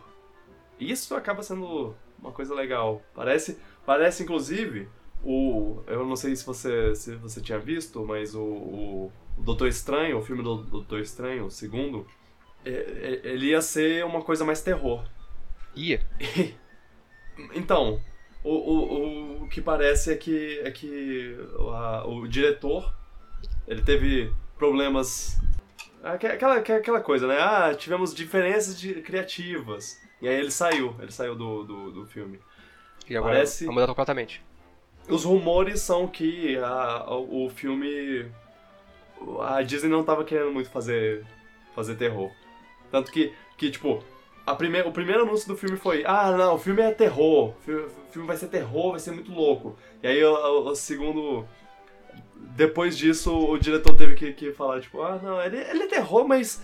Isso 0.78 1.14
acaba 1.14 1.42
sendo 1.42 1.94
uma 2.18 2.32
coisa 2.32 2.54
legal. 2.54 3.00
Parece, 3.14 3.58
parece 3.86 4.22
inclusive 4.22 4.88
o, 5.22 5.82
eu 5.86 6.06
não 6.06 6.16
sei 6.16 6.34
se 6.36 6.44
você 6.44 6.94
se 6.94 7.14
você 7.16 7.40
tinha 7.40 7.58
visto, 7.58 8.04
mas 8.04 8.34
o, 8.34 8.42
o, 8.42 9.12
Doutor 9.38 9.66
Estranho, 9.68 10.18
o 10.18 10.22
filme 10.22 10.42
do 10.42 10.56
Doutor 10.58 11.00
Estranho, 11.00 11.46
o 11.46 11.50
segundo, 11.50 12.06
é- 12.64 12.70
é- 13.24 13.28
ele 13.32 13.46
ia 13.46 13.60
ser 13.60 14.04
uma 14.04 14.22
coisa 14.22 14.44
mais 14.44 14.60
terror. 14.62 15.04
Ia. 15.74 16.00
Então, 17.52 18.00
o, 18.44 18.50
o, 18.50 19.40
o, 19.40 19.42
o 19.44 19.48
que 19.48 19.60
parece 19.60 20.12
é 20.12 20.16
que, 20.16 20.60
é 20.60 20.70
que 20.70 21.36
a- 21.72 22.04
o 22.06 22.28
diretor 22.28 22.94
ele 23.66 23.82
teve 23.82 24.32
problemas 24.56 25.36
Aquela, 26.02 26.56
aquela 26.58 27.00
coisa, 27.00 27.26
né? 27.26 27.38
Ah, 27.40 27.74
tivemos 27.74 28.14
diferenças 28.14 28.78
de, 28.78 29.00
criativas. 29.00 29.98
E 30.20 30.28
aí 30.28 30.34
ele 30.38 30.50
saiu, 30.50 30.94
ele 31.00 31.10
saiu 31.10 31.34
do, 31.34 31.64
do, 31.64 31.90
do 31.92 32.06
filme. 32.06 32.38
E 33.08 33.16
agora 33.16 33.34
Parece- 33.34 33.66
vai 33.66 33.74
mudar 33.74 33.86
completamente. 33.86 34.42
Os 35.08 35.24
rumores 35.24 35.80
são 35.80 36.06
que 36.08 36.56
a, 36.58 37.06
o, 37.14 37.50
filme. 37.50 38.26
A 39.42 39.62
Disney 39.62 39.90
não 39.90 40.02
tava 40.02 40.24
querendo 40.24 40.50
muito 40.52 40.70
fazer, 40.70 41.24
fazer 41.74 41.94
terror. 41.96 42.30
Tanto 42.90 43.10
que, 43.12 43.32
que 43.58 43.70
tipo, 43.70 44.02
a 44.46 44.54
prime, 44.54 44.80
o 44.82 44.92
primeiro 44.92 45.22
anúncio 45.24 45.46
do 45.48 45.56
filme 45.56 45.76
foi: 45.76 46.04
Ah, 46.06 46.30
não, 46.36 46.54
o 46.54 46.58
filme 46.58 46.80
é 46.82 46.90
terror. 46.90 47.50
O 47.50 47.60
fi- 47.60 47.72
o 47.72 47.90
filme 48.10 48.26
vai 48.28 48.36
ser 48.36 48.48
terror, 48.48 48.92
vai 48.92 49.00
ser 49.00 49.10
muito 49.12 49.30
louco. 49.32 49.76
E 50.02 50.06
aí 50.06 50.24
o, 50.24 50.32
o- 50.32 50.68
o 50.70 50.74
segundo. 50.74 51.46
Depois 52.56 52.96
disso, 52.96 53.34
o 53.36 53.58
diretor 53.58 53.96
teve 53.96 54.14
que, 54.14 54.32
que 54.32 54.52
falar, 54.52 54.80
tipo, 54.80 55.02
ah, 55.02 55.18
não, 55.22 55.40
ele, 55.42 55.56
ele 55.58 55.84
é 55.84 55.86
terror, 55.88 56.26
mas 56.28 56.60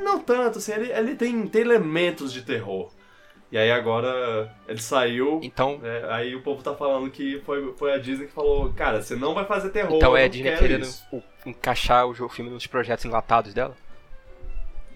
não 0.00 0.20
tanto, 0.20 0.58
assim, 0.58 0.72
ele, 0.72 0.92
ele 0.92 1.14
tem, 1.16 1.46
tem 1.48 1.62
elementos 1.62 2.32
de 2.32 2.42
terror. 2.42 2.90
E 3.52 3.58
aí 3.58 3.70
agora 3.70 4.50
ele 4.66 4.80
saiu, 4.80 5.38
Então, 5.42 5.78
é, 5.84 6.06
aí 6.10 6.34
o 6.34 6.40
povo 6.42 6.62
tá 6.62 6.74
falando 6.74 7.10
que 7.10 7.38
foi, 7.44 7.74
foi 7.74 7.92
a 7.92 7.98
Disney 7.98 8.26
que 8.26 8.32
falou, 8.32 8.72
cara, 8.72 9.02
você 9.02 9.14
não 9.14 9.34
vai 9.34 9.44
fazer 9.44 9.68
terror. 9.68 9.94
então 9.94 10.16
é 10.16 10.24
a 10.24 10.28
Disney 10.28 10.56
querendo 10.56 10.82
isso." 10.84 11.04
o- 11.12 11.22
encaixar 11.44 12.06
o, 12.06 12.10
o 12.12 12.28
filme 12.30 12.50
nos 12.50 12.66
projetos 12.66 13.04
enlatados 13.04 13.52
dela? 13.52 13.76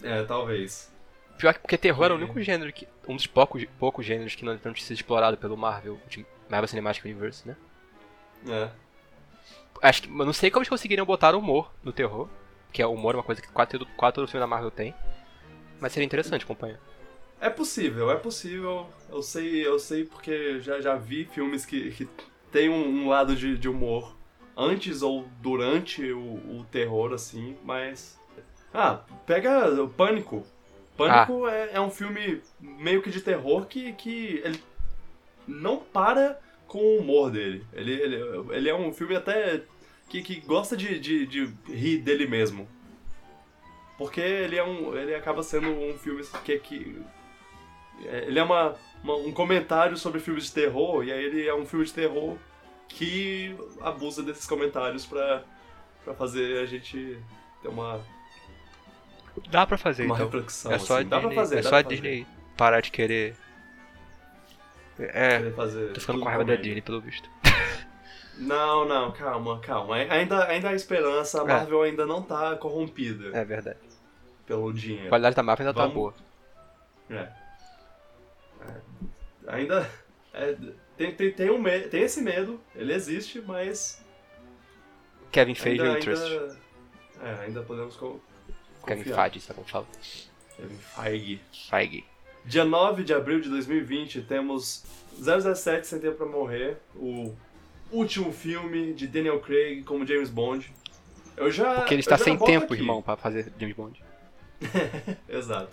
É, 0.03 0.23
talvez. 0.25 0.91
Pior 1.37 1.53
que 1.53 1.61
porque 1.61 1.77
terror 1.77 2.07
é 2.07 2.09
o 2.11 2.13
É. 2.13 2.17
único 2.17 2.41
gênero 2.41 2.73
que. 2.73 2.89
Um 3.07 3.15
dos 3.15 3.27
poucos, 3.27 3.63
poucos 3.79 4.07
gêneros 4.07 4.35
que 4.35 4.43
não, 4.45 4.53
não 4.55 4.73
tinha 4.73 4.87
sido 4.87 4.97
explorado 4.97 5.37
pelo 5.37 5.55
Marvel, 5.57 6.01
Marvel 6.49 6.69
Cinematic 6.69 7.05
Universe, 7.05 7.47
né? 7.47 7.57
É. 8.49 8.69
Acho 9.83 10.03
que. 10.03 10.09
Eu 10.09 10.25
não 10.25 10.33
sei 10.33 10.51
como 10.51 10.63
eles 10.63 10.69
conseguiriam 10.71 11.05
botar 11.05 11.35
humor 11.35 11.71
no 11.85 11.93
terror. 11.93 12.27
Que 12.73 12.81
é 12.81 12.87
humor 12.87 13.15
é 13.15 13.19
uma 13.19 13.23
coisa 13.23 13.41
que 13.43 13.49
quase 13.49 13.71
todo 13.71 14.27
filme 14.29 14.41
da 14.41 14.47
Marvel 14.47 14.71
tem. 14.71 14.95
Mas 15.79 15.93
seria 15.93 16.07
interessante 16.07 16.45
acompanhar. 16.45 16.79
É 17.41 17.51
possível, 17.51 18.11
é 18.11 18.17
possível. 18.17 18.89
Eu 19.11 19.23
sei, 19.23 19.67
eu 19.67 19.79
sei 19.79 20.05
porque 20.05 20.61
já, 20.61 20.81
já 20.81 20.97
vi 20.97 21.25
filmes 21.25 21.67
que, 21.67 21.91
que 21.91 22.09
tem 22.51 22.69
um, 22.69 23.05
um 23.05 23.09
lado 23.09 23.37
de, 23.37 23.57
de 23.57 23.69
humor 23.69 24.17
antes 24.57 25.03
ou 25.03 25.29
durante 25.41 26.11
o, 26.13 26.21
o 26.21 26.67
terror, 26.71 27.13
assim, 27.13 27.57
mas. 27.63 28.19
Ah, 28.73 29.03
pega 29.27 29.83
o 29.83 29.89
Pânico. 29.89 30.45
Pânico 30.97 31.47
é, 31.47 31.73
é 31.75 31.81
um 31.81 31.91
filme 31.91 32.41
meio 32.61 33.03
que 33.03 33.11
de 33.11 33.21
terror 33.21 33.67
que, 33.67 33.93
que 33.93 34.41
ele 34.43 34.63
não 35.47 35.77
para 35.77 36.41
com 36.67 36.79
o 36.79 36.99
humor 36.99 37.31
dele. 37.31 37.65
Ele, 37.73 37.93
ele, 37.93 38.17
ele 38.51 38.69
é 38.69 38.75
um 38.75 38.93
filme 38.93 39.15
até 39.15 39.63
que, 40.09 40.23
que 40.23 40.41
gosta 40.41 40.77
de, 40.77 40.99
de, 40.99 41.27
de 41.27 41.55
rir 41.69 41.99
dele 41.99 42.27
mesmo. 42.27 42.69
Porque 43.99 44.21
ele 44.21 44.57
é 44.57 44.65
um. 44.65 44.97
ele 44.97 45.15
acaba 45.15 45.43
sendo 45.43 45.69
um 45.69 45.97
filme 45.99 46.23
que. 46.45 46.59
que 46.59 47.03
ele 48.05 48.39
é 48.39 48.43
uma, 48.43 48.75
uma- 49.03 49.17
um 49.17 49.33
comentário 49.33 49.97
sobre 49.97 50.21
filmes 50.21 50.45
de 50.45 50.53
terror, 50.53 51.05
e 51.05 51.13
aí 51.13 51.25
ele 51.25 51.47
é 51.47 51.55
um 51.55 51.65
filme 51.67 51.85
de 51.85 51.93
terror 51.93 52.37
que 52.89 53.57
abusa 53.81 54.23
desses 54.23 54.47
comentários 54.47 55.05
pra, 55.07 55.43
pra 56.05 56.15
fazer 56.15 56.59
a 56.63 56.67
gente 56.67 57.19
ter 57.63 57.69
uma, 57.69 58.01
Dá 59.51 59.67
pra 59.67 59.77
fazer, 59.77 60.05
uma 60.07 60.15
então. 60.15 60.27
reflexão. 60.27 60.73
É 60.73 60.79
só 60.79 60.95
a 60.97 60.99
assim. 61.01 61.09
Dá 61.09 61.17
Disney, 61.19 61.35
pra 61.35 61.43
fazer, 61.43 61.59
é 61.59 61.63
dá 61.63 61.69
só 61.69 61.77
a. 61.77 61.83
Disney 61.83 62.27
parar 62.57 62.81
de 62.81 62.91
querer. 62.91 63.37
É, 64.99 65.37
Querer 65.39 65.55
fazer 65.55 65.93
tô 65.93 66.01
ficando 66.01 66.21
com 66.21 66.25
raiva 66.27 66.45
da. 66.45 66.57
Disney, 66.57 66.81
pelo 66.81 67.01
visto. 67.01 67.29
Não, 68.39 68.87
não, 68.87 69.13
calma, 69.13 69.59
calma. 69.61 69.97
Ainda, 69.97 70.47
ainda 70.47 70.69
há 70.69 70.75
esperança, 70.75 71.41
a 71.41 71.45
É. 71.45 71.49
Marvel 71.49 71.81
ainda 71.83 72.05
não 72.05 72.21
tá 72.21 72.55
corrompida 72.57 73.35
É 73.35 73.43
verdade. 73.47 73.79
pelo 74.47 74.69
A 74.69 74.73
dinheiro. 74.75 75.09
qualidade 75.09 75.35
da 75.35 75.43
Marvel 75.43 75.67
ainda 75.67 75.75
tá 75.75 75.87
Vamos- 75.87 75.95
boa. 75.95 76.15
É. 77.09 77.33
É, 78.69 79.55
Ainda. 79.55 79.91
é, 80.33 80.57
tem, 80.97 81.15
tem, 81.15 81.33
tem, 81.33 81.51
um 81.51 81.63
tem 81.91 82.03
esse 82.03 82.21
medo, 82.21 82.61
ele 82.75 82.93
existe, 82.93 83.41
mas. 83.41 84.03
Kevin 85.31 85.55
Feige 85.55 85.83
ainda, 85.83 85.99
e 85.99 86.01
o 86.01 86.05
Trust. 86.05 86.23
ainda, 86.33 86.59
é, 87.23 87.45
ainda 87.45 87.63
podemos 87.63 87.97
co- 87.97 88.21
Kevin. 88.87 89.03
Feige, 89.05 89.41
sabe 89.41 89.55
como 89.57 89.69
fala? 89.69 89.87
Kevin 90.57 90.79
Feige. 90.79 91.41
Feige. 91.71 92.05
Dia 92.45 92.65
9 92.65 93.03
de 93.03 93.13
abril 93.13 93.41
de 93.41 93.49
2020 93.49 94.23
temos 94.23 94.85
007 95.21 95.87
Sem 95.87 95.99
Tempo 95.99 96.17
Pra 96.17 96.27
Morrer, 96.27 96.77
o 96.95 97.35
último 97.91 98.33
filme 98.33 98.93
de 98.95 99.07
Daniel 99.07 99.41
Craig 99.41 99.83
como 99.83 100.07
James 100.07 100.31
Bond. 100.31 100.73
Eu 101.37 101.51
já. 101.51 101.75
Porque 101.81 101.93
ele 101.95 102.01
está 102.01 102.17
sem 102.17 102.39
tempo, 102.39 102.73
aqui. 102.73 102.83
irmão, 102.83 103.03
pra 103.03 103.17
fazer 103.17 103.53
James 103.59 103.77
Bond. 103.77 104.03
Exato. 105.29 105.71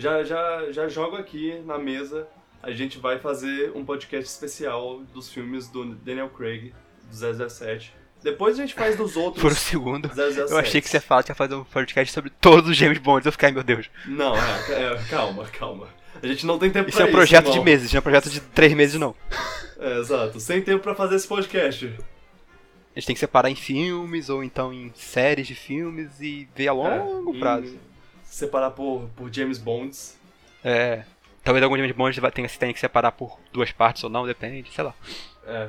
Já, 0.00 0.24
já, 0.24 0.72
já 0.72 0.88
jogo 0.88 1.16
aqui 1.16 1.60
na 1.66 1.78
mesa. 1.78 2.26
A 2.62 2.70
gente 2.70 2.98
vai 2.98 3.18
fazer 3.18 3.70
um 3.74 3.84
podcast 3.84 4.24
especial 4.30 5.00
dos 5.12 5.30
filmes 5.30 5.68
do 5.68 5.94
Daniel 5.94 6.30
Craig, 6.30 6.72
do 7.10 7.48
007. 7.50 7.94
Depois 8.22 8.58
a 8.58 8.62
gente 8.62 8.74
faz 8.74 8.96
dos 8.96 9.14
outros. 9.16 9.42
Por 9.42 9.52
um 9.52 9.54
segundo, 9.54 10.08
007. 10.08 10.50
eu 10.50 10.58
achei 10.58 10.80
que 10.80 10.88
você 10.88 10.96
ia 10.96 11.00
falar 11.02 11.22
que 11.22 11.30
ia 11.30 11.34
fazer 11.34 11.54
um 11.54 11.64
podcast 11.64 12.12
sobre 12.14 12.30
todos 12.30 12.70
os 12.70 12.76
James 12.76 12.98
Bonds. 12.98 13.26
Eu 13.26 13.32
fiquei, 13.32 13.48
ai 13.48 13.52
meu 13.54 13.62
Deus. 13.62 13.90
Não, 14.06 14.34
é, 14.36 14.94
é, 14.94 15.02
calma, 15.10 15.44
calma. 15.46 15.88
A 16.22 16.26
gente 16.26 16.44
não 16.46 16.58
tem 16.58 16.70
tempo 16.70 16.88
Isso 16.88 16.96
pra 16.98 17.06
é 17.06 17.08
um 17.08 17.12
projeto 17.12 17.50
de 17.50 17.60
meses, 17.60 17.92
não 17.92 17.98
é 17.98 18.00
um 18.00 18.02
projeto 18.02 18.30
de 18.30 18.40
três 18.40 18.72
meses, 18.72 18.98
não. 18.98 19.14
É, 19.82 19.98
exato. 19.98 20.38
Sem 20.38 20.60
tempo 20.60 20.82
pra 20.82 20.94
fazer 20.94 21.16
esse 21.16 21.26
podcast. 21.26 21.86
A 21.86 22.98
gente 23.00 23.06
tem 23.06 23.14
que 23.14 23.20
separar 23.20 23.48
em 23.50 23.54
filmes 23.54 24.28
ou 24.28 24.44
então 24.44 24.70
em 24.74 24.92
séries 24.94 25.46
de 25.46 25.54
filmes 25.54 26.20
e 26.20 26.46
ver 26.54 26.68
a 26.68 26.72
longo 26.74 27.34
É, 27.34 27.38
prazo. 27.38 27.78
Separar 28.30 28.70
por, 28.70 29.08
por 29.16 29.32
James 29.32 29.58
Bonds. 29.58 30.18
É. 30.64 31.04
Talvez 31.42 31.62
algum 31.64 31.76
James 31.76 31.96
Bond 31.96 32.20
tenha, 32.32 32.48
tenha 32.48 32.72
que 32.72 32.78
separar 32.80 33.12
por 33.12 33.38
duas 33.52 33.72
partes 33.72 34.04
ou 34.04 34.10
não, 34.10 34.26
depende, 34.26 34.70
sei 34.72 34.84
lá. 34.84 34.94
É. 35.44 35.68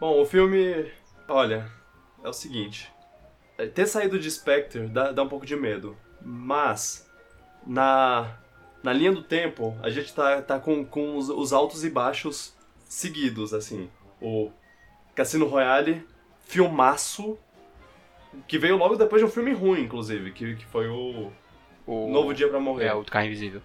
Bom, 0.00 0.20
o 0.20 0.24
filme. 0.24 0.90
Olha, 1.28 1.70
é 2.22 2.28
o 2.28 2.32
seguinte. 2.32 2.90
é, 3.58 3.66
Ter 3.66 3.86
saído 3.86 4.18
de 4.18 4.30
Spectre 4.30 4.86
dá, 4.88 5.12
dá 5.12 5.22
um 5.22 5.28
pouco 5.28 5.44
de 5.44 5.56
medo. 5.56 5.96
Mas, 6.22 7.06
na, 7.66 8.38
na 8.82 8.92
linha 8.92 9.12
do 9.12 9.22
tempo, 9.22 9.76
a 9.82 9.90
gente 9.90 10.14
tá, 10.14 10.40
tá 10.40 10.58
com, 10.58 10.84
com 10.84 11.16
os, 11.18 11.28
os 11.28 11.52
altos 11.52 11.84
e 11.84 11.90
baixos 11.90 12.54
seguidos, 12.88 13.52
assim. 13.52 13.90
O 14.22 14.50
Cassino 15.14 15.46
Royale, 15.46 16.06
filmaço, 16.46 17.38
que 18.46 18.58
veio 18.58 18.76
logo 18.76 18.96
depois 18.96 19.20
de 19.20 19.26
um 19.26 19.30
filme 19.30 19.52
ruim, 19.52 19.82
inclusive, 19.82 20.32
que, 20.32 20.56
que 20.56 20.66
foi 20.66 20.88
o 20.88 21.30
O 21.86 22.08
Novo 22.10 22.32
Dia 22.34 22.48
pra 22.48 22.60
Morrer. 22.60 22.86
É, 22.86 22.94
o 22.94 23.02
do 23.02 23.10
Carro 23.10 23.26
Invisível. 23.26 23.62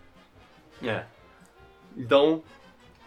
É. 0.84 1.06
Então, 1.96 2.44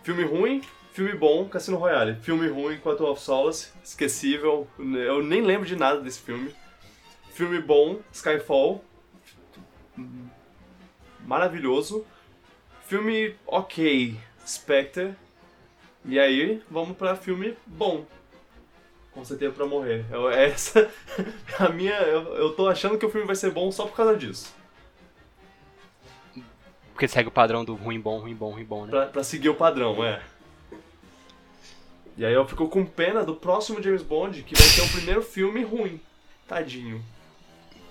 filme 0.03 0.25
ruim, 0.25 0.63
filme 0.93 1.15
bom, 1.15 1.49
Cassino 1.49 1.77
Royale. 1.77 2.17
Filme 2.17 2.49
ruim, 2.49 2.79
Quantum 2.79 3.07
of 3.07 3.21
Solace, 3.21 3.73
esquecível. 3.83 4.67
Eu 4.79 5.23
nem 5.23 5.41
lembro 5.41 5.67
de 5.67 5.77
nada 5.77 6.01
desse 6.01 6.21
filme. 6.21 6.55
Filme 7.33 7.61
bom, 7.61 8.01
Skyfall. 8.13 8.85
Maravilhoso. 11.21 12.05
Filme 12.87 13.35
ok, 13.47 14.19
Spectre. 14.47 15.15
E 16.05 16.19
aí, 16.19 16.61
vamos 16.71 16.97
pra 16.97 17.17
filme 17.17 17.57
bom. 17.67 18.05
Com 19.13 19.25
certeza 19.25 19.53
pra 19.53 19.67
morrer. 19.67 20.05
Eu, 20.11 20.31
essa, 20.31 20.91
a 21.59 21.69
minha, 21.69 21.95
eu, 22.01 22.35
eu 22.35 22.53
tô 22.55 22.69
achando 22.69 22.97
que 22.97 23.05
o 23.05 23.11
filme 23.11 23.27
vai 23.27 23.37
ser 23.37 23.51
bom 23.51 23.71
só 23.71 23.87
por 23.87 23.97
causa 23.97 24.17
disso. 24.17 24.55
Porque 26.93 27.07
segue 27.09 27.29
o 27.29 27.33
padrão 27.33 27.65
do 27.65 27.75
ruim 27.75 28.01
bom, 28.01 28.19
ruim 28.19 28.35
bom, 28.35 28.53
ruim 28.53 28.65
bom, 28.65 28.85
né? 28.85 28.91
Pra, 28.91 29.07
pra 29.07 29.25
seguir 29.25 29.49
o 29.49 29.55
padrão, 29.55 30.05
é. 30.05 30.23
E 32.17 32.25
aí 32.25 32.33
eu 32.33 32.47
fico 32.47 32.69
com 32.69 32.85
pena 32.85 33.25
do 33.25 33.35
próximo 33.35 33.83
James 33.83 34.03
Bond, 34.03 34.43
que 34.43 34.55
vai 34.55 34.67
ser 34.67 34.83
o 34.83 34.89
primeiro 34.89 35.23
filme 35.23 35.63
ruim. 35.63 36.01
Tadinho. 36.47 37.03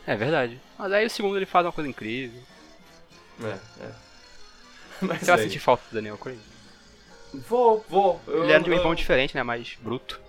É 0.05 0.15
verdade. 0.15 0.59
Mas 0.77 0.91
aí 0.91 1.05
o 1.05 1.09
segundo 1.09 1.37
ele 1.37 1.45
faz 1.45 1.65
uma 1.65 1.71
coisa 1.71 1.89
incrível. 1.89 2.41
É, 3.43 3.83
é. 3.83 3.91
Mas 5.01 5.19
Você 5.19 5.25
vai 5.25 5.37
bem, 5.37 5.47
sentir 5.47 5.59
falta 5.59 5.83
do 5.89 5.95
Daniel 5.95 6.17
Craig. 6.17 6.39
Vou, 7.33 7.83
vou. 7.89 8.21
Eu, 8.27 8.43
Ele 8.43 8.51
era 8.51 8.61
um 8.61 8.65
James 8.65 8.83
Bond 8.83 8.95
diferente, 8.95 9.35
né? 9.35 9.41
Mais 9.41 9.77
bruto. 9.81 10.19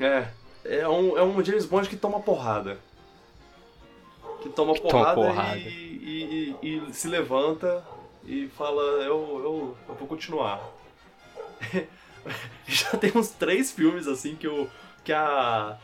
É. 0.00 0.28
É 0.64 0.88
um, 0.88 1.16
é 1.16 1.22
um 1.22 1.42
James 1.44 1.64
Bond 1.66 1.88
que 1.88 1.96
toma 1.96 2.20
porrada. 2.20 2.78
Que 4.42 4.48
toma 4.50 4.74
Que 4.74 4.80
porrada, 4.80 5.14
porrada. 5.14 5.56
E, 5.58 5.62
e- 5.62 6.56
e- 6.62 6.88
e 6.88 6.94
se 6.94 7.08
levanta 7.08 7.84
e 8.24 8.48
fala, 8.48 8.82
eu, 9.04 9.40
eu, 9.44 9.76
eu 9.88 9.94
vou 9.94 10.06
continuar. 10.08 10.60
Já 12.66 12.90
tem 12.98 13.12
uns 13.14 13.28
três 13.30 13.70
filmes 13.72 14.06
assim 14.06 14.34
que, 14.36 14.46
o, 14.48 14.68
que 15.04 15.12
a, 15.12 15.76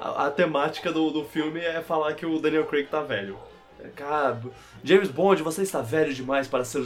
a, 0.00 0.26
a 0.26 0.30
temática 0.30 0.90
do, 0.92 1.10
do 1.10 1.24
filme 1.24 1.60
é 1.60 1.80
falar 1.82 2.14
que 2.14 2.26
o 2.26 2.38
Daniel 2.38 2.66
Craig 2.66 2.86
tá 2.88 3.00
velho. 3.02 3.38
É, 3.80 3.88
Cara, 3.88 4.40
James 4.82 5.08
Bond, 5.10 5.42
você 5.42 5.62
está 5.62 5.80
velho 5.80 6.12
demais 6.14 6.48
para 6.48 6.64
ser 6.64 6.78
o 6.78 6.84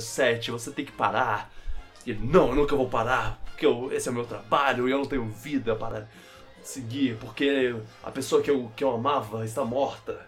007, 0.00 0.50
você 0.50 0.70
tem 0.70 0.84
que 0.84 0.92
parar. 0.92 1.50
E 2.06 2.10
ele, 2.10 2.20
não, 2.26 2.48
eu 2.50 2.54
nunca 2.54 2.74
vou 2.76 2.88
parar, 2.88 3.38
porque 3.46 3.66
eu- 3.66 3.92
esse 3.92 4.08
é 4.08 4.10
o 4.10 4.14
meu 4.14 4.24
trabalho 4.24 4.88
e 4.88 4.92
eu 4.92 4.98
não 4.98 5.06
tenho 5.06 5.26
vida 5.28 5.74
para 5.74 6.08
seguir, 6.68 7.16
porque 7.18 7.74
a 8.02 8.10
pessoa 8.10 8.42
que 8.42 8.50
eu, 8.50 8.70
que 8.76 8.84
eu 8.84 8.94
amava 8.94 9.44
está 9.44 9.64
morta. 9.64 10.26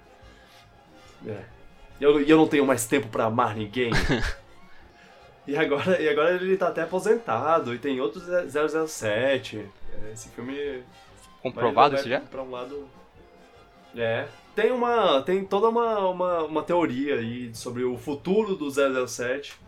É. 1.27 1.43
E 2.01 2.05
eu, 2.05 2.21
eu 2.21 2.37
não 2.37 2.47
tenho 2.47 2.67
mais 2.67 2.87
tempo 2.87 3.09
pra 3.09 3.25
amar 3.25 3.57
ninguém. 3.57 3.91
e, 5.47 5.57
agora, 5.57 6.01
e 6.01 6.09
agora 6.09 6.35
ele 6.37 6.57
tá 6.57 6.69
até 6.69 6.83
aposentado 6.83 7.75
e 7.75 7.79
tem 7.79 8.01
outro 8.01 8.21
007. 8.21 9.59
É, 9.59 10.13
Esse 10.13 10.29
filme 10.29 10.83
Comprovado 11.43 11.95
isso 11.95 12.09
já? 12.09 12.21
Pra 12.21 12.43
um 12.43 12.51
lado. 12.51 12.89
É. 13.97 14.27
Tem 14.55 14.73
uma. 14.73 15.23
Tem 15.23 15.45
toda 15.45 15.69
uma, 15.69 16.09
uma, 16.09 16.43
uma 16.45 16.63
teoria 16.63 17.17
aí 17.17 17.55
sobre 17.55 17.85
o 17.85 17.97
futuro 17.97 18.55
do 18.57 18.69
007. 18.71 19.59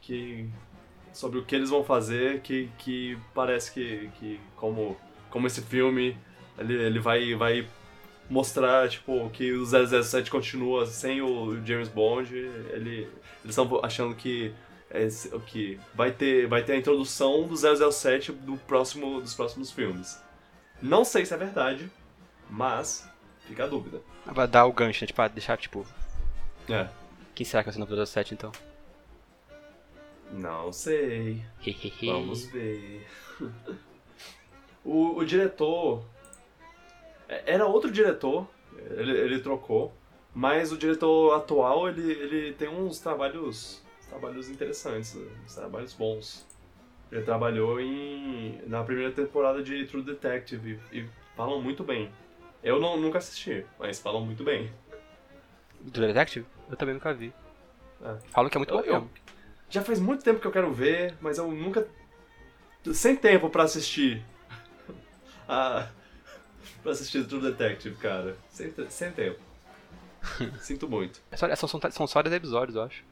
Que. 0.00 0.48
Sobre 1.12 1.38
o 1.38 1.44
que 1.44 1.54
eles 1.54 1.70
vão 1.70 1.84
fazer, 1.84 2.40
que, 2.40 2.68
que 2.76 3.16
parece 3.32 3.72
que, 3.72 4.10
que 4.18 4.40
como, 4.56 4.96
como 5.34 5.48
esse 5.48 5.60
filme 5.62 6.16
ele, 6.56 6.74
ele 6.74 7.00
vai, 7.00 7.34
vai 7.34 7.68
mostrar 8.30 8.88
tipo, 8.88 9.28
que 9.30 9.52
o 9.52 9.66
007 9.66 10.30
continua 10.30 10.86
sem 10.86 11.20
o 11.20 11.60
James 11.66 11.88
Bond. 11.88 12.32
Ele, 12.32 13.00
eles 13.42 13.58
estão 13.58 13.80
achando 13.84 14.14
que, 14.14 14.54
esse, 14.92 15.28
que 15.40 15.80
vai, 15.92 16.12
ter, 16.12 16.46
vai 16.46 16.62
ter 16.62 16.74
a 16.74 16.76
introdução 16.76 17.48
do 17.48 17.56
007 17.56 18.30
do 18.30 18.56
próximo, 18.58 19.20
dos 19.20 19.34
próximos 19.34 19.72
filmes. 19.72 20.22
Não 20.80 21.04
sei 21.04 21.26
se 21.26 21.34
é 21.34 21.36
verdade, 21.36 21.90
mas 22.48 23.10
fica 23.48 23.64
a 23.64 23.66
dúvida. 23.66 24.00
Vai 24.24 24.46
dar 24.46 24.66
o 24.66 24.72
gancho, 24.72 25.02
né? 25.02 25.08
Tipo, 25.08 25.20
ah, 25.20 25.26
deixar, 25.26 25.56
tipo, 25.56 25.84
É. 26.70 26.88
quem 27.34 27.44
será 27.44 27.64
que 27.64 27.70
vai 27.70 27.74
ser 27.74 27.94
no 27.96 28.06
07 28.06 28.34
então? 28.34 28.52
Não 30.32 30.72
sei. 30.72 31.42
Vamos 32.06 32.44
ver. 32.46 33.04
O, 34.84 35.16
o 35.18 35.24
diretor. 35.24 36.04
é- 37.28 37.54
Era 37.54 37.66
outro 37.66 37.90
diretor, 37.90 38.46
ele, 38.90 39.12
ele 39.12 39.38
trocou, 39.40 39.92
mas 40.34 40.72
o 40.72 40.76
diretor 40.76 41.32
atual 41.34 41.88
ele, 41.88 42.12
ele 42.12 42.52
tem 42.52 42.68
uns 42.68 42.98
trabalhos, 42.98 43.82
trabalhos 44.08 44.48
interessantes, 44.48 45.16
uns 45.44 45.54
trabalhos 45.54 45.92
bons. 45.94 46.46
Ele 47.12 47.22
trabalhou 47.22 47.80
em, 47.80 48.60
na 48.66 48.82
primeira 48.82 49.12
temporada 49.12 49.62
de 49.62 49.86
True 49.86 50.02
Detective 50.02 50.80
e, 50.90 51.00
e 51.00 51.08
falam 51.36 51.60
muito 51.62 51.84
bem. 51.84 52.10
Eu 52.62 52.80
não, 52.80 52.96
nunca 52.96 53.18
assisti, 53.18 53.64
mas 53.78 54.00
falam 54.00 54.24
muito 54.24 54.42
bem. 54.42 54.72
Do 55.80 56.00
Detective? 56.00 56.46
Eu 56.68 56.76
também 56.76 56.94
nunca 56.94 57.12
vi. 57.12 57.32
É. 58.02 58.16
Falam 58.30 58.50
que 58.50 58.56
é 58.56 58.58
muito 58.58 58.74
Eu- 58.74 58.80
bom 58.82 58.86
eu-. 58.86 59.08
Já 59.68 59.82
faz 59.82 60.00
muito 60.00 60.24
tempo 60.24 60.40
que 60.40 60.46
eu 60.46 60.50
quero 60.52 60.72
ver, 60.72 61.14
mas 61.20 61.38
eu 61.38 61.50
nunca. 61.50 61.86
Sem 62.92 63.14
tempo 63.16 63.48
pra 63.50 63.64
assistir. 63.64 64.24
Ah, 65.48 65.88
pra 66.82 66.92
assistir 66.92 67.26
True 67.26 67.40
Detective, 67.40 67.96
cara. 67.96 68.36
Sem, 68.50 68.72
sem 68.90 69.12
tempo. 69.12 69.40
Sinto 70.60 70.88
muito. 70.88 71.20
É 71.30 71.36
só, 71.36 71.46
é 71.46 71.56
só- 71.56 71.66
são, 71.66 71.80
são 71.90 72.06
só 72.06 72.22
10 72.22 72.34
episódios, 72.34 72.76
eu 72.76 72.82
acho. 72.82 73.04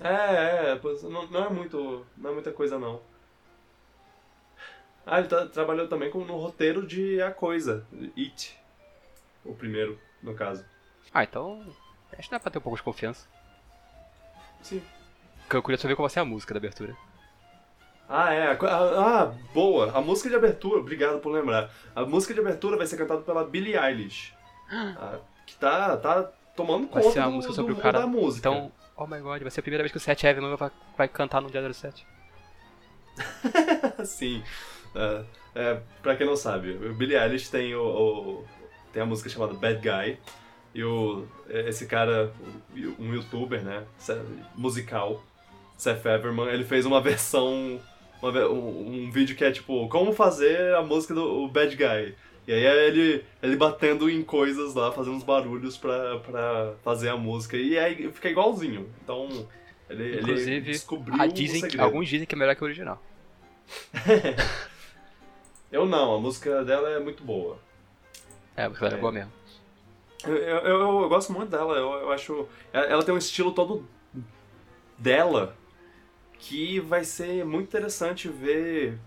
É, 0.00 0.72
é, 0.72 0.80
não, 1.04 1.26
não 1.28 1.44
é 1.44 1.48
muito. 1.50 2.04
Não 2.16 2.30
é 2.30 2.34
muita 2.34 2.52
coisa 2.52 2.78
não. 2.78 3.00
Ah, 5.06 5.18
ele 5.18 5.28
tá- 5.28 5.46
trabalhou 5.46 5.86
também 5.88 6.10
com, 6.10 6.24
no 6.24 6.36
roteiro 6.38 6.86
de 6.86 7.20
A 7.22 7.30
Coisa, 7.30 7.86
It. 8.16 8.58
O 9.44 9.54
primeiro, 9.54 9.98
no 10.22 10.34
caso. 10.34 10.64
Ah, 11.12 11.22
então. 11.24 11.62
Acho 12.12 12.28
que 12.28 12.30
dá 12.34 12.40
pra 12.40 12.50
ter 12.50 12.58
um 12.58 12.62
pouco 12.62 12.76
de 12.76 12.82
confiança. 12.82 13.26
Sim. 14.62 14.82
Eu 15.52 15.62
queria 15.62 15.76
saber 15.78 15.94
qual 15.94 16.04
vai 16.08 16.12
ser 16.12 16.20
a 16.20 16.24
música 16.24 16.54
da 16.54 16.58
abertura. 16.58 16.96
Ah, 18.08 18.32
é. 18.34 18.50
Ah, 18.52 18.58
ah, 19.22 19.34
boa. 19.54 19.90
A 19.96 20.00
música 20.00 20.28
de 20.28 20.36
abertura, 20.36 20.80
obrigado 20.80 21.20
por 21.20 21.30
lembrar. 21.32 21.70
A 21.94 22.04
música 22.04 22.34
de 22.34 22.40
abertura 22.40 22.76
vai 22.76 22.86
ser 22.86 22.96
cantada 22.96 23.22
pela 23.22 23.44
Billie 23.44 23.76
Eilish. 23.76 24.34
Ah, 24.70 25.18
que 25.46 25.54
tá, 25.56 25.96
tá 25.96 26.30
tomando 26.56 26.88
Vai 26.88 27.02
conta 27.02 27.12
ser 27.14 27.18
uma 27.20 27.28
do, 27.28 27.32
música 27.34 27.52
do 27.52 27.56
sobre 27.56 27.72
o 27.72 27.76
cara. 27.76 28.00
da 28.00 28.06
música. 28.06 28.48
Então, 28.48 28.70
oh 28.96 29.06
my 29.06 29.18
god, 29.20 29.42
vai 29.42 29.50
ser 29.50 29.60
a 29.60 29.62
primeira 29.62 29.82
vez 29.82 29.90
que 29.92 29.98
o 29.98 30.00
7 30.00 30.26
Evan 30.26 30.54
vai, 30.56 30.70
vai 30.96 31.08
cantar 31.08 31.40
no 31.40 31.50
dia 31.50 31.62
07. 31.72 32.06
Sim. 34.04 34.42
É, 34.94 35.24
é, 35.54 35.80
pra 36.02 36.16
quem 36.16 36.26
não 36.26 36.36
sabe, 36.36 36.72
o 36.72 36.94
Billie 36.94 37.16
Eilish 37.16 37.50
tem, 37.50 37.74
o, 37.74 37.82
o- 37.84 38.44
tem 38.92 39.02
a 39.02 39.06
música 39.06 39.28
chamada 39.28 39.54
Bad 39.54 39.80
Guy. 39.80 40.18
E 40.74 40.82
o, 40.82 41.24
esse 41.48 41.86
cara, 41.86 42.32
um 42.98 43.14
youtuber, 43.14 43.62
né, 43.62 43.84
musical, 44.56 45.22
Seth 45.76 46.04
Everman, 46.04 46.48
ele 46.48 46.64
fez 46.64 46.84
uma 46.84 46.98
versão, 47.02 47.80
uma 48.22 48.46
um, 48.48 49.04
um 49.06 49.10
vídeo 49.10 49.36
que 49.36 49.44
é 49.44 49.52
tipo, 49.52 49.88
como 49.88 50.12
fazer 50.12 50.74
a 50.74 50.82
música 50.82 51.14
do 51.14 51.46
Bad 51.48 51.74
Guy. 51.76 52.14
E 52.46 52.52
aí 52.52 52.64
é 52.64 52.86
ele, 52.88 53.24
ele 53.42 53.56
batendo 53.56 54.08
em 54.10 54.22
coisas 54.22 54.74
lá, 54.74 54.92
fazendo 54.92 55.16
uns 55.16 55.22
barulhos 55.24 55.78
pra, 55.78 56.18
pra 56.18 56.74
fazer 56.82 57.08
a 57.08 57.16
música. 57.16 57.56
E 57.56 57.78
aí 57.78 58.10
fica 58.12 58.28
igualzinho. 58.28 58.90
Então, 59.02 59.48
ele, 59.88 60.02
ele 60.04 60.20
Inclusive, 60.20 60.60
descobriu 60.60 61.14
ah, 61.18 61.24
o 61.24 61.28
dizem, 61.32 61.62
alguns 61.78 62.06
dizem 62.08 62.26
que 62.26 62.34
é 62.34 62.38
melhor 62.38 62.54
que 62.54 62.62
o 62.62 62.66
original. 62.66 63.02
Eu 65.72 65.86
não, 65.86 66.14
a 66.14 66.20
música 66.20 66.64
dela 66.64 66.90
é 66.90 67.00
muito 67.00 67.24
boa. 67.24 67.58
É, 68.56 68.64
a 68.64 68.68
música 68.68 68.88
dela 68.88 68.96
é 68.96 68.98
É. 68.98 69.00
boa 69.00 69.12
mesmo. 69.12 69.32
Eu, 70.24 70.36
eu, 70.36 70.56
eu- 70.58 71.02
eu 71.02 71.08
gosto 71.08 71.32
muito 71.32 71.50
dela, 71.50 71.74
eu, 71.76 71.92
eu 71.94 72.12
acho. 72.12 72.46
Ela 72.72 72.86
ela 72.86 73.02
tem 73.02 73.14
um 73.14 73.18
estilo 73.18 73.52
todo 73.52 73.86
dela 74.98 75.56
que 76.46 76.78
vai 76.80 77.04
ser 77.04 77.44
muito 77.44 77.68
interessante 77.68 78.28
ver 78.28 78.98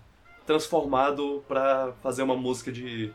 transformado 0.46 1.44
pra 1.46 1.92
fazer 2.02 2.22
uma 2.22 2.34
música 2.36 2.72
de, 2.72 3.12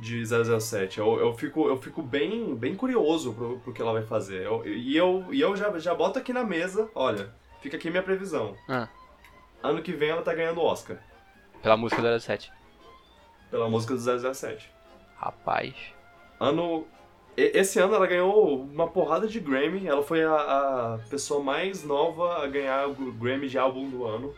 de 0.00 0.24
007. 0.24 0.98
Eu, 0.98 1.18
eu, 1.20 1.34
fico, 1.34 1.68
eu 1.68 1.76
fico 1.76 2.02
bem, 2.02 2.54
bem 2.54 2.74
curioso 2.74 3.34
pro, 3.34 3.58
pro 3.60 3.72
que 3.72 3.82
ela 3.82 3.92
vai 3.92 4.02
fazer. 4.02 4.44
Eu- 4.46 4.66
e 4.66 4.96
eu, 4.96 5.26
e 5.32 5.40
eu 5.40 5.54
já, 5.56 5.76
já 5.78 5.94
boto 5.94 6.18
aqui 6.18 6.32
na 6.32 6.44
mesa, 6.44 6.88
olha, 6.94 7.30
fica 7.60 7.76
aqui 7.76 7.90
minha 7.90 8.02
previsão. 8.02 8.56
Ah, 8.68 8.88
Ano 9.62 9.82
que 9.82 9.92
vem 9.92 10.10
ela 10.10 10.22
tá 10.22 10.32
ganhando 10.34 10.60
o 10.60 10.64
Oscar 10.64 10.98
pela 11.62 11.76
música 11.76 12.00
do 12.00 12.20
07. 12.20 12.52
pela 13.50 13.68
música 13.68 13.94
do 13.94 14.34
007. 14.34 14.70
Rapaz. 15.16 15.74
Ano. 16.38 16.86
Esse 17.36 17.78
ano 17.78 17.94
ela 17.94 18.06
ganhou 18.06 18.62
uma 18.62 18.88
porrada 18.88 19.26
de 19.28 19.38
Grammy. 19.38 19.86
Ela 19.86 20.02
foi 20.02 20.24
a, 20.24 20.34
a 20.94 20.98
pessoa 21.10 21.42
mais 21.42 21.84
nova 21.84 22.42
a 22.42 22.46
ganhar 22.46 22.88
o 22.88 23.12
Grammy 23.12 23.48
de 23.48 23.58
álbum 23.58 23.88
do 23.90 24.04
ano. 24.06 24.34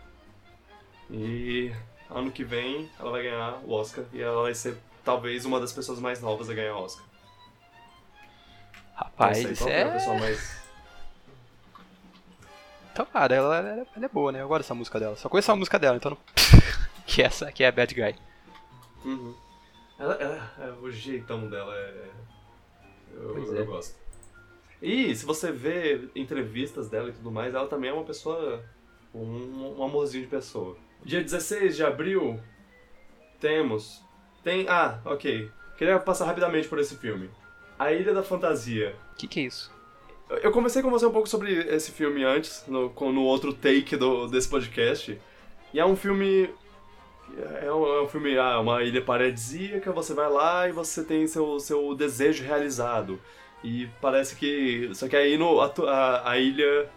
E 1.11 1.73
ano 2.11 2.31
que 2.31 2.43
vem 2.45 2.91
ela 2.99 3.11
vai 3.11 3.23
ganhar 3.23 3.61
o 3.65 3.73
Oscar. 3.73 4.05
E 4.13 4.21
ela 4.21 4.43
vai 4.43 4.55
ser 4.55 4.77
talvez 5.05 5.45
uma 5.45 5.61
das 5.61 5.73
pessoas 5.73 6.01
mais 6.01 6.21
novas 6.21 6.51
a 6.51 6.55
ganhar 6.55 6.75
o 6.77 6.83
Oscar. 6.83 7.05
Rapaz, 8.95 9.45
Não 9.45 9.55
sei 9.55 9.73
é 9.73 9.83
a 9.85 9.87
é. 9.87 9.93
pessoa 9.93 10.19
mais. 10.19 10.59
Tomara, 12.95 13.33
ela, 13.35 13.57
ela, 13.59 13.87
ela 13.95 14.05
é 14.07 14.09
boa, 14.09 14.33
né? 14.33 14.43
Eu 14.43 14.49
gosto 14.49 14.63
dessa 14.63 14.75
música 14.75 14.99
dela. 14.99 15.15
Só 15.15 15.29
conheço 15.29 15.53
a 15.53 15.57
música 15.57 15.79
dela, 15.79 15.97
então 15.97 16.11
não. 16.11 16.19
que 17.07 17.23
essa 17.23 17.53
que 17.53 17.63
é 17.63 17.69
a 17.69 17.73
Bad 17.73 17.95
Guy. 17.95 18.17
Uhum. 19.05 19.35
Ela, 20.01 20.15
ela- 20.15 20.51
é, 20.59 20.71
o 20.83 20.91
jeitão 20.91 21.49
dela 21.49 21.73
é. 21.77 22.09
Eu, 23.15 23.33
Pois 23.35 23.49
eu 23.53 23.63
é. 23.63 23.65
gosto. 23.65 23.97
E 24.81 25.15
se 25.15 25.27
você 25.27 25.51
vê 25.51 26.09
entrevistas 26.15 26.89
dela 26.89 27.09
e 27.09 27.13
tudo 27.13 27.31
mais, 27.31 27.55
ela 27.55 27.67
também 27.67 27.91
é 27.91 27.93
uma 27.93 28.05
pessoa. 28.05 28.63
Um, 29.15 29.77
um 29.79 29.83
amorzinho 29.83 30.25
de 30.25 30.31
pessoa. 30.31 30.77
Dia 31.05 31.23
16 31.23 31.77
de 31.77 31.83
abril, 31.85 32.39
temos. 33.41 34.03
Tem. 34.43 34.67
Ah, 34.69 35.01
ok. 35.05 35.51
Queria 35.77 35.99
passar 35.99 36.27
rapidamente 36.27 36.69
por 36.69 36.79
esse 36.79 36.97
filme. 36.97 37.31
A 37.79 37.93
Ilha 37.93 38.13
da 38.13 38.23
Fantasia. 38.23 38.95
O 39.13 39.17
que, 39.17 39.29
que 39.29 39.41
é 39.41 39.43
isso? 39.45 39.73
Eu- 40.29 40.39
Eu 40.39 40.53
comecei 40.53 40.83
com 40.83 40.91
você 40.91 41.07
um 41.07 41.13
pouco 41.13 41.29
sobre 41.29 41.53
esse 41.75 41.93
filme 41.93 42.25
antes, 42.25 42.65
no, 42.67 42.89
no 43.13 43.23
outro 43.23 43.53
take 43.53 43.97
do, 43.97 44.27
desse 44.27 44.49
podcast. 44.49 45.19
E 45.73 45.79
é 45.81 45.85
um 45.87 45.97
filme. 45.97 46.51
É 47.63 47.73
um, 47.73 47.87
é 47.87 48.03
um 48.03 48.09
filme, 48.09 48.37
ah, 48.39 48.59
uma 48.61 48.83
ilha 48.83 49.03
paradisíaca, 49.03 49.93
você 49.93 50.15
vai 50.15 50.31
lá 50.31 50.69
e 50.69 50.73
você 50.73 51.05
tem 51.05 51.27
seu, 51.27 51.61
seu 51.61 51.95
desejo 51.95 52.45
realizado. 52.45 53.21
E 53.63 53.89
parece 54.01 54.37
que. 54.37 54.91
Só 54.95 55.09
que 55.09 55.17
aí 55.17 55.37
no, 55.37 55.61
a, 55.61 55.73
a, 55.87 56.31
a 56.31 56.39
ilha. 56.39 56.89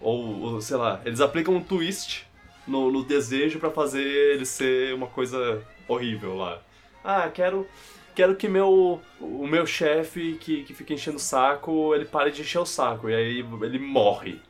Ou, 0.00 0.40
ou, 0.40 0.60
sei 0.60 0.76
lá, 0.76 1.00
eles 1.04 1.20
aplicam 1.20 1.54
um 1.54 1.62
twist 1.62 2.26
no, 2.66 2.90
no 2.90 3.02
desejo 3.02 3.58
pra 3.58 3.70
fazer 3.70 4.02
ele 4.02 4.44
ser 4.44 4.94
uma 4.94 5.08
coisa 5.08 5.62
horrível 5.88 6.36
lá. 6.36 6.62
Ah, 7.02 7.28
quero 7.28 7.66
quero 8.14 8.34
que 8.36 8.48
meu 8.48 9.00
o 9.20 9.46
meu 9.46 9.64
chefe 9.66 10.36
que, 10.40 10.64
que 10.64 10.74
fica 10.74 10.92
enchendo 10.92 11.16
o 11.16 11.20
saco, 11.20 11.94
ele 11.94 12.04
pare 12.04 12.30
de 12.30 12.42
encher 12.42 12.58
o 12.58 12.66
saco. 12.66 13.08
E 13.08 13.14
aí 13.14 13.44
ele 13.62 13.78
morre. 13.78 14.40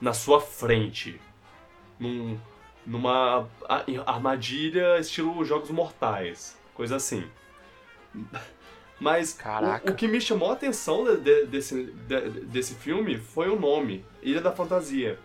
Na 0.00 0.14
sua 0.14 0.40
frente. 0.40 1.20
Num, 1.98 2.38
numa 2.86 3.48
armadilha 4.06 4.98
estilo 4.98 5.44
Jogos 5.44 5.70
Mortais. 5.70 6.58
Coisa 6.74 6.96
assim. 6.96 7.24
Mas. 8.98 9.32
O, 9.86 9.90
o 9.90 9.94
que 9.94 10.06
me 10.06 10.20
chamou 10.20 10.50
a 10.50 10.52
atenção 10.54 11.04
de- 11.04 11.16
de- 11.18 11.46
desse, 11.46 11.84
de- 11.84 12.30
desse 12.46 12.74
filme 12.74 13.18
foi 13.18 13.48
o 13.48 13.58
nome, 13.58 14.04
Ilha 14.22 14.40
da 14.40 14.52
Fantasia. 14.52 15.18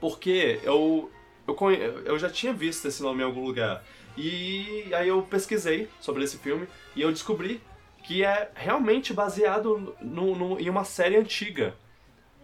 Porque 0.00 0.58
eu, 0.62 1.10
eu, 1.46 1.54
conhe- 1.54 1.78
eu 2.04 2.18
já 2.18 2.28
tinha 2.28 2.52
visto 2.52 2.86
esse 2.88 3.02
nome 3.02 3.22
em 3.22 3.24
algum 3.26 3.44
lugar. 3.44 3.84
E 4.16 4.92
aí 4.92 5.08
eu 5.08 5.22
pesquisei 5.22 5.88
sobre 6.00 6.24
esse 6.24 6.36
filme 6.38 6.66
e 6.96 7.02
eu 7.02 7.10
descobri 7.12 7.60
que 8.02 8.24
é 8.24 8.50
realmente 8.54 9.12
baseado 9.12 9.94
no, 10.00 10.34
no- 10.34 10.58
em 10.60 10.68
uma 10.68 10.84
série 10.84 11.16
antiga. 11.16 11.74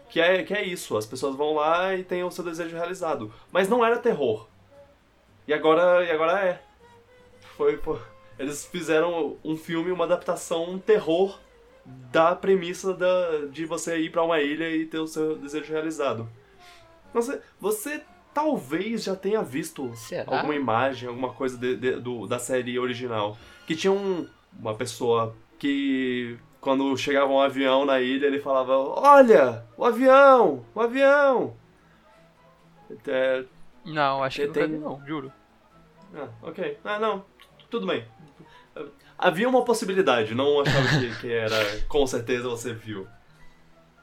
Que 0.09 0.21
é, 0.21 0.43
que 0.43 0.55
é 0.55 0.65
isso, 0.65 0.97
as 0.97 1.05
pessoas 1.07 1.35
vão 1.37 1.55
lá 1.55 1.95
e 1.95 2.05
têm 2.05 2.23
o 2.23 2.31
seu 2.31 2.45
desejo 2.45 2.77
realizado. 2.77 3.33
Mas 3.53 3.69
não 3.69 3.85
era 3.85 3.99
terror. 3.99 4.47
E 5.47 5.53
agora, 5.53 6.05
e 6.05 6.11
agora 6.11 6.41
é. 6.45 6.63
Foi, 7.57 7.77
foi- 7.79 8.01
eles 8.39 8.67
fizeram 8.67 9.37
um 9.45 9.57
filme, 9.57 9.91
uma 9.91 10.05
adaptação, 10.05 10.71
um 10.71 10.79
terror 10.79 11.39
da 11.85 12.35
premissa 12.35 12.93
da, 12.93 13.47
de 13.51 13.65
você 13.65 13.97
ir 13.99 14.11
pra 14.11 14.23
uma 14.23 14.41
ilha 14.41 14.69
e 14.71 14.85
ter 14.87 14.99
o 14.99 15.07
seu 15.07 15.37
desejo 15.37 15.73
realizado. 15.73 16.29
Você, 17.15 17.41
você 17.61 18.03
talvez 18.35 19.05
já 19.05 19.17
tenha 19.17 19.43
visto 19.43 19.91
Será? 19.95 20.37
alguma 20.37 20.55
imagem, 20.55 21.09
alguma 21.09 21.33
coisa 21.33 21.57
de- 21.57 21.77
de- 21.77 21.97
do, 22.01 22.27
da 22.27 22.39
série 22.39 22.79
original. 22.79 23.39
Que 23.67 23.75
tinha 23.75 23.93
um, 23.93 24.29
uma 24.59 24.75
pessoa 24.75 25.35
que, 25.59 26.37
quando 26.67 26.97
chegava 26.97 27.31
um 27.31 27.41
avião 27.41 27.85
na 27.85 28.01
ilha, 28.01 28.27
ele 28.27 28.41
falava: 28.41 28.77
Olha, 28.77 29.65
o 29.77 29.85
avião, 29.85 30.67
o 30.75 30.81
avião. 30.81 31.57
Não, 33.85 34.21
acho 34.25 34.41
que 34.41 34.49
Tem- 34.49 34.67
nunca 34.67 34.79
vi, 34.79 34.85
não, 35.01 35.07
juro. 35.07 35.33
ah, 36.13 36.29
ok. 36.43 36.77
Ah, 36.85 36.99
não, 36.99 37.25
tudo 37.71 37.87
bem. 37.87 38.05
Havia 39.17 39.49
uma 39.49 39.65
possibilidade, 39.65 40.35
não 40.35 40.61
achava 40.61 40.89
que, 40.89 41.21
que 41.21 41.33
era 41.33 41.55
com 41.89 42.05
certeza 42.05 42.49
você 42.49 42.73
viu. 42.75 43.07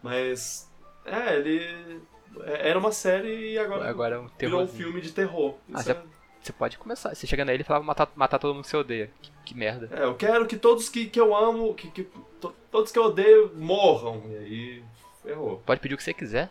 Mas, 0.02 0.72
é, 1.06 1.35
ele. 1.35 2.02
é- 2.45 2.69
Era 2.69 2.80
uma 2.80 2.91
série 2.94 3.52
e 3.52 3.60
agora, 3.60 3.90
Agora 3.90 4.15
é 4.15 4.19
um 4.19 4.27
virou 4.40 4.61
um 4.61 4.65
terror. 4.65 4.77
filme 4.77 5.02
de 5.02 5.11
terror. 5.11 5.56
Ah, 5.73 5.81
é- 5.85 6.12
Você 6.44 6.52
pode 6.52 6.78
começar. 6.78 7.15
Você 7.15 7.26
chega 7.26 7.45
nele 7.45 7.61
e 7.61 7.65
fala 7.65 7.82
matar, 7.84 8.10
matar 8.15 8.38
todo 8.38 8.53
mundo 8.53 8.64
que 8.65 8.70
você 8.70 8.76
odeia. 8.78 9.10
Que, 9.22 9.32
que 9.45 9.56
merda. 9.56 9.90
É, 9.98 10.03
eu 10.03 10.14
quero 10.14 10.45
que 10.45 10.57
todos 10.57 10.90
que, 10.90 11.06
que 11.06 11.20
eu 11.20 11.34
amo, 11.36 11.74
que, 11.74 11.90
que 11.90 12.03
to- 12.41 12.53
todos 12.70 12.91
que 12.91 12.99
eu 12.99 13.06
odeio 13.06 13.52
morram. 13.56 14.22
E 14.30 14.36
aí, 14.38 14.84
ferrou. 15.24 15.64
Pode 15.65 15.80
pedir 15.80 15.94
o 15.94 15.98
que 15.98 16.03
você 16.03 16.14
quiser. 16.14 16.49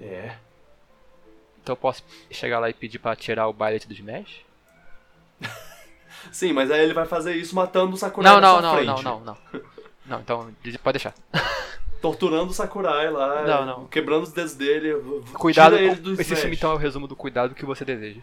É. 0.00 0.34
Então 1.62 1.74
eu 1.74 1.76
posso 1.76 2.02
chegar 2.28 2.58
lá 2.58 2.68
e 2.68 2.74
pedir 2.74 2.98
pra 2.98 3.14
tirar 3.14 3.46
o 3.46 3.52
Billet 3.52 3.86
do 3.86 3.94
Smash? 3.94 4.44
Sim, 6.32 6.52
mas 6.52 6.70
aí 6.70 6.80
ele 6.82 6.94
vai 6.94 7.06
fazer 7.06 7.34
isso 7.36 7.54
matando 7.54 7.94
o 7.94 7.96
Sakurai 7.96 8.32
Não, 8.32 8.40
na 8.40 8.52
não, 8.52 8.62
não, 8.62 8.74
frente. 8.74 8.86
não, 8.86 9.02
não, 9.02 9.20
não. 9.20 9.36
Não, 10.06 10.20
então 10.20 10.52
pode 10.82 10.98
deixar. 10.98 11.14
Torturando 12.02 12.50
o 12.50 12.52
Sakurai 12.54 13.08
lá, 13.10 13.44
Não, 13.46 13.64
não. 13.66 13.86
quebrando 13.86 14.24
os 14.24 14.32
dedos 14.32 14.54
dele. 14.54 14.92
Cuidado 15.34 15.76
ele 15.76 15.94
do 15.94 16.20
Esse 16.20 16.34
filme 16.34 16.56
então 16.56 16.72
é 16.72 16.74
o 16.74 16.78
resumo 16.78 17.06
do 17.06 17.14
cuidado 17.14 17.54
que 17.54 17.64
você 17.64 17.84
deseja. 17.84 18.20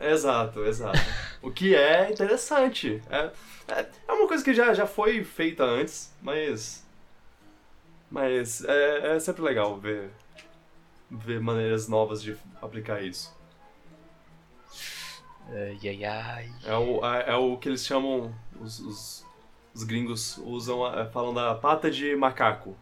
Exato, 0.00 0.64
exato. 0.64 0.98
o 1.42 1.50
que 1.50 1.74
é 1.74 2.10
interessante. 2.10 3.02
É, 3.10 3.30
é, 3.68 3.86
é 4.08 4.12
uma 4.12 4.28
coisa 4.28 4.44
que 4.44 4.54
já, 4.54 4.72
já 4.74 4.86
foi 4.86 5.24
feita 5.24 5.64
antes, 5.64 6.12
mas. 6.22 6.86
Mas 8.10 8.64
é, 8.64 9.16
é 9.16 9.20
sempre 9.20 9.42
legal 9.42 9.76
ver, 9.78 10.10
ver 11.10 11.40
maneiras 11.40 11.88
novas 11.88 12.22
de 12.22 12.36
aplicar 12.62 13.02
isso. 13.02 13.36
Ai, 15.50 15.78
ai, 15.84 16.04
ai. 16.04 16.50
É 16.64 16.76
o, 16.76 17.04
é, 17.04 17.30
é 17.30 17.34
o 17.36 17.56
que 17.56 17.68
eles 17.68 17.84
chamam. 17.84 18.34
Os, 18.60 18.78
os, 18.80 19.26
os 19.74 19.82
gringos 19.84 20.38
usam, 20.38 20.84
a- 20.84 21.06
falam 21.06 21.32
da 21.34 21.54
pata 21.54 21.90
de 21.90 22.14
macaco. 22.16 22.76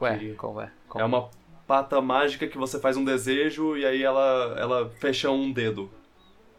Ué, 0.00 0.18
Que- 0.18 0.34
como 0.34 0.60
é? 0.60 0.70
Como? 0.88 1.02
É 1.02 1.06
uma 1.06 1.30
pata 1.66 2.00
mágica 2.00 2.46
que 2.48 2.58
você 2.58 2.80
faz 2.80 2.96
um 2.96 3.04
desejo 3.04 3.76
e 3.76 3.84
aí 3.86 4.02
ela, 4.02 4.54
ela 4.58 4.90
fecha 5.00 5.30
um 5.30 5.52
dedo. 5.52 5.90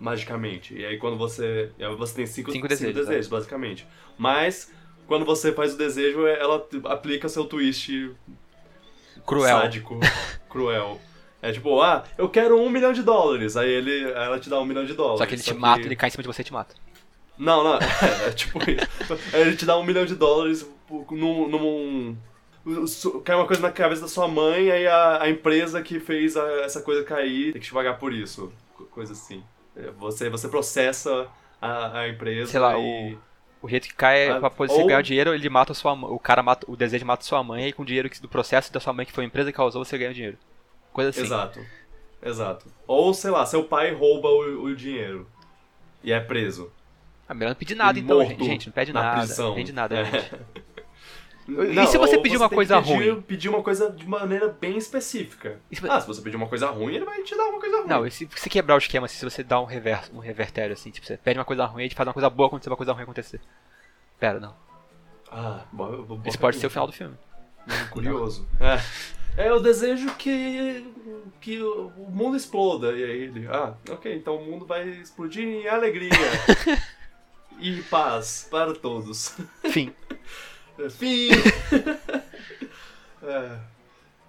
Magicamente. 0.01 0.73
E 0.75 0.83
aí 0.83 0.97
quando 0.97 1.15
você. 1.15 1.71
aí 1.79 1.95
Você 1.95 2.15
tem 2.15 2.25
cinco, 2.25 2.51
Cinco 2.51 2.67
desejos, 2.67 2.95
desejos, 2.95 3.27
basicamente. 3.27 3.87
Mas, 4.17 4.71
quando 5.05 5.23
você 5.23 5.51
faz 5.53 5.75
o 5.75 5.77
desejo, 5.77 6.25
ela 6.25 6.59
t- 6.59 6.81
aplica 6.85 7.29
seu 7.29 7.45
twist 7.45 8.11
Cruel. 9.27 9.57
sádico, 9.59 9.99
cruel. 10.49 10.99
É 11.39 11.51
tipo, 11.51 11.79
ah, 11.81 12.03
eu 12.17 12.27
quero 12.29 12.59
um 12.59 12.67
milhão 12.69 12.91
de 12.93 13.03
dólares. 13.03 13.55
Aí 13.55 13.69
ele, 13.69 14.09
ela 14.11 14.39
te 14.39 14.49
dá 14.49 14.59
um 14.59 14.65
milhão 14.65 14.85
de 14.85 14.93
dólares. 14.93 15.19
Só 15.19 15.25
que 15.27 15.35
ele 15.35 15.41
te 15.43 15.53
mata, 15.53 15.81
ele 15.85 15.95
cai 15.95 16.07
em 16.07 16.11
cima 16.11 16.23
de 16.23 16.27
você 16.27 16.41
e 16.41 16.45
te 16.45 16.53
mata. 16.53 16.73
Não, 17.37 17.63
não, 17.63 17.75
é, 18.27 18.31
tipo 18.31 18.57
isso. 18.69 19.13
Aí 19.33 19.41
ele 19.41 19.55
te 19.55 19.65
dá 19.65 19.77
um 19.77 19.83
milhão 19.83 20.05
de 20.05 20.15
dólares 20.15 20.67
num. 21.11 21.47
num 21.47 22.17
cai 23.23 23.35
uma 23.35 23.45
coisa 23.47 23.61
na 23.61 23.71
cabeça 23.71 24.01
da 24.01 24.07
sua 24.07 24.27
mãe, 24.27 24.69
aí 24.71 24.85
a, 24.87 25.23
a 25.23 25.29
empresa 25.29 25.81
que 25.81 25.99
fez 25.99 26.35
a- 26.37 26.61
essa 26.61 26.81
coisa 26.81 27.03
cair 27.03 27.53
tem 27.53 27.61
que 27.61 27.67
te 27.67 27.73
pagar 27.73 27.99
por 27.99 28.13
isso. 28.13 28.51
Co- 28.75 28.85
Coisa 28.85 29.13
assim. 29.13 29.43
Você, 29.97 30.29
você 30.29 30.47
processa 30.47 31.27
a, 31.61 31.99
a 32.01 32.09
empresa 32.09 32.51
Sei 32.51 32.59
lá, 32.59 32.77
e. 32.77 33.17
O 33.61 33.69
jeito 33.69 33.87
que 33.87 33.93
cai 33.93 34.27
é 34.27 34.31
Ah, 34.31 34.39
pra 34.39 34.49
poder 34.49 34.73
você 34.73 34.81
ou- 34.81 34.87
ganhar 34.87 35.01
dinheiro, 35.03 35.33
ele 35.33 35.47
mata 35.49 35.73
sua. 35.73 35.93
O 35.93 36.17
cara 36.19 36.41
mata. 36.41 36.65
O 36.69 36.75
desejo 36.75 37.05
mata 37.05 37.23
sua 37.23 37.43
mãe, 37.43 37.67
e 37.67 37.73
com 37.73 37.83
o 37.83 37.85
dinheiro 37.85 38.09
que- 38.09 38.19
do 38.21 38.27
processo 38.27 38.73
da 38.73 38.79
sua 38.79 38.91
mãe, 38.91 39.05
que 39.05 39.11
foi 39.11 39.23
a 39.23 39.27
empresa 39.27 39.51
que 39.51 39.55
causou, 39.57 39.85
você 39.85 39.97
ganha 39.97 40.11
o 40.11 40.13
dinheiro. 40.13 40.37
Coisa 40.91 41.11
assim. 41.11 41.21
Exato. 41.21 41.59
Exato. 42.23 42.65
Ou, 42.87 43.13
sei 43.13 43.31
lá, 43.31 43.45
seu 43.45 43.63
pai 43.63 43.93
rouba 43.93 44.27
o, 44.29 44.63
o 44.63 44.75
dinheiro. 44.75 45.27
E 46.03 46.11
é 46.11 46.19
preso. 46.19 46.71
Ah, 47.29 47.33
melhor 47.33 47.49
não 47.51 47.55
pedir 47.55 47.75
nada 47.75 47.97
E 47.97 48.01
então, 48.01 48.23
gente. 48.25 48.65
Não 48.67 48.73
pede 48.73 48.91
na 48.91 49.01
nada. 49.01 49.17
prisão. 49.19 49.47
Não 49.49 49.55
pede 49.55 49.71
nada, 49.71 49.95
É. 49.99 50.05
gente. 50.05 50.31
Não, 51.47 51.83
E 51.83 51.87
se 51.87 51.97
você 51.97 52.17
pedir 52.19 52.37
uma 52.37 52.47
tem 52.47 52.55
coisa 52.55 52.81
pedir, 52.81 52.93
ruim? 52.93 53.21
Pedir 53.21 53.49
uma 53.49 53.61
coisa 53.63 53.89
de 53.91 54.07
maneira 54.07 54.47
bem 54.47 54.77
específica. 54.77 55.59
Se- 55.71 55.89
Ah, 55.89 55.99
se 55.99 56.07
você 56.07 56.21
pedir 56.21 56.35
uma 56.35 56.47
coisa 56.47 56.67
ruim, 56.69 56.95
ele 56.95 57.05
vai 57.05 57.21
te 57.23 57.35
dar 57.35 57.45
uma 57.45 57.59
coisa 57.59 57.77
ruim. 57.79 57.87
Não, 57.87 58.09
se 58.11 58.25
você 58.25 58.49
quebrar 58.49 58.75
o 58.75 58.77
esquema, 58.77 59.05
assim, 59.05 59.17
se 59.17 59.25
você 59.25 59.43
dá 59.43 59.59
um 59.59 59.65
reverso, 59.65 60.11
um 60.15 60.19
revertério, 60.19 60.73
assim, 60.73 60.91
tipo, 60.91 61.05
você 61.05 61.17
pede 61.17 61.39
uma 61.39 61.45
coisa 61.45 61.65
ruim 61.65 61.85
e 61.85 61.89
faz 61.93 62.07
uma 62.07 62.13
coisa 62.13 62.29
boa 62.29 62.47
acontecer 62.47 62.69
uma 62.69 62.77
coisa 62.77 62.93
ruim 62.93 63.03
acontecer. 63.03 63.41
Pera, 64.19 64.39
não. 64.39 64.55
Ah, 65.31 65.65
bo- 65.71 66.03
bo- 66.03 66.21
Esse 66.25 66.37
pode 66.37 66.57
ser 66.57 66.67
o 66.67 66.69
final 66.69 66.87
do 66.87 66.93
filme. 66.93 67.15
Curioso. 67.89 68.47
É. 68.59 68.79
É, 69.37 69.47
eu 69.49 69.61
desejo 69.61 70.13
que, 70.15 70.85
que 71.39 71.61
o 71.63 71.89
mundo 72.09 72.35
exploda. 72.35 72.91
E 72.91 73.01
aí 73.03 73.21
ele, 73.23 73.47
ah, 73.47 73.73
ok, 73.89 74.13
então 74.13 74.35
o 74.35 74.45
mundo 74.45 74.65
vai 74.65 74.85
explodir 74.89 75.41
em 75.47 75.67
alegria. 75.69 76.09
e 77.59 77.81
paz 77.83 78.47
para 78.51 78.73
todos. 78.73 79.37
Fim. 79.69 79.93
Fim! 80.89 81.29
é, 83.23 83.57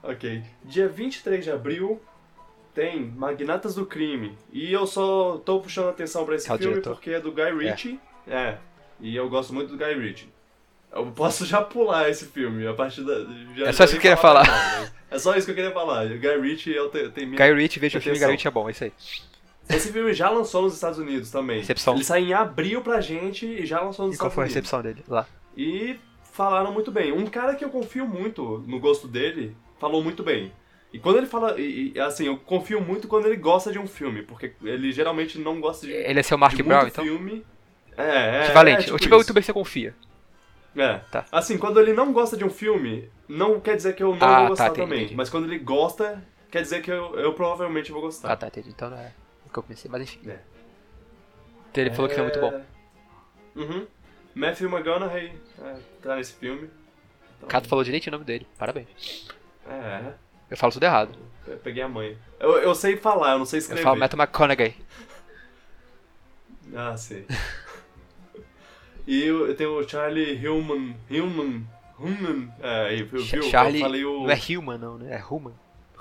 ok. 0.03 0.43
Dia 0.65 0.89
23 0.89 1.45
de 1.45 1.51
abril 1.51 2.01
tem 2.75 3.01
Magnatas 3.07 3.75
do 3.75 3.87
Crime. 3.87 4.37
E 4.53 4.73
eu 4.73 4.87
só 4.87 5.39
tô 5.45 5.61
puxando 5.61 5.89
atenção 5.91 6.25
pra 6.25 6.35
esse 6.35 6.47
Qual 6.47 6.59
filme 6.59 6.75
diretor? 6.75 6.95
porque 6.95 7.11
é 7.11 7.21
do 7.21 7.33
Guy 7.33 7.53
Ritchie. 7.57 8.01
É. 8.27 8.57
E 9.01 9.15
eu 9.17 9.29
gosto 9.29 9.53
muito 9.53 9.75
do 9.75 9.77
Guy 9.77 9.95
Ritchie. 9.95 10.29
Eu 10.93 11.07
posso 11.13 11.47
já 11.47 11.63
pular 11.63 12.09
esse 12.11 12.27
filme 12.27 12.67
a 12.67 12.75
partir 12.75 13.03
da. 13.03 13.15
já- 13.57 13.67
É 13.67 13.73
só 13.73 13.85
isso 13.85 13.93
que 13.95 13.99
eu 13.99 14.03
queria 14.03 14.17
falar 14.17 14.45
falar. 14.45 14.59
nada. 14.81 14.93
É 15.11 15.19
só 15.19 15.35
isso 15.37 15.47
que 15.47 15.51
eu 15.53 15.55
queria 15.57 15.71
falar. 15.73 16.05
O 16.07 16.19
Guy 16.19 16.41
Ritchie 16.41 16.75
eu 16.75 16.91
te- 16.91 17.09
tem 17.11 17.27
minha. 17.27 17.39
Guy 17.39 17.55
Ritchie, 17.63 17.81
veja 17.81 17.99
o 17.99 18.03
filme, 18.03 18.19
Guy. 18.19 18.29
Ritchie 18.29 18.49
é 18.49 18.51
bom, 18.51 18.69
é 18.69 18.73
isso 18.73 18.85
aí. 18.85 18.93
Esse 19.71 19.91
filme 19.93 20.13
já 20.13 20.29
lançou 20.29 20.63
nos 20.63 20.75
Estados 20.75 20.99
Unidos 20.99 21.31
também. 21.31 21.61
Recepção. 21.61 21.95
Ele 21.95 22.05
sai 22.05 22.25
em 22.25 22.33
abril 22.35 22.83
pra 22.83 23.01
gente 23.01 23.47
e 23.47 23.65
já 23.65 23.81
lançou 23.81 24.07
nos 24.07 24.17
E 24.17 24.19
qual 24.19 24.29
Estados 24.29 24.35
foi 24.35 24.43
a 24.43 24.47
Unidos. 24.47 24.55
recepção 24.57 24.83
dele 24.83 25.03
lá? 25.09 25.27
E 25.57 25.99
falaram 26.33 26.73
muito 26.73 26.91
bem. 26.91 27.13
Um 27.13 27.27
cara 27.27 27.55
que 27.55 27.65
eu 27.65 27.71
confio 27.71 28.07
muito 28.07 28.65
no 28.67 28.81
gosto 28.81 29.07
dele 29.07 29.57
falou 29.79 30.03
muito 30.03 30.23
bem. 30.25 30.53
E 30.93 30.99
quando 30.99 31.19
ele 31.19 31.27
fala. 31.27 31.59
E, 31.61 31.93
e, 31.95 32.01
assim, 32.01 32.27
eu 32.27 32.37
confio 32.37 32.81
muito 32.81 33.07
quando 33.07 33.27
ele 33.27 33.37
gosta 33.37 33.71
de 33.71 33.79
um 33.79 33.87
filme, 33.87 34.23
porque 34.23 34.53
ele 34.63 34.91
geralmente 34.93 35.39
não 35.39 35.61
gosta 35.61 35.87
de. 35.87 35.93
Ele 35.93 36.19
é 36.21 36.23
seu 36.23 36.37
Mark 36.37 36.61
Brown, 36.61 36.87
então? 36.89 37.05
filme. 37.05 37.45
É, 37.97 38.41
é. 38.41 38.45
Equivalente. 38.45 38.81
É, 38.81 38.85
tipo 38.85 38.97
o 38.97 38.99
tipo 38.99 39.15
é 39.15 39.17
o 39.17 39.21
isso. 39.21 39.25
youtuber 39.25 39.43
que 39.43 39.47
você 39.47 39.53
confia. 39.53 39.95
É. 40.77 40.99
Tá. 41.11 41.25
Assim, 41.31 41.59
quando 41.59 41.79
ele 41.79 41.93
não 41.93 42.13
gosta 42.13 42.37
de 42.37 42.45
um 42.45 42.51
filme, 42.51 43.09
não 43.29 43.61
quer 43.61 43.77
dizer 43.77 43.95
que 43.95 44.03
eu 44.03 44.15
não 44.17 44.27
Ah, 44.27 44.39
vou 44.39 44.43
tá, 44.43 44.49
gostar 44.49 44.67
entendi, 44.69 44.81
também. 44.83 44.99
entendi. 45.01 45.17
Mas 45.17 45.31
quando 45.31 45.45
ele 45.45 45.59
gosta, 45.59 46.23
quer 46.51 46.63
dizer 46.63 46.83
que 46.83 46.91
eu, 46.91 47.15
eu 47.19 47.33
provavelmente 47.35 47.93
vou 47.93 48.01
gostar. 48.01 48.33
Ah, 48.33 48.37
tá, 48.37 48.47
entendi. 48.47 48.71
Então 48.71 48.89
não 48.91 48.99
é 48.99 49.13
o 49.47 49.51
que 49.51 49.59
eu 49.59 49.63
pensei, 49.63 49.91
mas 49.91 50.03
enfim. 50.03 50.21
É. 50.31 50.39
Então 51.71 51.85
ele 51.85 51.91
falou 51.91 52.09
que 52.09 52.15
foi 52.15 52.25
muito 52.25 52.41
bom. 52.41 52.63
Uhum. 53.57 53.87
Matthew 54.35 54.69
McConaughey 54.71 55.33
é, 55.63 55.77
tá 56.03 56.17
nesse 56.17 56.33
filme. 56.35 56.69
Então, 57.37 57.49
Cato 57.49 57.69
falou 57.69 57.85
direitinho 57.85 58.13
o 58.15 58.17
nome 58.19 58.25
dele, 58.25 58.47
parabéns. 58.59 58.89
É, 59.69 60.13
Eu 60.51 60.57
falo 60.57 60.73
tudo 60.73 60.85
errado. 60.85 61.17
eu 61.47 61.57
peguei 61.59 61.83
a 61.83 61.89
manha. 61.89 62.17
Eu, 62.41 62.59
eu 62.59 62.75
sei 62.75 62.97
falar, 62.97 63.33
eu 63.33 63.39
não 63.39 63.47
sei 63.47 63.59
Eu 63.59 63.63
escrever. 63.63 63.83
falo 63.83 63.99
Matthew 63.99 64.19
McConaughey. 64.19 64.75
Ah, 66.75 66.97
sei. 66.97 67.27
e 69.07 69.25
eu, 69.25 69.47
eu 69.49 69.55
tenho 69.55 69.79
o 69.79 69.87
Charlie 69.89 70.33
Hillman. 70.37 70.97
Hillman. 71.11 71.67
Hillman. 72.01 72.51
É, 72.63 72.87
aí, 72.89 73.03
viu? 73.03 73.21
viu? 73.23 73.43
Charlie 73.43 73.81
Eu 73.81 73.87
falei 73.87 74.05
o. 74.05 74.23
não 74.23 74.31
é 74.31 74.39
Human 74.49 74.79
não, 74.79 74.97
né? 74.99 75.15
É 75.17 75.23
Human. 75.23 75.53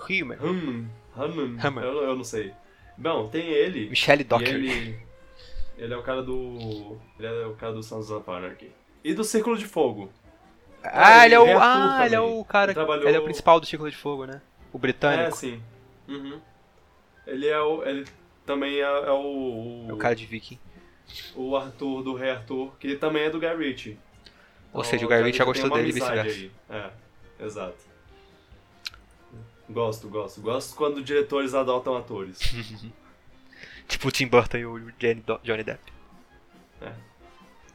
Human. 0.09 0.37
Hillman. 0.37 0.89
Hillman. 1.17 1.57
Hammer. 1.61 1.83
Eu, 1.83 2.03
eu 2.03 2.15
não 2.15 2.23
sei. 2.23 2.53
Bom, 2.97 3.27
tem 3.27 3.49
ele. 3.49 3.89
Michelle 3.89 4.23
Docker. 4.23 4.47
ele. 4.47 4.97
Ele 5.81 5.95
é 5.95 5.97
o 5.97 6.03
cara 6.03 6.21
do. 6.21 6.95
Ele 7.17 7.27
é 7.27 7.45
o 7.47 7.55
cara 7.55 7.73
do 7.73 7.81
Sons 7.81 8.11
of 8.11 8.29
Anarchy. 8.29 8.71
E 9.03 9.15
do 9.15 9.23
Círculo 9.23 9.57
de 9.57 9.65
Fogo. 9.65 10.11
Ah, 10.83 11.25
ele 11.25 11.33
é 11.33 11.39
o. 11.39 11.43
ele 11.43 11.51
é 11.51 11.55
ator 11.55 11.67
Ah, 11.67 12.05
ele 12.05 12.15
é 12.15 12.19
o 12.19 12.45
cara. 12.45 12.71
Ele 12.71 12.75
trabalhou- 12.75 13.07
Ele 13.07 13.17
é 13.17 13.19
o 13.19 13.23
principal 13.23 13.59
do 13.59 13.65
Círculo 13.65 13.89
de 13.89 13.97
Fogo, 13.97 14.25
né? 14.25 14.41
O 14.71 14.77
É, 14.77 14.79
britânico. 14.79 15.35
sim. 15.35 15.59
Uhum. 16.07 16.39
Ele 17.25 17.47
é 17.47 17.59
o. 17.59 17.83
Ele 17.83 18.05
também 18.45 18.75
é, 18.77 18.81
é 18.81 19.11
o. 19.11 19.87
É 19.89 19.93
o 19.93 19.97
cara 19.97 20.15
de 20.15 20.25
Viking. 20.27 20.59
O 21.35 21.57
Arthur 21.57 22.03
do 22.03 22.13
Rei 22.13 22.29
Arthur, 22.29 22.75
que 22.79 22.95
também 22.95 23.23
é 23.23 23.29
do 23.31 23.39
Guy 23.39 23.55
Ritchie. 23.55 23.97
Ou 24.71 24.83
seja, 24.83 25.03
o 25.03 25.09
Guy 25.09 25.17
Ritchie 25.17 25.39
já 25.39 25.43
tem 25.45 25.53
gostou 25.53 25.69
dele 25.71 25.89
e 25.89 25.91
vice-versa. 25.91 26.49
É, 26.69 26.89
exato. 27.43 27.89
Gosto, 29.67 30.07
gosto. 30.09 30.41
Gosto 30.41 30.75
quando 30.75 31.01
diretores 31.03 31.53
adotam 31.55 31.97
atores. 31.97 32.39
Tipo 33.91 34.07
o 34.07 34.11
Tim 34.11 34.25
Burton 34.25 34.57
e 34.57 34.65
o 34.65 34.79
Johnny 35.43 35.63
Depp. 35.63 35.81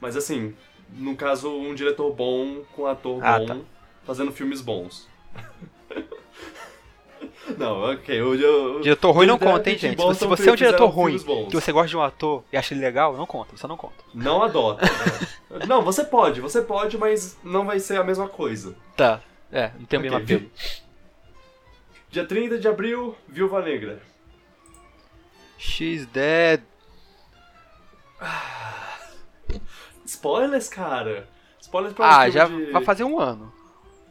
Mas 0.00 0.16
assim, 0.16 0.54
no 0.94 1.14
caso, 1.14 1.50
um 1.50 1.74
diretor 1.74 2.10
bom 2.10 2.62
com 2.74 2.82
um 2.82 2.86
ator 2.86 3.22
Ah, 3.22 3.38
bom 3.38 3.46
tá. 3.46 3.58
fazendo 4.04 4.32
filmes 4.32 4.62
bons. 4.62 5.06
não, 7.58 7.92
ok. 7.92 8.22
O, 8.22 8.78
o, 8.78 8.80
Diretor 8.80 9.12
ruim 9.12 9.26
não 9.26 9.38
conta, 9.38 9.70
hein, 9.70 9.76
gente? 9.76 10.00
Se 10.00 10.26
você, 10.26 10.48
é 10.48 10.52
um 10.52 10.56
diretor 10.56 10.86
ruim, 10.86 11.18
que 11.18 11.54
você 11.54 11.70
gosta 11.70 11.88
de 11.88 11.96
um 11.98 12.02
ator 12.02 12.42
e 12.50 12.56
acha 12.56 12.72
ele 12.72 12.80
legal, 12.80 13.14
não 13.14 13.26
conta, 13.26 13.54
você 13.54 13.66
não 13.66 13.76
conta. 13.76 14.02
Não 14.14 14.42
adota. 14.42 14.86
né? 14.86 15.64
não, 15.68 15.82
você 15.82 16.02
pode, 16.02 16.40
você 16.40 16.62
pode, 16.62 16.96
mas 16.96 17.38
não 17.44 17.66
vai 17.66 17.78
ser 17.78 18.00
a 18.00 18.04
mesma 18.04 18.26
coisa. 18.26 18.74
Tá. 18.96 19.20
É, 19.52 19.70
não 19.78 19.84
tem 19.84 19.98
o 19.98 20.02
mesmo 20.02 20.16
Ok. 20.16 20.36
apelo. 20.36 20.50
Dia 22.10 22.24
30 22.24 22.58
de 22.58 22.68
abril, 22.68 23.14
Viúva 23.28 23.60
Negra. 23.60 24.00
She's 25.58 26.06
dead. 26.06 26.62
Spoilers, 30.04 30.68
cara. 30.68 31.28
Spoilers 31.60 31.94
pra 31.94 32.18
Ah, 32.18 32.30
já 32.30 32.46
de... 32.46 32.70
vai 32.70 32.82
fazer 32.84 33.04
um 33.04 33.18
ano. 33.18 33.52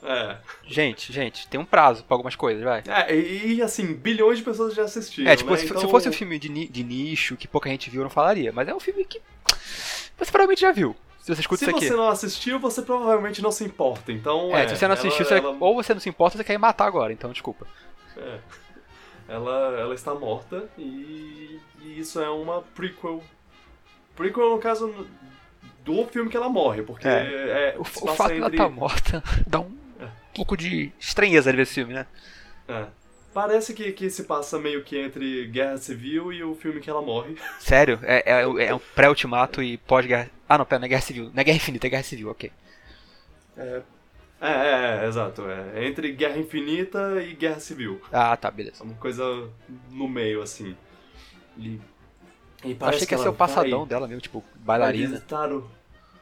É. 0.03 0.37
Gente, 0.67 1.11
gente, 1.11 1.47
tem 1.47 1.59
um 1.59 1.65
prazo 1.65 2.03
pra 2.03 2.13
algumas 2.13 2.35
coisas, 2.35 2.63
vai. 2.63 2.83
É, 2.87 3.15
e, 3.15 3.59
assim, 3.61 3.93
bilhões 3.95 4.37
de 4.37 4.43
pessoas 4.43 4.75
já 4.75 4.83
assistiram, 4.83 5.31
É, 5.31 5.35
tipo, 5.35 5.49
né? 5.49 5.57
se, 5.57 5.65
Então- 5.65 5.81
se 5.81 5.87
fosse 5.89 6.07
um 6.07 6.11
filme 6.13 6.37
de, 6.37 6.47
ni- 6.49 6.67
de 6.67 6.83
nicho, 6.83 7.35
que 7.35 7.47
pouca 7.47 7.69
gente 7.69 7.89
viu, 7.89 8.01
eu 8.01 8.03
não 8.03 8.09
falaria. 8.11 8.51
Mas 8.53 8.67
é 8.67 8.75
um 8.75 8.79
filme 8.79 9.03
que 9.03 9.19
você 10.17 10.29
provavelmente 10.31 10.61
já 10.61 10.71
viu. 10.71 10.95
Se 11.21 11.33
você 11.33 11.41
escuta 11.41 11.57
Se 11.65 11.65
isso 11.71 11.75
aqui. 11.77 11.87
você 11.87 11.95
não 11.95 12.07
assistiu, 12.07 12.59
você 12.59 12.83
provavelmente 12.83 13.41
não 13.41 13.51
se 13.51 13.63
importa, 13.63 14.11
então... 14.11 14.55
É, 14.55 14.67
se 14.67 14.75
você 14.75 14.87
não 14.87 14.93
ela- 14.93 14.99
assistiu, 15.01 15.25
você- 15.25 15.37
ela- 15.39 15.57
ou 15.59 15.73
você 15.73 15.91
não 15.93 15.99
se 16.01 16.07
importa, 16.09 16.37
você 16.37 16.43
quer 16.43 16.53
me 16.53 16.59
matar 16.59 16.85
agora, 16.85 17.11
então 17.11 17.31
desculpa. 17.31 17.65
É. 18.15 18.37
Ela, 19.27 19.79
ela 19.79 19.95
está 19.95 20.13
morta 20.13 20.69
e, 20.77 21.59
e 21.81 21.99
isso 21.99 22.19
é 22.21 22.29
uma 22.29 22.61
prequel. 22.61 23.23
Prequel, 24.15 24.51
no 24.51 24.59
caso, 24.59 25.07
do 25.83 26.05
filme 26.07 26.29
que 26.29 26.37
ela 26.37 26.47
morre, 26.49 26.83
porque 26.83 27.07
É. 27.07 27.73
é, 27.73 27.75
O, 27.77 27.81
o 27.81 27.85
fato 27.85 28.27
dela 28.29 28.45
entre- 28.47 28.51
estar 28.57 28.69
morta 28.69 29.23
dá 29.47 29.59
um 29.59 29.75
É. 29.99 30.07
pouco 30.35 30.55
de 30.55 30.91
estranheza 30.99 31.49
de 31.51 31.57
ver 31.57 31.63
esse 31.63 31.73
filme, 31.73 31.93
né? 31.93 32.05
é. 32.67 32.85
Parece 33.33 33.73
que, 33.73 33.91
que 33.91 34.09
se 34.09 34.23
passa 34.23 34.57
meio 34.57 34.81
que 34.81 34.97
entre 34.97 35.47
Guerra 35.47 35.77
Civil 35.77 36.31
e 36.31 36.41
o 36.41 36.55
filme 36.55 36.79
que 36.79 36.89
ela 36.89 37.01
morre. 37.01 37.35
Sério? 37.59 37.99
É, 38.03 38.23
é, 38.31 38.67
é 38.67 38.73
um 38.73 38.79
pré-ultimato 38.95 39.61
e 39.61 39.75
pós-guerra. 39.77 40.29
Ah, 40.47 40.57
não, 40.57 40.63
pera, 40.63 40.79
não 40.79 40.85
é 40.85 40.89
guerra 40.89 41.01
civil. 41.01 41.25
Não 41.33 41.41
é 41.41 41.43
guerra 41.43 41.57
infinita, 41.57 41.85
é 41.85 41.89
guerra 41.89 42.03
civil, 42.03 42.29
ok. 42.29 42.49
É, 43.57 43.81
é, 44.41 44.51
é, 44.51 44.99
é, 45.03 45.07
exato. 45.07 45.43
É 45.75 45.85
entre 45.87 46.11
Guerra 46.11 46.37
Infinita 46.37 47.21
e 47.23 47.33
Guerra 47.33 47.59
Civil. 47.59 48.01
Ah, 48.11 48.35
tá, 48.35 48.51
beleza. 48.51 48.77
É 48.81 48.83
uma 48.83 48.95
coisa 48.95 49.23
no 49.89 50.07
meio, 50.07 50.41
assim. 50.41 50.75
E, 51.57 51.79
e 52.63 52.75
parece 52.75 52.97
achei 52.97 53.07
que 53.07 53.13
ia 53.15 53.17
ser 53.19 53.29
o 53.29 53.33
passadão 53.33 53.79
vai- 53.79 53.87
dela 53.89 54.07
mesmo, 54.07 54.21
tipo, 54.21 54.43
bailarina. 54.57 55.09
visitar 55.09 55.51
o- 55.51 55.69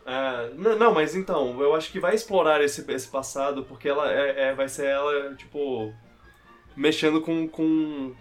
É, 0.06 0.50
n- 0.54 0.76
não, 0.76 0.94
mas 0.94 1.16
então, 1.16 1.60
eu 1.62 1.74
acho 1.74 1.90
que 1.92 2.00
vai 2.00 2.14
explorar 2.14 2.62
esse, 2.62 2.90
esse 2.92 3.08
passado, 3.08 3.64
porque 3.64 3.88
ela 3.88 4.12
é, 4.12 4.50
é- 4.50 4.54
vai 4.54 4.68
ser 4.68 4.86
ela, 4.88 5.34
tipo, 5.36 5.94
mexendo 6.76 7.22
com, 7.22 7.48
com, 7.48 8.14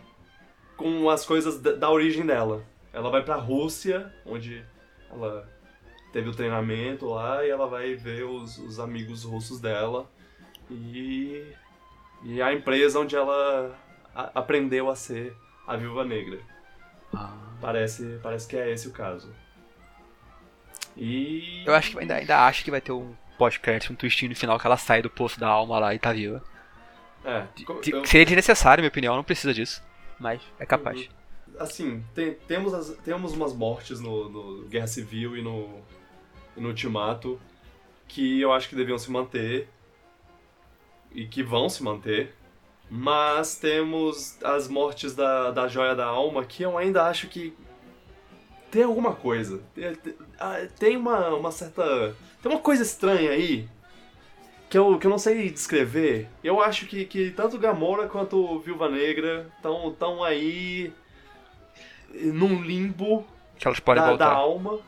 com 0.77 1.11
as 1.11 1.27
coisas 1.27 1.61
da, 1.61 1.73
da 1.73 1.91
origem 1.91 2.25
dela. 2.25 2.65
Ela 2.93 3.11
vai 3.11 3.23
pra 3.25 3.35
Rússia, 3.35 4.15
onde 4.25 4.65
ela 5.11 5.49
teve 6.13 6.29
o 6.29 6.35
treinamento 6.35 7.07
lá, 7.07 7.45
e 7.45 7.51
ela 7.51 7.67
vai 7.67 7.95
ver 7.95 8.25
os, 8.25 8.59
os 8.59 8.79
amigos 8.79 9.25
russos 9.25 9.61
dela 9.61 10.11
e, 10.71 11.53
e 12.23 12.41
a 12.43 12.53
empresa 12.53 12.99
onde 13.01 13.17
ela 13.17 13.75
a- 14.15 14.31
aprendeu 14.35 14.91
a 14.91 14.97
ser 14.97 15.35
a 15.67 15.77
Viúva 15.77 16.05
Negra. 16.05 16.39
Ah. 17.15 17.35
Parece, 17.61 18.19
parece 18.23 18.47
que 18.49 18.57
é 18.57 18.71
esse 18.71 18.89
o 18.89 18.93
caso. 18.93 19.33
E. 20.97 21.63
Eu 21.67 21.75
acho 21.75 21.93
que 21.93 21.99
ainda, 21.99 22.15
ainda 22.17 22.47
acho 22.47 22.65
que 22.65 22.71
vai 22.71 22.81
ter 22.81 22.93
um 22.93 23.15
pós-crédito, 23.39 23.93
um 23.93 23.97
twistinho 23.97 24.31
no 24.31 24.37
final 24.37 24.59
que 24.59 24.67
ela 24.67 24.77
sai 24.77 25.01
do 25.03 25.09
poço 25.11 25.41
da 25.41 25.49
alma 25.49 25.79
lá 25.79 25.95
e 25.95 25.99
tá 25.99 26.13
viva. 26.13 26.43
É, 27.25 27.45
eu- 27.93 28.05
Seria 28.05 28.27
desnecessário, 28.27 28.81
na 28.81 28.83
minha 28.83 28.89
opinião, 28.91 29.17
não 29.17 29.25
precisa 29.25 29.55
disso. 29.55 29.83
Mas 30.19 30.41
é 30.59 30.67
capaz. 30.67 31.09
assim, 31.59 32.05
tem- 32.15 32.35
temos, 32.35 32.73
as- 32.75 32.97
temos 33.05 33.33
umas 33.33 33.53
mortes 33.55 34.01
no, 34.01 34.29
no 34.29 34.69
Guerra 34.69 34.87
Civil 34.87 35.37
e 35.37 35.43
no, 35.43 35.81
no 36.57 36.69
Ultimato 36.69 37.41
que 38.09 38.41
eu 38.41 38.53
acho 38.53 38.69
que 38.69 38.77
deviam 38.77 38.99
se 38.99 39.11
manter 39.11 39.69
e 41.15 41.27
que 41.27 41.43
vão 41.43 41.69
se 41.69 41.83
manter. 41.83 42.35
Mas 42.91 43.57
temos 43.57 44.37
as 44.43 44.69
mortes 44.69 45.15
da, 45.15 45.51
da 45.51 45.67
Joia 45.67 45.95
da 45.95 46.07
Alma 46.07 46.45
que 46.45 46.63
eu 46.63 46.77
ainda 46.77 47.05
acho 47.05 47.27
que 47.29 47.55
tem 48.71 48.83
alguma 48.83 49.15
coisa. 49.15 49.63
Tem, 49.75 49.97
ah, 50.39 50.59
uma, 50.99 51.29
uma 51.31 51.51
certa. 51.51 52.15
Tem 52.43 52.53
uma 52.53 52.61
coisa 52.61 52.83
estranha 52.83 53.31
aí 53.31 53.69
que 54.69 54.77
eu, 54.77 54.99
que 54.99 55.07
eu 55.07 55.11
não 55.11 55.19
sei 55.19 55.51
descrever. 55.51 56.29
Eu 56.43 56.61
acho 56.61 56.87
que, 56.87 57.05
que 57.05 57.31
tanto 57.31 57.59
Gamora 57.59 58.09
quanto 58.09 58.59
Viúva 58.61 58.89
Negra 58.89 59.51
estão 59.57 59.91
tão 59.93 60.23
aí 60.25 60.93
num 62.15 62.63
limbo 62.63 63.27
Que 63.59 63.67
elas 63.67 63.81
podem 63.81 64.03
da, 64.03 64.09
voltar. 64.09 64.31
da 64.31 64.35
alma 64.35 64.81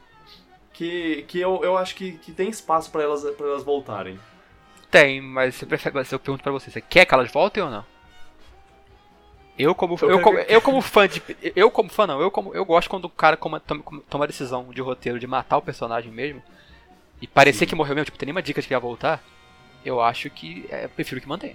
que, 0.75 1.23
que 1.29 1.41
eu, 1.41 1.61
eu 1.63 1.79
acho 1.79 1.95
que, 1.95 2.13
que 2.19 2.33
tem 2.33 2.51
espaço 2.51 2.91
pra 2.91 3.03
elas, 3.03 3.23
pra 3.37 3.47
elas 3.47 3.63
voltarem. 3.63 4.19
Tem, 4.91 5.21
mas 5.21 5.55
você 5.55 5.65
prefere, 5.65 5.95
mas 5.95 6.13
eu 6.13 6.19
pergunto 6.19 6.43
pra 6.43 6.53
você, 6.53 6.71
você 6.71 6.81
quer 6.81 7.07
que 7.07 7.15
elas 7.15 7.33
voltem 7.33 7.63
ou 7.63 7.71
não? 7.71 7.85
Eu 9.57 9.73
como, 9.73 9.97
Eu 10.03 10.11
eu, 10.11 10.21
como, 10.21 10.39
eu 10.39 10.61
como 10.61 10.81
fã 10.81 11.07
de. 11.07 11.23
Eu 11.55 11.71
como 11.71 11.89
fã 11.89 12.09
não, 12.09 12.21
eu 12.21 12.29
como. 12.29 12.53
Eu 12.53 12.65
gosto 12.65 12.91
quando 12.91 13.05
o 13.05 13.09
cara 13.09 13.37
toma, 13.37 13.61
toma, 13.61 13.83
toma 14.11 14.25
a 14.25 14.27
decisão 14.27 14.65
de 14.71 14.81
roteiro 14.83 15.19
de 15.19 15.29
matar 15.29 15.59
o 15.59 15.63
personagem 15.63 16.11
mesmo. 16.11 16.43
E 17.23 17.27
parecer 17.29 17.61
Sim. 17.61 17.67
que 17.67 17.75
morreu 17.77 17.95
mesmo, 17.95 18.07
tipo, 18.07 18.19
tem 18.19 18.27
nenhuma 18.27 18.43
dica 18.43 18.61
de 18.61 18.67
que 18.67 18.75
ia 18.75 18.81
voltar. 18.81 19.23
Eu 19.85 20.01
acho 20.01 20.29
que. 20.29 20.67
É, 20.69 20.87
eu 20.87 20.89
prefiro 20.89 21.21
que 21.21 21.29
mantenha. 21.29 21.55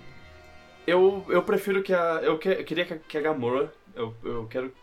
Eu, 0.87 1.25
eu 1.27 1.43
prefiro 1.43 1.83
que 1.83 1.93
a. 1.93 2.21
Eu, 2.23 2.37
que, 2.39 2.47
eu 2.47 2.63
queria 2.63 2.85
que 2.85 2.93
a, 2.93 2.97
que 2.97 3.17
a 3.17 3.21
Gamora. 3.21 3.73
Eu, 3.93 4.15
eu 4.23 4.47
quero 4.49 4.73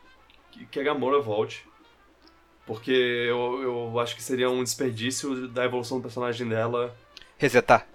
que, 0.50 0.66
que 0.66 0.78
a 0.78 0.82
Gamora 0.82 1.18
volte. 1.18 1.66
Porque 2.66 2.90
eu, 2.90 3.62
eu 3.62 4.01
acho 4.01 4.16
que 4.16 4.22
seria 4.22 4.51
um 4.51 4.62
desperdício 4.62 5.47
da 5.48 5.64
evolução 5.64 5.98
do 5.98 6.02
personagem 6.02 6.48
dela 6.48 6.94
Resetar. 7.38 7.86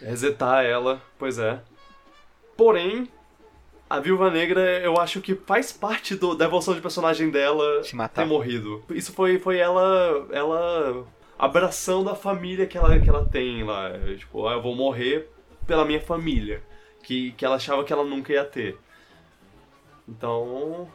resetar 0.00 0.64
ela, 0.64 1.02
pois 1.18 1.38
é. 1.38 1.60
Porém, 2.56 3.08
a 3.88 3.98
Viúva 3.98 4.30
Negra 4.30 4.60
eu 4.80 4.98
acho 4.98 5.20
que 5.20 5.34
faz 5.34 5.72
parte 5.72 6.14
do, 6.14 6.34
da 6.34 6.44
evolução 6.44 6.74
de 6.74 6.80
personagem 6.80 7.30
dela 7.30 7.82
ter 8.22 8.24
morrido. 8.24 8.84
Isso 8.90 9.12
foi, 9.12 9.38
foi 9.38 9.58
ela 9.58 10.26
ela 10.30 11.06
abraçando 11.38 12.08
a 12.10 12.14
família 12.14 12.66
que 12.66 12.78
ela, 12.78 12.98
que 12.98 13.08
ela 13.08 13.24
tem 13.26 13.64
lá. 13.64 13.90
Tipo, 14.16 14.46
ah, 14.46 14.52
eu 14.52 14.62
vou 14.62 14.74
morrer 14.74 15.28
pela 15.66 15.84
minha 15.84 16.00
família. 16.00 16.62
Que, 17.02 17.32
que 17.32 17.44
ela 17.44 17.56
achava 17.56 17.84
que 17.84 17.92
ela 17.92 18.04
nunca 18.04 18.32
ia 18.32 18.44
ter. 18.44 18.78
Então. 20.08 20.88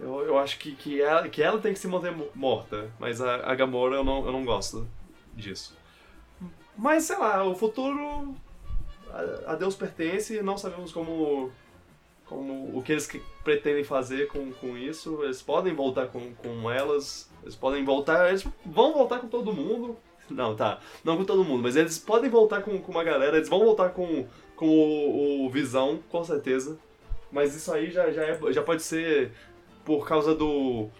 Eu, 0.00 0.20
eu 0.26 0.38
acho 0.38 0.58
que, 0.58 0.72
que, 0.74 1.00
ela, 1.02 1.28
que 1.28 1.42
ela 1.42 1.58
tem 1.60 1.72
que 1.72 1.78
se 1.78 1.88
manter 1.88 2.12
mo- 2.12 2.28
morta. 2.34 2.90
Mas 2.98 3.20
a, 3.20 3.36
a 3.50 3.54
Gamora 3.54 3.96
eu 3.96 4.04
não, 4.04 4.24
eu 4.24 4.32
não 4.32 4.44
gosto 4.44 4.86
disso. 5.34 5.76
Mas 6.76 7.04
sei 7.04 7.16
lá, 7.18 7.42
o 7.44 7.54
futuro 7.54 8.34
a, 9.10 9.52
a 9.52 9.54
Deus 9.56 9.74
pertence, 9.74 10.40
não 10.42 10.56
sabemos 10.56 10.92
como, 10.92 11.50
como 12.26 12.76
o 12.78 12.82
que 12.82 12.92
eles 12.92 13.06
que- 13.06 13.22
pretendem 13.42 13.82
fazer 13.82 14.28
com, 14.28 14.52
com 14.52 14.76
isso. 14.76 15.22
Eles 15.24 15.42
podem 15.42 15.74
voltar 15.74 16.06
com, 16.08 16.32
com 16.34 16.70
elas, 16.70 17.28
eles 17.42 17.56
podem 17.56 17.84
voltar, 17.84 18.28
eles 18.28 18.46
vão 18.64 18.92
voltar 18.92 19.18
com 19.18 19.28
todo 19.28 19.52
mundo. 19.52 19.96
Não, 20.30 20.54
tá, 20.54 20.78
não 21.02 21.16
com 21.16 21.24
todo 21.24 21.42
mundo, 21.42 21.62
mas 21.62 21.74
eles 21.74 21.98
podem 21.98 22.28
voltar 22.28 22.60
com, 22.60 22.78
com 22.78 22.92
uma 22.92 23.02
galera, 23.02 23.38
eles 23.38 23.48
vão 23.48 23.60
voltar 23.60 23.88
com, 23.94 24.26
com 24.54 24.66
o, 24.68 25.46
o 25.46 25.50
Visão, 25.50 26.00
com 26.10 26.22
certeza. 26.22 26.78
Mas 27.32 27.54
isso 27.54 27.72
aí 27.72 27.90
já, 27.90 28.10
já, 28.10 28.24
é- 28.24 28.52
já 28.52 28.60
pode 28.62 28.82
ser 28.82 29.32
por 29.88 30.06
causa 30.06 30.34
do. 30.34 30.90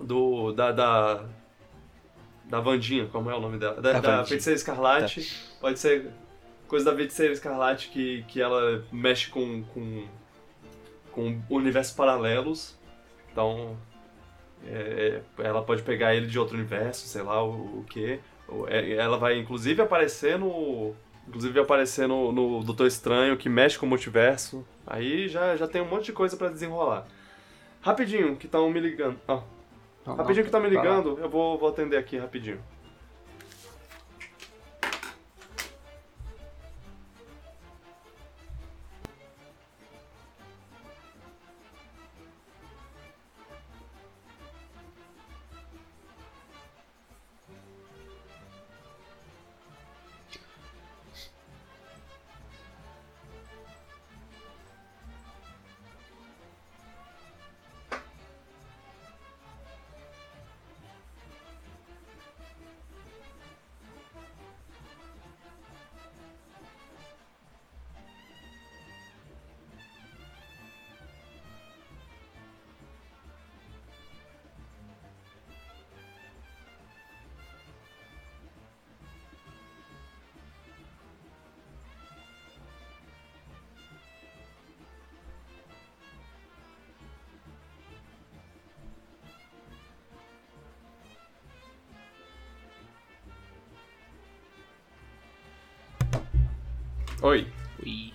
do. 0.00 0.52
da. 0.52 0.72
da 0.72 1.24
da 2.46 2.60
Vandinha, 2.60 3.06
como 3.06 3.30
é 3.30 3.34
o 3.34 3.40
nome 3.40 3.56
dela? 3.56 3.80
Da, 3.80 3.92
Da 3.92 4.00
da. 4.00 4.24
Feiticeira 4.24 4.56
Escarlate. 4.56 5.42
Pode 5.60 5.78
ser 5.78 6.10
coisa 6.68 6.90
da 6.90 6.96
Feiticeira 6.96 7.32
Escarlate 7.32 7.88
que, 7.88 8.24
que 8.28 8.42
ela 8.42 8.84
mexe 8.92 9.30
com, 9.30 9.62
com, 9.72 10.06
com 11.12 11.40
universos 11.48 11.94
paralelos. 11.94 12.76
Então, 13.30 13.76
é, 14.66 15.22
ela 15.38 15.62
pode 15.62 15.82
pegar 15.82 16.14
ele 16.14 16.26
de 16.26 16.38
outro 16.38 16.54
universo, 16.54 17.06
sei 17.06 17.22
lá 17.22 17.42
o, 17.42 17.80
o 17.80 17.84
que. 17.88 18.20
Ela 18.98 19.16
vai 19.16 19.38
inclusive 19.38 19.80
aparecer 19.80 20.38
no. 20.38 20.94
Inclusive 21.28 21.58
aparecer 21.60 22.06
no, 22.08 22.32
no 22.32 22.62
Doutor 22.64 22.86
Estranho, 22.86 23.36
que 23.36 23.48
mexe 23.48 23.78
com 23.78 23.86
o 23.86 23.88
multiverso. 23.88 24.66
Aí 24.86 25.28
já, 25.28 25.56
já 25.56 25.66
tem 25.66 25.80
um 25.80 25.88
monte 25.88 26.06
de 26.06 26.12
coisa 26.12 26.36
pra 26.36 26.48
desenrolar. 26.48 27.06
Rapidinho, 27.82 28.36
que 28.36 28.46
estão 28.46 28.70
me 28.70 28.78
ligando. 28.80 29.18
Não, 29.26 29.44
rapidinho 30.16 30.36
não, 30.36 30.44
que 30.44 30.50
tá 30.50 30.60
me 30.60 30.68
ligando, 30.68 31.18
eu 31.18 31.28
vou, 31.28 31.58
vou 31.58 31.68
atender 31.68 31.96
aqui 31.96 32.16
rapidinho. 32.16 32.62
Oi. 97.22 97.46
Ui. 97.84 98.12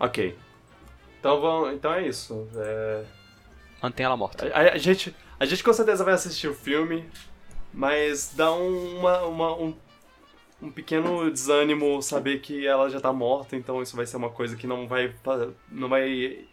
Ok. 0.00 0.36
Então, 1.20 1.40
vamos, 1.40 1.74
então 1.74 1.92
é 1.94 2.06
isso. 2.06 2.48
É, 2.56 3.04
Mantém 3.82 4.04
ela 4.04 4.16
morta. 4.16 4.46
a, 4.52 4.72
a- 4.74 4.78
gente, 4.78 5.14
a 5.38 5.44
gente 5.44 5.62
com 5.62 5.72
certeza 5.72 6.04
vai 6.04 6.14
assistir 6.14 6.48
o 6.48 6.54
filme, 6.54 7.08
mas 7.72 8.32
dá 8.34 8.52
um- 8.52 8.98
uma, 8.98 9.22
uma- 9.22 9.54
um, 9.56 9.74
um 10.60 10.70
pequeno 10.70 11.30
desânimo 11.30 12.02
saber 12.02 12.40
que 12.40 12.66
ela 12.66 12.88
já 12.90 13.00
tá 13.00 13.12
morta, 13.12 13.56
então 13.56 13.80
isso 13.82 13.96
vai 13.96 14.06
ser 14.06 14.16
uma 14.16 14.30
coisa 14.30 14.56
que 14.56 14.66
não 14.66 14.88
vai, 14.88 15.14
não 15.70 15.88
vai 15.88 16.44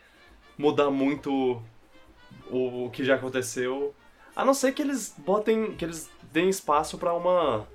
mudar 0.58 0.92
muito 0.92 1.62
o, 2.50 2.86
o 2.86 2.90
que 2.92 3.04
já 3.04 3.16
aconteceu. 3.16 3.96
A 4.36 4.46
não 4.46 4.54
ser 4.54 4.72
que 4.74 4.82
eles 4.84 5.14
botem, 5.18 5.76
que 5.76 5.84
eles 5.84 6.10
deem 6.32 6.50
espaço 6.50 6.98
pra 7.00 7.14
uma 7.14 7.68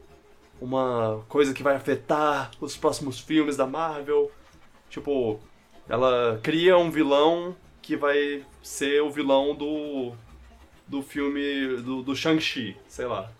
uma 0.61 1.25
coisa 1.29 1.53
que 1.55 1.63
vai 1.63 1.75
afetar 1.77 2.51
os 2.61 2.77
próximos 2.77 3.19
filmes 3.21 3.57
da 3.57 3.67
Marvel. 3.67 4.31
Tipo, 4.91 5.41
ela 5.89 6.39
cria 6.43 6.77
um 6.79 6.91
vilão 6.91 7.57
que 7.83 7.97
vai 7.97 8.45
ser 8.63 9.03
o 9.03 9.11
vilão 9.11 9.55
do 9.55 10.13
do 10.87 11.03
filme 11.03 11.77
do, 11.83 12.03
do 12.03 12.15
Shang-Chi, 12.15 12.77
sei 12.89 13.07
lá. 13.07 13.31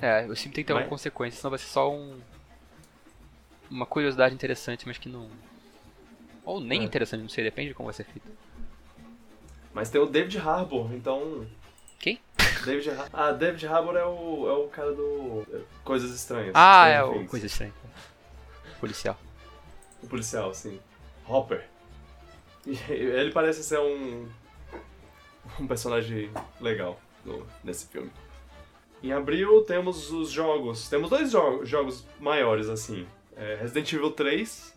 É, 0.00 0.26
o 0.26 0.36
filme 0.36 0.54
tem 0.54 0.64
que 0.64 0.64
ter 0.64 0.72
Vai? 0.72 0.82
uma 0.84 0.88
consequência, 0.88 1.38
senão 1.40 1.50
vai 1.50 1.58
ser 1.58 1.66
só 1.66 1.90
um. 1.92 2.18
Uma 3.70 3.86
curiosidade 3.86 4.34
interessante, 4.34 4.86
mas 4.86 4.98
que 4.98 5.08
não. 5.08 5.28
Ou 6.44 6.60
nem 6.60 6.82
É. 6.82 6.84
interessante, 6.84 7.22
não 7.22 7.28
sei, 7.28 7.44
depende 7.44 7.68
de 7.70 7.74
como 7.74 7.86
vai 7.88 7.94
ser 7.94 8.04
feito. 8.04 8.28
Mas 9.74 9.90
tem 9.90 10.00
o 10.00 10.06
David 10.06 10.38
Harbour, 10.38 10.92
então 10.94 11.46
Quem? 11.98 12.20
David 12.66 12.88
Har- 12.90 13.08
Ah, 13.12 13.32
David 13.32 13.66
Harbour 13.66 13.96
é 13.96 14.04
o, 14.04 14.48
é 14.48 14.52
o 14.52 14.68
cara 14.68 14.92
do 14.92 15.44
Coisas 15.84 16.10
Estranhas. 16.10 16.52
Ah, 16.54 16.88
é 16.88 17.02
o. 17.02 17.12
Things. 17.12 17.30
Coisa 17.30 17.46
estranha. 17.46 17.72
Policial. 18.80 19.18
O 20.02 20.06
policial, 20.06 20.52
sim. 20.52 20.78
Hopper. 21.26 21.64
Ele 22.88 23.30
parece 23.32 23.62
ser 23.64 23.78
um. 23.78 24.28
um 25.60 25.66
personagem 25.66 26.30
legal 26.60 27.00
no- 27.24 27.46
nesse 27.64 27.86
filme. 27.86 28.10
Em 29.02 29.12
abril 29.12 29.62
temos 29.62 30.10
os 30.10 30.30
jogos. 30.30 30.88
Temos 30.88 31.08
dois 31.10 31.30
jo- 31.30 31.64
jogos 31.64 32.04
maiores, 32.18 32.68
assim. 32.68 33.06
É 33.36 33.56
Resident 33.60 33.92
Evil 33.92 34.10
3, 34.10 34.74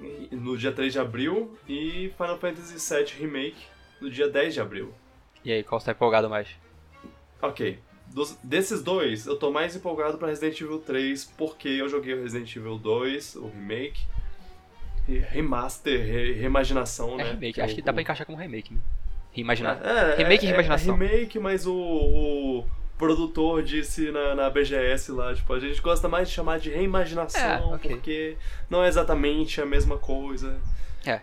e- 0.00 0.28
no 0.34 0.56
dia 0.56 0.72
3 0.72 0.92
de 0.92 0.98
abril, 0.98 1.56
e 1.68 2.12
Final 2.16 2.38
Fantasy 2.38 2.74
VII 2.94 3.04
Remake, 3.20 3.66
no 4.00 4.10
dia 4.10 4.28
10 4.28 4.54
de 4.54 4.60
abril. 4.60 4.92
E 5.44 5.52
aí, 5.52 5.62
qual 5.62 5.80
você 5.80 5.86
tá 5.86 5.92
empolgado 5.92 6.28
mais? 6.30 6.48
Ok. 7.40 7.78
Dos- 8.08 8.36
desses 8.42 8.82
dois, 8.82 9.26
eu 9.26 9.36
tô 9.36 9.50
mais 9.50 9.74
empolgado 9.74 10.18
pra 10.18 10.28
Resident 10.28 10.60
Evil 10.60 10.78
3 10.78 11.24
porque 11.36 11.68
eu 11.68 11.88
joguei 11.88 12.14
o 12.14 12.22
Resident 12.22 12.54
Evil 12.54 12.76
2, 12.78 13.36
o 13.36 13.46
remake, 13.48 14.04
remaster, 15.30 15.98
re- 16.00 16.32
reimaginação, 16.34 17.14
É 17.18 17.24
né? 17.24 17.30
remake, 17.32 17.60
é 17.60 17.64
acho 17.64 17.72
o- 17.72 17.76
que 17.76 17.82
dá 17.82 17.92
pra 17.92 18.02
encaixar 18.02 18.26
como 18.26 18.38
remake, 18.38 18.74
né? 18.74 18.80
Reimaginar. 19.32 19.80
É, 19.82 20.12
é, 20.12 20.16
Remake 20.16 20.44
e 20.44 20.48
é- 20.48 20.50
é 20.50 20.52
reimaginação. 20.56 20.94
remake, 20.96 21.38
mas 21.38 21.66
o, 21.66 21.74
o 21.74 22.66
produtor 23.02 23.64
disse 23.64 24.12
na, 24.12 24.32
na 24.36 24.48
BGS 24.48 25.10
lá, 25.10 25.34
tipo, 25.34 25.52
a 25.52 25.58
gente 25.58 25.80
gosta 25.82 26.08
mais 26.08 26.28
de 26.28 26.34
chamar 26.34 26.60
de 26.60 26.70
reimaginação 26.70 27.40
É, 27.42 27.74
ok. 27.74 27.90
porque 27.90 28.36
não 28.70 28.84
é 28.84 28.86
exatamente 28.86 29.60
a 29.60 29.66
mesma 29.66 29.98
coisa. 29.98 30.60
É. 31.04 31.20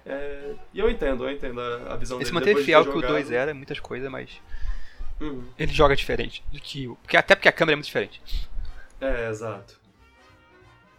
e 0.73 0.79
eu 0.79 0.89
entendo, 0.89 1.23
eu 1.23 1.31
entendo 1.31 1.61
a, 1.61 1.93
a 1.93 1.95
visão 1.95 2.17
Ele 2.17 2.25
se 2.25 2.31
dele 2.31 2.33
manteve 2.33 2.49
depois 2.49 2.65
de 2.65 2.65
fiel 2.65 2.83
ter 2.83 2.91
que 2.91 2.97
o 2.97 3.01
jogado. 3.01 3.13
2 3.13 3.31
era, 3.31 3.53
muitas 3.53 3.79
coisas, 3.79 4.11
mas. 4.11 4.29
Uhum. 5.21 5.45
Ele 5.57 5.71
joga 5.71 5.95
diferente 5.95 6.43
do 6.51 6.59
que. 6.59 6.85
Porque, 7.01 7.15
até 7.15 7.33
porque 7.33 7.47
a 7.47 7.51
câmera 7.53 7.75
é 7.75 7.77
muito 7.77 7.85
diferente. 7.85 8.21
É, 8.99 9.29
exato. 9.29 9.79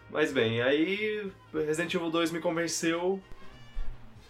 Mas 0.09 0.33
bem, 0.33 0.63
aí 0.63 1.31
Resident 1.53 1.93
Evil 1.93 2.11
2 2.11 2.31
me 2.31 2.41
convenceu. 2.41 3.21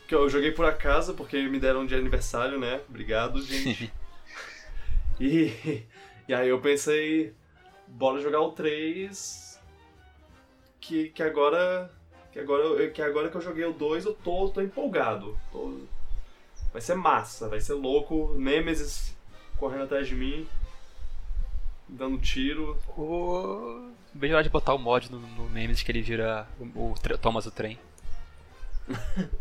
Que 0.09 0.17
eu 0.17 0.29
joguei 0.29 0.51
por 0.51 0.67
acaso, 0.67 1.15
porque 1.15 1.41
me 1.49 1.61
deram 1.61 1.87
de 1.87 1.95
aniversário, 1.95 2.59
né? 2.59 2.81
Obrigado, 2.89 3.41
gente. 3.41 3.93
e, 5.21 5.85
e 6.31 6.35
aí 6.35 6.49
eu 6.49 6.61
pensei, 6.61 7.35
bora 7.89 8.21
jogar 8.21 8.41
o 8.41 8.53
3. 8.53 9.59
Que, 10.81 11.09
que 11.09 11.23
agora. 11.25 11.91
Que 12.33 12.39
agora, 12.39 12.63
eu- 12.63 12.93
que 12.93 13.03
agora 13.03 13.29
que 13.29 13.37
eu 13.37 13.41
joguei 13.41 13.65
o 13.65 13.73
2, 13.73 14.05
eu 14.05 14.15
tô, 14.15 14.49
tô 14.49 14.61
empolgado. 14.61 15.37
Tô- 15.51 15.81
vai 16.73 16.81
ser 16.81 16.95
massa, 16.95 17.49
vai 17.49 17.61
ser 17.61 17.75
louco. 17.75 18.33
Nemesis 18.39 19.13
correndo 19.57 19.83
atrás 19.83 20.07
de 20.07 20.15
mim, 20.15 20.47
dando 21.89 22.17
tiro. 22.19 22.79
O. 22.97 23.91
Bem 24.15 24.33
hora 24.33 24.45
de 24.45 24.51
botar 24.51 24.73
o 24.75 24.79
mod 24.79 25.11
no, 25.11 25.19
no 25.19 25.49
Nemesis 25.51 25.83
que 25.83 25.91
ele 25.91 26.01
vira 26.03 26.47
o, 26.61 26.93
o 26.93 26.95
Thomas 27.21 27.45
o 27.47 27.51
trem. 27.51 27.77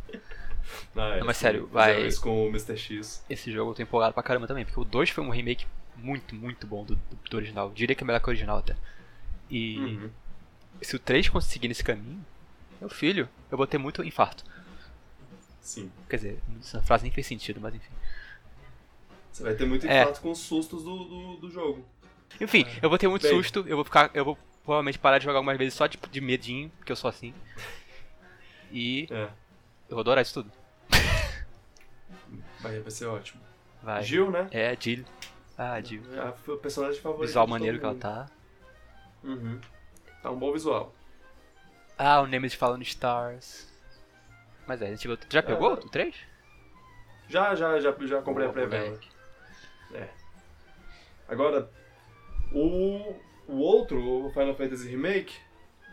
Ah, 0.95 1.15
é, 1.15 1.19
Não, 1.19 1.25
mas 1.27 1.37
sério, 1.37 1.67
vai- 1.67 2.05
isso 2.07 2.21
com 2.21 2.45
o 2.45 2.49
Mr. 2.49 2.75
X. 2.77 3.23
Esse 3.29 3.51
jogo 3.51 3.71
eu 3.71 3.75
tô 3.75 3.81
empolgado 3.81 4.13
pra 4.13 4.21
caramba 4.23 4.47
também, 4.47 4.65
porque 4.65 4.79
o 4.79 4.83
2 4.83 5.09
foi 5.09 5.23
um 5.23 5.29
remake 5.29 5.65
muito, 6.01 6.33
muito 6.35 6.65
bom 6.67 6.83
do, 6.83 6.95
do, 7.29 7.37
original. 7.37 7.71
Diria 7.71 7.95
que 7.95 8.03
é 8.03 8.07
melhor 8.07 8.19
que 8.19 8.27
o 8.27 8.29
original 8.31 8.57
até. 8.59 8.75
E 9.49 9.77
Uhum. 9.79 10.09
se 10.81 10.95
o 10.95 10.99
3 10.99 11.29
conseguir 11.29 11.67
nesse 11.67 11.83
caminho, 11.83 12.23
meu 12.79 12.89
filho, 12.89 13.27
eu 13.51 13.57
vou 13.57 13.67
ter 13.67 13.77
muito 13.77 14.03
infarto. 14.03 14.43
Sim. 15.61 15.91
Quer 16.09 16.15
dizer, 16.17 16.39
essa 16.59 16.81
frase 16.81 17.03
nem 17.03 17.11
fez 17.11 17.27
sentido, 17.27 17.59
mas 17.61 17.75
enfim. 17.75 17.91
Você 19.31 19.43
vai 19.43 19.53
ter 19.55 19.65
muito 19.65 19.85
É. 19.87 20.01
impacto 20.01 20.21
com 20.21 20.31
os 20.31 20.39
sustos 20.39 20.83
do, 20.83 21.03
do, 21.05 21.35
do 21.37 21.51
jogo. 21.51 21.85
Enfim, 22.41 22.65
eu 22.81 22.89
vou 22.89 22.97
ter 22.97 23.07
muito 23.07 23.23
Bem. 23.23 23.31
susto, 23.31 23.63
eu 23.67 23.75
vou 23.75 23.85
ficar. 23.85 24.09
Eu 24.13 24.23
vou 24.25 24.37
provavelmente 24.63 24.99
parar 24.99 25.17
de 25.19 25.25
jogar 25.25 25.39
algumas 25.39 25.57
vezes 25.57 25.73
só 25.73 25.87
de, 25.87 25.97
de 26.11 26.21
medinho, 26.21 26.69
porque 26.77 26.91
eu 26.91 26.95
sou 26.95 27.09
assim. 27.09 27.33
E 28.71 29.07
É. 29.11 29.23
eu 29.23 29.95
vou 29.95 29.99
adorar 29.99 30.21
isso 30.21 30.33
tudo. 30.43 30.51
Vai, 32.61 32.79
vai 32.79 32.91
ser 32.91 33.05
ótimo. 33.05 33.41
Vai. 33.81 34.03
Gil, 34.03 34.29
né? 34.29 34.47
É, 34.51 34.75
Jill. 34.79 35.05
Ah, 35.61 35.81
Jill. 35.81 36.01
É 36.15 36.19
a- 36.19 36.33
o 36.53 36.57
personagem 36.57 37.01
favorito. 37.01 37.27
Visual 37.27 37.45
de 37.45 37.51
maneiro 37.51 37.77
que 37.79 37.85
ela 37.85 37.95
tá. 37.95 38.27
Uhum. 39.23 39.59
Tá 40.23 40.31
um 40.31 40.39
bom 40.39 40.53
visual. 40.53 40.95
Ah, 41.97 42.21
o 42.21 42.25
Nemesis 42.27 42.57
falando 42.57 42.81
Stars. 42.83 43.67
Mas 44.65 44.81
é, 44.81 44.87
a 44.87 44.95
gente 44.95 45.09
já 45.29 45.43
pegou 45.43 45.71
É. 45.71 45.73
o 45.73 45.77
3? 45.89 46.15
Já, 47.27 47.53
já, 47.55 47.77
já, 47.79 47.93
já 48.05 48.21
comprei 48.21 48.47
a 48.47 48.51
Boa, 48.51 48.67
pré-venda. 48.67 48.85
moleque. 48.85 49.09
Agora, 51.27 51.69
o, 52.51 53.15
o 53.47 53.57
outro, 53.57 54.25
o 54.25 54.31
Final 54.31 54.55
Fantasy 54.55 54.87
Remake, 54.89 55.35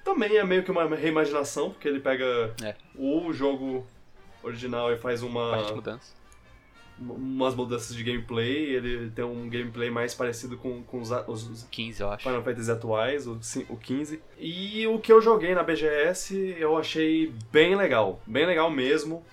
também 0.05 0.37
é 0.37 0.45
meio 0.45 0.63
que 0.63 0.71
uma 0.71 0.87
reimaginação, 0.95 1.71
porque 1.71 1.89
ele 1.89 2.01
pega 2.01 2.55
É. 2.63 2.75
o 2.95 3.33
jogo 3.33 3.87
original 4.43 4.93
e 4.93 4.97
faz 4.99 5.23
uma. 5.23 5.51
Bastante 5.51 5.75
mudança. 5.75 6.15
Umas 6.99 7.55
mudanças 7.55 7.95
de 7.95 8.03
gameplay, 8.03 8.75
ele 8.75 9.11
tem 9.11 9.25
um 9.25 9.49
gameplay 9.49 9.91
mais 9.91 10.15
parecido 10.15 10.57
com, 10.57 10.83
com 10.83 11.01
os, 11.01 11.11
os- 11.27 11.49
os 11.51 11.63
15, 11.71 12.01
eu 12.03 12.11
acho. 12.11 12.23
Final 12.25 12.43
Fantasy 12.43 12.71
atuais, 12.71 13.27
o, 13.27 13.39
cin- 13.43 13.67
o 13.69 13.77
15. 13.77 14.23
E 14.39 14.87
o 14.87 14.99
que 14.99 15.13
eu 15.13 15.21
joguei 15.21 15.55
na 15.55 15.63
BGS 15.63 16.57
eu 16.59 16.77
achei 16.77 17.33
bem 17.53 17.75
legal, 17.77 18.21
bem 18.27 18.47
legal 18.47 18.71
mesmo. 18.71 19.25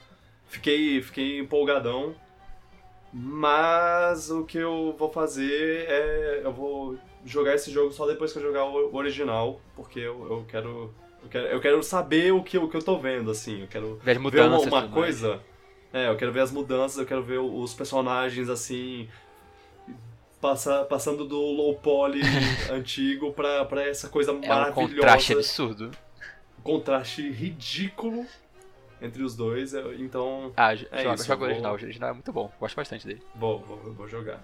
Fiquei, 0.48 1.02
fiquei 1.02 1.40
empolgadão. 1.40 2.16
Mas 3.12 4.32
o 4.32 4.44
que 4.44 4.58
eu 4.58 4.96
vou 4.98 5.12
fazer 5.12 5.86
é. 5.88 6.42
Eu 6.44 6.52
vou 6.52 6.98
jogar 7.26 7.54
esse 7.56 7.72
jogo 7.72 7.92
só 7.92 8.08
depois 8.08 8.34
que 8.34 8.40
eu 8.40 8.44
jogar 8.44 8.66
o 8.66 8.96
original, 8.96 9.62
porque 9.76 10.00
eu, 10.00 10.26
eu 10.30 10.46
quero. 10.50 10.94
Eu 11.22 11.30
quero, 11.30 11.48
eu 11.48 11.60
quero 11.62 11.84
saber 11.84 12.34
o 12.34 12.44
que, 12.44 12.58
o 12.58 12.68
que 12.68 12.76
eu 12.76 12.82
tô 12.84 12.98
vendo, 12.98 13.32
assim. 13.32 13.62
Eu 13.62 13.68
quero 13.68 14.00
Ver 14.04 14.18
ver 14.20 14.42
uma, 14.42 14.58
uma 14.68 14.82
tudo 14.82 14.96
mais. 15.00 15.22
É, 15.94 16.08
eu 16.10 16.18
quero 16.18 16.32
ver 16.32 16.40
as 16.42 16.52
mudanças, 16.52 16.98
eu 16.98 17.06
quero 17.06 17.22
ver 17.24 17.38
os 17.38 17.74
personagens 17.74 18.50
assim. 18.50 19.08
Passa, 20.42 20.84
passando 20.84 21.24
do 21.26 21.40
low 21.40 21.76
poly 21.76 22.20
antigo 22.70 23.32
pra, 23.32 23.64
pra 23.64 23.88
essa 23.88 24.10
coisa 24.10 24.32
É 24.32 24.34
um 24.34 24.46
maravilhosa. 24.46 24.94
contraste 24.96 25.34
absurdo. 25.34 25.92
contraste 26.62 27.30
ridículo 27.30 28.26
entre 29.02 29.24
os 29.24 29.36
dois. 29.36 29.74
Então, 30.00 30.52
Ah, 30.58 30.74
É 30.74 30.78
joga, 31.04 31.16
isso, 31.16 31.26
joga 31.28 31.44
o 31.44 31.46
original. 31.46 31.72
vou- 31.72 31.80
O 31.80 31.84
original 31.84 32.10
é 32.10 32.14
muito 32.14 32.34
bom. 32.34 32.52
Gosto 32.60 32.76
bastante 32.76 33.08
dele. 33.08 33.22
vou, 33.36 33.60
vou, 33.60 33.78
vou 33.94 34.08
jogar. 34.10 34.42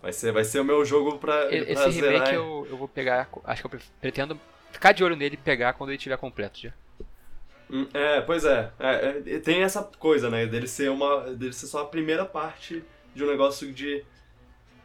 Vai 0.00 0.12
ser, 0.12 0.32
vai 0.32 0.44
ser 0.44 0.60
o 0.60 0.64
meu 0.64 0.82
jogo 0.84 1.18
pra, 1.18 1.52
E- 1.54 1.64
pra 1.64 1.72
Esse 1.88 1.90
zerar. 2.00 2.12
remake 2.12 2.34
eu, 2.34 2.66
eu 2.70 2.76
vou 2.78 2.86
pegar. 2.88 3.28
Acho 3.44 3.62
que 3.62 3.66
eu 3.66 3.70
pre- 3.70 3.80
pretendo 4.00 4.40
ficar 4.70 4.92
de 4.92 5.02
olho 5.04 5.16
nele 5.16 5.34
e 5.34 5.38
pegar 5.38 5.72
quando 5.74 5.90
ele 5.90 5.96
estiver 5.98 6.16
completo 6.16 6.58
já. 6.60 6.72
Hum, 7.70 7.86
É, 7.92 8.20
pois 8.22 8.44
é. 8.44 8.70
É, 8.78 9.22
é, 9.34 9.38
Tem 9.40 9.62
essa 9.62 9.82
coisa, 9.98 10.30
né? 10.30 10.46
Dele 10.46 10.66
ser 10.66 10.90
uma. 10.90 11.30
dele 11.34 11.52
ser 11.52 11.66
só 11.66 11.82
a 11.82 11.86
primeira 11.86 12.24
parte 12.24 12.82
de 13.14 13.22
um 13.24 13.26
negócio 13.28 13.72
de. 13.72 14.04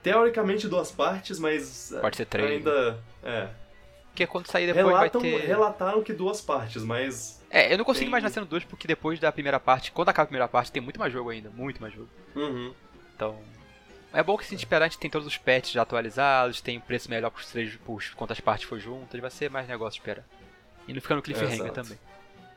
Teoricamente 0.02 0.68
duas 0.68 0.92
partes, 0.92 1.40
mas 1.40 1.94
Pode 2.02 2.18
ser 2.18 2.26
três. 2.26 2.50
ainda. 2.52 3.00
É. 3.24 3.48
Porque 4.10 4.28
quando 4.28 4.48
sair 4.48 4.68
depois 4.68 4.86
Relatam, 4.86 5.22
vai 5.22 5.32
ter. 5.32 5.48
Relataram 5.48 6.04
que 6.04 6.12
duas 6.14 6.42
partes, 6.42 6.84
mas. 6.84 7.42
É, 7.50 7.72
eu 7.74 7.78
não 7.78 7.86
consigo 7.86 8.02
tem- 8.02 8.10
imaginar 8.10 8.30
sendo 8.32 8.46
dois, 8.46 8.64
porque 8.66 8.88
depois 8.88 9.20
da 9.20 9.32
primeira 9.32 9.60
parte, 9.60 9.92
quando 9.92 10.10
acaba 10.10 10.24
a 10.24 10.28
primeira 10.28 10.48
parte, 10.48 10.72
tem 10.72 10.82
muito 10.82 11.00
mais 11.00 11.14
jogo 11.14 11.30
ainda. 11.30 11.50
Muito 11.52 11.82
mais 11.82 11.94
jogo. 11.94 12.10
Uhum. 12.36 12.74
Então. 13.16 13.40
É 14.12 14.22
bom 14.22 14.38
que 14.38 14.44
se 14.46 14.50
a 14.50 14.52
gente 14.58 14.66
esperar, 14.66 14.86
a 14.86 14.88
gente 14.90 15.00
tem 15.00 15.10
todos 15.10 15.28
os 15.28 15.38
patches 15.38 15.72
já 15.72 15.82
atualizados, 15.82 16.62
tem 16.62 16.78
um 16.78 16.82
preço 16.82 17.10
melhor 17.10 17.32
pros 17.32 17.48
três, 17.50 17.76
pros, 17.78 18.10
quantas 18.14 18.40
partes 18.40 18.68
for 18.68 18.78
juntas, 18.80 19.20
vai 19.20 19.32
ser 19.32 19.50
mais 19.50 19.68
negócio 19.68 19.98
esperar. 19.98 20.24
E 20.88 20.94
não 20.94 21.02
fica 21.02 21.16
no 21.16 21.22
cliffhanger 21.24 21.56
Exato. 21.66 21.72
também. 21.74 21.98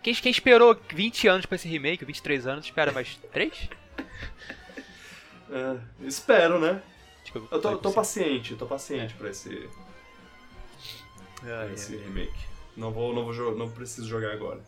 Quem, 0.07 0.15
quem 0.15 0.31
esperou 0.31 0.79
20 0.95 1.27
anos 1.27 1.47
pra 1.47 1.57
esse 1.57 1.67
remake, 1.67 2.05
23 2.05 2.47
anos, 2.47 2.65
espera 2.67 2.93
mais 2.93 3.19
3? 3.33 3.69
É, 5.51 5.79
espero, 6.07 6.61
né? 6.61 6.81
Tipo, 7.25 7.49
Eu 7.51 7.61
tô, 7.61 7.73
é 7.73 7.77
tô 7.77 7.93
paciente, 7.93 8.55
tô 8.55 8.67
paciente 8.67 9.15
pra 9.15 9.31
esse, 9.31 9.69
Ah, 11.43 11.67
é. 11.69 11.73
esse 11.73 11.97
remake. 11.97 12.39
Não 12.77 12.93
vou, 12.93 13.13
não 13.13 13.25
vou 13.25 13.57
não 13.57 13.69
preciso 13.69 14.07
jogar 14.07 14.31
agora. 14.31 14.61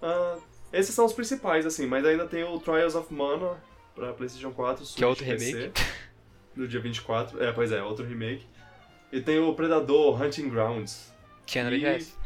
Ah, 0.00 0.38
esses 0.72 0.94
são 0.94 1.06
os 1.06 1.12
principais, 1.12 1.66
assim, 1.66 1.84
mas 1.84 2.04
ainda 2.04 2.28
tem 2.28 2.44
o 2.44 2.60
Trials 2.60 2.94
of 2.94 3.12
Mana 3.12 3.60
pra 3.96 4.12
PlayStation 4.12 4.52
4, 4.52 4.84
Switch, 4.84 4.96
Que 4.98 5.02
é 5.02 5.06
outro 5.08 5.24
PC, 5.24 5.52
remake. 5.54 5.82
no 6.54 6.68
dia 6.68 6.78
24. 6.78 7.42
É, 7.42 7.50
pois 7.50 7.72
é, 7.72 7.82
outro 7.82 8.06
remake. 8.06 8.46
E 9.10 9.20
tem 9.20 9.40
o 9.40 9.52
Predador 9.54 10.22
Hunting 10.22 10.48
Grounds. 10.48 11.12
Tinha 11.46 11.64
na 11.64 11.72
E 11.72 11.80
BGS. 11.80 12.17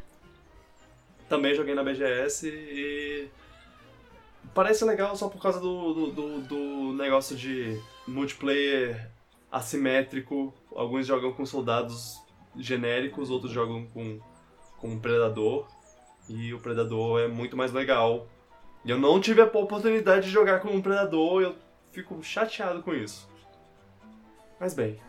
Também 1.32 1.54
joguei 1.54 1.74
na 1.74 1.82
BGS 1.82 2.46
e. 2.46 3.26
Parece 4.54 4.84
legal 4.84 5.16
só 5.16 5.30
por 5.30 5.40
causa 5.40 5.58
do, 5.58 5.94
do, 5.94 6.10
do- 6.12 6.40
do 6.42 6.92
negócio 6.92 7.34
de 7.34 7.80
multiplayer 8.06 9.10
assimétrico. 9.50 10.52
Alguns 10.76 11.06
jogam 11.06 11.32
com 11.32 11.46
soldados 11.46 12.22
genéricos, 12.58 13.30
outros 13.30 13.50
jogam 13.50 13.86
com, 13.86 14.20
com 14.76 14.88
um 14.88 14.98
predador. 15.00 15.66
E 16.28 16.52
o 16.52 16.60
predador 16.60 17.20
é 17.20 17.28
muito 17.28 17.56
mais 17.56 17.72
legal. 17.72 18.26
E 18.84 18.90
eu 18.90 18.98
não 18.98 19.18
tive 19.18 19.40
a 19.40 19.46
oportunidade 19.46 20.26
de 20.26 20.30
jogar 20.30 20.60
com 20.60 20.68
um 20.68 20.82
predador 20.82 21.40
e 21.40 21.44
eu 21.46 21.56
fico 21.92 22.22
chateado 22.22 22.82
com 22.82 22.92
isso. 22.92 23.26
Mas 24.60 24.74
bem, 24.74 25.00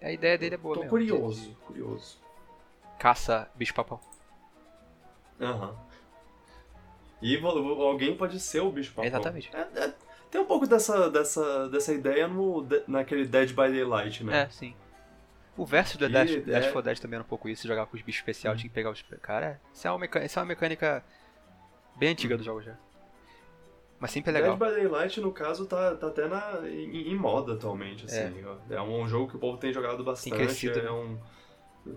A 0.00 0.10
ideia 0.12 0.38
dele 0.38 0.54
é 0.54 0.58
boa 0.58 0.74
tô 0.76 0.80
mesmo. 0.80 0.90
curioso, 0.90 1.40
de- 1.42 1.48
de 1.48 1.54
curioso. 1.56 2.16
Caça 2.98 3.48
bicho-papão. 3.54 4.00
Aham. 5.40 5.76
E 7.20 7.36
vo- 7.36 7.48
alguém 7.82 8.16
pode 8.16 8.38
ser 8.40 8.60
o 8.60 8.70
bicho 8.70 8.90
papão. 8.90 9.04
Exatamente. 9.04 9.50
É, 9.54 9.60
é, 9.84 9.94
tem 10.30 10.40
um 10.40 10.44
pouco 10.44 10.66
dessa, 10.66 11.10
dessa, 11.10 11.68
dessa 11.68 11.92
ideia 11.92 12.28
no, 12.28 12.66
naquele 12.86 13.24
Dead 13.26 13.48
by 13.50 13.56
Daylight, 13.72 14.22
né? 14.24 14.42
É, 14.42 14.48
sim. 14.48 14.74
O 15.56 15.66
verso 15.66 15.98
do 15.98 16.06
E 16.06 16.08
Dash, 16.08 16.30
é- 16.30 16.40
Dash 16.40 16.66
for 16.66 16.82
Dead 16.82 16.98
também 16.98 17.16
era 17.16 17.24
um 17.24 17.28
pouco 17.28 17.48
isso, 17.48 17.66
jogar 17.66 17.86
com 17.86 17.96
os 17.96 18.02
bichos 18.02 18.20
especiais, 18.20 18.58
tinha 18.60 18.68
que 18.68 18.74
pegar 18.74 18.90
os. 18.90 19.02
Cara, 19.20 19.46
é- 19.46 19.58
isso 19.72 19.86
é 19.88 19.90
uma 19.90 19.98
mecânica, 19.98 20.26
isso 20.26 20.38
é 20.38 20.42
uma 20.42 20.46
mecânica 20.48 21.04
bem 21.96 22.10
antiga 22.10 22.36
do 22.36 22.44
jogo 22.44 22.62
já. 22.62 22.76
Mas 23.98 24.12
sempre 24.12 24.30
é 24.30 24.34
legal. 24.34 24.56
Dead 24.56 24.68
by 24.70 24.76
Daylight, 24.76 25.20
no 25.20 25.32
caso, 25.32 25.66
tá, 25.66 25.96
tá 25.96 26.06
até 26.06 26.28
na, 26.28 26.60
em, 26.68 27.10
em 27.10 27.16
moda 27.16 27.54
atualmente, 27.54 28.04
assim. 28.04 28.44
É. 28.70 28.80
um 28.80 29.08
jogo 29.08 29.28
que 29.30 29.36
o 29.36 29.40
povo 29.40 29.58
tem 29.58 29.72
jogado 29.72 30.04
bastante. 30.04 30.36
crescido, 30.36 30.78
é 30.78 30.82
né? 30.84 31.18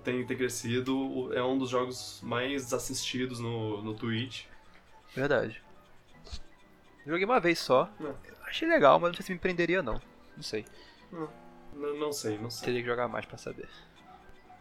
Tem, 0.03 0.25
tem 0.25 0.37
crescido. 0.37 1.33
É 1.33 1.43
um 1.43 1.57
dos 1.57 1.69
jogos 1.69 2.19
mais 2.23 2.73
assistidos 2.73 3.39
no, 3.39 3.81
no 3.81 3.93
Twitch. 3.93 4.45
Verdade. 5.15 5.61
Joguei 7.05 7.25
uma 7.25 7.39
vez 7.39 7.59
só. 7.59 7.89
É. 7.99 8.31
Achei 8.45 8.67
legal, 8.67 8.99
mas 8.99 9.09
não 9.09 9.15
sei 9.15 9.25
se 9.25 9.33
me 9.33 9.39
prenderia 9.39 9.81
não. 9.81 10.01
Não 10.35 10.43
sei. 10.43 10.65
Não, 11.11 11.97
não 11.97 12.11
sei, 12.11 12.37
não 12.37 12.49
sei. 12.49 12.65
Teria 12.65 12.81
que 12.81 12.87
jogar 12.87 13.07
mais 13.07 13.25
pra 13.25 13.37
saber. 13.37 13.69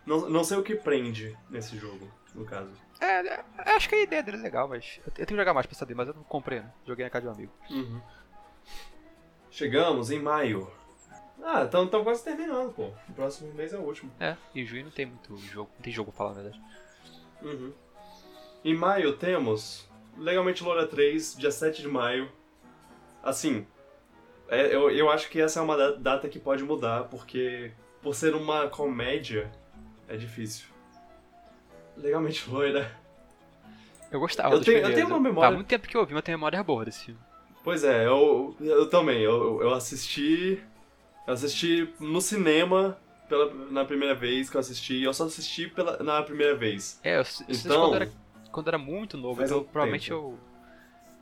Não, 0.06 0.28
não 0.28 0.44
sei 0.44 0.56
o 0.56 0.62
que 0.62 0.74
prende 0.74 1.36
nesse 1.48 1.76
jogo, 1.76 2.10
no 2.34 2.44
caso. 2.44 2.72
É, 3.01 3.26
é, 3.26 3.44
acho 3.74 3.88
que 3.88 3.94
a 3.94 4.02
ideia 4.02 4.22
dele 4.22 4.38
é 4.38 4.40
legal, 4.40 4.68
mas 4.68 5.01
eu 5.06 5.12
tenho 5.12 5.26
que 5.26 5.36
jogar 5.36 5.55
mais 5.55 5.66
pra 5.66 5.76
saber, 5.76 5.94
mas 5.94 6.09
eu 6.09 6.14
não 6.14 6.22
comprei, 6.22 6.60
né? 6.60 6.72
Joguei 6.86 7.05
na 7.05 7.10
casa 7.10 7.22
de 7.22 7.28
um 7.28 7.34
amigo. 7.34 7.52
Uhum. 7.70 8.01
Chegamos 9.51 10.10
em 10.10 10.20
maio. 10.20 10.70
Ah, 11.42 11.64
estamos 11.64 11.90
quase 12.02 12.22
terminando, 12.24 12.72
pô. 12.72 12.90
O 13.08 13.12
próximo 13.14 13.52
mês 13.54 13.72
é 13.72 13.78
o 13.78 13.82
último. 13.82 14.10
É, 14.20 14.36
e 14.54 14.64
junho 14.64 14.84
não 14.84 14.90
tem 14.90 15.06
muito 15.06 15.36
jogo, 15.38 15.70
não 15.76 15.82
tem 15.82 15.92
jogo 15.92 16.10
pra 16.12 16.18
falar, 16.18 16.34
na 16.34 16.42
verdade. 16.42 16.62
Uhum. 17.42 17.72
Em 18.64 18.74
maio 18.74 19.14
temos 19.16 19.88
Legalmente 20.18 20.62
Loura 20.62 20.86
3, 20.86 21.34
dia 21.36 21.50
7 21.50 21.80
de 21.82 21.88
maio. 21.88 22.30
Assim, 23.22 23.66
é, 24.48 24.74
eu, 24.74 24.90
eu 24.90 25.10
acho 25.10 25.28
que 25.30 25.40
essa 25.40 25.60
é 25.60 25.62
uma 25.62 25.76
da- 25.76 25.92
data 25.92 26.28
que 26.28 26.38
pode 26.38 26.62
mudar, 26.62 27.04
porque 27.04 27.72
por 28.02 28.14
ser 28.14 28.34
uma 28.34 28.68
comédia, 28.68 29.50
é 30.08 30.16
difícil. 30.16 30.66
Legalmente 31.96 32.48
Loira. 32.50 32.90
Eu 34.10 34.18
gostava 34.20 34.54
Eu 34.54 34.60
tenho- 34.62 34.78
eu 34.78 34.94
tenho 34.94 35.06
uma 35.06 35.20
memória- 35.20 35.50
Há 35.50 35.52
muito 35.54 35.68
tempo 35.68 35.86
que 35.86 35.96
eu 35.96 36.00
ouvi, 36.00 36.12
mas 36.14 36.22
tenho 36.22 36.36
memória 36.38 36.62
boa 36.62 36.84
desse 36.84 37.06
filme. 37.06 37.20
Pois 37.62 37.84
é, 37.84 38.06
eu, 38.06 38.56
eu 38.60 38.88
também. 38.88 39.20
Eu, 39.20 39.60
eu 39.62 39.72
assisti. 39.74 40.62
Eu 41.26 41.34
assisti 41.34 41.92
no 42.01 42.20
cinema 42.20 42.98
pela, 43.28 43.52
na 43.70 43.84
primeira 43.84 44.14
vez 44.14 44.51
que 44.51 44.56
eu 44.56 44.60
assisti. 44.60 45.02
Eu 45.02 45.14
só 45.14 45.24
assisti 45.24 45.68
pela, 45.68 46.02
na 46.02 46.22
primeira 46.22 46.55
vez. 46.56 47.01
É, 47.02 47.16
eu 47.16 47.20
assisti 47.20 47.66
Então, 47.66 47.82
quando, 47.82 47.94
era, 47.94 48.12
quando 48.51 48.68
era 48.68 48.78
muito 48.78 49.16
novo, 49.16 49.42
então 49.42 49.59
um 49.60 49.64
provavelmente 49.64 50.10
tempo. 50.10 50.20
eu 50.20 50.38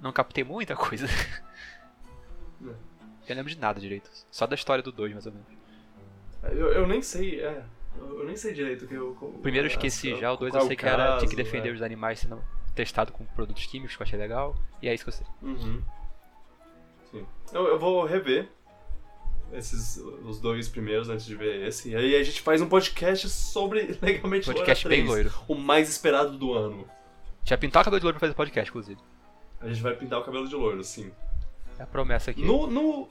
não 0.01 0.13
captei 0.13 0.43
muita 0.45 0.75
coisa. 0.75 1.07
É. 2.61 2.67
Eu 3.29 3.35
não 3.35 3.37
lembro 3.37 3.53
de 3.53 3.59
nada 3.59 3.79
direito. 3.79 4.11
Só 4.31 4.47
da 4.47 4.55
história 4.55 4.83
do 4.83 4.91
2, 4.91 5.13
mais 5.13 5.27
ou 5.27 5.33
menos. 5.33 5.49
Eu, 6.45 6.73
eu 6.73 6.87
nem 6.87 7.03
sei, 7.03 7.41
é. 7.41 7.63
Eu, 7.97 8.21
eu 8.21 8.27
nem 8.27 8.37
sei 8.37 8.55
direito 8.55 8.87
que 8.87 8.95
eu. 8.95 9.11
O 9.21 9.39
primeiro 9.41 9.67
eu 9.67 9.71
esqueci 9.71 10.17
já, 10.17 10.33
o 10.33 10.37
2 10.37 10.55
eu 10.55 10.61
sei 10.63 10.77
que 10.77 10.87
era 10.87 11.19
tinha 11.19 11.29
que 11.29 11.37
defender 11.37 11.75
os 11.75 11.83
animais 11.83 12.21
sendo 12.21 12.43
testado 12.75 13.13
com 13.13 13.25
produtos 13.27 13.67
químicos, 13.67 13.97
que 13.97 14.03
eu 14.03 14.07
achei 14.07 14.19
legal. 14.19 14.57
E 14.81 14.89
é 14.89 14.95
isso 14.95 15.05
que 15.05 15.11
eu 15.11 15.15
sei. 15.15 15.27
Uhum. 15.43 15.83
Sim. 17.11 17.27
Eu, 17.53 17.67
eu 17.67 17.79
vou 17.79 18.05
rever 18.05 18.49
esses 19.53 19.97
os 20.25 20.41
dois 20.41 20.69
primeiros 20.69 21.09
antes 21.09 21.25
de 21.27 21.35
ver 21.35 21.67
esse. 21.67 21.91
E 21.91 21.97
aí 21.97 22.17
a 22.17 22.23
gente 22.23 22.41
faz 22.41 22.61
um 22.61 22.69
podcast 22.69 23.29
sobre 23.29 23.99
Legalmente 24.03 24.47
Podcast 24.47 24.87
Loura 24.87 24.97
bem 24.97 25.07
3, 25.07 25.09
loiro. 25.09 25.33
O 25.49 25.55
mais 25.55 25.89
esperado 25.89 26.37
do 26.37 26.53
ano. 26.53 26.89
Já 27.45 27.57
pintar 27.57 27.83
o 27.83 27.85
cabelo 27.85 28.01
de 28.01 28.05
loiro 28.05 28.19
pra 28.19 28.27
fazer 28.27 28.37
podcast, 28.37 28.69
inclusive. 28.71 29.01
A 29.61 29.69
gente 29.69 29.81
vai 29.83 29.95
pintar 29.97 30.21
o 30.21 30.25
cabelo 30.25 30.47
de 30.47 30.55
loiro, 30.55 30.85
sim. 30.85 31.11
É 31.79 31.83
a 31.83 31.87
promessa 31.87 32.31
aqui. 32.31 32.45
No, 32.45 32.67
no- 32.67 33.09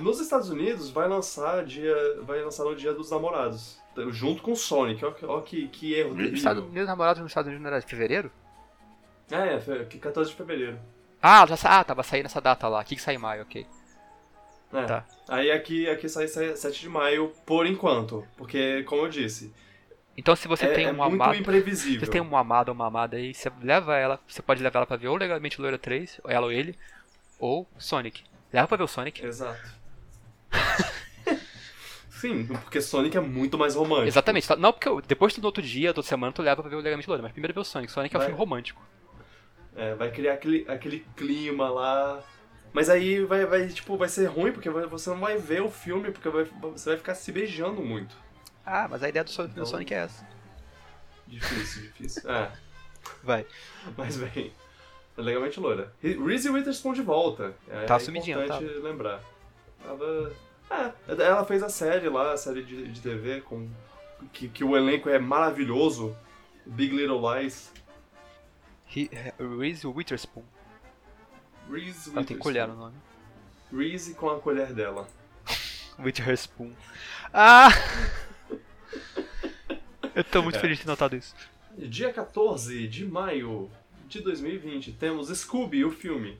Nos 0.00 0.20
Estados 0.20 0.48
Unidos 0.48 0.90
vai 0.90 1.08
lançar 1.08 1.64
dia. 1.64 1.94
Vai 2.22 2.42
lançar 2.42 2.64
no 2.64 2.76
dia 2.76 2.92
dos 2.92 3.10
namorados. 3.10 3.80
Junto 4.10 4.42
com 4.42 4.52
o 4.52 4.56
Sonic. 4.56 5.00
Que- 5.14 5.26
ó 5.26 5.40
que, 5.40 5.68
que 5.68 5.94
erro 5.94 6.10
Nos 6.10 6.16
terrível. 6.18 6.36
Estados 6.36 6.64
Unidos, 6.64 6.86
namorados 6.86 7.22
nos 7.22 7.30
Estados 7.30 7.48
Unidos 7.48 7.62
não 7.62 7.70
era 7.70 7.80
de 7.80 7.86
fevereiro? 7.86 8.30
É, 9.30 9.54
é, 9.54 9.84
que 9.84 9.98
14 9.98 10.30
de 10.30 10.36
fevereiro. 10.36 10.78
Ah, 11.20 11.46
já 11.46 11.56
ah, 11.64 11.84
tava 11.84 12.02
saindo 12.02 12.26
essa 12.26 12.40
data 12.40 12.68
lá. 12.68 12.80
Aqui 12.80 12.96
que 12.96 13.02
sai 13.02 13.14
em 13.14 13.18
maio, 13.18 13.42
ok. 13.42 13.66
É. 14.72 14.84
Tá. 14.84 15.04
Aí 15.28 15.50
aqui, 15.50 15.88
aqui 15.88 16.08
sai 16.08 16.26
7 16.28 16.80
de 16.80 16.88
maio 16.88 17.32
por 17.44 17.66
enquanto. 17.66 18.26
Porque, 18.36 18.82
como 18.84 19.02
eu 19.02 19.08
disse, 19.08 19.52
Então 20.16 20.34
se 20.34 20.48
você 20.48 20.66
é, 20.66 20.72
tem 20.72 20.86
é 20.86 20.90
um 20.90 20.94
muito 20.94 21.14
amado. 21.14 21.34
imprevisível. 21.36 22.00
Você 22.00 22.10
tem 22.10 22.20
um 22.20 22.36
amado 22.36 22.68
ou 22.70 22.74
uma 22.74 22.86
amada 22.86 23.16
aí, 23.16 23.34
você 23.34 23.50
leva 23.62 23.96
ela, 23.96 24.18
você 24.26 24.40
pode 24.42 24.62
levar 24.62 24.78
ela 24.80 24.86
pra 24.86 24.96
ver 24.96 25.08
ou 25.08 25.16
Legalmente 25.16 25.60
Loira 25.60 25.78
3, 25.78 26.20
ou 26.24 26.30
ela 26.30 26.46
ou 26.46 26.52
ele, 26.52 26.76
ou 27.38 27.68
Sonic. 27.78 28.22
Leva 28.52 28.66
pra 28.68 28.76
ver 28.78 28.84
o 28.84 28.88
Sonic. 28.88 29.24
Exato. 29.24 29.60
Sim, 32.10 32.46
porque 32.46 32.80
Sonic 32.80 33.16
é 33.16 33.20
muito 33.20 33.58
mais 33.58 33.74
romântico. 33.74 34.06
Exatamente. 34.08 34.46
só- 34.46 34.56
Não 34.56 34.72
porque 34.72 34.88
eu- 34.88 35.00
depois 35.00 35.36
do 35.36 35.44
outro 35.44 35.62
dia, 35.62 35.92
toda 35.92 36.06
semana, 36.06 36.32
tu 36.32 36.40
leva 36.40 36.62
pra 36.62 36.70
ver 36.70 36.76
o 36.76 36.80
Legalmente 36.80 37.08
Loira, 37.08 37.22
mas 37.22 37.32
primeiro 37.32 37.52
ver 37.52 37.60
o 37.60 37.64
Sonic. 37.64 37.90
Sonic 37.92 38.14
é 38.14 38.18
um 38.18 38.20
Vai. 38.20 38.28
filme 38.28 38.38
romântico. 38.38 38.80
É, 39.74 39.94
vai 39.94 40.10
criar 40.10 40.34
aquele, 40.34 40.64
aquele 40.68 41.04
clima 41.16 41.68
lá. 41.70 42.22
Mas 42.72 42.88
aí 42.88 43.22
vai, 43.24 43.44
vai, 43.44 43.68
tipo, 43.68 43.96
vai 43.96 44.08
ser 44.08 44.26
ruim, 44.26 44.50
porque 44.52 44.70
você 44.70 45.10
não 45.10 45.20
vai 45.20 45.36
ver 45.36 45.62
o 45.62 45.70
filme, 45.70 46.10
porque 46.10 46.28
vai- 46.28 46.44
você 46.44 46.90
vai 46.90 46.98
ficar 46.98 47.14
se 47.14 47.30
beijando 47.30 47.82
muito. 47.82 48.16
Ah, 48.64 48.86
mas 48.88 49.02
a 49.02 49.08
ideia 49.08 49.22
do 49.24 49.30
Sonic, 49.30 49.52
Então- 49.52 49.64
do 49.64 49.68
Sonic 49.70 49.92
é 49.92 49.98
essa. 49.98 50.26
Difícil, 51.26 51.82
difícil. 51.82 52.30
É, 52.30 52.50
Vai. 53.22 53.46
mas 53.96 54.16
bem. 54.16 54.52
É 55.16 55.20
legalmente 55.20 55.60
loira. 55.60 55.92
Re- 56.02 56.16
Reese 56.16 56.48
Witherspoon 56.48 56.94
de 56.94 57.02
volta. 57.02 57.54
É, 57.68 57.84
Tá 57.84 57.96
é 57.96 57.98
sumidinha, 57.98 58.36
importante 58.42 58.64
lembrar. 58.78 59.20
Tava. 59.82 60.32
É, 60.70 60.92
ela 61.22 61.44
fez 61.44 61.62
a 61.62 61.68
série 61.68 62.08
lá, 62.08 62.32
a 62.32 62.36
série 62.38 62.62
de, 62.62 62.88
de 62.88 63.00
TV, 63.02 63.42
com, 63.42 63.68
que, 64.32 64.48
que 64.48 64.64
o 64.64 64.74
elenco 64.76 65.10
é 65.10 65.18
maravilhoso. 65.18 66.16
Big 66.64 66.96
Little 66.96 67.20
Lies. 67.20 67.70
He- 68.94 69.10
Reese 69.58 69.86
Witherspoon. 69.86 70.44
Reese 71.70 72.10
Ela 72.10 72.24
tem 72.24 72.38
colher 72.38 72.68
no 72.68 72.76
nome. 72.76 72.94
Reese 73.72 74.14
com 74.14 74.28
a 74.30 74.38
colher 74.38 74.72
dela. 74.72 75.08
Witherspoon. 75.98 76.72
Ah! 77.32 77.68
Eu 80.14 80.22
tô 80.24 80.42
muito 80.42 80.56
É. 80.56 80.60
feliz 80.60 80.76
de 80.78 80.84
ter 80.84 80.90
notado 80.90 81.16
isso. 81.16 81.34
Dia 81.76 82.12
14 82.12 82.86
de 82.86 83.06
maio 83.06 83.70
de 84.06 84.20
2020, 84.20 84.92
temos 84.92 85.28
Scooby, 85.28 85.84
o 85.86 85.90
filme. 85.90 86.38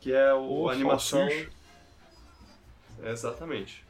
Que 0.00 0.12
é 0.12 0.34
o, 0.34 0.64
O 0.64 0.68
animação. 0.68 1.20
salsicha. 1.20 1.48
Exatamente. 3.02 3.82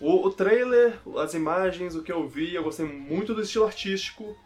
O, 0.00 0.26
o 0.26 0.30
trailer, 0.32 0.98
as 1.18 1.34
imagens, 1.34 1.94
o 1.94 2.02
que 2.02 2.10
eu 2.10 2.26
vi, 2.28 2.54
eu 2.54 2.64
gostei 2.64 2.86
muito 2.86 3.34
do 3.34 3.42
estilo 3.42 3.66
artístico. 3.66 4.36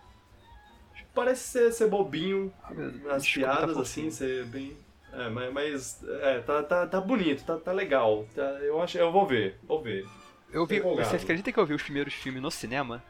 Parece 1.14 1.43
ser, 1.44 1.72
ser 1.72 1.89
bobinho, 1.89 2.52
Ah, 2.64 3.14
as 3.16 3.28
piadas 3.28 3.76
assim, 3.76 4.10
ser 4.10 4.44
bem. 4.47 4.76
É, 5.12 5.28
mas, 5.28 5.52
mas 5.52 6.02
é, 6.22 6.40
tá, 6.40 6.62
tá, 6.62 6.86
tá 6.86 7.01
bonito, 7.01 7.44
tá, 7.44 7.59
tá 7.59 7.72
legal. 7.72 8.26
Tá, 8.34 8.43
eu 8.62 8.80
acho, 8.80 8.97
eu 8.97 9.12
vou 9.12 9.26
ver, 9.26 9.59
vou 9.64 9.82
ver. 9.82 10.06
Eu 10.51 10.66
vi, 10.66 10.80
você 10.80 11.16
acredita 11.16 11.52
que 11.52 11.59
eu 11.59 11.66
vi 11.66 11.74
os 11.74 11.82
primeiros 11.82 12.14
filmes 12.14 12.40
no 12.43 12.51
cinema? 12.51 13.02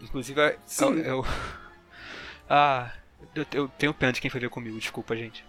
Inclusive, 0.00 0.58
Sim. 0.66 0.98
eu, 1.00 1.16
eu- 1.16 1.24
ah, 2.48 2.92
eu, 3.34 3.46
eu 3.52 3.68
tenho 3.68 3.94
pena 3.94 4.12
de 4.12 4.20
quem 4.20 4.30
foi 4.30 4.40
ver 4.40 4.50
comigo, 4.50 4.78
desculpa, 4.78 5.16
gente. 5.16 5.44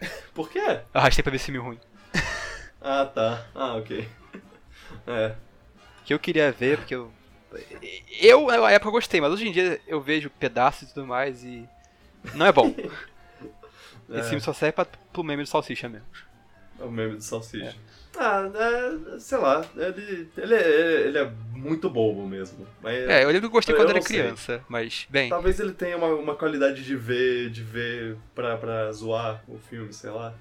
Por 0.34 0.48
quê? 0.48 0.58
Eu 0.60 0.84
arrastei 1.00 1.22
pra 1.22 1.30
ver 1.32 1.38
filme 1.38 1.58
ruim. 1.60 1.78
Ah, 2.84 3.06
tá. 3.06 3.46
Ah, 3.54 3.76
ok. 3.76 4.08
É. 5.06 5.36
Que 6.04 6.12
eu 6.12 6.18
queria 6.18 6.50
ver, 6.50 6.78
porque 6.78 6.94
eu. 6.94 7.12
Eu, 8.20 8.46
na 8.46 8.70
época, 8.70 8.88
eu 8.88 8.92
gostei, 8.92 9.20
mas 9.20 9.32
hoje 9.32 9.48
em 9.48 9.52
dia 9.52 9.80
eu 9.86 10.00
vejo 10.00 10.30
pedaços 10.30 10.90
e 10.90 10.94
tudo 10.94 11.06
mais 11.06 11.44
e. 11.44 11.68
Não 12.34 12.46
é 12.46 12.52
bom. 12.52 12.74
é. 14.10 14.18
Esse 14.18 14.28
filme 14.28 14.40
só 14.40 14.52
serve 14.52 14.72
pra, 14.72 14.84
pro 14.84 15.24
meme 15.24 15.42
do 15.42 15.48
Salsicha 15.48 15.88
mesmo. 15.88 16.06
É 16.80 16.84
o 16.84 16.90
meme 16.90 17.16
do 17.16 17.22
Salsicha. 17.22 17.76
Ah, 18.16 18.42
é, 18.54 19.18
sei 19.18 19.38
lá, 19.38 19.64
ele, 19.74 20.30
ele, 20.36 20.54
é, 20.54 21.00
ele 21.08 21.18
é 21.18 21.32
muito 21.52 21.88
bobo 21.88 22.26
mesmo. 22.26 22.66
Mas 22.82 22.94
É, 23.08 23.24
eu 23.24 23.28
lembro 23.28 23.40
que 23.40 23.46
eu 23.46 23.50
gostei 23.50 23.74
quando 23.74 23.88
era 23.88 24.02
sei. 24.02 24.20
criança, 24.20 24.62
mas, 24.68 25.06
bem. 25.08 25.30
talvez 25.30 25.58
ele 25.58 25.72
tenha 25.72 25.96
uma, 25.96 26.08
uma 26.08 26.34
qualidade 26.36 26.84
de 26.84 26.94
ver, 26.94 27.48
de 27.48 27.62
ver 27.62 28.18
pra, 28.34 28.58
pra 28.58 28.92
zoar 28.92 29.42
o 29.48 29.58
filme, 29.58 29.94
sei 29.94 30.10
lá. 30.10 30.34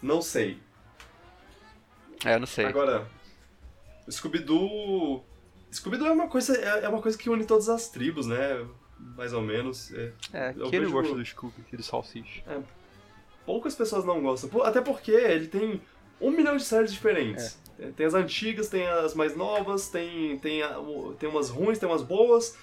Não 0.00 0.22
sei. 0.22 0.58
É, 2.24 2.34
eu 2.34 2.40
não 2.40 2.46
sei. 2.46 2.64
Agora, 2.64 3.06
Scooby-Doo... 4.10 5.22
Scooby-Doo 5.74 6.06
é 6.08 6.12
uma 6.12 6.28
coisa 6.28 6.56
é, 6.56 6.84
é 6.84 6.88
uma 6.88 7.00
coisa 7.02 7.16
que 7.18 7.28
une 7.30 7.44
todas 7.44 7.68
as 7.68 7.88
tribos, 7.88 8.26
né? 8.26 8.66
Mais 9.16 9.32
ou 9.32 9.42
menos. 9.42 9.92
É, 9.92 10.12
É, 10.32 10.52
vejo- 10.52 10.90
gosta 10.92 11.14
do 11.14 11.24
Scooby 11.24 11.64
e 11.72 11.76
do 11.76 11.82
Salsicha? 11.82 12.42
poucas 13.44 13.74
pessoas 13.74 14.04
não 14.04 14.22
gostam. 14.22 14.62
Até 14.62 14.80
porque 14.80 15.10
ele 15.10 15.46
tem 15.48 15.80
um 16.20 16.30
milhão 16.30 16.56
de 16.56 16.64
séries 16.64 16.92
diferentes. 16.92 17.58
É. 17.78 17.86
Tem 17.90 18.06
as 18.06 18.14
antigas, 18.14 18.68
tem 18.68 18.86
as 18.86 19.14
mais 19.14 19.36
novas, 19.36 19.88
tem, 19.88 20.38
tem, 20.38 20.60
tem 21.18 21.28
umas 21.28 21.50
ruins, 21.50 21.78
tem 21.78 21.88
umas 21.88 22.02
boas, 22.02 22.56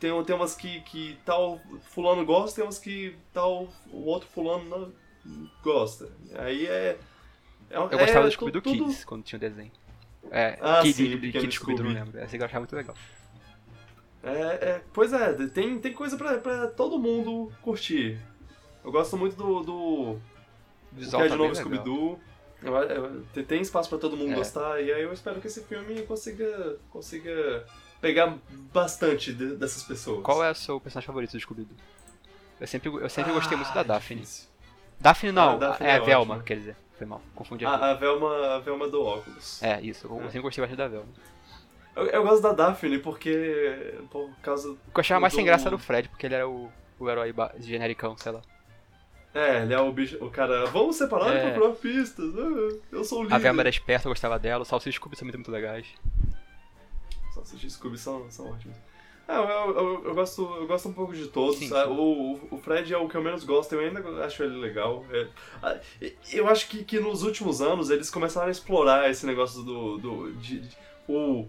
tem, 0.00 0.24
tem 0.24 0.36
umas 0.36 0.54
que, 0.54 0.80
que 0.82 1.18
tal 1.24 1.60
fulano 1.82 2.24
gosta, 2.24 2.54
tem 2.56 2.64
umas 2.64 2.78
que 2.78 3.16
tal 3.32 3.68
o 3.90 4.04
outro 4.06 4.28
fulano 4.32 4.64
não 4.70 5.50
gosta. 5.62 6.08
Aí 6.36 6.64
é... 6.66 6.96
é 7.68 7.76
Eu 7.76 7.88
gostava 7.88 8.20
é 8.20 8.22
do 8.22 8.30
Scooby 8.30 8.52
do 8.52 8.62
tudo- 8.62 8.84
Kids 8.86 9.04
quando 9.04 9.24
tinha 9.24 9.36
o 9.36 9.40
desenho. 9.40 9.72
É, 10.30 10.58
Ah, 10.60 10.80
Kid, 10.82 10.92
sim, 10.94 11.04
Kid, 11.04 11.16
Pequeno 11.18 11.44
Kid 11.44 11.54
Scooby, 11.54 11.72
não 11.72 11.78
Scooby. 11.90 11.94
lembro. 11.94 12.20
Essa 12.20 12.36
eu 12.36 12.44
achava 12.44 12.60
muito 12.60 12.76
legal. 12.76 12.94
É, 14.22 14.30
é, 14.70 14.82
pois 14.92 15.12
é, 15.12 15.32
tem, 15.48 15.78
tem 15.78 15.92
coisa 15.92 16.16
pra, 16.16 16.38
pra 16.38 16.66
todo 16.68 16.98
mundo 16.98 17.52
curtir. 17.62 18.18
Eu 18.84 18.90
gosto 18.90 19.16
muito 19.16 19.36
do, 19.36 19.62
do 19.62 19.72
O 19.74 20.12
o 20.12 20.20
visual 20.92 21.22
que 21.22 21.26
é 21.26 21.30
tá 21.30 21.34
de 21.36 21.42
novo 21.42 21.54
bem 21.54 21.64
legal. 21.64 21.84
Scooby-Doo. 21.84 22.20
Tem- 23.46 23.60
espaço 23.60 23.88
pra 23.88 23.98
todo 23.98 24.16
mundo 24.16 24.32
É. 24.32 24.34
gostar, 24.34 24.80
e 24.80 24.92
aí 24.92 25.02
eu 25.02 25.12
espero 25.12 25.40
que 25.40 25.46
esse 25.46 25.62
filme 25.64 26.02
consiga, 26.02 26.76
consiga 26.90 27.64
pegar 28.00 28.36
bastante 28.72 29.32
de- 29.32 29.54
dessas 29.56 29.82
pessoas. 29.84 30.22
Qual 30.24 30.42
é 30.42 30.50
o 30.50 30.54
seu 30.54 30.80
personagem 30.80 31.06
favorito 31.06 31.32
do 31.32 31.40
Scooby-Doo? 31.40 31.76
Eu 32.60 32.66
sempre, 32.66 32.88
eu 32.88 33.08
sempre 33.10 33.32
gostei 33.32 33.56
muito 33.56 33.72
da 33.74 33.80
Ah, 33.80 33.84
Daphne. 33.84 34.20
difícil. 34.22 34.48
Daphne 34.98 35.30
não, 35.30 35.50
Ah, 35.50 35.56
Daphne 35.56 35.86
é 35.86 35.90
a 35.92 35.94
é 35.96 36.00
Velma, 36.00 36.42
quer 36.42 36.56
dizer. 36.56 36.76
Foi 36.98 37.06
mal, 37.06 37.20
confundi. 37.34 37.64
A, 37.66 37.74
a, 37.90 37.94
Velma, 37.94 38.54
a 38.54 38.58
Velma 38.60 38.88
do 38.88 39.02
óculos. 39.04 39.62
É, 39.62 39.80
isso, 39.82 40.06
eu 40.06 40.18
É. 40.20 40.24
sempre 40.24 40.40
gostei 40.40 40.62
bastante 40.62 40.78
da 40.78 40.88
Velma. 40.88 41.08
Eu, 41.94 42.06
eu 42.06 42.22
gosto 42.22 42.42
da 42.42 42.52
Daphne 42.52 42.98
porque. 42.98 43.94
por 44.10 44.30
causa. 44.42 44.70
O 44.70 44.74
que 44.76 44.80
eu 44.96 45.00
achava 45.00 45.20
mais 45.20 45.32
sem 45.34 45.44
do- 45.44 45.46
graça 45.46 45.68
era 45.68 45.74
o 45.74 45.78
Fred, 45.78 46.08
porque 46.08 46.26
ele 46.26 46.34
era 46.34 46.48
o, 46.48 46.70
o 46.98 47.08
herói 47.10 47.34
genericão, 47.58 48.16
sei 48.16 48.32
lá. 48.32 48.40
É, 49.34 49.62
ele 49.62 49.74
é 49.74 49.78
o 49.80 49.92
bicho. 49.92 50.16
O 50.24 50.30
cara. 50.30 50.64
Vamos 50.66 50.96
separar 50.96 51.34
É. 51.36 51.48
e 51.48 51.52
procurar 51.52 51.74
pistas. 51.76 52.32
ah, 52.38 52.78
Eu 52.92 53.04
sou 53.04 53.20
o 53.20 53.22
líder. 53.24 53.34
A 53.34 53.38
Velma 53.38 53.60
era 53.62 53.68
esperta, 53.68 54.08
eu 54.08 54.10
gostava 54.12 54.38
dela, 54.38 54.62
o 54.62 54.64
Salsicha 54.64 54.90
e 54.96 54.98
Scooby 54.98 55.16
são 55.16 55.26
muito, 55.26 55.36
muito 55.36 55.50
legais. 55.50 55.86
Salsicha 57.34 57.66
e 57.66 57.70
Scooby 57.70 57.98
são, 57.98 58.30
são 58.30 58.50
ótimos. 58.50 58.76
É, 59.28 59.36
eu, 59.36 59.42
eu, 59.42 60.02
eu, 60.06 60.14
gosto, 60.14 60.42
eu 60.56 60.66
gosto 60.68 60.88
um 60.88 60.92
pouco 60.92 61.12
de 61.12 61.26
todos. 61.26 61.58
Sim, 61.58 61.68
sim. 61.68 61.74
O, 61.74 62.38
o- 62.50 62.58
Fred 62.58 62.94
é 62.94 62.96
o 62.96 63.08
que 63.08 63.16
eu 63.16 63.22
menos 63.22 63.42
gosto, 63.42 63.72
eu 63.74 63.80
ainda 63.80 64.00
acho 64.24 64.42
ele 64.44 64.56
legal. 64.56 65.04
É, 65.10 65.26
ah, 65.62 65.76
eu 66.32 66.48
acho 66.48 66.68
que, 66.68 66.84
que 66.84 67.00
nos 67.00 67.22
últimos 67.24 67.60
anos 67.60 67.90
eles 67.90 68.08
começaram 68.08 68.46
a 68.48 68.50
explorar 68.52 69.10
esse 69.10 69.26
negócio 69.26 69.62
do. 69.62 69.98
do 69.98 70.32
de, 70.34 70.60
de- 70.60 70.76
o, 71.08 71.46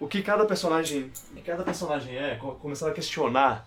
o 0.00 0.06
que 0.08 0.22
cada 0.22 0.46
personagem. 0.46 1.10
Cada 1.44 1.62
personagem 1.62 2.16
é, 2.16 2.36
co- 2.36 2.54
começaram 2.54 2.92
a 2.92 2.94
questionar. 2.94 3.66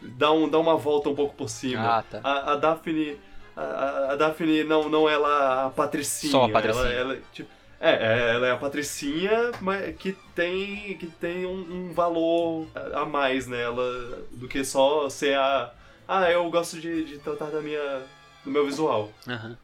Dar, 0.00 0.32
um, 0.32 0.48
dar 0.48 0.58
uma 0.58 0.76
volta 0.76 1.08
um 1.08 1.14
pouco 1.14 1.34
por 1.34 1.48
cima. 1.50 1.98
Ah, 1.98 2.02
tá. 2.02 2.20
A, 2.24 2.52
a 2.52 2.56
Daphne. 2.56 3.18
A, 3.56 3.60
a- 3.62 4.12
a 4.12 4.16
Daphne 4.16 4.64
não, 4.64 4.88
não 4.88 5.06
é 5.08 5.18
lá 5.18 5.66
a 5.66 5.70
Patricinha. 5.70 6.30
Só 6.30 6.44
a 6.44 6.48
Patricinha. 6.48 6.84
Ela, 6.86 7.12
ela, 7.14 7.18
tipo, 7.32 7.50
é, 7.80 7.90
é, 7.90 8.34
ela 8.34 8.46
é 8.46 8.50
a 8.50 8.56
Patricinha, 8.56 9.52
mas 9.60 9.96
que 9.96 10.12
tem, 10.34 10.98
que 10.98 11.06
tem 11.06 11.46
um, 11.46 11.88
um 11.88 11.92
valor 11.94 12.68
a 12.94 13.06
mais 13.06 13.46
nela 13.46 14.22
do 14.32 14.46
que 14.46 14.62
só 14.64 15.08
ser 15.08 15.36
a. 15.38 15.72
Ah, 16.06 16.30
eu 16.30 16.48
gosto 16.50 16.78
de, 16.78 17.04
de 17.04 17.18
tratar 17.18 17.46
da 17.46 17.60
minha, 17.60 18.02
do 18.44 18.50
meu 18.50 18.66
visual. 18.66 19.10
Aham. 19.26 19.56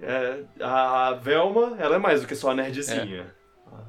É, 0.00 0.42
a 0.60 1.12
Velma, 1.14 1.76
ela 1.78 1.96
é 1.96 1.98
mais 1.98 2.20
do 2.20 2.26
que 2.28 2.36
só 2.36 2.50
a 2.50 2.54
nerdzinha. 2.54 3.34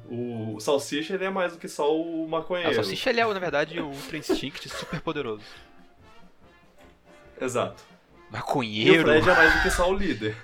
O, 0.08 0.56
o 0.56 0.60
Salsicha, 0.60 1.14
ele 1.14 1.24
é 1.24 1.30
mais 1.30 1.52
do 1.52 1.58
que 1.58 1.68
só 1.68 1.94
o 1.94 2.24
Ah, 2.24 2.28
maconheiro. 2.28 2.70
O 2.70 2.74
Salsicha 2.74 3.10
ele 3.10 3.20
é, 3.20 3.26
na 3.26 3.38
verdade, 3.38 3.78
o 3.78 3.86
Ultra 3.88 4.16
Instinct 4.16 4.68
super 4.68 5.00
poderoso. 5.00 5.44
Exato. 7.40 7.82
E 7.82 8.30
o 8.30 8.32
Maconheiro? 8.32 9.02
Fred 9.04 9.30
é 9.30 9.34
mais 9.34 9.54
do 9.54 9.62
que 9.62 9.70
só 9.70 9.90
o 9.90 9.94
líder. 9.94 10.36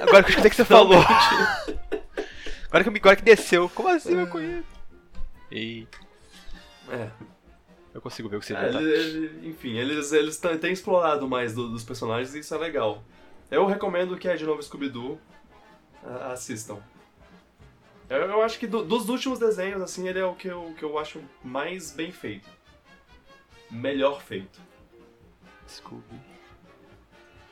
Agora 0.00 0.22
que 0.22 0.28
eu 0.28 0.30
escutei 0.30 0.50
que 0.50 0.56
você 0.56 0.64
falou. 0.64 0.98
agora, 2.68 2.82
que, 2.84 2.88
eu 2.88 2.92
me- 2.92 2.98
agora 2.98 3.16
que 3.16 3.22
desceu. 3.22 3.68
Como 3.68 3.88
assim, 3.88 4.14
maconheiro? 4.14 4.64
E 5.50 5.86
É. 6.90 7.10
eu 7.94 8.00
consigo 8.00 8.28
ver 8.28 8.36
o 8.36 8.40
que 8.40 8.46
você 8.46 8.54
É, 8.54 8.70
tá? 8.70 8.80
ele- 8.80 8.90
ele- 8.92 9.48
enfim, 9.48 9.76
eles, 9.76 10.12
eles 10.12 10.38
têm 10.38 10.72
explorado 10.72 11.28
mais 11.28 11.54
do- 11.54 11.68
dos 11.68 11.84
personagens 11.84 12.34
e 12.34 12.38
isso 12.40 12.54
é 12.54 12.58
legal. 12.58 13.02
Eu 13.50 13.66
recomendo 13.66 14.16
que 14.16 14.28
é 14.28 14.36
de 14.36 14.44
novo 14.44 14.62
Scooby-Doo. 14.62 15.20
a- 16.04 16.32
assistam. 16.32 16.78
Eu, 18.10 18.18
eu 18.22 18.42
acho 18.42 18.58
que 18.58 18.66
do- 18.66 18.84
dos 18.84 19.08
últimos 19.08 19.38
desenhos, 19.38 19.80
assim, 19.80 20.08
ele 20.08 20.18
é 20.18 20.24
o 20.24 20.34
que 20.34 20.48
eu, 20.48 20.74
que 20.76 20.84
eu 20.84 20.98
acho 20.98 21.20
mais 21.44 21.90
bem 21.92 22.10
feito. 22.10 22.48
Melhor 23.70 24.20
feito. 24.22 24.60
Scooby. 25.68 26.20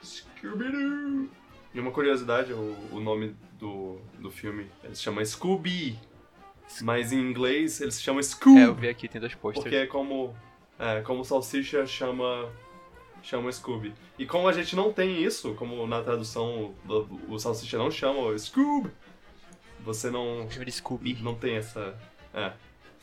Scooby-Doo! 0.02 1.28
E 1.72 1.80
uma 1.80 1.90
curiosidade, 1.90 2.52
o, 2.52 2.76
o 2.92 3.00
nome 3.00 3.34
do, 3.58 3.98
do 4.18 4.30
filme, 4.30 4.70
ele 4.82 4.94
se 4.94 5.02
chama 5.02 5.24
Scooby. 5.24 5.98
Mas 6.82 7.12
em 7.12 7.18
inglês 7.18 7.80
ele 7.80 7.90
se 7.90 8.00
chama 8.00 8.22
Scoob. 8.22 8.58
É, 8.58 8.64
eu 8.64 8.74
vi 8.74 8.88
aqui, 8.88 9.08
tem 9.08 9.20
dois 9.20 9.34
posters. 9.34 9.64
Porque 9.64 9.76
é 9.76 9.86
como, 9.86 10.34
é, 10.78 11.00
como 11.02 11.24
Salsicha 11.24 11.84
chama, 11.86 12.48
chama 13.22 13.50
Scooby. 13.50 13.92
E 14.18 14.24
como 14.24 14.46
a 14.48 14.52
gente 14.52 14.76
não 14.76 14.92
tem 14.92 15.22
isso, 15.22 15.54
como 15.54 15.86
na 15.86 16.00
tradução 16.02 16.74
o, 16.88 17.34
o 17.34 17.38
Salsicha 17.38 17.76
não 17.76 17.90
chama 17.90 18.36
Scoob, 18.38 18.90
você 19.80 20.10
não, 20.10 20.48
Chama 20.50 20.64
de 20.64 20.72
Scooby. 20.72 21.18
não 21.22 21.34
tem 21.34 21.56
essa... 21.56 21.98
É. 22.32 22.52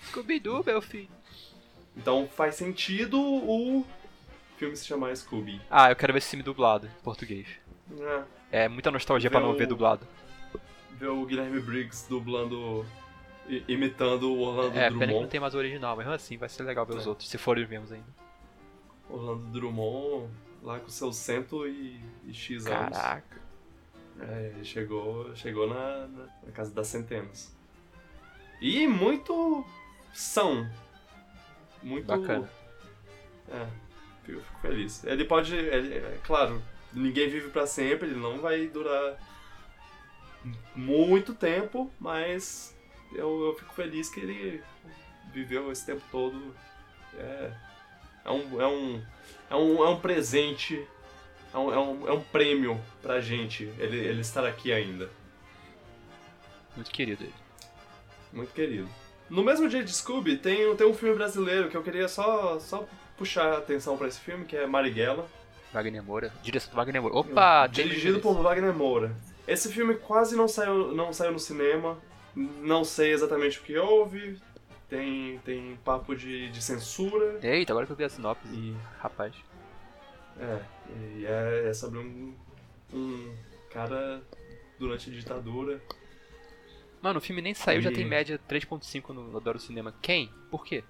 Scooby-Doo, 0.06 0.64
meu 0.64 0.81
filho. 0.81 1.10
Então 1.95 2.27
faz 2.27 2.56
sentido 2.56 3.19
o 3.19 3.85
filme 4.57 4.76
se 4.77 4.85
chamar 4.85 5.15
Scooby. 5.15 5.60
Ah, 5.69 5.89
eu 5.89 5.95
quero 5.95 6.14
ver 6.14 6.19
esse 6.19 6.30
filme 6.30 6.44
dublado, 6.44 6.88
em 6.88 7.03
português. 7.03 7.48
É, 7.99 8.23
É 8.52 8.68
muita 8.68 8.90
nostalgia 8.91 9.30
pra 9.30 9.40
não 9.40 9.53
ver 9.56 9.68
dublado. 9.68 10.07
ver 10.91 11.07
o 11.10 11.26
Guilherme 11.26 11.60
Briggs 11.60 12.07
dublando, 12.10 12.86
imitando 13.68 14.32
o 14.34 14.40
Orlando 14.41 14.69
É, 14.78 14.86
pena 14.86 14.88
que 14.90 14.94
não 14.99 15.07
Drummond. 15.07 15.28
tem 15.30 15.40
mais 15.40 15.53
o 15.53 15.57
original, 15.57 15.95
mas 15.95 16.07
assim 16.07 16.38
vai 16.38 16.49
ser 16.49 16.64
legal 16.64 16.86
ver 16.86 16.95
os 16.95 17.06
É. 17.06 17.10
outros, 17.10 17.30
se 17.30 17.38
forem 17.38 17.64
os 17.64 17.69
mesmos 17.69 17.91
ainda. 17.91 18.07
Orlando 19.10 19.45
Drummond 19.52 20.30
lá 20.64 20.80
com 20.80 20.90
seus 20.90 21.15
cento 21.18 21.68
e, 21.68 21.99
e 22.26 22.34
X 22.34 22.65
anos. 22.68 22.98
Caraca. 22.98 23.38
É, 24.19 24.52
ele 24.56 24.65
chegou, 24.65 25.36
chegou 25.36 25.68
na, 25.69 26.07
na, 26.07 26.24
na 26.44 26.52
casa 26.52 26.74
das 26.74 26.88
centenas. 26.88 27.56
E 28.60 28.88
muito 28.88 29.64
são. 30.14 30.68
Muito. 31.84 32.07
Bacana. 32.07 32.49
É, 33.49 33.68
eu 34.28 34.41
fico 34.41 34.60
feliz. 34.61 35.03
Ele 35.03 35.24
pode. 35.26 35.53
ele- 35.56 35.94
é 35.94 36.19
claro, 36.24 36.60
ninguém 36.94 37.30
vive 37.30 37.50
pra 37.50 37.68
sempre, 37.68 38.08
ele 38.08 38.20
não 38.20 38.40
vai 38.40 38.68
durar 38.68 39.18
muito 40.76 41.34
tempo, 41.34 41.92
mas 42.00 42.76
eu, 43.14 43.46
eu 43.46 43.56
fico 43.56 43.74
feliz 43.74 44.10
que 44.10 44.20
ele 44.20 44.64
viveu 45.32 45.72
esse 45.72 45.86
tempo 45.86 46.04
todo. 46.12 46.56
É, 47.18 47.52
é, 48.26 48.32
um, 48.32 48.62
é, 48.62 48.68
um, 48.68 49.04
é, 49.50 49.56
um, 49.56 49.84
é 49.84 49.90
um 49.90 50.00
presente, 50.00 50.88
é 51.54 51.58
um, 51.58 51.74
é, 51.74 51.80
um, 51.80 52.08
é 52.08 52.12
um 52.14 52.22
prêmio 52.22 52.80
pra 53.02 53.20
gente 53.20 53.64
ele, 53.80 53.98
ele 53.98 54.22
estar 54.22 54.46
aqui 54.46 54.72
ainda. 54.72 55.10
Muito 56.76 56.92
querido 56.92 57.24
ele. 57.24 57.34
Muito 58.32 58.54
querido. 58.54 58.88
No 59.30 59.44
mesmo 59.44 59.68
dia 59.68 59.84
de 59.84 59.92
Scooby, 59.92 60.38
tem, 60.38 60.74
tem 60.76 60.88
um 60.88 60.94
filme 60.94 61.16
brasileiro 61.16 61.70
que 61.70 61.76
eu 61.76 61.84
queria 61.84 62.08
só, 62.08 62.60
só 62.60 62.88
puxar 63.18 63.54
a 63.54 63.58
atenção 63.58 63.98
pra 63.98 64.08
esse 64.08 64.20
filme, 64.20 64.46
que 64.46 64.56
é 64.56 64.66
Marighella. 64.66 65.28
Wagner 65.73 66.03
Moura. 66.03 66.34
Direção 66.41 66.72
do 66.72 66.76
Wagner 66.76 67.02
Moura. 67.02 67.18
Opa, 67.18 67.68
Dirigido 67.68 68.19
por 68.19 68.41
Wagner 68.41 68.73
Moura. 68.73 69.15
Esse 69.48 69.72
filme 69.72 69.95
quase 69.95 70.35
não 70.35 70.48
saiu, 70.48 70.94
não 70.94 71.11
saiu 71.14 71.31
no 71.31 71.39
cinema. 71.39 71.98
Não 72.35 72.84
sei 72.84 73.11
exatamente 73.14 73.60
o 73.60 73.64
que 73.64 73.77
houve. 73.77 74.39
Tem, 74.89 75.39
tem 75.39 75.77
papo 75.84 76.15
de, 76.15 76.49
de 76.49 76.61
censura. 76.64 77.39
Eita, 77.44 77.73
agora 77.73 77.85
que 77.85 77.91
eu 77.91 77.95
vi 77.95 78.03
a 78.06 78.10
sinopse. 78.10 78.48
E, 78.53 78.76
Rapaz. 78.99 79.34
é, 80.39 80.60
e 81.18 81.26
é, 81.26 81.68
é 81.69 81.73
sobre 81.73 81.99
um, 81.99 82.34
um 82.94 83.35
cara 83.72 84.22
durante 84.80 85.10
a 85.10 85.14
ditadura. 85.14 85.81
Mano, 87.02 87.19
o 87.19 87.22
filme 87.22 87.41
nem 87.41 87.53
saiu, 87.53 87.81
já 87.81 87.91
E- 87.91 87.94
tem 87.94 88.06
média 88.06 88.39
3.5 88.49 89.10
no 89.14 89.35
Adoro 89.38 89.60
Cinema. 89.60 89.94
Quem? 90.02 90.31
Por 90.49 90.64
quê? 90.65 90.84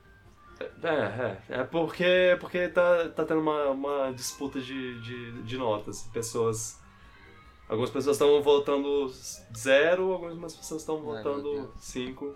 É, 0.59 0.87
é, 0.87 1.59
é 1.61 1.63
porque, 1.63 2.37
porque 2.39 2.67
tá, 2.69 3.09
tá 3.09 3.25
tendo 3.25 3.41
uma, 3.41 3.69
uma 3.69 4.11
disputa 4.11 4.59
de, 4.59 4.99
de, 5.01 5.41
de 5.43 5.57
notas. 5.57 6.03
Pessoas. 6.13 6.79
Algumas 7.69 7.89
pessoas 7.89 8.15
estão 8.15 8.41
votando 8.41 9.11
zero, 9.55 10.13
algumas 10.13 10.55
pessoas 10.55 10.81
estão 10.81 11.01
votando 11.01 11.73
cinco. 11.79 12.35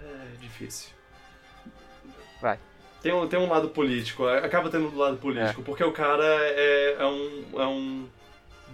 É 0.00 0.36
difícil. 0.40 0.90
Vai. 2.40 2.58
Tem 3.00 3.12
um, 3.12 3.26
tem 3.26 3.38
um 3.38 3.48
lado 3.48 3.68
político, 3.70 4.28
é, 4.28 4.44
acaba 4.44 4.70
tendo 4.70 4.88
um 4.88 4.96
lado 4.96 5.16
político, 5.16 5.62
porque 5.62 5.82
o 5.82 5.90
cara 5.90 6.24
é, 6.24 6.96
é, 6.98 7.06
um, 7.06 7.60
é 7.60 7.66
um 7.66 8.08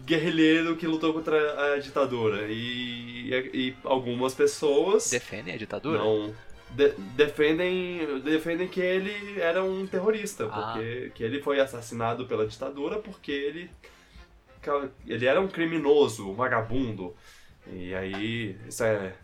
guerrilheiro 0.04 0.76
que 0.76 0.86
lutou 0.86 1.14
contra 1.14 1.74
a 1.74 1.78
ditadura. 1.78 2.46
E, 2.48 3.30
e, 3.54 3.76
algumas 3.84 4.34
pessoas 4.34 5.10
Defendem 5.10 5.54
a 5.54 5.56
ditadura? 5.56 5.98
não 5.98 6.34
de- 6.70 6.92
defendem 7.16 8.20
defendem 8.20 8.68
que 8.68 8.80
ele 8.80 9.40
era 9.40 9.62
um 9.64 9.86
terrorista 9.86 10.46
Ah. 10.50 10.72
porque 10.72 11.10
que 11.14 11.22
ele 11.24 11.40
foi 11.42 11.60
assassinado 11.60 12.26
pela 12.26 12.46
ditadura 12.46 12.98
porque 12.98 13.32
ele 13.32 13.70
ele 15.06 15.24
era 15.26 15.40
um 15.40 15.48
criminoso 15.48 16.28
um 16.30 16.34
vagabundo 16.34 17.14
e 17.66 17.94
aí 17.94 18.58
isso 18.68 18.84
é 18.84 19.14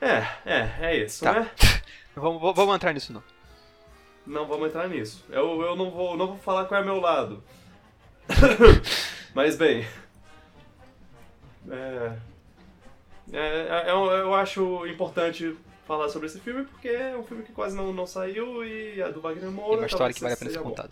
é 0.00 0.26
é 0.44 0.70
é 0.82 0.96
isso 1.04 1.24
Tá. 1.24 1.32
né 1.40 1.50
Vamos, 2.14 2.40
vamos- 2.40 2.56
vamos 2.56 2.74
entrar 2.74 2.92
nisso 2.92 3.12
não. 3.12 3.22
não 4.26 4.46
vamos 4.46 4.68
entrar 4.68 4.88
nisso 4.88 5.24
eu, 5.30 5.62
eu 5.62 5.74
não 5.76 5.90
vou 5.90 6.16
não 6.16 6.26
vou 6.28 6.38
falar 6.38 6.64
qual 6.66 6.80
é 6.80 6.84
meu 6.84 7.00
lado 7.00 7.42
mas 9.34 9.56
bem 9.56 9.86
é, 11.70 12.12
é, 13.32 13.38
é, 13.86 13.90
eu, 13.90 14.04
eu 14.10 14.34
acho 14.34 14.86
importante 14.86 15.56
falar 15.88 16.08
sobre 16.10 16.26
esse 16.26 16.38
filme 16.38 16.64
porque 16.64 16.88
é 16.88 17.16
um 17.16 17.24
filme 17.24 17.42
que 17.42 17.52
quase 17.52 17.74
não, 17.74 17.92
não 17.92 18.06
saiu 18.06 18.62
e 18.64 19.00
é 19.00 19.10
do 19.10 19.20
Wagner 19.22 19.50
Moura. 19.50 19.78
uma 19.78 19.86
história 19.86 20.14
que 20.14 20.20
vale 20.20 20.34
a 20.34 20.36
pena 20.36 20.50
ser 20.50 20.60
contada. 20.60 20.90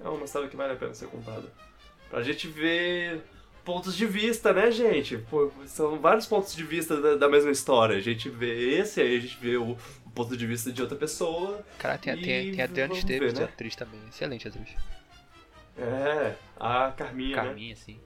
É 0.00 0.08
uma 0.08 0.24
história 0.24 0.48
que 0.48 0.56
vale 0.56 0.72
a 0.72 0.76
pena 0.76 0.94
ser 0.94 1.08
contada. 1.08 1.52
Pra 2.08 2.22
gente 2.22 2.46
ver 2.46 3.20
pontos 3.64 3.94
de 3.96 4.06
vista, 4.06 4.52
né, 4.52 4.70
gente? 4.70 5.18
Pô, 5.18 5.50
são 5.66 5.98
vários 5.98 6.24
pontos 6.26 6.54
de 6.54 6.62
vista 6.62 6.98
da, 7.00 7.16
da 7.16 7.28
mesma 7.28 7.50
história. 7.50 7.96
A 7.96 8.00
gente 8.00 8.30
vê 8.30 8.78
esse, 8.78 9.00
aí 9.00 9.16
a 9.18 9.20
gente 9.20 9.36
vê 9.38 9.56
o, 9.56 9.72
o 10.06 10.10
ponto 10.14 10.36
de 10.36 10.46
vista 10.46 10.72
de 10.72 10.80
outra 10.80 10.96
pessoa. 10.96 11.62
Cara, 11.78 11.98
tem, 11.98 12.14
E 12.14 12.22
tem, 12.22 12.52
tem 12.52 12.60
a 12.62 12.64
Adriana 12.64 12.94
Esteves, 12.94 13.34
né? 13.34 13.44
atriz 13.44 13.76
também. 13.76 14.00
Excelente 14.08 14.46
atriz. 14.48 14.70
É, 15.76 16.34
a 16.58 16.92
Carminha, 16.96 17.36
né? 17.36 17.42
Carminha, 17.42 17.74
assim. 17.74 18.00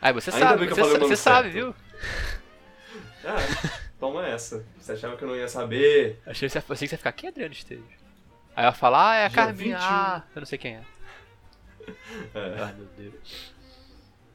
Ai, 0.00 0.12
você 0.12 0.30
Ainda 0.30 0.46
sabe, 0.46 0.66
você, 0.68 0.98
você 0.98 1.16
sabe, 1.16 1.52
certo. 1.52 1.52
viu? 1.52 1.74
Ah, 3.24 3.80
toma 4.00 4.26
essa. 4.26 4.64
Você 4.80 4.92
achava 4.92 5.16
que 5.16 5.22
eu 5.22 5.28
não 5.28 5.36
ia 5.36 5.46
saber? 5.46 6.18
Achei 6.26 6.48
que 6.48 6.52
você, 6.52 6.58
achei 6.58 6.66
que 6.66 6.88
você 6.88 6.94
ia 6.94 6.98
ficar, 6.98 7.12
quem 7.12 7.28
é 7.28 7.30
Adriana 7.30 7.52
Esteves? 7.52 7.84
Aí 8.56 8.64
ela 8.64 8.72
fala, 8.72 9.10
ah, 9.10 9.14
é 9.16 9.24
a 9.26 9.28
Dia 9.28 9.36
Carminha, 9.36 9.76
21. 9.76 9.88
ah, 9.88 10.24
eu 10.34 10.40
não 10.40 10.46
sei 10.46 10.58
quem 10.58 10.76
é. 10.76 10.82
É. 12.34 12.62
Ai, 12.62 12.74
meu 12.74 12.86
Deus. 12.96 13.52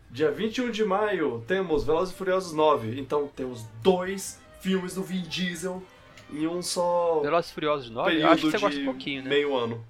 Dia 0.10 0.32
21 0.32 0.72
de 0.72 0.84
maio 0.86 1.44
temos 1.48 1.84
Velozes 1.84 2.14
e 2.14 2.18
Furiosos 2.18 2.54
9. 2.54 3.00
Então 3.00 3.28
temos 3.28 3.64
dois 3.82 4.40
filmes 4.62 4.96
do 4.96 5.04
Vin 5.04 5.22
Diesel 5.22 5.84
em 6.32 6.48
um 6.48 6.62
só 6.62 7.20
Velozes 7.22 7.52
e 7.52 7.54
Furiosos 7.54 7.90
9, 7.90 8.22
eu 8.22 8.28
acho 8.28 8.42
que 8.42 8.52
você 8.52 8.58
gosta 8.58 8.80
um 8.80 8.86
pouquinho, 8.86 9.24
né? 9.24 9.30
meio 9.30 9.56
ano. 9.56 9.86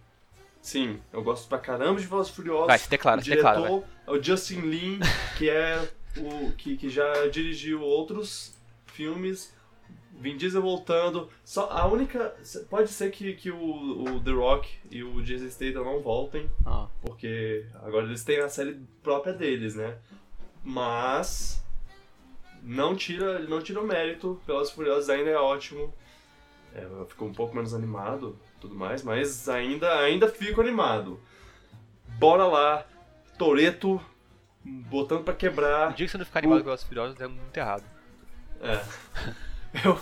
Sim, 0.62 1.00
eu 1.14 1.24
gosto 1.24 1.48
pra 1.48 1.58
caramba 1.60 2.00
de 2.00 2.08
Velozes 2.08 2.32
e 2.32 2.36
Furiosos. 2.36 2.68
Vai, 2.68 2.78
se 2.78 2.90
declara, 2.90 3.22
o 3.22 3.24
se 3.24 3.30
declara, 3.30 3.62
é 4.08 4.12
o 4.12 4.22
Justin 4.22 4.62
Lin, 4.62 5.00
que 5.38 5.50
é 5.50 5.88
o 6.18 6.52
que, 6.54 6.76
que 6.76 6.90
já 6.90 7.28
dirigiu 7.28 7.82
outros 7.82 8.56
filmes. 8.88 9.54
Vin 10.20 10.38
Diesel 10.38 10.62
voltando. 10.62 11.30
Só 11.44 11.70
a 11.70 11.86
única. 11.88 12.36
Pode 12.70 12.90
ser 12.90 13.12
que, 13.12 13.34
que 13.34 13.52
o, 13.52 14.04
o 14.16 14.20
The 14.24 14.32
Rock 14.32 14.70
e 14.90 15.04
o 15.04 15.22
Jason 15.22 15.50
Statham 15.50 15.84
não 15.84 16.02
voltem, 16.02 16.50
Ah, 16.66 16.88
porque 17.02 17.66
agora 17.84 18.06
eles 18.06 18.24
têm 18.24 18.40
a 18.40 18.50
série 18.50 18.80
própria 19.04 19.34
deles, 19.34 19.76
né? 19.76 19.98
Mas 20.64 21.64
não 22.64 22.96
tira, 22.96 23.40
não 23.40 23.62
tira 23.62 23.80
o 23.80 23.86
mérito. 23.86 24.42
Pelas 24.46 24.72
Furiosas 24.72 25.10
ainda 25.10 25.30
é 25.30 25.38
ótimo. 25.38 25.94
É, 26.74 26.86
ficou 27.08 27.28
um 27.28 27.34
pouco 27.34 27.56
menos 27.56 27.74
animado, 27.74 28.38
tudo 28.60 28.76
mais, 28.76 29.02
mas 29.02 29.48
ainda 29.48 30.00
ainda 30.00 30.28
fico 30.28 30.60
animado. 30.60 31.20
Bora 32.20 32.46
lá, 32.46 32.86
Toreto 33.38 34.02
botando 34.64 35.24
pra 35.24 35.34
o 35.34 35.38
quebrar. 35.38 35.94
dia 35.94 36.06
que 36.06 36.12
você 36.12 36.18
não 36.18 36.26
ficar 36.26 36.40
animado 36.40 36.58
com 36.60 36.64
Velozes 36.66 36.86
e 36.86 36.88
Furiosos 36.90 37.22
é 37.22 37.28
muito 37.28 37.56
errado. 37.58 37.84
É. 38.62 38.84
Eu, 39.84 40.00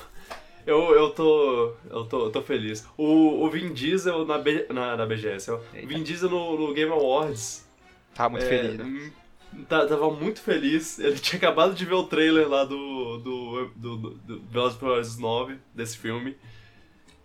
eu, 0.66 0.96
eu 0.96 1.10
tô. 1.10 1.74
Eu 1.90 2.06
tô, 2.06 2.26
eu 2.26 2.32
tô 2.32 2.42
feliz. 2.42 2.86
O, 2.98 3.44
o 3.44 3.50
Vin 3.50 3.74
Diesel 3.74 4.26
na, 4.26 4.38
B, 4.38 4.66
na, 4.70 4.96
na 4.96 5.06
BGS. 5.06 5.52
O. 5.52 5.60
Vin 5.74 6.04
Diesel 6.04 6.30
no, 6.30 6.58
no 6.58 6.74
Game 6.74 6.92
Awards. 6.92 7.68
Tava 8.16 8.30
muito 8.30 8.46
é, 8.46 8.50
feliz, 8.50 8.78
né? 8.78 8.84
hum, 8.86 9.64
tá- 9.68 9.86
Tava 9.86 10.10
muito 10.12 10.42
feliz. 10.42 11.00
Ele 11.00 11.20
tinha 11.20 11.38
acabado 11.38 11.74
de 11.74 11.86
ver 11.86 11.96
o 11.96 12.04
trailer 12.04 12.48
lá 12.48 12.64
do. 12.64 13.18
do. 13.18 13.66
do, 13.76 13.98
do, 13.98 14.10
do 14.12 14.42
Velozes 14.50 14.78
Furiosos 14.78 15.18
9, 15.18 15.58
desse 15.74 15.98
filme. 15.98 16.38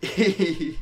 E, 0.01 0.77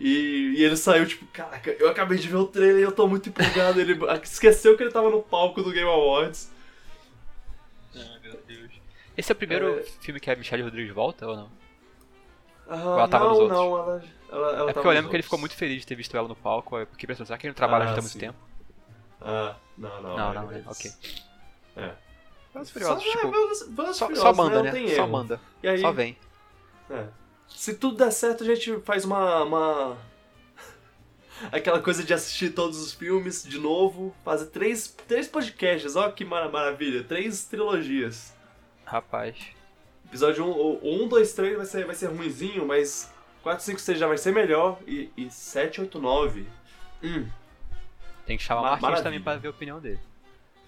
e, 0.00 0.54
e 0.58 0.64
ele 0.64 0.76
saiu 0.76 1.06
tipo, 1.06 1.26
caraca, 1.26 1.70
eu 1.78 1.88
acabei 1.90 2.16
de 2.18 2.26
ver 2.28 2.36
o 2.36 2.46
trailer 2.46 2.80
e 2.80 2.82
eu 2.82 2.92
tô 2.92 3.06
muito 3.06 3.28
empolgado. 3.28 3.80
Ele 3.80 3.98
esqueceu 4.22 4.76
que 4.76 4.82
ele 4.82 4.90
tava 4.92 5.10
no 5.10 5.22
palco 5.22 5.62
do 5.62 5.70
Game 5.72 5.88
Awards. 5.88 6.50
Esse 9.16 9.30
é 9.30 9.34
o 9.34 9.36
primeiro 9.36 9.78
É. 9.80 9.82
filme 9.82 10.18
que 10.20 10.30
a 10.30 10.36
Michelle 10.36 10.62
Rodrigues 10.62 10.94
volta 10.94 11.26
ou 11.26 11.36
não? 11.36 11.50
Ah, 12.68 12.76
ela 12.76 13.08
tava 13.08 13.24
não, 13.24 13.30
nos 13.32 13.38
outros? 13.40 13.58
não, 13.58 13.78
ela, 13.78 14.02
ela, 14.30 14.56
ela 14.56 14.70
é 14.70 14.72
porque 14.72 14.86
eu 14.88 14.92
lembro 14.92 15.02
nos 15.04 15.10
que 15.10 15.16
ele 15.16 15.22
ficou 15.22 15.36
outros. 15.38 15.40
muito 15.40 15.54
feliz 15.58 15.80
de 15.80 15.86
ter 15.86 15.94
visto 15.94 16.16
ela 16.16 16.28
no 16.28 16.36
palco, 16.36 16.78
é 16.78 16.86
porque 16.86 17.06
pensou, 17.06 17.26
será 17.26 17.36
que 17.38 17.46
ele 17.46 17.50
não 17.50 17.56
trabalha 17.56 17.84
Ah, 17.86 17.92
há 17.92 18.00
muito 18.00 18.18
tempo? 18.18 18.38
Ah, 19.20 19.56
não, 19.76 20.02
não. 20.02 20.16
Não, 20.16 20.30
é, 20.30 20.34
não, 20.34 20.46
né? 20.46 20.54
eles- 20.58 20.66
Ok. 20.66 20.90
É. 21.76 21.94
Velozes 22.52 22.72
Furiosos, 22.72 23.02
tipo, 23.04 23.26
é, 23.26 23.30
Velozes- 23.30 23.96
só, 23.96 24.14
só 24.14 24.32
manda, 24.34 24.56
Não 24.56 24.62
né? 24.64 24.70
tem 24.70 24.94
Só 24.94 25.06
manda. 25.06 25.40
E 25.62 25.68
aí, 25.68 25.78
Só 25.78 25.92
vem. 25.92 26.16
é. 26.90 27.06
Se 27.48 27.74
tudo 27.74 27.96
der 27.98 28.10
certo, 28.12 28.44
a 28.44 28.46
gente 28.46 28.78
faz 28.80 29.04
uma, 29.04 29.42
uma... 29.42 29.96
Aquela 31.52 31.80
coisa 31.80 32.02
de 32.04 32.14
assistir 32.14 32.50
todos 32.54 32.80
os 32.80 32.92
filmes 32.92 33.42
de 33.42 33.58
novo, 33.58 34.14
fazer 34.24 34.46
três, 34.46 34.88
três 35.06 35.26
podcasts, 35.28 35.96
ó 35.96 36.10
que 36.10 36.24
mara- 36.24 36.48
maravilha, 36.48 37.02
três 37.04 37.44
trilogias. 37.44 38.34
Rapaz. 38.92 39.38
Episódio 40.04 40.44
1, 40.44 40.50
um, 40.50 41.04
um, 41.04 41.08
2, 41.08 41.32
3 41.32 41.56
vai 41.56 41.64
ser, 41.64 41.86
vai 41.86 41.94
ser 41.94 42.08
ruimzinho, 42.08 42.66
mas 42.66 43.10
4, 43.42 43.64
5, 43.64 43.80
6 43.80 43.98
já 43.98 44.06
vai 44.06 44.18
ser 44.18 44.32
melhor, 44.34 44.78
e, 44.86 45.10
e 45.16 45.30
7, 45.30 45.80
8, 45.80 45.98
9... 45.98 46.46
Hum, 47.02 47.26
Tem 48.26 48.36
que 48.36 48.42
chamar 48.42 48.60
o 48.60 48.64
Ma- 48.64 48.70
Marquinhos 48.72 48.82
maravilha. 48.90 49.02
também 49.04 49.22
pra 49.22 49.36
ver 49.36 49.48
a 49.48 49.50
opinião 49.50 49.80
dele. 49.80 49.98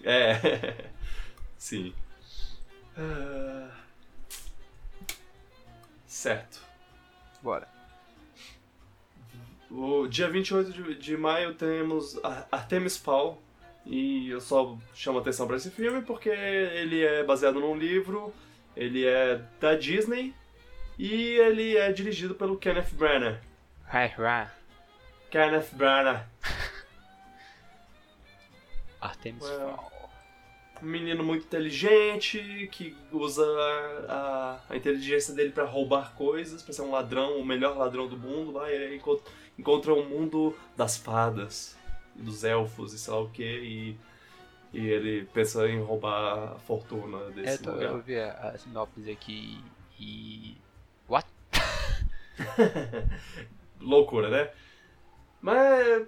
É. 0.03 0.89
Sim. 1.55 1.93
Ah, 2.97 3.69
Certo. 6.07 6.59
Bora. 7.43 7.67
O 9.69 10.07
dia 10.07 10.27
28 10.29 10.73
de, 10.73 10.95
de 10.95 11.15
maio 11.17 11.53
temos 11.53 12.17
Ar- 12.25 12.47
Artemis 12.51 12.97
Fowl. 12.97 13.39
E 13.85 14.29
eu 14.29 14.41
só 14.41 14.77
chamo 14.93 15.19
atenção 15.19 15.47
pra 15.47 15.57
esse 15.57 15.69
filme 15.69 16.01
porque 16.01 16.29
ele 16.29 17.03
é 17.03 17.23
baseado 17.23 17.59
num 17.59 17.77
livro, 17.77 18.33
ele 18.75 19.05
é 19.05 19.39
da 19.59 19.75
Disney 19.75 20.33
e 20.97 21.33
ele 21.33 21.77
é 21.77 21.91
dirigido 21.91 22.33
pelo 22.33 22.57
Kenneth 22.57 22.93
Branagh. 22.93 23.39
Hai. 23.87 24.11
Kenneth 25.29 25.69
Branagh. 25.73 26.25
Artemis. 28.99 29.47
Fowl. 29.47 29.93
Um 30.81 30.87
menino 30.87 31.23
muito 31.23 31.45
inteligente, 31.45 32.67
que 32.71 32.95
usa 33.11 33.45
a, 34.09 34.59
a, 34.69 34.75
inteligência 34.75 35.33
dele 35.33 35.51
pra 35.51 35.63
roubar 35.63 36.13
coisas, 36.15 36.61
pra 36.61 36.73
ser 36.73 36.81
um 36.81 36.91
ladrão, 36.91 37.39
o 37.39 37.45
melhor 37.45 37.77
ladrão 37.77 38.07
do 38.07 38.17
mundo 38.17 38.51
lá, 38.51 38.69
e 38.69 38.75
ele 38.75 38.95
encontra, 38.97 39.31
encontra 39.57 39.93
o 39.93 40.03
mundo 40.03 40.55
das 40.75 40.97
fadas, 40.97 41.77
dos 42.15 42.43
elfos 42.43 42.93
e 42.93 42.99
sei 42.99 43.13
lá 43.13 43.19
o 43.21 43.29
que, 43.29 43.43
e, 43.43 43.97
e 44.73 44.87
ele 44.87 45.25
pensa 45.33 45.67
em 45.67 45.81
roubar 45.81 46.53
a 46.53 46.59
fortuna 46.59 47.17
É, 47.27 47.31
desse 47.31 47.63
tô- 47.63 47.71
lugar. 47.71 47.91
eu 47.91 48.01
vi 48.01 48.17
a, 48.19 48.31
a 48.31 48.57
sinopse 48.57 49.11
aqui 49.11 49.63
e. 49.99 50.57
What? 51.09 51.27
Loucura, 53.79 54.29
né? 54.29 54.49
Mas 55.41 56.07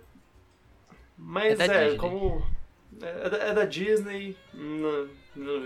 Mas 1.17 1.59
É 1.59 1.93
é, 1.93 1.95
como. 1.95 2.45
É, 3.01 3.27
é 3.49 3.53
da, 3.53 3.61
é 3.63 3.65
Disney. 3.65 4.35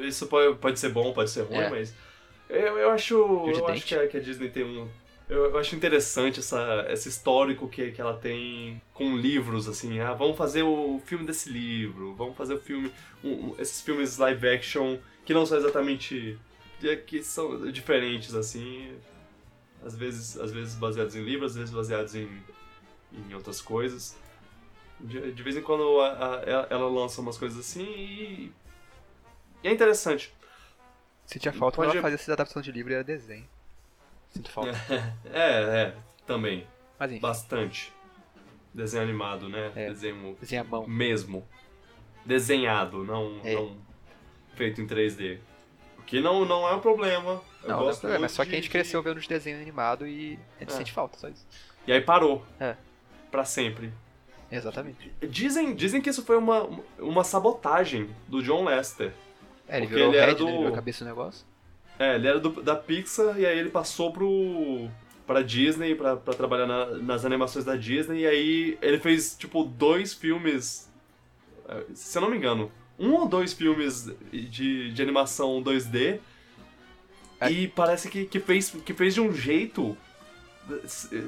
isso 0.06 0.28
pode, 0.28 0.58
pode 0.58 0.80
ser 0.80 0.90
bom, 0.90 1.14
pode 1.14 1.30
ser 1.30 1.44
ruim, 1.44 1.58
É. 1.58 1.70
mas. 1.70 1.94
Eu, 2.50 2.78
eu 2.78 2.90
acho. 2.92 3.16
Eu 3.16 3.68
acho 3.68 3.86
que 3.86 3.96
a, 3.96 4.08
que 4.08 4.18
a 4.18 4.20
Disney 4.20 4.50
tem 4.50 4.64
um. 4.66 4.90
Eu, 5.34 5.58
acho 5.58 5.76
interessante 5.78 6.42
essa, 6.42 6.86
esse 6.90 7.08
histórico 7.08 7.70
que, 7.70 7.92
que 7.92 8.02
ela 8.02 8.18
tem 8.18 8.82
com 8.94 9.16
livros, 9.16 9.66
assim. 9.70 10.00
Ah, 10.02 10.14
vamos 10.14 10.38
fazer 10.38 10.62
o 10.64 11.02
filme 11.06 11.26
desse 11.26 11.50
livro, 11.50 12.14
vamos 12.16 12.36
fazer 12.36 12.54
o 12.56 12.60
filme. 12.60 12.92
um- 13.24 13.56
esses 13.58 13.80
filmes 13.82 14.18
live 14.18 14.46
action 14.50 14.98
que 15.24 15.34
não 15.34 15.46
são 15.46 15.58
exatamente. 15.58 16.38
que- 17.08 17.24
são 17.24 17.72
diferentes, 17.72 18.34
assim. 18.36 18.94
Às 19.86 19.96
vezes, 19.96 20.38
às 20.38 20.52
vezes 20.52 20.76
baseados 20.76 21.16
em 21.16 21.24
livros, 21.24 21.52
às 21.54 21.58
vezes 21.58 21.74
baseados 21.74 22.14
em, 22.16 22.28
em 23.14 23.34
outras 23.34 23.62
coisas. 23.62 24.18
De, 25.00 25.32
de 25.32 25.44
vez 25.44 25.56
em 25.56 25.62
quando 25.62 26.02
a- 26.02 26.40
a- 26.40 26.68
ela, 26.70 26.88
lança 26.90 27.22
umas 27.22 27.38
coisas 27.38 27.58
assim 27.60 27.84
e. 27.84 28.52
e 29.64 29.68
é 29.68 29.72
interessante. 29.72 30.34
Sentia 31.26 31.54
falta 31.54 31.78
Pode- 31.78 31.92
ela 31.92 32.02
fazia 32.02 32.16
essa 32.16 32.34
adaptação 32.34 32.62
de 32.62 32.72
livro 32.72 32.92
e 32.92 32.96
era 32.96 33.04
desenho. 33.04 33.48
Sinto 34.32 34.50
falta. 34.52 34.72
É, 35.32 35.84
é, 35.84 35.96
também. 36.26 36.66
Mas 37.00 37.20
Bastante. 37.20 37.94
Desenho 38.74 39.04
animado, 39.04 39.50
né? 39.50 39.72
É. 39.76 39.88
Desenho 39.90 40.36
desenho 40.40 40.62
à 40.62 40.66
mão. 40.66 40.88
mesmo. 40.88 41.46
Desenhado, 42.26 43.04
não, 43.04 43.40
É. 43.44 43.56
não 43.56 43.76
feito 44.56 44.80
em 44.82 44.88
3D. 44.88 45.40
O 45.98 46.04
que 46.04 46.20
não, 46.22 46.46
não 46.46 46.68
é 46.68 46.74
um 46.76 46.80
problema. 46.80 47.42
Eu 47.64 47.70
Não, 47.70 47.76
não 47.78 47.84
é 47.84 47.88
gosto 47.88 48.02
problema, 48.02 48.26
é 48.26 48.30
só 48.30 48.44
que 48.44 48.50
a 48.50 48.52
de- 48.52 48.58
gente 48.58 48.70
cresceu 48.70 49.02
vendo 49.02 49.18
os 49.18 49.28
desenhos 49.28 49.62
animados 49.62 50.08
e 50.08 50.38
a 50.58 50.60
gente 50.62 50.74
É. 50.74 50.78
sente 50.78 50.92
falta, 50.92 51.18
só 51.18 51.28
isso. 51.28 51.46
E 51.86 51.92
aí 51.92 52.02
parou. 52.02 52.46
É. 52.60 52.76
Pra 53.32 53.44
sempre. 53.44 53.92
Exatamente. 54.52 55.12
Dizem, 55.22 55.74
dizem 55.74 56.02
que 56.02 56.10
isso 56.10 56.24
foi 56.26 56.38
uma, 56.38 56.68
uma 57.00 57.24
sabotagem 57.24 58.10
do 58.28 58.42
John 58.44 58.66
Lester. 58.66 59.14
É, 59.68 59.78
ele 59.78 59.88
Porque 59.88 59.96
virou 59.96 60.14
ele 60.14 60.20
head, 60.20 60.32
né? 60.34 60.38
do- 60.38 60.48
Ele 60.48 60.58
virou 60.58 60.72
a 60.72 60.76
cabeça 60.76 61.04
do 61.04 61.08
negócio. 61.08 61.46
É, 62.02 62.16
ele 62.16 62.28
era 62.28 62.40
do- 62.40 62.64
da 62.64 62.76
Pixar 62.76 63.40
e 63.40 63.46
aí 63.46 63.60
ele 63.60 63.70
passou 63.70 64.12
pro 64.12 64.88
pra 65.28 65.44
Disney, 65.44 65.94
pra, 65.96 66.18
pra 66.18 66.34
trabalhar 66.34 66.66
na- 66.66 66.86
nas 66.98 67.24
animações 67.24 67.64
da 67.64 67.76
Disney, 67.76 68.22
e 68.22 68.28
aí 68.28 68.78
ele 68.82 68.98
fez, 68.98 69.36
tipo, 69.38 69.64
dois 69.64 70.14
filmes, 70.14 70.92
eh, 71.70 71.84
se 71.94 72.18
eu 72.18 72.24
não 72.24 72.30
me 72.32 72.36
engano, 72.38 72.72
um 73.00 73.14
ou 73.14 73.28
dois 73.28 73.54
filmes 73.54 74.10
de, 74.32 74.92
de 74.92 75.02
animação 75.02 75.62
2D, 75.62 76.20
É. 77.40 77.52
e 77.52 77.68
parece 77.68 78.10
que, 78.10 78.26
que, 78.26 78.40
fez, 78.40 78.72
que 78.84 78.94
fez 78.94 79.14
de 79.14 79.22
um 79.22 79.32
jeito 79.32 79.96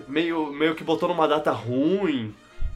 meio, 0.08 0.52
meio 0.52 0.76
que 0.76 0.84
botou 0.84 1.08
numa 1.08 1.28
data 1.28 1.52
ruim, 1.52 2.34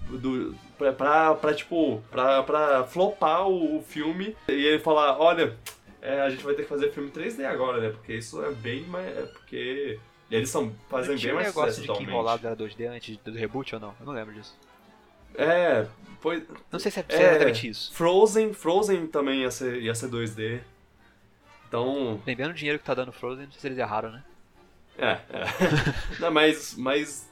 do, 0.09 0.55
pra, 0.77 0.93
pra, 0.93 1.35
pra, 1.35 1.53
tipo, 1.53 2.01
pra, 2.11 2.43
pra 2.43 2.83
flopar 2.85 3.47
o, 3.49 3.79
o 3.79 3.83
filme, 3.83 4.35
e 4.47 4.51
ele 4.53 4.79
falar, 4.79 5.19
olha, 5.19 5.57
é, 6.07 6.21
a 6.21 6.29
gente 6.29 6.43
vai 6.43 6.53
ter 6.53 6.63
que 6.63 6.69
fazer 6.69 6.91
filme 6.91 7.11
3D 7.11 7.43
agora, 7.45 7.81
né? 7.81 7.89
Porque 7.89 8.13
isso 8.13 8.41
é 8.43 8.51
bem 8.51 8.83
mais. 8.83 9.17
É 9.17 9.23
porque. 9.23 9.99
Eles 10.31 10.49
são, 10.49 10.73
fazem 10.89 11.17
bem 11.17 11.33
mais 11.33 11.47
negócio 11.47 11.73
sucesso 11.73 11.93
de 11.93 11.97
que 11.97 12.03
enrolado 12.03 12.45
era 12.45 12.55
2D 12.55 12.89
antes 12.89 13.17
do 13.17 13.31
reboot 13.33 13.75
ou 13.75 13.81
não? 13.81 13.95
Eu 13.99 14.05
não 14.05 14.13
lembro 14.13 14.33
disso. 14.33 14.57
É, 15.35 15.85
pois. 16.21 16.43
Não 16.71 16.79
sei 16.79 16.91
se 16.91 16.99
é, 16.99 17.03
se 17.03 17.15
É. 17.15 17.21
é 17.21 17.29
exatamente 17.31 17.67
isso. 17.67 17.93
Frozen, 17.93 18.53
Frozen 18.53 19.07
também 19.07 19.41
ia 19.41 19.51
ser, 19.51 19.81
ia 19.81 19.93
ser 19.93 20.09
2D. 20.09 20.61
Então. 21.67 22.21
Lembrando 22.25 22.51
o 22.51 22.55
dinheiro 22.55 22.79
que 22.79 22.85
tá 22.85 22.93
dando 22.93 23.11
Frozen, 23.11 23.45
não 23.45 23.51
sei 23.51 23.59
se 23.61 23.67
eles 23.67 23.77
erraram, 23.77 24.11
né? 24.11 24.23
É, 24.97 25.11
é. 25.29 25.45
Não, 26.19 26.31
mas. 26.31 26.75
Mas. 26.77 27.29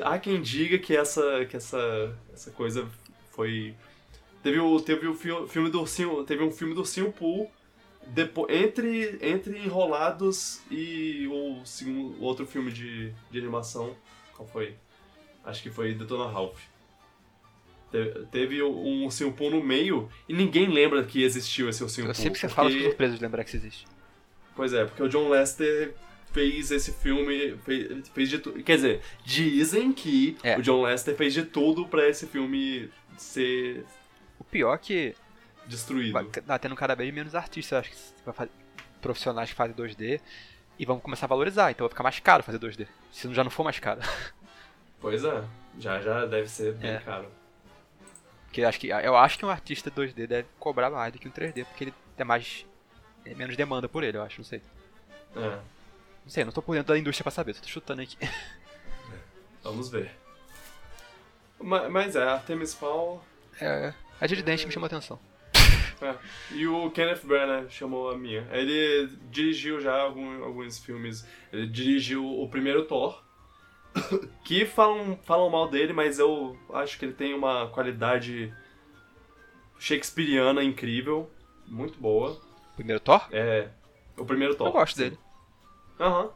Há 0.00 0.18
quem 0.18 0.40
diga 0.40 0.78
que 0.78 0.96
essa. 0.96 1.44
que 1.46 1.56
essa. 1.56 2.16
essa 2.32 2.50
coisa 2.52 2.88
foi. 3.32 3.74
Teve 4.42 4.58
o, 4.60 4.80
teve 4.80 5.06
o 5.06 5.14
fi- 5.14 5.46
filme 5.48 5.70
do 5.70 5.80
Ursinho. 5.80 6.24
Teve 6.24 6.42
um 6.44 6.50
filme 6.50 6.74
do 6.74 6.80
Ursinho 6.80 7.12
Pooh. 7.12 7.50
Depois, 8.06 8.48
entre, 8.54 9.18
entre 9.20 9.58
Enrolados 9.58 10.62
e 10.70 11.26
o, 11.30 11.62
segundo, 11.64 12.16
o 12.18 12.22
outro 12.22 12.46
filme 12.46 12.70
de, 12.72 13.12
de 13.30 13.38
animação. 13.38 13.94
Qual 14.34 14.48
foi? 14.48 14.74
Acho 15.44 15.62
que 15.62 15.70
foi 15.70 15.92
Detona 15.94 16.30
Ralph. 16.30 16.58
Teve, 17.90 18.26
teve 18.30 18.62
um 18.62 19.04
Ursinho 19.04 19.32
Pooh 19.32 19.50
no 19.50 19.62
meio 19.62 20.08
e 20.28 20.34
ninguém 20.34 20.68
lembra 20.68 21.02
que 21.04 21.22
existiu 21.22 21.68
esse 21.68 21.82
Ursinho 21.82 22.06
Eu 22.06 22.12
Pooh. 22.12 22.14
sempre 22.22 22.32
que 22.40 22.40
você 22.40 22.48
fala, 22.48 22.68
eu 22.68 22.72
porque- 22.72 22.78
fico 22.84 22.90
surpreso 22.92 23.16
de 23.16 23.22
lembrar 23.22 23.44
que 23.44 23.50
isso 23.50 23.56
existe. 23.58 23.86
Pois 24.54 24.72
é, 24.72 24.84
porque 24.84 25.02
o 25.02 25.08
John 25.08 25.28
Lester 25.28 25.94
fez 26.32 26.70
esse 26.70 26.92
filme, 26.92 27.56
fez, 27.64 28.08
fez 28.10 28.28
de 28.28 28.38
tudo. 28.40 28.62
Quer 28.62 28.76
dizer, 28.76 29.00
dizem 29.24 29.92
que 29.92 30.36
É. 30.42 30.58
o 30.58 30.62
John 30.62 30.82
Lester 30.82 31.14
fez 31.16 31.32
de 31.32 31.44
tudo 31.44 31.86
pra 31.86 32.06
esse 32.08 32.26
filme 32.26 32.90
ser 33.16 33.84
pior 34.50 34.74
é 34.74 34.78
que 34.78 35.16
destruído. 35.66 36.12
vai 36.12 36.24
tá 36.24 36.58
tendo 36.58 36.74
cada 36.76 36.94
vez 36.94 37.12
menos 37.12 37.34
artistas, 37.34 37.72
eu 37.72 37.78
acho 37.78 37.90
que 37.90 37.96
vai 38.24 38.34
fazer, 38.34 38.50
profissionais 39.00 39.50
que 39.50 39.54
fazem 39.56 39.74
2D 39.76 40.20
e 40.78 40.84
vão 40.86 40.98
começar 41.00 41.26
a 41.26 41.28
valorizar, 41.28 41.70
então 41.70 41.84
vai 41.86 41.90
ficar 41.90 42.02
mais 42.02 42.18
caro 42.20 42.42
fazer 42.42 42.58
2D. 42.58 42.86
Se 43.12 43.26
não- 43.26 43.34
já 43.34 43.44
não 43.44 43.50
for 43.50 43.64
mais 43.64 43.78
caro. 43.78 44.00
Pois 45.00 45.22
é, 45.24 45.44
já 45.78 46.00
já 46.00 46.26
deve 46.26 46.48
ser 46.48 46.74
bem 46.74 46.90
É. 46.90 46.98
caro. 46.98 47.30
Porque 48.46 48.62
eu 48.62 48.68
acho 48.68 48.80
que, 48.80 48.88
eu 48.88 49.16
acho 49.16 49.38
que 49.38 49.44
um 49.46 49.50
artista 49.50 49.90
2D 49.92 50.26
deve 50.26 50.48
cobrar 50.58 50.90
mais 50.90 51.12
do 51.12 51.20
que 51.20 51.28
um 51.28 51.30
3D, 51.30 51.64
porque 51.66 51.84
ele 51.84 51.94
tem 52.16 52.26
mais. 52.26 52.66
É 53.24 53.32
menos 53.34 53.56
demanda 53.56 53.88
por 53.88 54.02
ele, 54.02 54.16
eu 54.16 54.22
acho, 54.22 54.38
não 54.38 54.44
sei. 54.44 54.60
É, 55.36 55.40
Não 56.24 56.30
sei, 56.30 56.44
não 56.44 56.50
tô 56.50 56.60
por 56.60 56.74
dentro 56.74 56.92
da 56.92 56.98
indústria 56.98 57.22
pra 57.22 57.30
saber, 57.30 57.54
tô 57.54 57.68
chutando 57.68 58.02
aqui. 58.02 58.16
vamos 59.62 59.88
ver. 59.88 60.10
Ma- 61.60 61.88
Mas 61.88 62.16
é, 62.16 62.22
Artemis 62.24 62.74
Fowl 62.74 63.22
É, 63.60 63.92
a 64.20 64.26
de 64.26 64.42
dente 64.42 64.66
me 64.66 64.72
chamou 64.72 64.84
a 64.84 64.88
atenção. 64.88 65.18
é. 66.02 66.14
e 66.52 66.66
o 66.66 66.90
Kenneth 66.90 67.24
Branagh 67.24 67.68
chamou 67.70 68.10
a 68.10 68.16
minha. 68.16 68.46
Ele 68.52 69.08
dirigiu 69.30 69.80
já 69.80 70.00
algum- 70.00 70.42
alguns 70.44 70.78
filmes. 70.78 71.26
Ele 71.52 71.66
dirigiu 71.66 72.24
o 72.24 72.48
primeiro 72.48 72.84
Thor, 72.84 73.22
que 74.44 74.64
falam, 74.66 75.18
falam 75.24 75.48
mal 75.50 75.68
dele, 75.68 75.92
mas 75.92 76.18
eu 76.18 76.56
acho 76.74 76.98
que 76.98 77.04
ele 77.04 77.14
tem 77.14 77.34
uma 77.34 77.68
qualidade 77.68 78.52
shakespeariana 79.78 80.62
incrível, 80.62 81.30
muito 81.66 81.98
boa. 81.98 82.40
Primeiro 82.76 83.00
Thor? 83.00 83.26
É, 83.32 83.68
o 84.16 84.24
primeiro 84.24 84.54
Thor. 84.54 84.68
eu 84.68 84.72
gosto 84.72 84.96
dele. 84.96 85.18
Aham. 85.98 86.30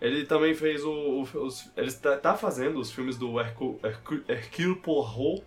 Ele 0.00 0.26
também 0.26 0.54
fez 0.54 0.84
o, 0.84 0.90
o- 0.92 1.22
os. 1.46 1.70
Ele 1.76 1.90
tá, 1.92 2.16
tá 2.18 2.34
fazendo 2.36 2.78
os 2.78 2.90
filmes 2.92 3.16
do 3.16 3.40
Hercule, 3.40 3.78
Hercule, 3.82 4.24
Hercule 4.28 4.74
Poirot, 4.76 5.42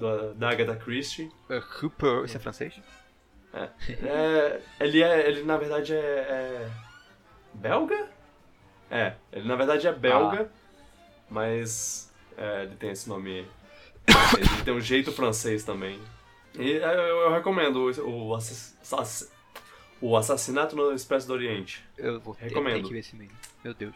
da, 0.00 0.32
da 0.32 0.50
Agatha 0.50 0.76
Christie. 0.76 1.30
Uh, 1.48 1.60
Cooper, 1.78 2.24
isso 2.24 2.36
é 2.36 2.40
francês? 2.40 2.74
É, 3.52 4.60
ele 4.80 5.02
é. 5.02 5.28
Ele 5.28 5.42
na 5.42 5.56
verdade 5.56 5.94
é. 5.94 5.98
é 5.98 6.70
belga? 7.54 8.08
É, 8.90 9.14
ele 9.32 9.46
na 9.46 9.56
verdade 9.56 9.86
é 9.86 9.92
belga, 9.92 10.50
mas. 11.28 12.12
é, 12.36 12.62
ele 12.64 12.76
tem 12.76 12.90
esse 12.90 13.08
nome. 13.08 13.46
Ele 14.36 14.64
tem 14.64 14.74
um 14.74 14.80
jeito 14.80 15.12
francês 15.12 15.62
também. 15.64 16.00
E 16.58 16.72
é, 16.72 16.94
eu, 16.94 17.16
eu 17.18 17.32
recomendo 17.32 17.76
o, 18.02 18.28
o, 18.28 18.34
assass- 18.34 19.30
o 20.00 20.16
Assassinato 20.16 20.74
no 20.74 20.92
Expresso 20.92 21.26
do 21.28 21.32
Oriente. 21.32 21.84
Eu 21.96 22.18
vou 22.20 22.34
ter, 22.34 22.46
Recomendo. 22.46 22.74
tenho 22.74 22.86
que 22.86 22.92
ver 22.92 22.98
esse 23.00 23.14
menino. 23.14 23.36
Meu 23.62 23.74
Deus. 23.74 23.94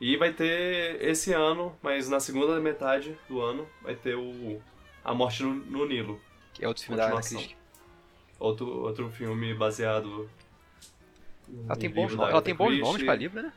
E 0.00 0.16
vai 0.16 0.32
ter 0.32 1.00
esse 1.02 1.32
ano, 1.32 1.74
mas 1.80 2.08
na 2.08 2.18
segunda 2.20 2.58
metade 2.60 3.16
do 3.28 3.40
ano, 3.40 3.66
vai 3.80 3.94
ter 3.94 4.16
o 4.16 4.60
A 5.04 5.12
Morte 5.14 5.42
no, 5.42 5.54
no 5.54 5.86
Nilo. 5.86 6.20
Que 6.54 6.64
é 6.64 6.68
outro 6.68 6.82
filme 6.84 6.96
da 6.96 7.04
Continuação. 7.04 7.38
Christie. 7.38 7.56
Outro, 8.38 8.66
outro 8.82 9.10
filme 9.10 9.54
baseado. 9.54 10.28
Ela 11.66 11.76
tem 11.76 11.90
bons, 11.90 12.12
ela 12.12 12.24
Agatha 12.28 12.42
tem 12.42 12.54
bons 12.54 12.66
Christie. 12.68 12.84
nomes 12.84 13.02
pra 13.04 13.14
livro, 13.14 13.42
né? 13.42 13.52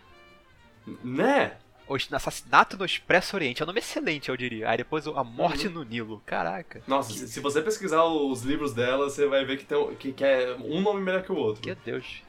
Né? 1.03 1.57
O 1.87 1.95
Assassinato 1.95 2.77
no 2.77 2.85
Expresso 2.85 3.35
Oriente. 3.35 3.61
É 3.61 3.65
um 3.65 3.67
nome 3.67 3.79
excelente, 3.79 4.29
eu 4.29 4.37
diria. 4.37 4.69
Aí 4.69 4.77
depois 4.77 5.05
A 5.07 5.23
Morte 5.23 5.67
Uhum. 5.67 5.73
no 5.75 5.83
Nilo. 5.83 6.21
Caraca. 6.25 6.81
Nossa, 6.87 7.13
se, 7.13 7.27
se 7.27 7.39
você 7.39 7.61
pesquisar 7.61 8.03
os 8.05 8.41
livros 8.41 8.73
dela, 8.73 9.09
você 9.09 9.27
vai 9.27 9.45
ver 9.45 9.57
que, 9.57 9.65
tem, 9.65 9.95
que, 9.95 10.11
que 10.13 10.23
é 10.23 10.55
um 10.55 10.81
nome 10.81 11.01
melhor 11.01 11.21
que 11.23 11.31
o 11.31 11.35
outro. 11.35 11.61
Meu 11.65 11.75
Deus. 11.85 12.23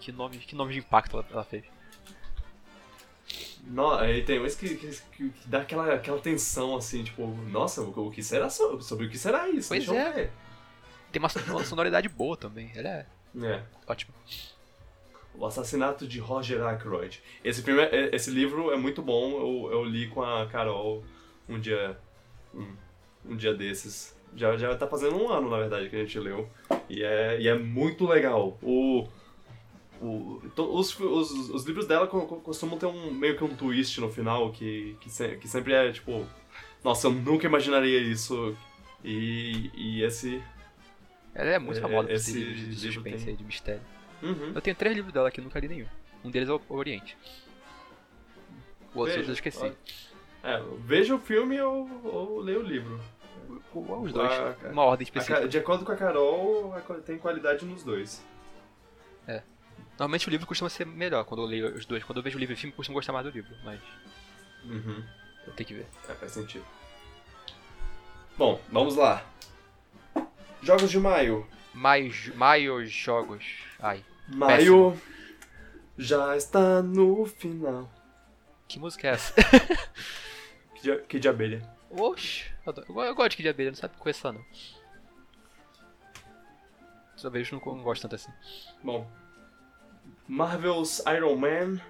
Que 0.00 0.10
nome, 0.12 0.38
que 0.38 0.54
nome 0.56 0.72
de 0.72 0.80
impacto 0.80 1.16
ela, 1.16 1.26
ela 1.30 1.44
fez. 1.44 1.64
No, 3.66 3.90
aí 3.94 4.22
tem 4.22 4.40
uns 4.40 4.54
que, 4.54 4.76
que, 4.76 4.88
que 5.12 5.32
dá 5.46 5.62
aquela, 5.62 5.92
aquela 5.94 6.20
tensão 6.20 6.76
assim, 6.76 7.02
tipo, 7.02 7.26
nossa, 7.50 7.82
o, 7.82 8.06
o 8.06 8.10
que 8.12 8.22
será 8.22 8.48
so- 8.48 8.80
sobre 8.80 9.06
o 9.06 9.10
que 9.10 9.18
será 9.18 9.48
isso? 9.48 9.68
Pois 9.68 9.84
Deixa 9.84 10.00
é. 10.00 10.12
ver. 10.12 10.30
Tem 11.10 11.20
uma, 11.20 11.28
sonoridade 11.64 12.08
boa 12.08 12.36
também. 12.36 12.70
Ela 12.76 12.88
é 12.88 13.06
É. 13.42 13.62
ótima. 13.86 14.14
O 15.34 15.44
Assassinato 15.44 16.06
de 16.06 16.18
Roger 16.18 16.62
Ackroyd. 16.64 17.22
Esse, 17.44 17.62
filme 17.62 17.82
é- 17.82 18.14
esse 18.14 18.30
livro 18.30 18.70
é 18.72 18.76
muito 18.76 19.02
bom, 19.02 19.32
eu, 19.66 19.72
eu 19.72 19.84
li 19.84 20.06
com 20.08 20.22
a 20.22 20.46
Carol 20.46 21.04
um 21.48 21.58
dia. 21.58 21.98
Um, 22.54 22.72
um 23.30 23.36
dia 23.36 23.52
desses. 23.52 24.16
Já, 24.34 24.56
já 24.56 24.74
tá 24.76 24.86
fazendo 24.86 25.16
um 25.16 25.28
ano, 25.30 25.50
na 25.50 25.58
verdade, 25.58 25.88
que 25.88 25.96
a 25.96 25.98
gente 26.00 26.18
leu. 26.18 26.48
E 26.88 27.02
é, 27.02 27.40
e 27.40 27.48
é 27.48 27.54
muito 27.58 28.06
legal. 28.06 28.56
O. 28.62 29.06
o 30.00 30.42
to- 30.54 30.74
os, 30.74 30.98
os, 30.98 31.30
os 31.50 31.64
livros 31.64 31.86
dela 31.86 32.06
co- 32.06 32.26
co- 32.26 32.36
costumam 32.40 32.78
ter 32.78 32.86
um 32.86 33.10
meio 33.12 33.36
que 33.36 33.44
um 33.44 33.54
twist 33.56 34.00
no 34.00 34.10
final 34.10 34.52
que, 34.52 34.96
que, 35.00 35.08
se- 35.10 35.36
que 35.36 35.48
sempre 35.48 35.72
é 35.72 35.90
tipo. 35.92 36.26
Nossa, 36.84 37.06
eu 37.06 37.12
nunca 37.12 37.46
imaginaria 37.46 37.98
isso. 38.00 38.56
E, 39.04 39.70
e 39.74 40.02
esse. 40.02 40.42
Ela 41.34 41.50
é 41.50 41.58
muito 41.58 41.78
É, 41.78 41.82
famosa 41.82 42.08
por 42.08 42.14
esse 42.14 42.32
livro 42.38 42.54
de 42.54 42.92
suspense 42.92 43.24
tem- 43.24 43.32
aí, 43.34 43.36
de 43.36 43.44
mistério. 43.44 43.82
Uhum. 44.22 44.52
Eu 44.54 44.60
tenho 44.60 44.74
três 44.76 44.94
livros 44.96 45.12
dela 45.12 45.28
aqui, 45.28 45.40
nunca 45.40 45.58
li 45.60 45.68
nenhum. 45.68 45.86
Um 46.24 46.30
deles 46.30 46.48
é 46.48 46.52
o 46.52 46.60
Oriente. 46.70 47.16
O 48.94 49.00
outro 49.00 49.14
Veja, 49.14 49.30
eu 49.30 49.34
esqueci. 49.34 49.72
É, 50.42 50.62
veja 50.80 51.14
o 51.14 51.18
filme 51.18 51.60
ou, 51.60 51.88
ou 52.04 52.40
leia 52.40 52.58
o 52.58 52.62
livro. 52.62 52.98
O- 53.74 54.00
Os 54.02 54.12
dois, 54.12 54.32
a- 54.32 54.56
uma 54.72 54.82
ordem 54.84 55.06
A 55.08 55.12
Ca- 55.12 55.18
específica. 55.20 55.48
de 55.48 55.58
acordo 55.58 55.84
com 55.84 55.92
a 55.92 55.96
Carol, 55.96 56.74
a 56.74 56.80
tem 57.00 57.18
qualidade 57.18 57.64
nos 57.64 57.82
dois. 57.84 58.24
Normalmente 59.98 60.28
o 60.28 60.30
livro 60.30 60.46
costuma 60.46 60.68
ser 60.68 60.84
melhor 60.86 61.24
quando 61.24 61.42
eu 61.42 61.46
leio 61.46 61.74
os 61.74 61.86
dois. 61.86 62.04
Quando 62.04 62.18
eu 62.18 62.22
vejo 62.22 62.36
o 62.36 62.40
livro 62.40 62.52
e 62.52 62.56
o 62.56 62.58
filme, 62.58 62.72
eu 62.72 62.76
costumo 62.76 62.94
gostar 62.96 63.12
mais 63.12 63.24
do 63.24 63.30
livro, 63.32 63.54
mas 63.64 63.80
Uhum. 64.64 65.02
eu 65.46 65.52
tenho 65.54 65.66
que 65.66 65.74
ver. 65.74 65.86
É, 66.08 66.14
faz 66.14 66.32
sentido. 66.32 66.64
Bom, 68.36 68.60
vamos 68.70 68.96
lá. 68.96 69.24
Jogos 70.62 70.90
de 70.90 70.98
maio. 70.98 71.46
Maio, 71.72 72.12
maio 72.34 72.86
jogos. 72.86 73.44
Ai, 73.80 74.04
Maio 74.28 75.00
já 75.96 76.36
está 76.36 76.82
no 76.82 77.24
final. 77.26 77.90
que 78.68 78.78
música 78.78 79.08
é 79.08 79.10
essa? 79.12 79.34
Que 80.74 80.82
de, 80.82 80.98
que 81.04 81.18
de 81.18 81.28
abelha. 81.28 81.62
Oxi, 81.90 82.44
eu, 82.66 82.74
eu 82.88 83.00
eu 83.04 83.14
gosto 83.14 83.30
de 83.30 83.36
Kid 83.38 83.44
de 83.44 83.48
Abelha, 83.48 83.70
não 83.70 83.76
sabe 83.76 83.96
conhecer 83.96 84.30
não. 84.30 84.44
Só 87.16 87.30
vejo 87.30 87.56
não, 87.64 87.74
não 87.76 87.82
gosto 87.82 88.02
tanto 88.02 88.14
assim. 88.16 88.30
Bom. 88.82 89.10
Marvel's 90.28 91.02
Iron 91.06 91.36
Man. 91.36 91.80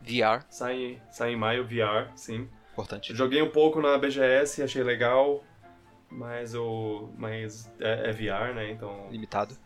VR, 0.00 0.44
Sai, 0.48 1.00
sai 1.10 1.32
em 1.32 1.36
maio, 1.36 1.64
VR, 1.66 2.10
sim. 2.14 2.48
importante. 2.72 3.14
Joguei 3.14 3.42
um 3.42 3.50
pouco 3.50 3.80
na 3.80 3.98
BGS, 3.98 4.62
achei 4.62 4.82
legal. 4.82 5.42
Mas 6.08 6.54
o. 6.54 7.10
Mas 7.18 7.70
é, 7.80 8.10
é 8.10 8.12
VR, 8.12 8.54
né? 8.54 8.70
Então. 8.70 9.08
Limitado. 9.10 9.56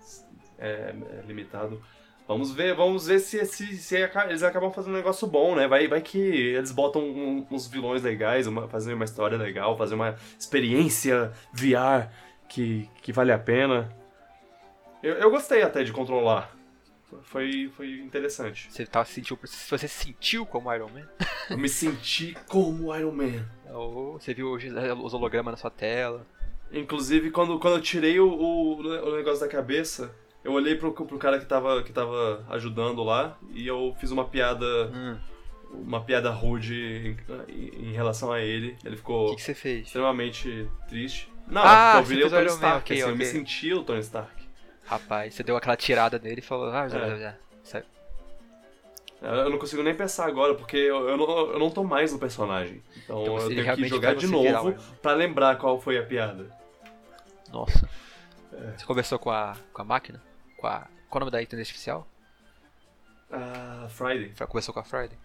é, 0.59 0.95
é 1.19 1.23
limitado. 1.27 1.83
Vamos 2.27 2.53
ver, 2.53 2.75
vamos 2.77 3.09
ver 3.09 3.19
se, 3.19 3.45
se, 3.45 3.77
se 3.77 3.97
eles 3.97 4.43
acabam 4.45 4.71
fazendo 4.73 4.93
um 4.95 4.97
negócio 4.97 5.27
bom, 5.27 5.57
né? 5.57 5.67
Vai, 5.67 5.89
vai 5.89 6.01
que 6.01 6.17
eles 6.17 6.71
botam 6.71 7.03
um- 7.03 7.45
uns 7.51 7.67
vilões 7.67 8.03
legais, 8.05 8.47
uma, 8.47 8.69
fazer 8.69 8.95
uma 8.95 9.05
história 9.05 9.37
legal, 9.37 9.77
fazer 9.77 9.97
uma 9.97 10.15
experiência 10.39 11.33
VR 11.53 12.09
que, 12.49 12.89
que 13.03 13.13
vale 13.13 13.33
a 13.33 13.39
pena. 13.39 13.93
Eu, 15.03 15.15
eu 15.15 15.31
gostei 15.31 15.63
até 15.63 15.83
de 15.83 15.93
controlar. 15.93 16.55
Foi, 17.25 17.71
foi 17.77 18.01
interessante. 18.01 18.69
Você 18.71 18.87
tá, 18.87 19.05
sentiu, 19.05 19.39
se 19.45 19.71
você 19.71 19.89
se 19.89 20.05
sentiu 20.05 20.47
como 20.47 20.73
Iron 20.73 20.89
Man, 20.89 21.09
Eu 21.49 21.59
me 21.59 21.69
senti 21.69 22.37
como 22.49 22.95
Iron 22.97 23.13
Man. 23.13 23.47
ou 23.73 24.19
você 24.19 24.33
viu 24.35 24.53
os, 24.53 24.63
os 24.65 25.15
hologramas 25.15 25.53
na 25.53 25.57
sua 25.57 25.71
tela. 25.71 26.27
Inclusive, 26.73 27.31
quando, 27.31 27.59
quando 27.59 27.77
eu 27.77 27.83
tirei 27.83 28.21
o, 28.21 28.29
o, 28.29 28.77
o 28.81 29.17
negócio 29.17 29.41
da 29.41 29.49
cabeça, 29.49 30.15
eu 30.45 30.53
olhei 30.53 30.77
pro, 30.77 30.93
pro 30.93 31.19
cara 31.19 31.39
que 31.39 31.47
tava, 31.47 31.83
que 31.83 31.93
tava 31.93 32.45
ajudando 32.51 33.03
lá 33.03 33.37
e 33.53 33.67
eu 33.67 33.95
fiz 33.99 34.11
uma 34.11 34.25
piada 34.29 34.65
Hum, 34.95 35.19
uma 35.73 36.01
piada 36.03 36.31
rude 36.31 37.17
em, 37.49 37.89
em 37.91 37.93
relação 37.93 38.33
a 38.33 38.41
ele. 38.41 38.77
Ele 38.85 38.97
ficou 38.97 39.35
que, 39.37 39.55
que 39.55 39.69
extremamente 39.69 40.69
triste. 40.89 41.31
Não, 41.47 41.63
Ah, 41.65 41.95
é 41.97 41.99
eu 42.01 42.05
virei 42.05 42.25
o 42.25 42.31
Tony 42.31 42.45
Man, 42.45 42.55
Stark, 42.55 42.93
ok, 42.93 43.01
assim, 43.03 43.11
eu 43.11 43.17
me 43.17 43.25
senti 43.25 43.73
o 43.75 43.83
Tony 43.83 44.01
Stark. 44.01 44.40
Rapaz, 44.91 45.35
você 45.35 45.45
deu 45.45 45.57
aquela 45.57 45.77
tirada 45.77 46.19
nele 46.19 46.41
e 46.41 46.43
falou, 46.43 46.69
ah, 46.73 46.89
já, 46.89 46.99
É. 46.99 47.17
já, 47.17 47.35
já. 47.65 47.83
Eu 49.23 49.49
não 49.51 49.59
consigo 49.59 49.85
nem 49.85 49.95
pensar 49.95 50.27
agora, 50.27 50.55
porque 50.57 50.77
eu, 50.77 51.09
eu, 51.09 51.17
não, 51.17 51.29
eu 51.53 51.59
não 51.61 51.71
tô 51.71 51.85
mais 51.85 52.13
no 52.13 52.19
personagem. 52.19 52.83
Então, 53.05 53.23
Então, 53.23 53.39
eu 53.39 53.49
tenho 53.49 53.77
que 53.77 53.85
jogar 53.87 54.17
de 54.17 54.27
novo 54.27 54.71
Man. 54.71 54.77
pra 55.01 55.13
lembrar 55.13 55.59
qual 55.59 55.81
foi 55.81 55.97
a 55.97 56.03
piada. 56.05 56.51
Nossa. 57.53 57.89
É. 58.53 58.73
Você 58.77 58.85
conversou 58.85 59.19
com 59.19 59.31
a, 59.31 59.55
com 59.73 59.83
a 59.83 59.85
máquina? 59.85 60.21
Com 60.57 60.67
a, 60.67 60.89
qual 61.09 61.13
é 61.13 61.17
o 61.17 61.21
nome 61.21 61.31
da 61.31 61.41
inteligência 61.41 61.71
artificial? 61.71 62.09
Ah, 63.31 63.87
Friday. 63.91 64.35
Conversou 64.49 64.75
com 64.75 64.81
a 64.81 64.85
Friday? 64.85 65.17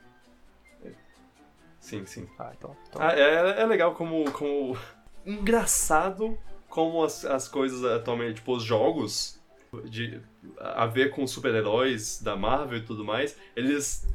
Sim, 1.79 2.05
sim. 2.05 2.29
Ah, 2.37 2.51
então. 2.55 2.75
então 2.87 3.01
Ah, 3.01 3.13
é, 3.13 3.61
é 3.61 3.65
legal 3.65 3.95
como, 3.95 4.29
como. 4.31 4.77
Engraçado 5.25 6.37
como 6.69 7.03
as, 7.03 7.23
as 7.25 7.47
coisas 7.47 7.83
atualmente, 7.83 8.35
tipo, 8.35 8.53
os 8.55 8.63
jogos 8.63 9.39
de, 9.83 10.19
a 10.59 10.85
ver 10.85 11.11
com 11.11 11.25
super-heróis 11.27 12.21
da 12.21 12.35
Marvel 12.35 12.79
e 12.79 12.81
tudo 12.81 13.03
mais, 13.03 13.37
eles 13.55 14.07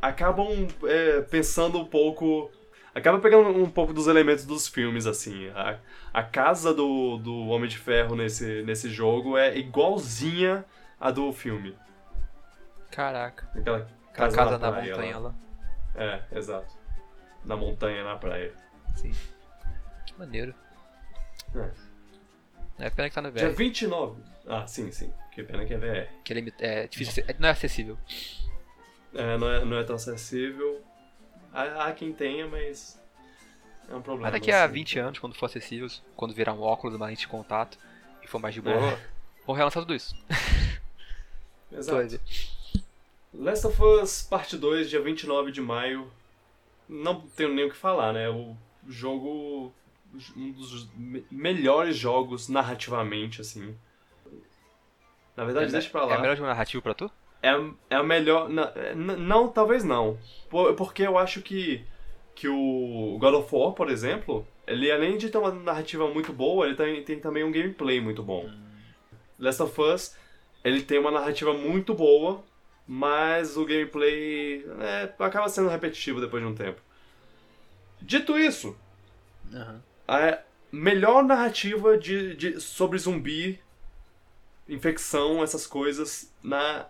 acabam 0.00 0.68
é, 0.84 1.20
pensando 1.22 1.78
um 1.78 1.84
pouco. 1.84 2.50
Acaba 2.94 3.18
pegando 3.18 3.48
um 3.48 3.68
pouco 3.68 3.92
dos 3.92 4.06
elementos 4.06 4.44
dos 4.44 4.68
filmes, 4.68 5.06
assim. 5.06 5.48
A, 5.48 5.78
a 6.12 6.22
casa 6.22 6.72
do, 6.72 7.16
do 7.18 7.48
Homem 7.48 7.68
de 7.68 7.76
Ferro 7.76 8.14
nesse, 8.14 8.62
nesse 8.62 8.88
jogo 8.88 9.36
é 9.36 9.56
igualzinha 9.58 10.64
a 11.00 11.10
do 11.10 11.32
filme. 11.32 11.76
Caraca. 12.90 13.48
Aquela 13.58 13.88
casa, 14.12 14.36
casa 14.36 14.58
na, 14.58 14.58
na 14.58 14.72
praia 14.72 14.90
montanha 14.92 15.18
lá. 15.18 15.28
lá. 15.28 15.34
É, 15.96 16.22
exato. 16.38 16.72
Na 17.44 17.56
montanha, 17.56 18.04
na 18.04 18.16
praia. 18.16 18.52
Sim. 18.94 19.12
Que 20.06 20.16
maneiro. 20.16 20.54
É. 21.56 21.70
É 22.78 22.90
pena 22.90 23.08
que 23.08 23.14
tá 23.14 23.22
no 23.22 23.30
Dia 23.30 23.50
VR. 23.50 23.56
29. 23.56 24.22
Ah, 24.46 24.66
sim, 24.66 24.90
sim. 24.90 25.12
Que 25.32 25.42
pena 25.42 25.64
que 25.64 25.74
é 25.74 25.78
VR. 25.78 26.08
Que 26.22 26.32
é, 26.34 26.44
é 26.60 26.86
difícil, 26.86 27.24
não 27.38 27.48
é 27.48 27.52
acessível. 27.52 27.98
É, 29.14 29.36
não, 29.38 29.50
é, 29.50 29.64
não 29.64 29.76
é 29.78 29.84
tão 29.84 29.96
acessível. 29.96 30.82
Há, 31.52 31.86
há 31.86 31.92
quem 31.92 32.12
tenha, 32.12 32.46
mas. 32.46 33.00
É 33.88 33.94
um 33.94 34.02
problema. 34.02 34.30
Mas 34.30 34.40
daqui 34.40 34.50
a 34.50 34.64
assim. 34.64 34.74
20 34.74 34.98
anos, 34.98 35.18
quando 35.18 35.34
for 35.34 35.46
acessível, 35.46 35.88
quando 36.16 36.34
virar 36.34 36.52
um 36.52 36.60
óculos, 36.60 36.96
uma 36.96 37.06
lente 37.06 37.20
de 37.20 37.28
contato 37.28 37.78
e 38.22 38.26
for 38.26 38.38
mais 38.38 38.54
de 38.54 38.60
boa, 38.60 38.76
É. 38.76 38.98
vão 39.46 39.54
relançar 39.54 39.82
tudo 39.82 39.94
isso. 39.94 40.14
Exato. 41.72 42.20
Last 43.32 43.66
of 43.66 43.82
Us 43.82 44.22
Parte 44.22 44.56
2, 44.56 44.88
dia 44.90 45.00
29 45.00 45.50
de 45.50 45.60
maio. 45.60 46.10
Não 46.88 47.20
tenho 47.20 47.52
nem 47.54 47.64
o 47.64 47.70
que 47.70 47.76
falar, 47.76 48.12
né? 48.12 48.28
O 48.28 48.56
jogo. 48.86 49.72
Um 50.36 50.52
dos 50.52 50.88
me- 50.94 51.26
melhores 51.28 51.96
jogos 51.96 52.48
narrativamente, 52.48 53.40
assim. 53.40 53.76
Na 55.36 55.44
verdade, 55.44 55.72
deixa 55.72 55.90
pra 55.90 56.04
lá. 56.04 56.14
É 56.14 56.18
o 56.18 56.20
melhor 56.20 56.36
jogo 56.36 56.48
narrativo 56.48 56.82
pra 56.82 56.94
tu? 56.94 57.10
É, 57.42 57.50
é 57.90 57.96
a 57.96 58.02
melhor. 58.02 58.48
na- 58.48 58.72
n- 58.94 59.16
Não, 59.16 59.48
talvez 59.48 59.84
não. 59.84 60.18
Por- 60.48 60.74
Porque 60.74 61.02
eu 61.02 61.18
acho 61.18 61.42
que, 61.42 61.84
que 62.34 62.48
o 62.48 63.16
God 63.20 63.34
of 63.34 63.54
War, 63.54 63.72
por 63.72 63.90
exemplo, 63.90 64.46
ele 64.66 64.90
além 64.90 65.18
de 65.18 65.28
ter 65.28 65.38
uma 65.38 65.50
narrativa 65.52 66.08
muito 66.08 66.32
boa, 66.32 66.66
ele 66.66 66.76
tem, 66.76 67.02
tem 67.04 67.18
também 67.20 67.44
um 67.44 67.50
gameplay 67.52 68.00
muito 68.00 68.22
bom. 68.22 68.48
Last 69.38 69.62
of 69.62 69.80
Us, 69.80 70.16
ele 70.62 70.82
tem 70.82 70.98
uma 70.98 71.10
narrativa 71.10 71.52
muito 71.52 71.92
boa, 71.92 72.42
mas 72.86 73.56
o 73.56 73.64
gameplay 73.66 74.64
é, 74.80 75.12
acaba 75.18 75.48
sendo 75.48 75.68
repetitivo 75.68 76.20
depois 76.20 76.42
de 76.42 76.48
um 76.48 76.54
tempo. 76.54 76.80
Dito 78.00 78.38
isso, 78.38 78.76
Aham. 79.52 79.82
a 80.06 80.38
melhor 80.70 81.22
narrativa 81.24 81.96
de, 81.98 82.36
de- 82.36 82.60
sobre 82.60 82.98
zumbi, 82.98 83.60
infecção, 84.68 85.42
essas 85.42 85.66
coisas, 85.66 86.32
na 86.42 86.86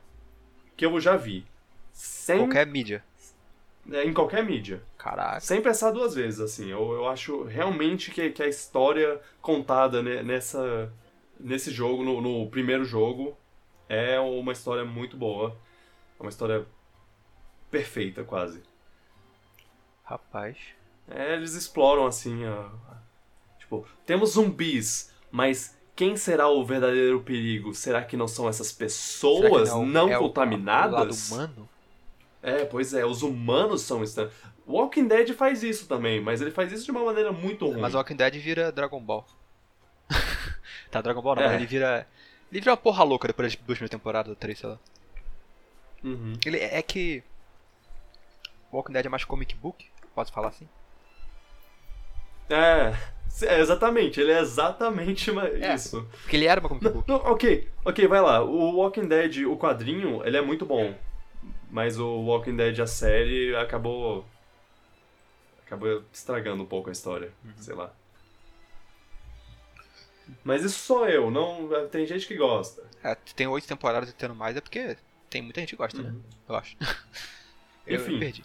que 0.77 0.85
eu 0.87 0.99
já 1.01 1.17
vi. 1.17 1.47
Sem, 1.93 2.39
Qualquer 2.39 2.67
mídia. 2.67 3.05
é, 3.91 4.05
em 4.05 4.13
qualquer 4.13 4.45
mídia. 4.45 4.83
Caraca. 4.99 5.41
Sem 5.41 5.61
pensar 5.63 5.91
duas 5.93 6.15
vezes, 6.15 6.41
assim. 6.41 6.71
Eu, 6.71 6.93
eu 6.93 7.09
acho 7.09 7.45
realmente 7.45 8.11
que, 8.11 8.31
que 8.31 8.43
a 8.43 8.49
história 8.49 9.21
contada 9.41 10.03
ne- 10.03 10.23
nessa, 10.23 10.93
nesse 11.39 11.71
jogo, 11.71 12.03
no, 12.03 12.21
no 12.21 12.51
primeiro 12.51 12.85
jogo, 12.85 13.37
é 13.89 14.19
uma 14.19 14.53
história 14.53 14.85
muito 14.85 15.17
boa. 15.17 15.57
É 16.19 16.23
uma 16.23 16.31
história 16.31 16.67
perfeita, 17.71 18.25
quase. 18.25 18.63
Rapaz. 20.05 20.57
É, 21.09 21.35
eles 21.35 21.55
exploram 21.55 22.07
assim, 22.07 22.45
a- 22.45 22.71
tipo, 23.59 23.87
temos 24.07 24.31
zumbis, 24.33 25.13
mas 25.31 25.77
quem 25.97 26.17
será 26.17 26.49
o 26.49 26.65
verdadeiro 26.65 27.21
perigo? 27.21 27.75
Será 27.75 28.03
que 28.03 28.17
não 28.17 28.27
são 28.29 28.49
essas 28.49 28.73
pessoas 28.73 29.71
não, 29.87 30.09
é 30.11 30.17
o- 30.19 30.21
contaminadas? 30.23 31.31
O 31.31 31.35
lado 31.37 31.49
humano? 31.55 31.69
É, 32.43 32.65
pois 32.65 32.93
é, 32.93 33.05
os 33.07 33.23
humanos 33.23 33.83
são 33.83 34.03
estranhos. 34.03 34.33
Walking 34.67 35.07
Dead 35.09 35.33
faz 35.35 35.63
isso 35.63 35.87
também, 35.87 36.21
mas 36.21 36.41
ele 36.41 36.51
faz 36.51 36.73
isso 36.73 36.85
de 36.85 36.91
uma 36.91 37.05
maneira 37.05 37.33
muito 37.33 37.67
ruim. 37.67 37.81
Mas 37.81 37.95
o 37.95 37.97
Walking 37.99 38.17
Dead 38.17 38.35
vira 38.37 38.71
Dragon 38.73 39.01
Ball. 39.01 39.27
tá, 40.91 41.01
Dragon 41.01 41.23
Ball 41.23 41.37
não, 41.37 41.43
É. 41.43 41.47
mas 41.47 41.57
ele 41.57 41.67
vira. 41.67 42.07
Ele 42.51 42.61
vira 42.61 42.71
uma 42.73 42.77
porra 42.77 43.03
louca 43.05 43.27
depois 43.29 43.53
das 43.53 43.57
duas 43.65 43.79
primeiras 43.79 43.91
temporadas, 43.91 44.37
três, 44.39 44.59
sei 44.59 44.69
lá. 44.69 44.79
Uhum. 46.03 46.35
Ele 46.45 46.59
é 46.59 46.83
que. 46.83 47.23
Walking 48.73 48.93
Dead 48.93 49.07
é 49.07 49.09
mais 49.09 49.25
comic 49.25 49.55
book, 49.55 49.87
posso 50.15 50.33
falar 50.33 50.49
assim? 50.49 50.69
É, 52.49 52.95
é, 53.43 53.61
exatamente, 53.61 54.21
ele 54.21 54.33
é 54.33 54.41
exatamente 54.41 55.31
É. 55.61 55.75
isso. 55.75 56.07
Porque 56.23 56.37
ele 56.37 56.47
era 56.47 56.61
uma 56.61 56.69
comic 56.69 56.85
Não, 56.85 56.93
book. 56.93 57.09
não, 57.09 57.17
ok, 57.17 57.69
ok, 57.85 58.07
vai 58.07 58.21
lá. 58.21 58.43
O 58.43 58.77
Walking 58.77 59.09
Dead, 59.09 59.47
o 59.47 59.57
quadrinho, 59.57 60.25
ele 60.27 60.37
é 60.37 60.41
muito 60.43 60.65
bom. 60.67 60.95
Mas 61.71 61.99
o 61.99 62.07
Walking 62.23 62.57
Dead, 62.57 62.79
a 62.81 62.87
série, 62.87 63.55
acabou. 63.57 64.25
acaba 65.67 66.05
estragando 66.13 66.63
um 66.63 66.67
pouco 66.67 66.89
a 66.89 66.93
história, 66.93 67.33
sei 67.59 67.75
lá. 67.75 67.93
Mas 70.43 70.63
isso 70.65 70.79
sou 70.79 71.07
eu, 71.09 71.31
não. 71.31 71.69
Tem 71.89 72.07
gente 72.07 72.27
que 72.27 72.37
gosta. 72.37 72.83
É, 73.03 73.15
tem 73.15 73.47
oito 73.47 73.67
temporadas 73.67 74.09
e 74.09 74.15
tendo 74.15 74.35
mais 74.35 74.57
é 74.57 74.61
porque 74.61 74.97
tem 75.29 75.43
muita 75.43 75.61
gente 75.61 75.71
que 75.71 75.77
gosta, 75.77 76.01
né? 76.03 76.15
Eu 76.49 76.55
acho. 76.57 76.77
eu, 77.87 77.97
Enfim. 78.01 78.15
eu 78.15 78.19
perdi. 78.19 78.45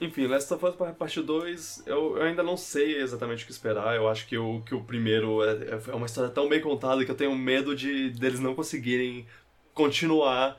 Enfim, 0.00 0.26
Last 0.26 0.52
of 0.54 0.64
Us 0.64 0.76
Parte 0.96 1.20
2, 1.20 1.82
eu, 1.86 2.16
eu 2.16 2.22
ainda 2.22 2.42
não 2.42 2.56
sei 2.56 3.00
exatamente 3.00 3.42
o 3.42 3.46
que 3.46 3.52
esperar. 3.52 3.96
Eu 3.96 4.08
acho 4.08 4.26
que 4.28 4.38
o, 4.38 4.60
que 4.62 4.74
o 4.74 4.84
primeiro 4.84 5.42
é, 5.42 5.80
é 5.88 5.94
uma 5.94 6.06
história 6.06 6.30
tão 6.30 6.48
bem 6.48 6.60
contada 6.60 7.04
que 7.04 7.10
eu 7.10 7.16
tenho 7.16 7.34
medo 7.34 7.74
de 7.74 8.10
deles 8.10 8.38
não 8.38 8.54
conseguirem 8.54 9.26
continuar 9.74 10.56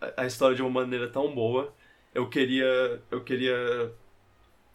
a, 0.00 0.22
a 0.22 0.26
história 0.26 0.54
de 0.54 0.60
uma 0.60 0.70
maneira 0.70 1.08
tão 1.08 1.34
boa. 1.34 1.72
Eu 2.14 2.28
queria. 2.28 3.00
Eu 3.10 3.22
queria. 3.22 3.92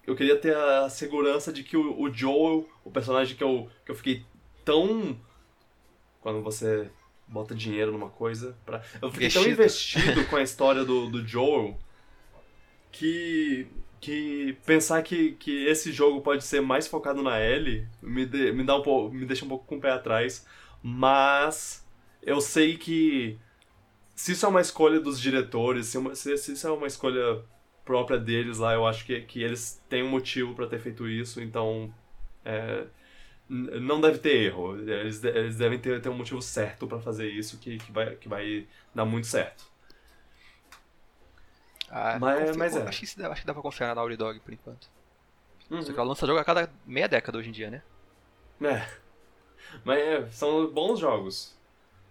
Eu 0.06 0.16
queria 0.16 0.36
ter 0.38 0.56
a 0.58 0.90
segurança 0.90 1.54
de 1.54 1.64
que 1.64 1.78
o, 1.78 2.02
o 2.02 2.12
Joel, 2.12 2.68
o 2.84 2.92
personagem 2.92 3.38
que 3.38 3.44
eu, 3.44 3.70
que 3.86 3.92
eu 3.92 3.96
fiquei 3.96 4.26
tão. 4.66 5.18
Quando 6.20 6.42
você 6.42 6.90
bota 7.28 7.54
dinheiro 7.54 7.92
numa 7.92 8.10
coisa. 8.10 8.58
Pra, 8.66 8.82
eu 9.00 9.12
fiquei 9.12 9.30
tão 9.30 9.44
Investido. 9.44 10.04
investido 10.04 10.30
com 10.30 10.36
a 10.36 10.42
história 10.42 10.84
do, 10.84 11.10
do 11.10 11.26
Joel 11.28 11.78
que 12.94 13.68
que 14.04 14.58
pensar 14.66 15.02
que, 15.04 15.34
que 15.34 15.66
esse 15.68 15.92
jogo 15.92 16.22
pode 16.22 16.44
ser 16.44 16.62
mais 16.62 16.88
focado 16.88 17.24
na 17.24 17.40
Ellie 17.42 17.88
me, 18.02 18.26
de- 18.26 18.52
me 18.54 18.64
dá 18.64 18.76
um 18.78 18.82
pouco 18.84 19.14
me 19.16 19.26
deixa 19.26 19.46
um 19.46 19.50
pouco 19.50 19.66
com 19.66 19.78
o 19.78 19.82
pé 19.82 19.92
atrás 19.92 20.46
mas 20.84 21.86
eu 22.22 22.42
sei 22.42 22.78
que 22.78 23.38
se 24.16 24.34
isso 24.34 24.46
é 24.46 24.50
uma 24.50 24.62
escolha 24.62 25.00
dos 25.00 25.20
diretores 25.20 25.88
se, 25.88 25.98
uma- 25.98 26.16
se- 26.16 26.38
se 26.38 26.54
isso 26.54 26.68
é 26.68 26.72
uma 26.72 26.88
escolha 26.88 27.44
própria 27.86 28.18
deles 28.20 28.58
lá 28.60 28.74
eu 28.74 28.86
acho 28.88 29.06
que, 29.06 29.22
que 29.22 29.42
eles 29.44 29.82
têm 29.90 30.04
um 30.04 30.10
motivo 30.10 30.54
pra 30.56 30.68
ter 30.68 30.80
feito 30.80 31.08
isso 31.08 31.42
então 31.42 31.94
é, 32.46 32.86
não 33.50 34.02
deve 34.02 34.20
ter 34.20 34.36
erro. 34.46 34.78
Eles, 34.78 35.24
eles 35.24 35.58
devem 35.58 35.80
ter, 35.80 36.02
ter 36.02 36.10
um 36.10 36.18
motivo 36.18 36.42
certo 36.42 36.88
pra 36.88 37.00
fazer 37.00 37.30
isso 37.30 37.60
que, 37.60 37.78
que, 37.78 37.92
vai, 37.92 38.16
que 38.16 38.28
vai 38.28 38.68
dar 38.96 39.06
muito 39.06 39.28
certo 39.28 39.73
Ah, 41.96 42.18
Mas- 42.20 42.40
confio- 42.40 42.58
mas 42.60 42.76
é. 42.76 42.82
Acho 42.88 43.00
que, 43.16 43.24
acho 43.24 43.42
que 43.42 43.48
dá 43.48 43.54
pra 43.54 43.62
confiar 43.62 43.88
na 43.90 43.96
Naughty 43.96 44.18
Dog 44.18 44.40
por 44.40 44.52
enquanto. 44.52 44.90
Uhum. 45.70 45.82
Só 45.84 45.94
que 45.94 46.00
ela 46.00 46.08
lança 46.10 46.26
jogo 46.26 46.40
a 46.40 46.44
cada 46.44 46.68
meia 46.88 47.08
década 47.08 47.38
hoje 47.38 47.50
em 47.50 47.52
dia, 47.52 47.70
né? 47.70 47.84
É. 48.62 48.88
Mas 49.84 50.00
é, 50.00 50.28
são 50.32 50.68
bons 50.72 51.00
jogos. 51.00 51.56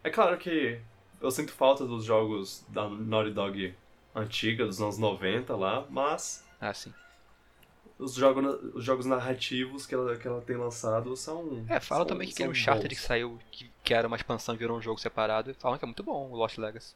É 0.04 0.10
claro 0.10 0.36
que 0.38 0.80
eu 1.20 1.30
sinto 1.30 1.52
falta 1.52 1.84
dos 1.84 2.04
jogos 2.04 2.64
da 2.68 2.88
Naughty 2.88 3.30
Dog 3.32 3.74
antiga, 4.14 4.66
dos 4.66 4.80
anos 4.80 4.98
90 4.98 5.56
lá, 5.56 5.84
mas 5.90 6.44
Ah, 6.60 6.72
sim. 6.74 6.92
os, 7.98 8.14
jogo, 8.14 8.40
os 8.74 8.84
jogos 8.84 9.06
narrativos 9.06 9.86
que 9.86 9.94
ela, 9.94 10.16
que 10.16 10.26
ela 10.28 10.40
tem 10.42 10.56
lançado 10.56 11.16
são. 11.16 11.64
É, 11.68 11.80
falam 11.80 12.04
também 12.06 12.26
que 12.28 12.34
aquele 12.34 12.50
Uncharted 12.50 12.88
bons. 12.88 13.00
que 13.00 13.06
saiu, 13.06 13.38
que, 13.50 13.70
que 13.82 13.94
era 13.94 14.06
uma 14.06 14.16
expansão 14.16 14.54
e 14.54 14.58
virou 14.58 14.76
um 14.78 14.82
jogo 14.82 15.00
separado, 15.00 15.54
falam 15.58 15.76
que 15.78 15.84
é 15.84 15.86
muito 15.86 16.02
bom 16.02 16.30
o 16.30 16.36
Lost 16.36 16.58
Legacy. 16.58 16.94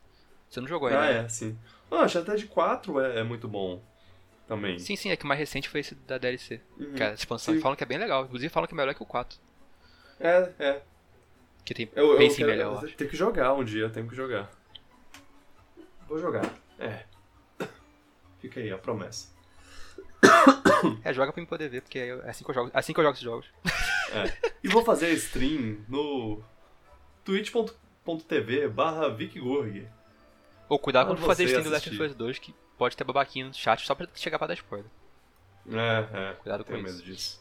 Você 0.49 0.61
não 0.61 0.69
jogou 0.69 0.89
ainda? 0.89 1.01
Ah, 1.01 1.13
né? 1.13 1.19
é, 1.25 1.29
sim. 1.29 1.59
Ah, 1.91 2.05
Uncharted 2.05 2.47
4 2.47 3.01
é, 3.01 3.21
é 3.21 3.23
muito 3.23 3.47
bom 3.49 3.83
também. 4.49 4.79
Sim, 4.79 4.97
sim, 4.97 5.11
é 5.11 5.17
que 5.17 5.25
o 5.25 5.27
mais 5.27 5.39
recente 5.39 5.69
foi 5.69 5.81
esse 5.81 5.95
da 5.95 6.19
DLC. 6.19 6.61
Uhum. 6.79 6.95
Que 6.95 7.03
é 7.03 7.11
a 7.11 7.15
expansão. 7.15 7.55
E 7.55 7.61
falam 7.61 7.77
que 7.77 7.83
é 7.85 7.87
bem 7.87 7.99
legal. 7.99 8.25
Inclusive 8.25 8.49
falam 8.53 8.67
que 8.67 8.75
é 8.75 8.77
melhor 8.77 8.95
que 8.95 9.03
o 9.03 9.07
4. 9.07 9.39
É, 10.21 10.53
é. 10.59 10.83
Que 11.65 11.75
tem 11.75 11.91
Eu, 11.95 12.13
eu 12.13 12.17
pacing 12.19 12.37
quero- 12.37 12.51
melhor, 12.51 12.83
eu 12.85 12.93
tenho 12.97 13.11
que 13.11 13.17
jogar 13.17 13.53
um 13.55 13.65
dia, 13.65 13.89
tenho 13.91 14.09
que 14.09 14.15
jogar. 14.15 14.51
Vou 16.09 16.19
jogar. 16.19 16.49
É. 16.79 17.05
Fica 18.41 18.61
aí 18.61 18.71
a 18.71 18.79
promessa. 18.79 19.35
É, 21.05 21.13
joga 21.13 21.33
pra 21.33 21.41
mim 21.41 21.47
poder 21.49 21.69
ver, 21.69 21.83
porque 21.83 21.99
é 21.99 22.13
assim 22.31 22.45
que 22.45 22.51
eu 22.51 22.55
jogo, 22.55 22.71
assim 22.73 22.93
que 22.93 23.01
eu 23.01 23.05
jogo 23.05 23.15
esses 23.15 23.25
jogos. 23.25 23.47
E 24.63 24.69
vou 24.69 24.85
fazer 24.85 25.11
stream 25.15 25.79
no 25.89 26.43
twitch.tv 27.25 28.69
barra 28.69 29.09
vicgurg. 29.09 29.89
Ou 30.69 30.79
cuidado 30.79 31.09
quando 31.09 31.25
fazer 31.25 31.45
stream 31.45 31.63
do 31.63 31.71
Last 31.71 31.89
of. 31.89 32.03
Us 32.03 32.15
2, 32.15 32.39
que 32.39 32.55
pode 32.77 32.97
ter 32.97 33.05
babaquinho 33.05 33.49
no 33.49 33.55
chat 33.55 33.87
só 33.87 33.95
pra 33.95 34.09
chegar 34.15 34.39
pra 34.39 34.49
dar 34.49 34.55
spoiler. 34.55 34.91
É, 35.69 36.31
é. 36.31 36.33
Cuidado 36.35 36.65
com 36.65 36.73
tenho 36.73 36.87
isso. 36.87 36.97
medo 36.97 37.05
disso. 37.05 37.41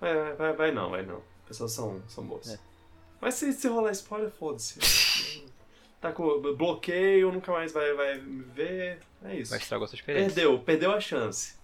É, 0.00 0.32
vai, 0.34 0.52
vai 0.52 0.72
não, 0.72 0.90
vai 0.90 1.02
não. 1.04 1.22
As 1.42 1.48
pessoas 1.48 1.72
são, 1.72 2.02
são 2.08 2.24
boas. 2.24 2.48
É. 2.48 2.58
Mas 3.20 3.34
se, 3.34 3.52
se 3.52 3.68
rolar 3.68 3.92
spoiler, 3.92 4.30
foda-se. 4.30 4.78
tá 6.00 6.12
com 6.12 6.40
bloqueio, 6.56 7.30
nunca 7.30 7.52
mais 7.52 7.72
vai, 7.72 7.94
vai 7.94 8.18
me 8.20 8.42
ver. 8.42 9.00
É 9.24 9.36
isso. 9.36 9.50
Vai 9.50 9.60
estragar 9.60 9.88
sua 9.88 9.96
experiência. 9.96 10.34
Perdeu, 10.34 10.58
perdeu 10.58 10.92
a 10.92 11.00
chance. 11.00 11.54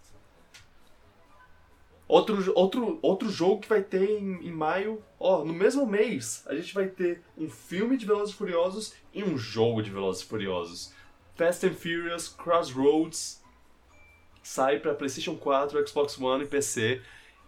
Outro, 2.08 2.52
outro, 2.54 2.98
outro 3.02 3.28
jogo 3.30 3.60
que 3.60 3.68
vai 3.68 3.82
ter 3.82 4.18
em, 4.18 4.46
em 4.46 4.50
maio, 4.50 5.02
ó, 5.20 5.44
no 5.44 5.52
mesmo 5.52 5.86
mês, 5.86 6.42
a 6.46 6.54
gente 6.54 6.72
vai 6.72 6.88
ter 6.88 7.22
um 7.36 7.50
filme 7.50 7.98
de 7.98 8.06
Velozes 8.06 8.34
e 8.34 8.38
Furiosos 8.38 8.94
e 9.12 9.22
um 9.22 9.36
jogo 9.36 9.82
de 9.82 9.90
Velozes 9.90 10.22
e 10.22 10.26
Furiosos. 10.26 10.94
Fast 11.36 11.66
and 11.66 11.74
Furious 11.74 12.26
Crossroads 12.28 13.42
sai 14.42 14.78
pra 14.80 14.94
PlayStation 14.94 15.36
4, 15.36 15.86
Xbox 15.86 16.18
One 16.18 16.44
e 16.44 16.46
PC. 16.48 17.02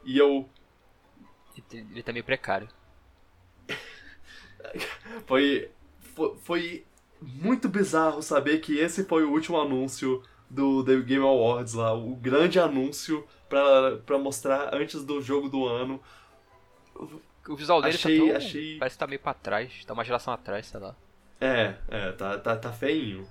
E 0.04 0.18
eu 0.18 0.46
Ele- 1.72 1.86
Ele 1.90 2.02
tá 2.02 2.12
meio 2.12 2.24
precário. 2.24 2.68
foi, 5.26 5.70
foi 6.14 6.36
foi 6.42 6.84
muito 7.22 7.68
bizarro 7.68 8.22
saber 8.22 8.60
que 8.60 8.78
esse 8.78 9.04
foi 9.04 9.24
o 9.24 9.30
último 9.32 9.60
anúncio 9.60 10.22
do 10.48 10.84
The 10.84 10.96
Game 11.00 11.24
Awards 11.24 11.74
lá, 11.74 11.92
o 11.94 12.14
grande 12.16 12.58
anúncio 12.58 13.26
pra, 13.50 13.96
pra 14.06 14.18
mostrar 14.18 14.72
antes 14.74 15.04
do 15.04 15.20
jogo 15.20 15.48
do 15.50 15.66
ano. 15.66 16.00
O 17.46 17.56
visual 17.56 17.82
dele 17.82 17.94
Achei- 17.96 18.18
tá 18.18 18.26
tão... 18.26 18.36
achei- 18.36 18.78
Parece 18.78 18.94
que 18.96 19.00
tá 19.00 19.06
meio 19.06 19.20
pra 19.20 19.34
trás. 19.34 19.84
Tá 19.84 19.92
uma 19.92 20.04
geração 20.04 20.32
atrás, 20.32 20.66
sei 20.66 20.80
lá. 20.80 20.94
É, 21.40 21.74
é, 21.88 22.12
tá, 22.12 22.38
tá, 22.38 22.56
tá 22.56 22.72
feinho. 22.72 23.26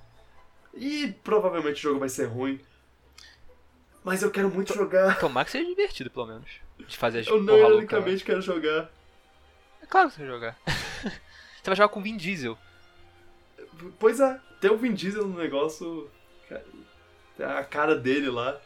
E 0.74 1.12
provavelmente 1.24 1.78
o 1.78 1.90
jogo 1.90 2.00
vai 2.00 2.10
ser 2.10 2.26
ruim. 2.26 2.60
Mas 4.04 4.22
eu 4.22 4.32
quero 4.32 4.50
muito 4.50 4.74
jogar. 4.74 5.20
Tomara 5.20 5.46
que 5.46 5.52
seja 5.52 5.66
divertido, 5.68 6.10
pelo 6.10 6.28
menos. 6.28 6.50
De 6.80 6.98
fazer 6.98 7.20
as 7.20 7.28
Eu 7.28 7.42
não 7.42 7.58
ironicamente 7.58 8.24
quero 8.24 8.42
jogar. 8.42 8.90
É 9.82 9.86
claro 9.86 10.10
que 10.10 10.16
você 10.16 10.22
vai 10.22 10.32
jogar. 10.32 10.58
você 10.66 11.66
vai 11.66 11.76
jogar 11.76 11.90
com 11.90 12.02
Vin 12.02 12.18
Diesel. 12.18 12.58
Pois 14.00 14.20
é, 14.20 14.40
ter 14.60 14.72
o 14.72 14.78
Vin 14.78 14.94
Diesel 14.94 15.26
no 15.28 15.38
negócio. 15.38 16.10
A 17.40 17.64
cara 17.64 17.96
dele 17.96 18.30
lá. 18.30 18.60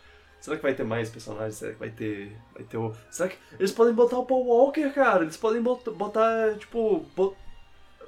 Será 0.44 0.58
que 0.58 0.62
vai 0.64 0.74
ter 0.76 0.84
mais 0.84 1.10
personagens? 1.10 1.56
Será 1.56 1.72
que 1.72 1.80
vai 1.80 1.90
ter. 1.90 2.36
Vai 2.54 2.64
ter 2.66 2.76
o. 2.76 2.94
Será 3.10 3.30
que. 3.30 3.38
Eles 3.58 3.72
podem 3.72 3.94
botar 3.94 4.18
o 4.18 4.26
Paul 4.26 4.46
Walker, 4.46 4.90
cara. 4.92 5.24
Eles 5.24 5.38
podem 5.38 5.62
bot- 5.62 5.90
botar, 5.92 6.58
tipo. 6.58 7.00
bot- 7.16 7.38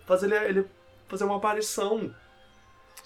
Fazer 0.06 0.26
ele, 0.30 0.60
ele 0.60 0.68
fazer 1.08 1.24
uma 1.24 1.38
aparição. 1.38 2.14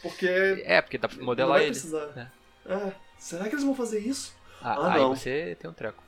Porque. 0.01 0.25
É, 0.65 0.81
porque 0.81 0.97
dá 0.97 1.07
pra 1.07 1.21
modelar 1.23 1.61
ele. 1.61 1.69
precisar. 1.69 2.33
É. 2.65 2.91
Será 3.19 3.43
que 3.47 3.53
eles 3.53 3.63
vão 3.63 3.75
fazer 3.75 3.99
isso? 3.99 4.35
Ah, 4.63 4.73
Ah, 4.73 4.93
aí 4.93 4.99
não. 4.99 5.15
você 5.15 5.55
tem 5.59 5.69
um 5.69 5.73
treco. 5.75 6.03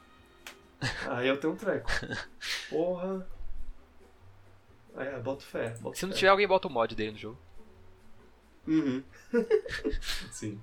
Aí 1.08 1.28
eu 1.28 1.38
tenho 1.40 1.54
um 1.54 1.56
treco. 1.58 1.88
Porra. 2.72 3.28
Aí, 4.96 5.08
é, 5.10 5.20
boto 5.20 5.44
fé. 5.44 5.70
Boto 5.80 5.96
Se 5.96 6.08
não 6.08 6.12
fé. 6.14 6.18
tiver 6.18 6.30
alguém, 6.32 6.48
bota 6.48 6.68
o 6.68 6.72
mod 6.72 6.96
dele 6.96 7.12
no 7.12 7.18
jogo. 7.20 7.38
Uhum. 8.68 9.04
Sim. 10.32 10.60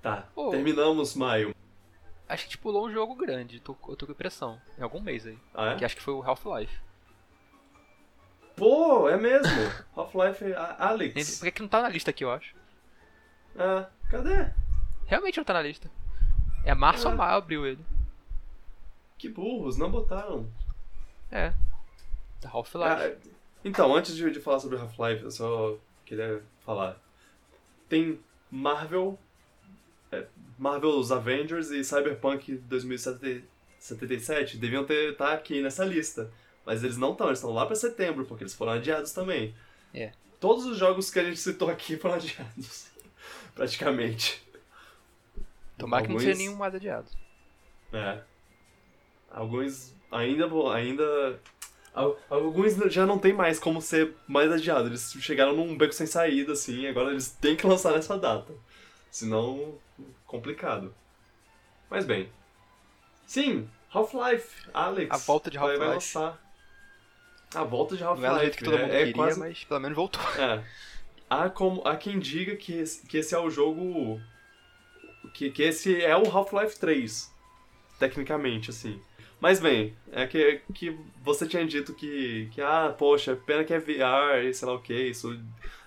Tá. 0.00 0.28
Pô. 0.34 0.50
Terminamos 0.50 1.16
maio. 1.16 1.52
Acho 2.28 2.42
que 2.44 2.48
a 2.48 2.50
gente 2.50 2.58
pulou 2.58 2.86
um 2.86 2.92
jogo 2.92 3.14
grande, 3.14 3.60
tô- 3.60 3.76
eu 3.88 3.96
tô 3.96 4.06
com 4.06 4.12
impressão. 4.12 4.60
Em 4.78 4.82
algum 4.82 5.00
mês 5.00 5.26
aí. 5.26 5.38
Ah, 5.54 5.72
é? 5.72 5.76
Que 5.76 5.84
acho 5.84 5.94
que 5.96 6.02
foi 6.02 6.14
o 6.14 6.22
Half-Life. 6.22 6.74
Pô, 8.56 9.08
é 9.08 9.16
mesmo. 9.16 9.48
Half-Life 9.96 10.44
A- 10.54 10.68
Gente, 10.68 10.80
Alyx. 10.82 11.38
Por 11.40 11.50
que 11.50 11.60
não 11.62 11.68
tá 11.68 11.82
na 11.82 11.88
lista 11.88 12.10
aqui, 12.10 12.24
eu 12.24 12.30
acho? 12.30 12.54
Ah, 13.58 13.86
cadê? 14.10 14.50
Realmente 15.06 15.36
não 15.38 15.44
tá 15.44 15.52
na 15.52 15.62
lista. 15.62 15.90
É 16.64 16.74
março 16.74 17.06
Ah. 17.06 17.10
ou 17.10 17.16
maio 17.16 17.36
abriu 17.36 17.66
ele. 17.66 17.84
Que 19.18 19.28
burros, 19.28 19.76
não 19.76 19.90
botaram. 19.90 20.48
É. 21.30 21.52
Tá 22.40 22.48
Half-Life. 22.52 22.88
Ah, 22.88 23.30
então, 23.64 23.94
antes 23.94 24.14
de, 24.14 24.30
de 24.30 24.40
falar 24.40 24.60
sobre 24.60 24.78
Half-Life, 24.78 25.24
eu 25.24 25.30
só 25.30 25.76
queria 26.04 26.42
falar. 26.64 26.96
Tem 27.88 28.18
Marvel, 28.50 29.18
é, 29.18 29.18
Marvel's 30.58 31.12
Avengers 31.12 31.70
e 31.70 31.84
Cyberpunk 31.84 32.56
2077 32.56 34.56
deviam 34.56 34.84
ter 34.84 35.12
estar 35.12 35.32
aqui 35.32 35.60
nessa 35.62 35.84
lista. 35.84 36.30
Mas 36.64 36.82
eles 36.82 36.96
não 36.96 37.12
estão, 37.12 37.26
eles 37.26 37.38
estão 37.40 37.52
lá 37.52 37.66
pra 37.66 37.76
setembro, 37.76 38.24
porque 38.24 38.42
eles 38.44 38.54
foram 38.54 38.72
adiados 38.72 39.12
também. 39.12 39.54
É. 39.92 40.12
Todos 40.40 40.64
os 40.64 40.78
jogos 40.78 41.10
que 41.10 41.18
a 41.18 41.24
gente 41.24 41.38
citou 41.38 41.68
aqui 41.70 41.96
foram 41.98 42.14
adiados. 42.14 42.86
Praticamente. 43.54 44.42
Tomara 45.78 46.02
que 46.02 46.08
não 46.08 46.16
alguns- 46.16 46.24
seja 46.26 46.38
nenhum 46.38 46.56
mais 46.56 46.74
adiado. 46.74 47.08
É. 47.92 48.20
Alguns 49.30 49.92
ainda 50.10 50.46
ainda 50.72 51.40
al- 51.92 52.16
alguns 52.30 52.74
já 52.92 53.04
não 53.04 53.18
tem 53.18 53.32
mais 53.32 53.58
como 53.58 53.82
ser 53.82 54.14
mais 54.26 54.50
adiado. 54.50 54.88
Eles 54.88 55.12
chegaram 55.20 55.54
num 55.54 55.76
beco 55.76 55.92
sem 55.92 56.06
saída 56.06 56.52
assim, 56.52 56.86
agora 56.86 57.10
eles 57.10 57.30
têm 57.30 57.56
que 57.56 57.66
lançar 57.66 57.92
nessa 57.92 58.16
data. 58.18 58.52
Senão 59.10 59.74
complicado. 60.26 60.94
Mas 61.90 62.04
bem. 62.04 62.28
Sim, 63.26 63.68
Half-Life, 63.92 64.68
Alex. 64.72 65.10
A 65.14 65.18
volta 65.18 65.50
de 65.50 65.58
vai- 65.58 65.76
vai 65.76 65.88
Half-Life. 65.88 66.16
lançar. 66.16 66.42
A 67.54 67.62
volta 67.64 67.96
de 67.96 68.02
Não 68.02 68.12
é 68.12 68.14
do 68.14 68.20
jeito 68.20 68.32
Half-Life. 68.34 68.56
que 68.58 68.64
todo 68.64 68.78
mundo 68.78 68.90
é, 68.92 68.96
é 68.96 68.98
queria, 68.98 69.14
quase 69.14 69.38
mas 69.38 69.64
pelo 69.64 69.80
menos 69.80 69.96
voltou. 69.96 70.22
É. 70.38 70.64
Há, 71.30 71.48
como, 71.48 71.86
há 71.86 71.96
quem 71.96 72.18
diga 72.18 72.56
que 72.56 72.72
esse, 72.74 73.06
que 73.06 73.16
esse 73.18 73.34
é 73.34 73.38
o 73.38 73.48
jogo. 73.50 74.20
Que, 75.32 75.50
que 75.50 75.62
esse 75.62 76.02
é 76.02 76.16
o 76.16 76.28
Half-Life 76.30 76.78
3. 76.78 77.32
Tecnicamente, 77.98 78.70
assim. 78.70 79.00
Mas 79.40 79.60
bem, 79.60 79.96
é 80.12 80.26
que, 80.26 80.60
que 80.74 80.98
você 81.22 81.46
tinha 81.46 81.64
dito 81.66 81.94
que, 81.94 82.48
que. 82.52 82.60
Ah, 82.60 82.94
poxa, 82.96 83.36
pena 83.36 83.64
que 83.64 83.72
é 83.72 83.78
VR 83.78 84.44
e 84.44 84.52
sei 84.54 84.66
lá 84.68 84.74
o 84.74 84.80
que, 84.82 84.94
isso 84.94 85.38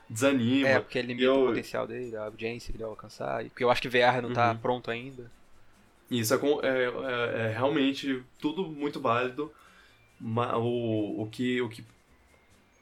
desanima. 0.09 0.67
É, 0.67 0.79
porque 0.79 0.97
ele 0.97 1.07
limita 1.09 1.25
eu- 1.25 1.43
o 1.43 1.47
potencial 1.47 1.85
dele, 1.87 2.15
a 2.15 2.23
audiência 2.25 2.71
que 2.71 2.77
ele 2.77 2.83
vai 2.83 2.91
alcançar. 2.91 3.43
Porque 3.45 3.63
eu 3.63 3.69
acho 3.71 3.81
que 3.81 3.89
VR 3.89 4.21
não 4.21 4.33
tá 4.33 4.51
Uhum. 4.51 4.57
pronto 4.57 4.89
ainda. 4.91 5.29
Isso 6.09 6.33
é, 6.33 6.37
é, 6.37 6.83
é- 6.85 7.47
é 7.47 7.53
realmente 7.53 8.23
tudo 8.39 8.63
muito 8.67 8.99
válido. 8.99 9.51
o, 10.21 11.21
o 11.21 11.29
que. 11.29 11.61
O 11.61 11.69
que 11.69 11.83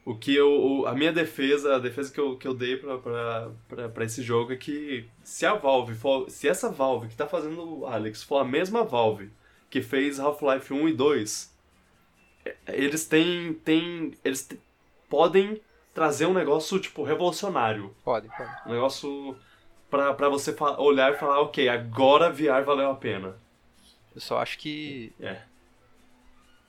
o 0.08 0.14
que 0.14 0.32
eu, 0.36 0.84
a 0.86 0.94
minha 0.94 1.12
defesa, 1.12 1.74
a 1.74 1.78
defesa 1.80 2.12
que 2.14 2.20
eu, 2.20 2.36
que 2.36 2.46
eu 2.46 2.54
dei 2.54 2.76
pra 2.76 4.04
esse 4.04 4.22
jogo 4.22 4.52
é 4.52 4.56
que 4.56 5.04
se 5.24 5.44
a 5.44 5.54
Valve 5.54 5.96
for, 5.96 6.30
se 6.30 6.46
essa 6.48 6.70
Valve 6.70 7.08
que 7.08 7.16
tá 7.16 7.26
fazendo 7.26 7.80
o 7.80 7.86
Alex 7.86 8.22
for 8.22 8.38
a 8.38 8.44
mesma 8.44 8.84
Valve 8.84 9.30
que 9.68 9.82
fez 9.82 10.20
Half-Life 10.20 10.72
1 10.72 10.88
e 10.90 10.92
2, 10.92 11.52
é- 12.44 12.54
eles 12.68 13.04
têm, 13.04 13.52
têm 13.54 14.12
eles 14.24 14.48
podem 15.10 15.60
trazer 15.96 16.26
um 16.26 16.34
negócio, 16.34 16.78
tipo, 16.78 17.02
revolucionário. 17.02 17.96
Pode, 18.04 18.28
pode. 18.28 18.50
Um 18.68 18.72
negócio 18.72 19.34
pra, 19.90 20.12
pra 20.12 20.28
você 20.28 20.54
olhar 20.76 21.10
e 21.14 21.16
falar, 21.16 21.40
ok, 21.40 21.68
agora 21.70 22.30
VR 22.30 22.62
valeu 22.64 22.90
a 22.90 22.94
pena. 22.94 23.34
Eu 24.14 24.20
só 24.20 24.38
acho 24.38 24.58
que 24.58 25.10
É. 25.18 25.40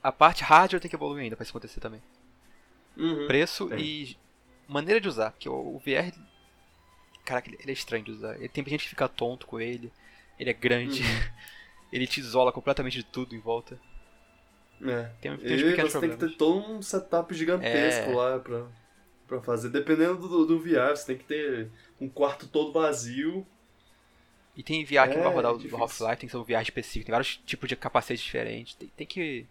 a 0.02 0.10
parte 0.10 0.42
hardware 0.42 0.80
tem 0.80 0.88
que 0.88 0.96
evoluir 0.96 1.24
ainda 1.24 1.36
pra 1.36 1.42
isso 1.42 1.52
acontecer 1.52 1.78
também. 1.78 2.02
Uhum. 2.96 3.26
Preço 3.26 3.68
tem. 3.68 3.78
e 3.78 4.16
maneira 4.66 4.98
de 5.00 5.08
usar, 5.08 5.30
porque 5.32 5.48
o, 5.48 5.78
VR. 5.78 6.10
Caraca, 7.24 7.50
ele, 7.50 7.58
é 7.66 7.72
estranho 7.72 8.04
de 8.04 8.10
usar. 8.12 8.34
Tem 8.48 8.64
gente 8.64 8.84
que 8.84 8.88
fica 8.88 9.06
tonto 9.08 9.46
com 9.46 9.60
ele, 9.60 9.92
ele 10.40 10.48
é 10.48 10.54
grande, 10.54 11.02
Uhum. 11.02 11.08
ele 11.92 12.06
te 12.06 12.18
isola 12.20 12.50
completamente 12.50 12.96
de 12.96 13.04
tudo 13.04 13.34
em 13.34 13.40
volta. 13.40 13.78
É. 14.82 15.10
Tem, 15.20 15.36
tem 15.36 15.52
E 15.52 15.76
você 15.82 16.00
tem 16.00 16.10
que 16.10 16.16
ter 16.16 16.36
todo 16.36 16.58
um 16.70 16.80
setup 16.80 17.34
gigantesco 17.34 18.10
É. 18.10 18.14
lá 18.14 18.38
pra, 18.38 18.64
pra 19.28 19.40
fazer. 19.40 19.68
Dependendo 19.68 20.26
do, 20.26 20.46
do 20.46 20.58
VR, 20.58 20.96
você 20.96 21.06
tem 21.06 21.18
que 21.18 21.24
ter 21.24 21.70
um 22.00 22.08
quarto 22.08 22.48
todo 22.48 22.72
vazio. 22.72 23.46
E 24.56 24.62
tem 24.62 24.84
VR 24.84 25.08
que 25.08 25.16
não 25.16 25.22
vai 25.22 25.32
É, 25.32 25.34
rodar 25.34 25.52
o 25.52 25.58
difícil. 25.58 25.78
Half-Life, 25.78 26.16
tem 26.16 26.28
que 26.28 26.30
ser 26.32 26.36
um 26.38 26.42
VR 26.42 26.62
específico, 26.62 27.06
tem 27.06 27.12
vários 27.12 27.36
tipos 27.36 27.68
de 27.68 27.76
capacetes 27.76 28.24
diferentes. 28.24 28.74
Tem, 28.74 28.88
tem 28.88 29.06
que. 29.06 29.46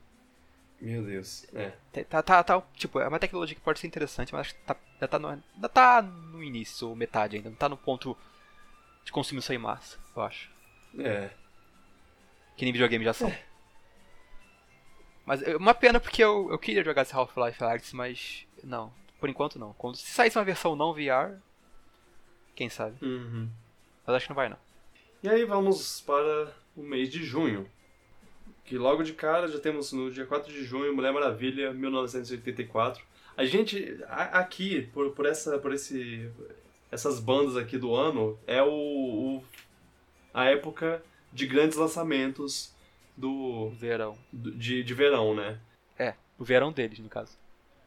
Meu 0.81 1.03
Deus. 1.03 1.45
É. 1.53 1.71
Tá, 2.03 2.21
tá, 2.21 2.43
tá, 2.43 2.61
tipo, 2.75 2.99
é 2.99 3.07
uma 3.07 3.19
tecnologia 3.19 3.55
que 3.55 3.61
pode 3.61 3.79
ser 3.79 3.87
interessante, 3.87 4.33
mas 4.33 4.41
acho 4.41 4.55
que 4.55 4.61
tá, 4.61 4.75
ainda, 4.95 5.07
tá 5.07 5.19
no, 5.19 5.27
ainda 5.27 5.69
tá 5.69 6.01
no 6.01 6.43
início, 6.43 6.89
ou 6.89 6.95
metade 6.95 7.37
ainda, 7.37 7.49
não 7.49 7.57
tá 7.57 7.69
no 7.69 7.77
ponto 7.77 8.17
de 9.03 9.11
aí 9.49 9.55
em 9.55 9.59
massa, 9.59 9.97
eu 10.15 10.21
acho. 10.21 10.51
É. 10.99 11.29
Que 12.55 12.65
nem 12.65 12.73
videogame 12.73 13.05
já 13.05 13.13
são. 13.13 13.33
Mas 15.25 15.41
é 15.41 15.55
uma 15.55 15.73
pena 15.73 15.99
porque 15.99 16.23
eu, 16.23 16.49
eu 16.51 16.59
queria 16.59 16.83
jogar 16.83 17.03
esse 17.03 17.13
Half-Life 17.13 17.63
Alyx, 17.63 17.93
mas 17.93 18.45
não, 18.63 18.93
por 19.19 19.29
enquanto 19.29 19.57
não. 19.59 19.73
Quando 19.73 19.95
se 19.97 20.07
saísse 20.11 20.37
uma 20.37 20.43
versão 20.45 20.75
não 20.75 20.93
VR, 20.93 21.37
quem 22.55 22.69
sabe? 22.69 22.97
Uhum. 23.03 23.49
Mas 24.05 24.15
acho 24.15 24.25
que 24.25 24.29
não 24.31 24.35
vai 24.35 24.49
não. 24.49 24.57
E 25.23 25.29
aí 25.29 25.43
vamos 25.45 26.01
para 26.01 26.53
o 26.75 26.81
mês 26.83 27.09
de 27.09 27.23
junho. 27.23 27.69
Que 28.63 28.77
logo 28.77 29.01
de 29.03 29.13
cara 29.13 29.47
já 29.47 29.59
temos 29.59 29.91
no 29.93 30.11
dia 30.11 30.25
4 30.25 30.51
de 30.51 30.63
junho, 30.63 30.93
Mulher 30.95 31.11
Maravilha, 31.13 31.73
1984. 31.73 33.03
A 33.35 33.45
gente, 33.45 33.97
a- 34.07 34.39
aqui, 34.39 34.81
por, 34.93 35.11
por, 35.11 35.25
essa, 35.25 35.57
por 35.59 35.71
esse, 35.73 36.29
essas 36.91 37.19
bandas 37.19 37.55
aqui 37.55 37.77
do 37.77 37.95
ano, 37.95 38.37
é 38.45 38.61
o, 38.61 38.69
o- 38.69 39.43
a 40.33 40.45
época 40.45 41.01
de 41.31 41.45
grandes 41.47 41.77
lançamentos 41.77 42.73
do, 43.15 43.69
Verão. 43.71 44.17
do- 44.33 44.51
de, 44.51 44.83
de 44.83 44.93
verão, 44.93 45.33
né? 45.33 45.59
É, 45.97 46.13
o 46.37 46.43
verão 46.43 46.71
deles, 46.71 46.99
no 46.99 47.09
caso. 47.09 47.37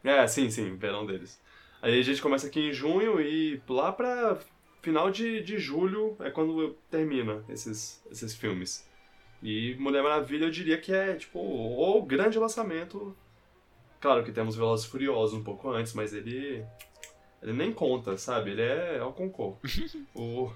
É, 0.03 0.25
sim, 0.27 0.49
sim, 0.49 0.75
verão 0.75 1.05
deles. 1.05 1.39
Aí 1.81 1.99
a 1.99 2.03
gente 2.03 2.21
começa 2.21 2.47
aqui 2.47 2.59
em 2.59 2.73
junho 2.73 3.19
e 3.19 3.61
lá 3.67 3.91
pra 3.91 4.39
final 4.81 5.11
de, 5.11 5.41
de 5.41 5.57
julho 5.59 6.15
é 6.19 6.29
quando 6.29 6.75
termina 6.89 7.43
esses, 7.49 8.03
esses 8.11 8.35
filmes. 8.35 8.87
E 9.41 9.75
Mulher 9.75 10.03
Maravilha 10.03 10.45
eu 10.45 10.51
diria 10.51 10.77
que 10.77 10.93
é, 10.93 11.15
tipo, 11.15 11.39
o 11.39 12.01
grande 12.03 12.37
lançamento. 12.37 13.15
Claro 13.99 14.23
que 14.23 14.31
temos 14.31 14.55
Velozes 14.55 14.85
Furiosos 14.85 15.37
um 15.37 15.43
pouco 15.43 15.69
antes, 15.69 15.93
mas 15.93 16.13
ele... 16.13 16.65
Ele 17.41 17.53
nem 17.53 17.73
conta, 17.73 18.17
sabe? 18.17 18.51
Ele 18.51 18.61
é, 18.61 18.97
é 18.97 19.03
o 19.03 19.11
concor. 19.11 19.57
o... 20.13 20.51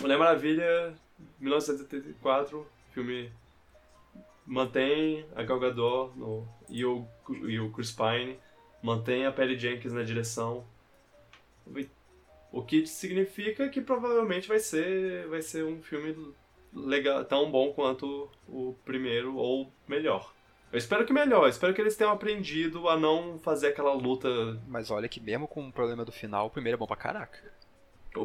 Mulher 0.00 0.18
Maravilha, 0.18 0.94
1974, 1.38 2.66
filme 2.92 3.30
mantém 4.46 5.26
a 5.34 5.42
Gal 5.42 5.58
Gadot 5.58 6.16
no, 6.16 6.46
e, 6.68 6.84
o, 6.84 7.06
e 7.28 7.58
o 7.58 7.70
Chris 7.72 7.92
Pine, 7.92 8.38
mantém 8.82 9.26
a 9.26 9.32
Patty 9.32 9.58
Jenkins 9.58 9.92
na 9.92 10.02
direção. 10.02 10.64
O 12.52 12.62
que 12.62 12.86
significa 12.86 13.68
que 13.68 13.80
provavelmente 13.80 14.46
vai 14.48 14.60
ser, 14.60 15.26
vai 15.26 15.42
ser 15.42 15.64
um 15.64 15.82
filme 15.82 16.34
legal, 16.72 17.24
tão 17.24 17.50
bom 17.50 17.72
quanto 17.72 18.30
o 18.48 18.74
primeiro 18.84 19.36
ou 19.36 19.70
melhor. 19.88 20.32
Eu 20.72 20.78
espero 20.78 21.04
que 21.04 21.12
melhor, 21.12 21.44
eu 21.44 21.48
espero 21.48 21.72
que 21.72 21.80
eles 21.80 21.96
tenham 21.96 22.12
aprendido 22.12 22.88
a 22.88 22.96
não 22.96 23.38
fazer 23.38 23.68
aquela 23.68 23.92
luta. 23.92 24.28
Mas 24.68 24.90
olha 24.90 25.08
que 25.08 25.20
mesmo 25.20 25.46
com 25.46 25.66
o 25.66 25.72
problema 25.72 26.04
do 26.04 26.12
final, 26.12 26.46
o 26.46 26.50
primeiro 26.50 26.76
é 26.76 26.78
bom 26.78 26.86
pra 26.86 26.96
caraca. 26.96 27.38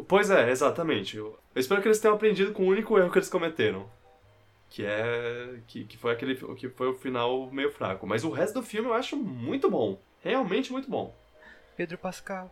Pois 0.08 0.30
é, 0.30 0.50
exatamente. 0.50 1.18
Eu 1.18 1.38
espero 1.56 1.82
que 1.82 1.88
eles 1.88 2.00
tenham 2.00 2.16
aprendido 2.16 2.54
com 2.54 2.64
o 2.64 2.68
único 2.68 2.98
erro 2.98 3.12
que 3.12 3.18
eles 3.18 3.30
cometeram. 3.30 3.90
Que 4.72 4.86
é. 4.86 5.60
Que, 5.68 5.84
que 5.84 5.98
foi 5.98 6.14
aquele. 6.14 6.36
Que 6.56 6.70
foi 6.70 6.88
o 6.88 6.96
final 6.96 7.52
meio 7.52 7.72
fraco. 7.72 8.08
Mas 8.08 8.24
o 8.24 8.32
resto 8.32 8.62
do 8.62 8.66
filme 8.66 8.88
eu 8.88 8.94
acho 8.94 9.18
muito 9.18 9.70
bom. 9.70 10.00
Realmente 10.24 10.72
muito 10.72 10.90
bom. 10.90 11.14
Pedro 11.76 11.98
Pascal. 11.98 12.50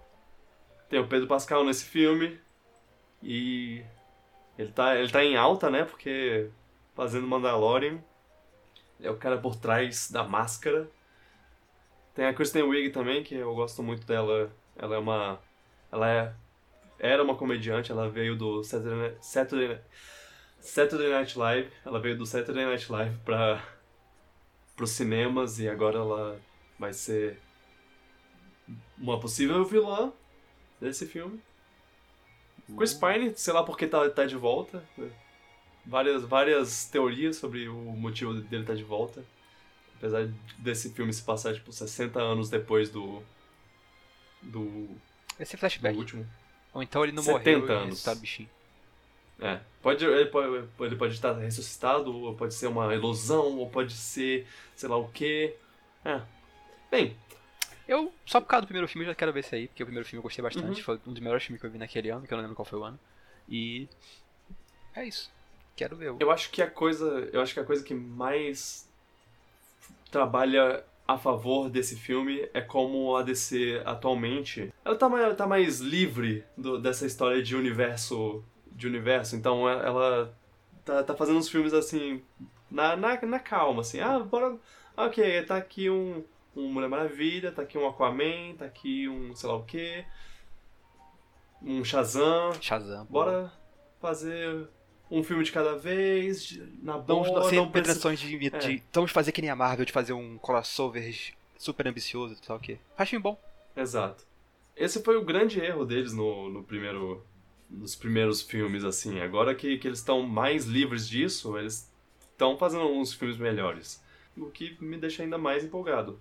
Tem 0.89 0.99
o 0.99 1.07
Pedro 1.07 1.27
Pascal 1.27 1.63
nesse 1.63 1.85
filme. 1.85 2.37
E. 3.23 3.81
Ele 4.57 4.71
tá, 4.73 4.97
ele 4.97 5.09
tá 5.09 5.23
em 5.23 5.37
alta, 5.37 5.69
né? 5.69 5.85
Porque. 5.85 6.49
Fazendo 6.93 7.25
Mandalorian. 7.25 8.03
Ele 8.99 9.07
é 9.07 9.11
o 9.11 9.15
cara 9.17 9.37
por 9.37 9.55
trás 9.55 10.11
da 10.11 10.21
máscara. 10.21 10.89
Tem 12.13 12.25
a 12.25 12.33
Kristen 12.33 12.63
Wiig 12.63 12.89
também, 12.89 13.23
que 13.23 13.35
eu 13.35 13.55
gosto 13.55 13.81
muito 13.81 14.05
dela. 14.05 14.51
Ela 14.75 14.95
é 14.95 14.99
uma. 14.99 15.39
Ela 15.89 16.09
é. 16.09 16.33
Era 16.99 17.23
uma 17.23 17.33
comediante, 17.33 17.93
ela 17.93 18.09
veio 18.09 18.35
do 18.35 18.61
Saturday, 18.61 19.15
Saturday, 19.21 19.79
Saturday 20.61 21.10
Night 21.10 21.38
Live. 21.38 21.69
Ela 21.86 21.99
veio 21.99 22.18
do 22.18 22.26
Saturday 22.26 22.65
Night 22.65 22.91
Live 22.91 23.18
pra. 23.26 23.64
pros 24.76 24.91
cinemas 24.91 25.60
e 25.60 25.68
agora 25.69 25.98
ela 25.98 26.41
vai 26.77 26.94
ser 26.94 27.40
uma 28.98 29.19
possível 29.19 29.64
vilã 29.65 30.11
desse 30.80 31.06
filme. 31.06 31.41
Chris 32.77 32.94
Pine, 32.94 33.34
sei 33.36 33.53
lá 33.53 33.64
porque 33.64 33.88
tá, 33.88 34.07
tá 34.10 34.26
de 34.26 34.36
volta. 34.36 34.84
Várias, 35.86 36.23
várias 36.23 36.86
teorias 36.86 37.38
sobre 37.38 37.68
o 37.68 37.76
motivo 37.76 38.34
dele 38.34 38.61
estar 38.64 38.76
de 38.76 38.84
volta. 38.84 39.23
Apesar 39.98 40.30
desse 40.57 40.91
filme 40.91 41.11
se 41.11 41.23
passar, 41.23 41.53
tipo, 41.53 41.72
60 41.73 42.19
anos 42.22 42.49
depois 42.49 42.90
do. 42.90 43.23
do, 44.41 44.88
Esse 45.40 45.56
é 45.56 45.57
do 45.57 45.60
flashback. 45.60 45.98
último. 45.98 46.26
Ou 46.73 46.84
então 46.84 47.03
ele 47.03 47.11
não 47.11 47.23
70 47.23 47.60
morreu 47.60 47.68
e 47.68 47.72
anos. 47.84 48.06
o 48.07 48.15
bichinho. 48.15 48.49
É. 49.41 49.59
Pode, 49.81 50.03
ele, 50.05 50.25
pode, 50.25 50.67
ele 50.81 50.95
pode 50.97 51.13
estar 51.13 51.31
ressuscitado, 51.33 52.13
ou 52.13 52.35
pode 52.35 52.53
ser 52.53 52.67
uma 52.67 52.93
ilusão, 52.93 53.57
ou 53.57 53.69
pode 53.69 53.93
ser 53.93 54.45
sei 54.75 54.89
lá 54.89 54.97
o 54.97 55.07
quê. 55.09 55.55
É. 56.03 56.21
Bem, 56.91 57.15
Eu, 57.87 58.11
só 58.25 58.39
por 58.41 58.47
causa 58.47 58.61
do 58.63 58.67
primeiro 58.67 58.87
filme, 58.87 59.05
já 59.05 59.15
quero 59.15 59.31
ver 59.33 59.39
esse 59.41 59.55
aí, 59.55 59.67
porque 59.67 59.81
o 59.83 59.85
primeiro 59.85 60.07
filme 60.07 60.19
eu 60.19 60.23
gostei 60.23 60.43
bastante. 60.43 60.79
Uhum. 60.79 60.83
Foi 60.83 60.99
um 61.07 61.13
dos 61.13 61.21
melhores 61.21 61.43
filmes 61.43 61.59
que 61.61 61.65
eu 61.67 61.71
vi 61.71 61.77
naquele 61.77 62.09
ano, 62.09 62.27
que 62.27 62.33
eu 62.33 62.35
não 62.37 62.43
lembro 62.43 62.55
qual 62.55 62.65
foi 62.65 62.79
o 62.79 62.83
ano. 62.83 62.99
E. 63.47 63.87
É 64.95 65.05
isso. 65.05 65.31
Quero 65.75 65.95
ver. 65.95 66.13
Eu 66.19 66.29
acho 66.29 66.49
que 66.51 66.61
a 66.61 66.69
coisa, 66.69 67.29
eu 67.31 67.41
acho 67.41 67.53
que 67.53 67.59
a 67.59 67.63
coisa 67.63 67.83
que 67.83 67.93
mais 67.93 68.87
trabalha 70.11 70.83
a 71.07 71.17
favor 71.17 71.69
desse 71.69 71.95
filme 71.95 72.47
é 72.53 72.61
como 72.61 73.15
a 73.15 73.23
DC 73.23 73.81
atualmente, 73.85 74.71
ela 74.85 74.95
tá 74.95 75.09
mais, 75.09 75.35
tá 75.37 75.47
mais 75.47 75.79
livre 75.79 76.43
do- 76.55 76.79
dessa 76.79 77.05
história 77.05 77.41
de 77.41 77.55
universo, 77.55 78.43
de 78.80 78.88
universo. 78.88 79.35
Então 79.35 79.68
ela- 79.69 79.84
ela 79.85 80.38
tá, 80.85 81.03
tá 81.03 81.15
fazendo 81.15 81.38
uns 81.38 81.49
filmes 81.49 81.73
assim 81.73 82.22
na, 82.72 82.95
na, 82.95 83.22
na 83.22 83.39
calma, 83.39 83.81
assim. 83.81 83.99
Ah, 83.99 84.18
bora, 84.19 84.57
ok, 84.97 85.43
tá 85.43 85.57
aqui 85.57 85.89
um, 85.89 86.23
um 86.56 86.72
Mulher 86.72 86.89
Maravilha, 86.89 87.51
tá 87.51 87.61
aqui 87.61 87.77
um 87.77 87.88
Aquaman, 87.88 88.56
tá 88.57 88.65
aqui 88.65 89.07
um 89.07 89.35
sei 89.35 89.49
lá 89.49 89.56
o 89.56 89.64
que, 89.64 90.03
um 91.61 91.84
Shazam. 91.84 92.53
Shazam. 92.61 93.06
pô. 93.06 93.14
Bora 93.14 93.51
fazer 94.01 94.68
um 95.11 95.23
filme 95.23 95.43
de 95.43 95.51
cada 95.51 95.76
vez, 95.76 96.57
na 96.81 96.97
boa, 96.97 97.27
Não, 97.27 97.43
sem 97.49 97.57
não 97.60 97.69
pretensões 97.72 98.19
de, 98.19 98.38
de, 98.38 98.56
É. 98.77 98.81
Vamos 98.93 99.11
fazer 99.11 99.31
que 99.31 99.41
nem 99.41 99.49
a 99.49 99.56
Marvel, 99.56 99.85
de 99.85 99.91
fazer 99.91 100.14
um 100.14 100.38
crossover 100.38 101.34
super 101.57 101.88
ambicioso 101.88 102.35
e 102.35 102.38
tal 102.47 102.56
o. 102.56 102.80
Faz 102.95 103.10
filme 103.10 103.23
bom. 103.23 103.38
Exato. 103.76 104.23
Esse 104.76 105.03
foi 105.03 105.18
o 105.18 105.26
grande 105.26 105.60
erro 105.60 105.84
deles 105.85 106.14
no, 106.14 106.47
no 106.49 106.64
primeiro, 106.64 107.26
nos 107.69 107.95
primeiros 107.95 108.41
filmes, 108.41 108.83
assim. 108.83 109.19
Agora 109.19 109.53
que, 109.53 109.77
que 109.77 109.87
eles 109.87 109.99
estão 109.99 110.23
mais 110.23 110.65
livres 110.65 111.07
disso, 111.07 111.57
eles 111.57 111.91
estão 112.31 112.57
fazendo 112.57 112.85
uns 112.85 113.13
filmes 113.13 113.37
melhores. 113.37 114.01
O 114.37 114.49
que 114.49 114.77
me 114.83 114.97
deixa 114.97 115.23
ainda 115.23 115.37
mais 115.37 115.63
empolgado. 115.63 116.19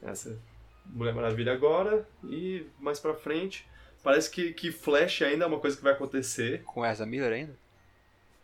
Essa 0.00 0.38
Mulher 0.86 1.14
Maravilha 1.14 1.52
agora 1.52 2.08
e 2.24 2.66
mais 2.78 2.98
pra 2.98 3.14
frente. 3.14 3.66
Parece 4.02 4.30
que, 4.30 4.52
que 4.52 4.72
Flash 4.72 5.22
ainda 5.22 5.44
é 5.44 5.46
uma 5.46 5.60
coisa 5.60 5.76
que 5.76 5.82
vai 5.82 5.92
acontecer. 5.92 6.62
Com 6.64 6.84
Ezra 6.84 7.06
Miller 7.06 7.32
ainda. 7.32 7.56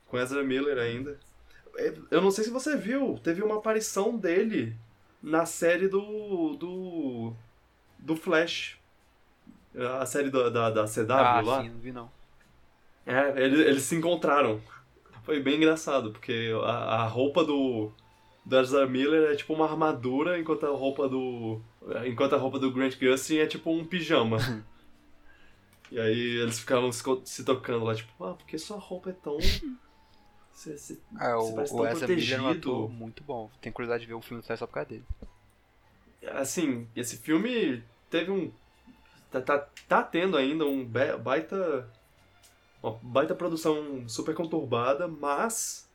Com 0.06 0.18
Ezra 0.18 0.44
Miller 0.44 0.78
ainda. 0.78 1.18
É, 1.76 1.94
Eu 2.10 2.20
não 2.20 2.30
sei 2.30 2.44
se 2.44 2.50
você 2.50 2.76
viu, 2.76 3.18
teve 3.22 3.42
uma 3.42 3.56
aparição 3.56 4.16
dele 4.16 4.76
na 5.22 5.46
série 5.46 5.88
do. 5.88 6.56
do. 6.56 7.32
do 7.98 8.16
Flash. 8.16 8.77
A 10.00 10.06
série 10.06 10.30
da, 10.30 10.48
da, 10.48 10.70
da 10.70 10.84
CW 10.84 11.12
ah, 11.12 11.40
lá. 11.40 11.62
sim, 11.62 11.68
não 11.68 11.78
vi 11.78 11.92
não. 11.92 12.10
É, 13.06 13.42
ele- 13.42 13.62
eles 13.62 13.82
se 13.84 13.94
encontraram. 13.96 14.60
Foi 15.22 15.40
bem 15.40 15.56
engraçado, 15.56 16.10
porque 16.10 16.52
a, 16.64 17.02
a 17.02 17.06
roupa 17.06 17.44
do. 17.44 17.92
do 18.44 18.58
Ezra 18.58 18.86
Miller 18.86 19.32
é 19.32 19.36
tipo 19.36 19.52
uma 19.54 19.66
armadura, 19.70 20.38
enquanto 20.38 20.66
a 20.66 20.70
roupa 20.70 21.08
do. 21.08 21.60
Enquanto 22.06 22.34
a 22.34 22.38
roupa 22.38 22.58
do 22.58 22.72
Grant 22.72 22.98
Gustin 22.98 23.38
é 23.38 23.46
tipo 23.46 23.70
um 23.70 23.84
pijama. 23.84 24.38
e 25.92 25.98
aí 25.98 26.40
eles 26.40 26.58
ficavam 26.58 26.90
se, 26.92 27.02
se 27.24 27.44
tocando 27.44 27.84
lá, 27.84 27.94
tipo, 27.94 28.24
ah, 28.24 28.34
porque 28.34 28.58
sua 28.58 28.78
roupa 28.78 29.10
é 29.10 29.12
tão. 29.12 29.38
Você, 30.52 30.76
você- 30.76 30.98
Ah, 31.16 31.36
Você 31.36 31.52
o, 31.52 31.54
parece 31.54 31.74
o 31.74 31.76
tão 31.76 31.86
Ezra 31.86 32.08
Miller 32.08 32.32
é 32.32 32.40
um 32.40 32.42
protegido. 32.44 32.88
muito 32.88 33.22
bom. 33.22 33.50
Tenho 33.60 33.72
curiosidade 33.74 34.02
de 34.02 34.08
ver 34.08 34.14
um 34.14 34.22
filme 34.22 34.42
do 34.42 34.56
só 34.56 34.66
por 34.66 34.72
causa 34.74 34.88
dele. 34.90 35.04
Assim, 36.32 36.86
esse 36.96 37.16
filme 37.18 37.82
teve 38.10 38.30
um. 38.30 38.50
Tá, 39.30 39.40
tá, 39.42 39.58
tá 39.86 40.02
tendo 40.02 40.36
ainda 40.36 40.64
um 40.64 40.84
baita. 40.84 41.88
Uma 42.82 42.92
baita 43.02 43.34
produção 43.34 44.08
super 44.08 44.34
conturbada, 44.34 45.08
mas. 45.08 45.88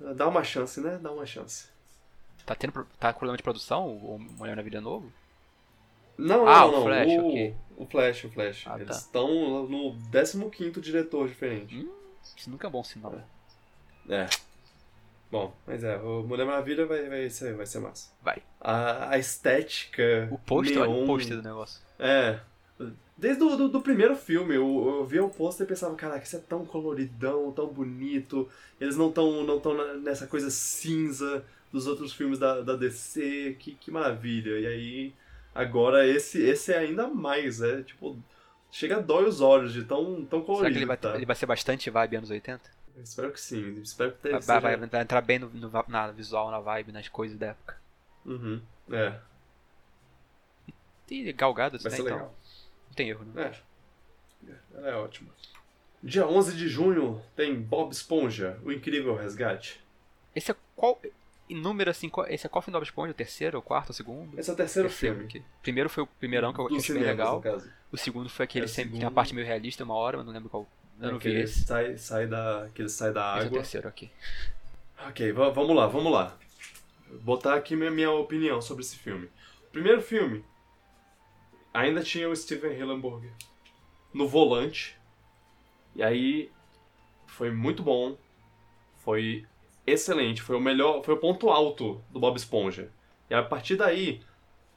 eh, 0.00 0.14
Dá 0.14 0.26
uma 0.28 0.42
chance, 0.44 0.80
né? 0.80 0.98
Dá 1.00 1.10
uma 1.12 1.24
chance. 1.26 1.68
Tá 2.44 2.54
tendo 2.54 2.72
tá 2.98 3.12
com 3.12 3.18
problema 3.18 3.36
de 3.36 3.42
produção? 3.42 3.88
O 3.96 4.18
Mulher 4.18 4.56
na 4.56 4.62
Vida 4.62 4.80
Novo? 4.80 5.12
Não, 6.18 6.46
Ah, 6.48 6.60
não, 6.60 6.68
o 6.68 6.72
não. 6.72 6.82
Flash, 6.84 7.12
o, 7.12 7.28
ok. 7.28 7.56
o 7.76 7.86
Flash, 7.86 8.24
o 8.24 8.30
Flash. 8.30 8.64
Ah, 8.66 8.76
Eles 8.76 8.88
tá. 8.88 8.94
estão 8.94 9.28
no 9.68 10.50
15 10.50 10.80
diretor 10.80 11.28
diferente. 11.28 11.88
Isso 12.36 12.50
nunca 12.50 12.66
é 12.66 12.70
bom 12.70 12.82
sinal. 12.84 13.14
É. 14.08 14.26
Bom, 15.30 15.56
mas 15.66 15.82
é, 15.82 15.96
o 15.96 16.22
Mulher 16.22 16.46
Maravilha 16.46 16.86
vai, 16.86 17.08
vai, 17.08 17.28
ser, 17.28 17.54
vai 17.54 17.66
ser 17.66 17.80
massa. 17.80 18.12
Vai. 18.22 18.42
A, 18.60 19.10
a 19.10 19.18
estética. 19.18 20.28
O 20.30 20.38
pôster, 20.38 20.78
olha 20.78 20.90
o 20.90 21.06
pôster 21.06 21.36
do 21.36 21.42
negócio. 21.42 21.82
É. 21.98 22.38
Desde 23.16 23.42
o 23.42 23.56
do, 23.56 23.68
do 23.68 23.80
primeiro 23.80 24.14
filme, 24.14 24.54
eu, 24.54 24.98
eu 24.98 25.04
via 25.04 25.24
o 25.24 25.30
pôster 25.30 25.64
e 25.64 25.68
pensava, 25.68 25.94
caraca, 25.96 26.24
isso 26.24 26.36
é 26.36 26.40
tão 26.40 26.64
coloridão, 26.64 27.50
tão 27.50 27.66
bonito. 27.66 28.48
Eles 28.80 28.96
não 28.96 29.08
estão 29.08 29.42
não 29.42 29.58
tão 29.58 29.74
nessa 30.00 30.26
coisa 30.26 30.50
cinza 30.50 31.44
dos 31.72 31.86
outros 31.86 32.12
filmes 32.12 32.38
da, 32.38 32.60
da 32.60 32.76
DC, 32.76 33.56
que, 33.58 33.74
que 33.74 33.90
maravilha. 33.90 34.60
E 34.60 34.66
aí, 34.66 35.14
agora 35.54 36.06
esse, 36.06 36.40
esse 36.42 36.72
é 36.72 36.78
ainda 36.78 37.08
mais, 37.08 37.60
é 37.62 37.82
tipo. 37.82 38.18
Chega 38.70 38.96
a 38.96 39.00
dói 39.00 39.24
os 39.24 39.40
olhos 39.40 39.72
de 39.72 39.84
tão, 39.84 40.24
tão 40.26 40.42
colorido. 40.42 40.64
Será 40.64 40.70
que 40.70 40.78
ele 40.78 40.86
vai, 40.86 40.96
tá. 40.96 41.14
ele 41.14 41.24
vai 41.24 41.36
ser 41.36 41.46
bastante 41.46 41.88
vibe 41.88 42.16
anos 42.16 42.30
80? 42.30 42.75
Eu 42.96 43.02
Espero 43.02 43.30
que 43.30 43.40
sim. 43.40 43.72
Espero 43.82 44.12
que 44.12 44.28
Vai, 44.30 44.40
seja... 44.42 44.60
vai- 44.60 44.76
vai 44.76 45.02
entrar 45.02 45.20
bem 45.20 45.38
no, 45.38 45.48
no 45.50 45.70
na 45.88 46.10
visual, 46.10 46.50
na 46.50 46.58
vibe, 46.60 46.92
nas 46.92 47.08
coisas 47.08 47.38
da 47.38 47.48
época. 47.48 47.76
Uhum. 48.24 48.60
É, 48.90 49.18
E 51.10 51.32
galgadas, 51.32 51.82
vai 51.82 51.90
né? 51.92 51.96
ser 51.96 52.02
Então, 52.02 52.16
legal. 52.16 52.34
não 52.88 52.94
tem 52.94 53.08
erro, 53.10 53.24
né? 53.26 53.52
É. 54.48 54.52
Ela 54.74 54.88
é 54.90 54.94
ótima. 54.96 55.28
Dia 56.02 56.26
11 56.26 56.56
de 56.56 56.68
junho 56.68 57.22
tem 57.34 57.54
Bob 57.60 57.92
Esponja, 57.92 58.58
o 58.64 58.72
incrível 58.72 59.14
resgate. 59.16 59.80
Esse 60.34 60.50
é 60.52 60.56
qual. 60.74 61.00
Em 61.48 61.54
número 61.60 61.88
assim, 61.90 62.08
qual- 62.08 62.26
esse 62.26 62.44
é 62.44 62.48
qual 62.48 62.60
filme 62.60 62.72
do 62.72 62.80
Bob 62.80 62.86
Esponja? 62.88 63.12
O 63.12 63.14
terceiro, 63.14 63.58
o 63.58 63.62
quarto, 63.62 63.90
o 63.90 63.92
segundo? 63.92 64.38
Esse 64.38 64.50
é 64.50 64.52
o 64.52 64.56
terceiro, 64.56 64.88
Terceiro, 64.88 65.14
filme. 65.16 65.30
que- 65.30 65.42
Primeiro 65.62 65.88
foi 65.88 66.02
o 66.02 66.06
primeirão 66.06 66.52
que 66.52 66.58
eu 66.60 66.68
Dos 66.68 66.82
achei 66.82 66.96
bem 66.96 67.04
legal. 67.04 67.42
O 67.92 67.96
segundo 67.96 68.28
foi 68.28 68.44
aquele 68.44 68.64
É, 68.64 68.68
sempre 68.68 68.90
tem 68.92 69.00
segundo- 69.00 69.12
a 69.12 69.14
parte 69.14 69.32
meio 69.34 69.46
realista, 69.46 69.84
uma 69.84 69.94
hora, 69.94 70.16
mas 70.16 70.26
não 70.26 70.32
lembro 70.32 70.48
qual. 70.50 70.66
Eu 71.00 71.12
não 71.12 71.18
que 71.18 71.28
vi 71.28 71.34
ele 71.34 71.44
esse. 71.44 71.64
Sai, 71.64 71.96
sai 71.98 72.26
da, 72.26 72.68
que 72.74 72.82
ele 72.82 72.88
sai 72.88 73.12
da 73.12 73.34
Esse 73.36 73.40
é 73.40 73.42
o 73.42 73.46
água. 73.46 73.58
terceiro 73.60 73.88
aqui. 73.88 74.10
ok, 75.08 75.32
va- 75.32 75.50
vamos 75.50 75.76
lá, 75.76 75.86
vamos 75.86 76.12
lá. 76.12 76.36
Vou 77.08 77.18
botar 77.20 77.54
aqui 77.54 77.76
minha, 77.76 77.90
minha 77.90 78.10
opinião 78.10 78.60
sobre 78.60 78.82
esse 78.82 78.96
filme. 78.96 79.26
O 79.68 79.70
primeiro 79.72 80.00
filme 80.02 80.44
ainda 81.72 82.02
tinha 82.02 82.28
o 82.28 82.34
Steven 82.36 82.72
Hillenburg 82.76 83.30
no 84.12 84.26
volante. 84.26 84.96
E 85.94 86.02
aí 86.02 86.50
foi 87.26 87.50
muito 87.50 87.82
bom. 87.82 88.16
Foi 88.98 89.46
excelente, 89.86 90.42
foi 90.42 90.56
o 90.56 90.60
melhor, 90.60 91.02
foi 91.04 91.14
o 91.14 91.18
ponto 91.18 91.48
alto 91.48 92.02
do 92.10 92.18
Bob 92.18 92.36
Esponja. 92.36 92.90
E 93.30 93.34
a 93.34 93.42
partir 93.42 93.76
daí, 93.76 94.20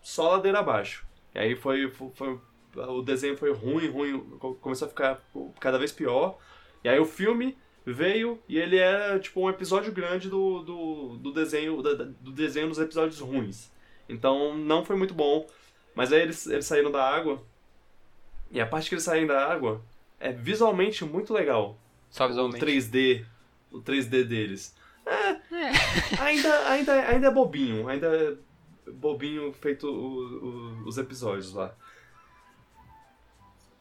só 0.02 0.34
ladeira 0.34 0.60
abaixo. 0.60 1.06
E 1.34 1.40
aí 1.40 1.56
foi, 1.56 1.90
foi, 1.92 2.12
foi- 2.14 2.40
o 2.76 3.02
desenho 3.02 3.38
foi 3.38 3.52
ruim, 3.54 3.88
ruim, 3.88 4.20
co- 4.40 4.56
começou 4.56 4.86
a 4.86 4.90
ficar 4.90 5.22
cada 5.60 5.78
vez 5.78 5.92
pior. 5.92 6.38
E 6.84 6.90
aí 6.90 7.00
o 7.00 7.06
filme 7.06 7.58
veio 7.86 8.40
e 8.48 8.58
ele 8.58 8.78
era 8.78 9.20
tipo 9.20 9.42
um 9.42 9.50
episódio 9.50 9.92
grande 9.92 10.30
do, 10.30 10.62
do, 10.62 11.18
do 11.18 11.32
desenho 11.34 11.82
da- 11.82 11.94
do 11.94 12.32
desenho 12.32 12.68
dos 12.70 12.80
episódios 12.80 13.20
ruins. 13.20 13.72
Então 14.08 14.56
não 14.58 14.84
foi 14.86 14.96
muito 14.96 15.14
bom. 15.14 15.48
Mas 15.96 16.14
aí 16.14 16.22
eles, 16.22 16.46
eles 16.48 16.66
saíram 16.66 16.92
da 16.92 17.04
água. 17.08 17.42
E 18.52 18.60
a 18.62 18.66
parte 18.66 18.90
que 18.90 18.96
eles 18.96 19.04
saem 19.04 19.28
da 19.28 19.46
água 19.52 19.82
é 20.20 20.32
visualmente 20.32 21.04
muito 21.06 21.34
legal. 21.34 21.78
Só 22.10 22.26
O 22.26 22.28
visualmente. 22.30 22.64
3D. 22.66 23.26
O 23.72 23.80
3D 23.82 24.24
deles. 24.24 24.76
É, 25.06 25.40
Ainda, 26.22 26.70
ainda, 26.70 26.94
ainda 27.08 27.28
é 27.28 27.32
bobinho. 27.32 27.88
Ainda 27.88 28.08
é 28.08 28.92
bobinho 28.92 29.52
feito 29.54 29.88
o- 29.88 30.80
o- 30.84 30.88
os 30.88 30.98
episódios 30.98 31.54
lá. 31.54 31.76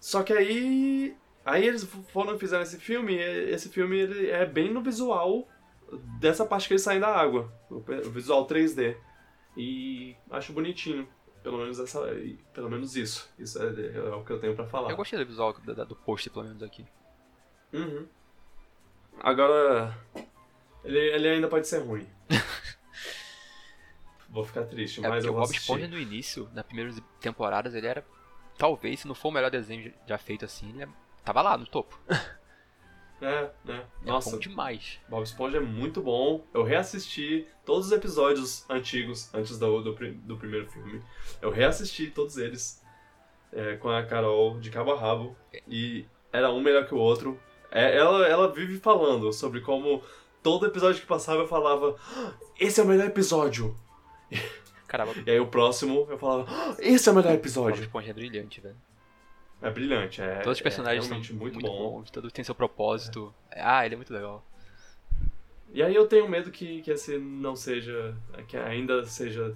Só 0.01 0.23
que 0.23 0.33
aí. 0.33 1.17
Aí 1.45 1.67
eles 1.67 1.85
foram 2.13 2.35
e 2.35 2.39
fizeram 2.39 2.63
esse 2.63 2.79
filme. 2.79 3.15
E 3.17 3.51
esse 3.51 3.69
filme 3.69 3.97
ele 3.99 4.31
é 4.31 4.45
bem 4.45 4.73
no 4.73 4.83
visual 4.83 5.49
dessa 6.21 6.45
parte 6.45 6.69
que 6.69 6.75
eles 6.75 6.83
saem 6.83 7.01
da 7.01 7.09
água. 7.09 7.53
O 7.71 7.77
o 7.77 8.11
visual 8.11 8.47
3D. 8.47 8.97
E 9.57 10.15
acho 10.31 10.53
bonitinho. 10.53 11.09
Pelo 11.43 11.59
menos, 11.59 11.79
essa, 11.79 12.01
pelo 12.53 12.69
menos 12.69 12.97
isso. 12.97 13.33
Isso 13.39 13.61
é, 13.63 13.97
é 13.97 14.15
o 14.15 14.25
que 14.25 14.33
eu 14.33 14.41
tenho 14.41 14.55
pra 14.55 14.67
falar. 14.67 14.91
Eu 14.91 14.97
gostei 14.97 15.19
do 15.19 15.25
visual 15.25 15.55
da- 15.65 15.73
da- 15.73 15.85
do 15.85 15.97
pôster, 15.97 16.33
pelo 16.33 16.45
menos 16.45 16.63
aqui. 16.63 16.85
Uhum. 17.73 18.07
Agora, 19.21 19.97
ele, 20.85 20.99
ele 20.99 21.29
ainda 21.29 21.49
pode 21.49 21.67
ser 21.67 21.79
ruim. 21.79 22.07
vou 24.29 24.45
ficar 24.45 24.65
triste, 24.65 25.05
É 25.05 25.09
mas 25.09 25.25
eu 25.25 25.31
o 25.31 25.35
vou 25.35 25.43
Bob 25.43 25.51
assistir. 25.51 25.73
Esponja 25.73 25.89
no 25.89 25.99
início, 25.99 26.51
nas 26.53 26.65
primeiras 26.67 27.01
temporadas, 27.21 27.75
ele 27.75 27.87
era. 27.87 28.05
Talvez, 28.59 29.01
se 29.01 29.09
não 29.09 29.15
for 29.15 29.29
o 29.29 29.33
melhor 29.33 29.51
desenho 29.51 29.95
já 30.07 30.19
feito 30.19 30.45
assim, 30.45 30.69
ele 30.71 30.83
é- 30.83 30.89
tava 31.25 31.41
lá 31.41 31.57
no 31.57 31.67
topo. 31.67 31.99
É, 33.21 33.51
é. 33.67 33.73
É 33.73 33.85
Nossa, 34.05 34.31
bom 34.31 34.39
demais. 34.39 35.01
Bob 35.09 35.25
Esponja 35.25 35.57
é 35.57 35.61
muito 35.61 36.01
bom. 36.01 36.45
Eu 36.55 36.63
reassisti 36.63 37.49
todos 37.65 37.87
os 37.87 37.93
episódios 37.93 38.65
antigos, 38.71 39.33
antes 39.35 39.59
do, 39.59 39.83
do, 39.83 39.93
do 39.93 40.37
primeiro 40.37 40.71
filme. 40.71 41.03
Eu 41.43 41.51
reassisti 41.51 42.13
todos 42.13 42.37
eles 42.37 42.81
é, 43.53 43.77
com 43.77 43.91
a 43.91 44.05
Carol 44.05 44.61
de 44.61 44.71
cabo 44.71 44.93
a 44.93 45.01
rabo. 45.01 45.37
E 45.67 46.07
era 46.33 46.51
um 46.53 46.61
melhor 46.61 46.87
que 46.87 46.95
o 46.95 46.99
outro. 46.99 47.39
É, 47.73 47.97
ela, 47.97 48.25
ela 48.27 48.53
vive 48.53 48.79
falando 48.79 49.33
sobre 49.33 49.63
como 49.63 50.01
todo 50.41 50.67
episódio 50.67 51.01
que 51.01 51.07
passava 51.09 51.41
eu 51.41 51.49
falava: 51.49 51.97
"Ah, 52.17 52.33
Esse 52.59 52.81
é 52.81 52.85
o 52.85 52.87
melhor 52.87 53.07
episódio. 53.09 53.77
Caramba, 54.89 55.13
E 55.25 55.31
aí 55.31 55.39
o 55.39 55.47
próximo 55.47 56.07
eu 56.11 56.19
falava: 56.19 56.47
"Ah, 56.51 56.75
Esse 56.81 57.09
é 57.09 57.13
o 57.13 57.15
melhor 57.15 57.33
episódio. 57.35 57.81
Esponja 57.83 58.11
é 58.11 58.15
brilhante, 58.15 58.61
velho. 58.61 58.77
É 59.63 59.71
brilhante, 59.71 60.21
é. 60.23 60.37
Todos 60.41 60.59
os 60.59 60.63
personagens 60.63 61.05
é 61.05 61.09
são 61.09 61.19
muito, 61.19 61.35
muito, 61.37 61.61
bom. 61.61 61.99
bons, 62.01 62.11
todos 62.11 62.33
têm 62.33 62.45
seu 62.45 62.55
propósito. 62.55 63.33
Ah, 63.53 63.85
ele 63.85 63.95
é 63.95 63.97
muito 63.97 64.13
legal. 64.13 64.45
E 65.73 65.83
aí 65.83 65.95
eu 65.95 66.07
tenho 66.07 66.29
medo 66.29 66.51
que, 66.51 66.81
que 66.81 66.91
esse 66.91 67.19
não 67.19 67.55
seja. 67.55 68.17
que 68.49 68.57
ainda 68.57 69.05
seja 69.05 69.55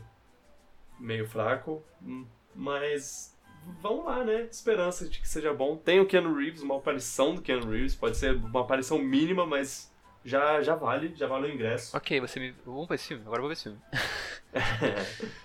meio 1.00 1.26
fraco. 1.26 1.82
hum, 2.02 2.26
Mas 2.54 3.34
vamos 3.80 4.04
lá, 4.04 4.22
né? 4.24 4.42
Esperança 4.50 5.08
de 5.08 5.18
que 5.20 5.28
seja 5.28 5.54
bom. 5.54 5.76
Tem 5.76 6.00
o 6.00 6.06
Keanu 6.06 6.34
Reeves, 6.36 6.62
uma 6.62 6.76
aparição 6.76 7.34
do 7.34 7.40
Keanu 7.40 7.70
Reeves. 7.70 7.94
Pode 7.94 8.16
ser 8.16 8.34
uma 8.34 8.60
aparição 8.60 8.98
mínima, 8.98 9.46
mas 9.46 9.90
já, 10.24 10.60
já 10.62 10.74
vale, 10.74 11.14
já 11.16 11.26
vale 11.26 11.46
o 11.48 11.54
ingresso. 11.54 11.96
Ok, 11.96 12.20
você 12.20 12.38
me. 12.40 12.54
Vamos 12.66 12.88
ver 12.88 12.96
esse 12.96 13.08
filme, 13.08 13.22
agora 13.22 13.38
eu 13.38 13.42
vou 13.42 13.48
ver 13.48 13.54
esse 13.54 13.62
filme. 13.64 13.78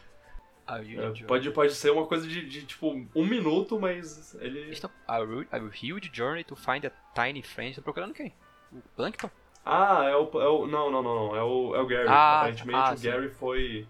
É, 0.69 1.23
pode, 1.25 1.49
pode 1.51 1.73
ser 1.73 1.91
uma 1.91 2.05
coisa 2.05 2.27
de, 2.27 2.45
de, 2.45 2.65
tipo 2.65 2.89
um 3.15 3.25
minuto, 3.25 3.79
mas 3.79 4.35
ele. 4.35 4.77
A, 5.07 5.19
huge 5.19 6.11
journey 6.11 6.43
to 6.43 6.57
find 6.57 6.85
a 6.85 6.91
tiny 7.15 7.41
friend. 7.41 7.71
Estão 7.71 7.83
procurando 7.83 8.13
quem? 8.13 8.33
O 8.73 8.81
Plankton? 8.97 9.29
Ah, 9.65 10.03
é 10.03 10.15
o, 10.15 10.41
é 10.41 10.47
o. 10.49 10.67
Não, 10.67 10.91
não, 10.91 11.01
não, 11.01 11.15
não. 11.15 11.35
É 11.37 11.41
o, 11.41 11.73
é 11.73 11.81
o 11.81 11.87
Gary. 11.87 12.07
Ah, 12.09 12.39
Aparentemente 12.39 12.79
ah, 12.79 12.93
o 12.93 12.97
sim. 12.97 13.09
Gary 13.09 13.29
foi. 13.29 13.87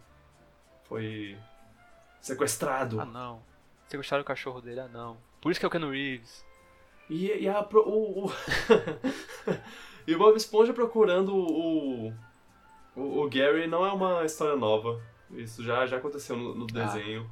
Foi. 0.83 1.37
sequestrado. 2.21 3.01
Ah, 3.01 3.05
não. 3.05 3.41
Gostaram 3.91 4.21
do 4.21 4.27
cachorro 4.27 4.61
dele? 4.61 4.81
Ah, 4.81 4.87
não. 4.87 5.17
Por 5.41 5.51
isso 5.51 5.59
que 5.59 5.65
é 5.65 5.67
o 5.67 5.71
Keanu 5.71 5.89
Reeves. 5.89 6.45
E, 7.09 7.25
e 7.25 7.47
a, 7.47 7.61
o, 7.61 8.25
o- 8.25 8.31
e 10.05 10.13
o 10.13 10.17
Bob 10.17 10.35
Esponja 10.35 10.73
procurando 10.73 11.33
o, 11.33 12.07
o, 12.09 12.13
o 12.97 13.29
Gary 13.29 13.67
não 13.67 13.85
é 13.85 13.91
uma 13.91 14.25
história 14.25 14.55
nova. 14.55 15.01
Isso 15.31 15.63
já, 15.63 15.85
já 15.85 15.97
aconteceu 15.97 16.35
no, 16.35 16.55
no 16.55 16.65
desenho. 16.65 17.29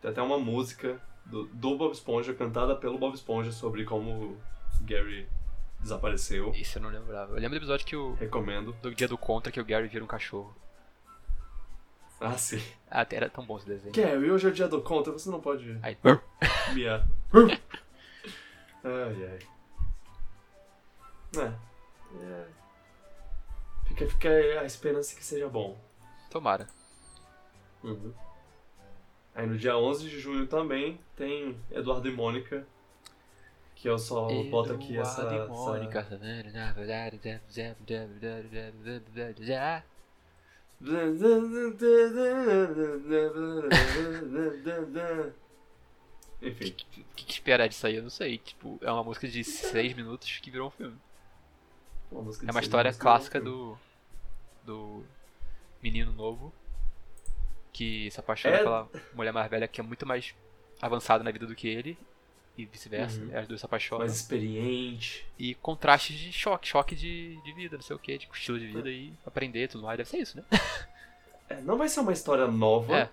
Tem 0.00 0.10
até 0.10 0.22
uma 0.22 0.38
música 0.38 1.00
do, 1.24 1.46
do 1.46 1.76
Bob 1.76 1.92
Esponja, 1.92 2.34
cantada 2.34 2.76
pelo 2.76 2.98
Bob 2.98 3.14
Esponja, 3.14 3.50
sobre 3.52 3.84
como 3.84 4.10
o 4.10 4.38
Gary 4.82 5.28
desapareceu. 5.80 6.50
Isso 6.50 6.78
eu 6.78 6.82
não 6.82 6.90
lembrava. 6.90 7.32
Eu 7.32 7.40
lembro 7.40 7.50
do 7.50 7.56
episódio 7.56 7.86
que 7.86 7.96
o. 7.96 8.14
Recomendo. 8.14 8.72
Do 8.82 8.94
dia 8.94 9.08
do 9.08 9.18
contra 9.18 9.50
que 9.50 9.60
o 9.60 9.64
Gary 9.64 9.88
vira 9.88 10.04
um 10.04 10.08
cachorro. 10.08 10.54
Ah, 12.20 12.38
sim. 12.38 12.62
Ah, 12.88 13.04
era 13.10 13.28
tão 13.28 13.44
bom 13.44 13.56
esse 13.56 13.66
desenho. 13.66 13.92
Gary, 13.92 14.30
hoje 14.30 14.46
é 14.46 14.50
o 14.50 14.52
dia 14.52 14.68
do 14.68 14.80
contra, 14.80 15.12
você 15.12 15.28
não 15.28 15.40
pode 15.40 15.78
Aí. 15.82 15.96
miar. 16.72 17.04
ai, 18.84 19.24
ai. 19.24 19.38
É. 21.36 21.52
é. 22.22 22.61
Fica, 23.92 24.08
fica 24.08 24.30
a 24.60 24.64
esperança 24.64 25.14
que 25.14 25.22
seja 25.22 25.48
bom. 25.48 25.78
Tomara. 26.30 26.66
Uhum. 27.84 28.12
Aí 29.34 29.46
no 29.46 29.58
dia 29.58 29.76
11 29.76 30.08
de 30.08 30.18
junho 30.18 30.46
também 30.46 30.98
tem 31.14 31.56
Eduardo 31.70 32.08
e 32.08 32.12
Mônica. 32.12 32.66
Que 33.74 33.88
eu 33.88 33.98
só 33.98 34.28
boto 34.44 34.72
aqui 34.72 34.96
essa. 34.96 35.20
Eduardo 35.22 35.34
e 35.34 35.38
essa... 35.40 35.52
Mônica. 35.52 36.06
Enfim. 46.40 46.70
O 46.70 47.14
que, 47.14 47.24
que 47.26 47.32
esperar 47.32 47.68
disso 47.68 47.86
aí? 47.86 47.96
Eu 47.96 48.02
não 48.02 48.10
sei. 48.10 48.38
Tipo, 48.38 48.78
é 48.80 48.90
uma 48.90 49.04
música 49.04 49.28
de 49.28 49.44
6 49.44 49.94
minutos 49.94 50.38
que 50.38 50.50
virou 50.50 50.68
um 50.68 50.70
filme. 50.70 50.96
É 52.46 52.50
uma 52.50 52.60
história 52.60 52.90
minutos, 52.90 53.00
clássica 53.00 53.40
do. 53.40 53.76
do 54.64 55.02
menino 55.82 56.12
novo 56.12 56.52
que 57.72 58.10
se 58.10 58.20
apaixona 58.20 58.54
É- 58.56 58.62
pela 58.62 58.88
mulher 59.14 59.32
mais 59.32 59.50
velha 59.50 59.66
que 59.66 59.80
é 59.80 59.84
muito 59.84 60.06
mais 60.06 60.34
avançada 60.80 61.24
na 61.24 61.30
vida 61.30 61.46
do 61.46 61.54
que 61.54 61.66
ele 61.66 61.96
e 62.56 62.66
vice-versa. 62.66 63.20
Uhum. 63.20 63.38
As 63.38 63.48
duas 63.48 63.60
se 63.60 63.66
apaixonam. 63.66 64.00
Mais 64.00 64.14
experiente. 64.14 65.26
E 65.38 65.54
contrastes 65.54 66.16
de 66.18 66.32
choque, 66.32 66.68
choque 66.68 66.94
de, 66.94 67.40
de 67.42 67.52
vida, 67.52 67.76
não 67.76 67.82
sei 67.82 67.96
o 67.96 67.98
que, 67.98 68.18
de 68.18 68.28
estilo 68.32 68.58
de 68.58 68.66
vida 68.66 68.90
e 68.90 69.12
aprender 69.26 69.68
tudo 69.68 69.84
mais. 69.84 69.96
Deve 69.96 70.10
ser 70.10 70.18
isso, 70.18 70.36
né? 70.36 70.44
É, 71.48 71.60
não 71.60 71.76
vai 71.76 71.86
ser 71.86 72.00
uma 72.00 72.12
história 72.14 72.46
nova. 72.46 72.96
É. 72.96 73.10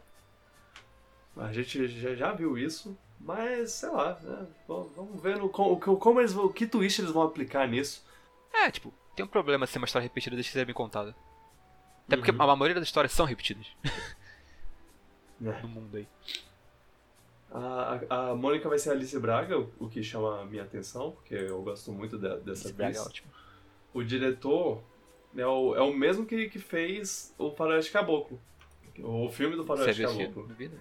A 1.35 1.51
gente 1.51 1.87
já, 1.89 2.15
já 2.15 2.31
viu 2.31 2.57
isso. 2.57 2.97
Mas, 3.19 3.71
sei 3.71 3.89
lá, 3.89 4.17
né? 4.21 4.47
Vamos 4.67 5.21
ver 5.21 5.37
no, 5.37 5.49
como, 5.49 5.77
como 5.77 6.21
eles 6.21 6.31
vão. 6.31 6.47
Que 6.47 6.65
twist 6.65 7.01
eles 7.01 7.11
vão 7.11 7.23
aplicar 7.23 7.67
nisso. 7.67 8.05
É, 8.53 8.69
tipo, 8.71 8.93
tem 9.15 9.25
um 9.25 9.29
problema 9.29 9.65
se 9.65 9.73
ser 9.73 9.79
uma 9.79 9.85
história 9.85 10.03
repetida 10.07 10.35
deixa 10.35 10.49
de 10.49 10.53
ser 10.53 10.65
bem 10.65 10.73
contada. 10.75 11.15
Até 12.07 12.17
porque 12.17 12.31
Uhum. 12.31 12.41
a 12.41 12.55
maioria 12.55 12.75
das 12.75 12.87
histórias 12.87 13.11
são 13.11 13.25
repetidas 13.25 13.67
né? 15.39 15.59
no 15.61 15.67
mundo 15.69 15.95
aí. 15.97 16.07
A, 17.51 17.99
a, 18.09 18.29
a 18.29 18.35
Mônica 18.35 18.69
vai 18.69 18.77
ser 18.77 18.89
a 18.89 18.93
Alice 18.93 19.17
Braga, 19.19 19.57
o, 19.57 19.71
o 19.79 19.89
que 19.89 20.03
chama 20.03 20.41
a 20.41 20.45
minha 20.45 20.63
atenção, 20.63 21.11
porque 21.11 21.33
eu 21.33 21.61
gosto 21.63 21.91
muito 21.91 22.17
de- 22.17 22.37
dessa 22.41 22.67
Esse 22.67 22.73
brag 22.73 22.95
é 22.95 22.99
ótimo. 23.01 23.27
O 23.93 24.03
diretor 24.03 24.83
é 25.35 25.45
o, 25.45 25.75
é 25.75 25.81
o 25.81 25.91
mesmo 25.93 26.25
que, 26.25 26.47
que 26.49 26.59
fez 26.59 27.33
o 27.39 27.51
Faroeste 27.51 27.91
Caboclo. 27.91 28.39
O 28.99 29.29
filme 29.31 29.55
do 29.55 29.63
Você 29.63 29.67
Faroeste 29.67 30.01
viu? 30.05 30.09
Caboclo. 30.11 30.47
Não 30.47 30.55
vi, 30.55 30.67
né? 30.69 30.79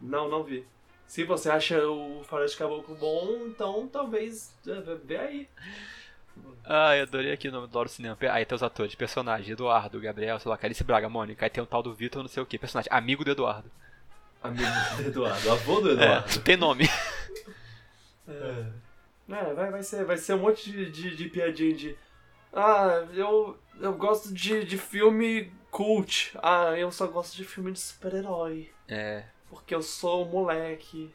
Não, 0.00 0.28
não 0.28 0.42
vi. 0.44 0.66
Se 1.06 1.24
você 1.24 1.50
acha 1.50 1.86
o 1.86 2.24
Faroeste 2.24 2.56
Caboclo 2.56 2.94
bom, 2.94 3.46
então 3.46 3.86
talvez 3.88 4.54
é, 4.66 4.80
vê 5.04 5.16
aí. 5.18 5.48
Ah, 6.64 6.96
eu 6.96 7.02
adorei 7.02 7.32
aqui 7.32 7.48
o 7.48 7.52
nome 7.52 7.66
do 7.66 7.74
Loro 7.74 7.88
Cinema. 7.88 8.16
Aí 8.30 8.44
tem 8.46 8.54
os 8.56 8.62
atores, 8.62 8.94
personagem, 8.94 9.52
Eduardo, 9.52 10.00
Gabriel, 10.00 10.38
sei 10.38 10.50
lá, 10.50 10.56
Calice 10.56 10.84
Braga, 10.84 11.08
Mônica. 11.08 11.44
Aí 11.44 11.50
tem 11.50 11.62
o 11.62 11.66
tal 11.66 11.82
do 11.82 11.92
Vitor, 11.92 12.22
não 12.22 12.28
sei 12.28 12.42
o 12.42 12.46
que, 12.46 12.58
personagem, 12.58 12.90
amigo 12.92 13.24
do 13.24 13.30
Eduardo. 13.32 13.70
Amigo 14.42 14.70
do 14.96 15.02
Eduardo, 15.08 15.50
avô 15.50 15.80
do 15.80 15.90
Eduardo. 15.90 16.38
É, 16.38 16.38
tem 16.42 16.56
nome. 16.56 16.88
É, 18.28 18.66
É, 19.28 19.54
vai, 19.54 19.70
vai, 19.70 19.82
ser, 19.82 20.04
vai 20.04 20.16
ser 20.16 20.34
um 20.34 20.38
monte 20.38 20.70
de, 20.70 20.90
de, 20.90 21.16
de 21.16 21.28
piadinha 21.28 21.74
de. 21.74 21.98
Ah, 22.52 23.06
eu, 23.14 23.58
eu 23.80 23.94
gosto 23.94 24.32
de, 24.32 24.64
de 24.64 24.76
filme 24.78 25.52
cult. 25.70 26.36
Ah, 26.42 26.76
eu 26.76 26.90
só 26.92 27.06
gosto 27.06 27.36
de 27.36 27.44
filme 27.44 27.72
de 27.72 27.80
super-herói. 27.80 28.70
É, 28.88 29.24
Porque 29.48 29.74
eu 29.74 29.82
sou 29.82 30.26
um 30.26 30.30
moleque. 30.30 31.14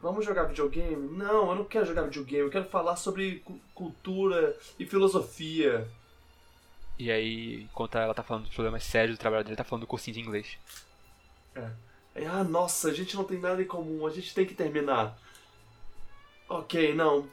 Vamos 0.00 0.24
jogar 0.24 0.44
videogame? 0.44 1.16
Não, 1.16 1.50
eu 1.50 1.54
não 1.56 1.64
quero 1.64 1.86
jogar 1.86 2.02
videogame. 2.02 2.44
Eu 2.44 2.50
quero 2.50 2.66
falar 2.68 2.96
sobre 2.96 3.36
cu- 3.40 3.60
cultura 3.74 4.56
e 4.78 4.86
filosofia. 4.86 5.88
e 6.98 7.10
aí, 7.10 7.62
enquanto 7.64 7.96
ela 7.98 8.14
tá 8.14 8.22
falando 8.22 8.44
dos 8.44 8.54
problemas 8.54 8.84
sérios 8.84 9.16
do 9.16 9.20
trabalho 9.20 9.42
dele, 9.44 9.52
ele 9.52 9.56
tá 9.58 9.64
falando 9.64 9.82
do 9.82 9.86
cursinho 9.86 10.14
de 10.14 10.20
inglês. 10.20 10.58
Aí, 12.14 12.24
ah, 12.26 12.44
nossa, 12.44 12.88
a 12.88 12.92
gente 12.94 13.16
não 13.16 13.24
tem 13.24 13.38
nada 13.38 13.60
em 13.62 13.66
comum. 13.66 14.06
A 14.06 14.10
gente 14.10 14.34
tem 14.34 14.46
que 14.46 14.54
terminar. 14.54 15.18
Ok, 16.48 16.94
não. 16.94 17.28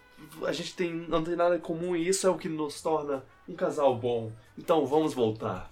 A 0.45 0.51
gente 0.53 0.73
tem, 0.75 0.93
não 0.93 1.23
tem 1.23 1.35
nada 1.35 1.55
em 1.55 1.59
comum 1.59 1.95
e 1.95 2.07
isso 2.07 2.25
é 2.25 2.29
o 2.29 2.37
que 2.37 2.47
nos 2.49 2.81
torna 2.81 3.23
um 3.47 3.55
casal 3.55 3.95
bom. 3.95 4.31
Então 4.57 4.85
vamos 4.85 5.13
voltar. 5.13 5.69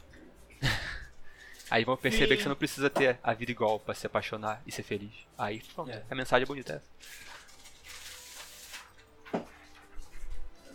Aí 1.71 1.85
vão 1.85 1.95
perceber 1.95 2.27
Sim. 2.33 2.35
que 2.35 2.43
você 2.43 2.49
não 2.49 2.55
precisa 2.57 2.89
ter 2.89 3.17
a 3.23 3.33
vida 3.33 3.49
igual 3.49 3.79
pra 3.79 3.93
se 3.93 4.05
apaixonar 4.05 4.61
e 4.67 4.71
ser 4.73 4.83
feliz. 4.83 5.13
Aí, 5.37 5.63
pronto, 5.73 5.89
É. 5.89 6.03
a 6.11 6.15
mensagem 6.15 6.43
é 6.43 6.45
bonita 6.45 6.73
essa. 6.73 6.91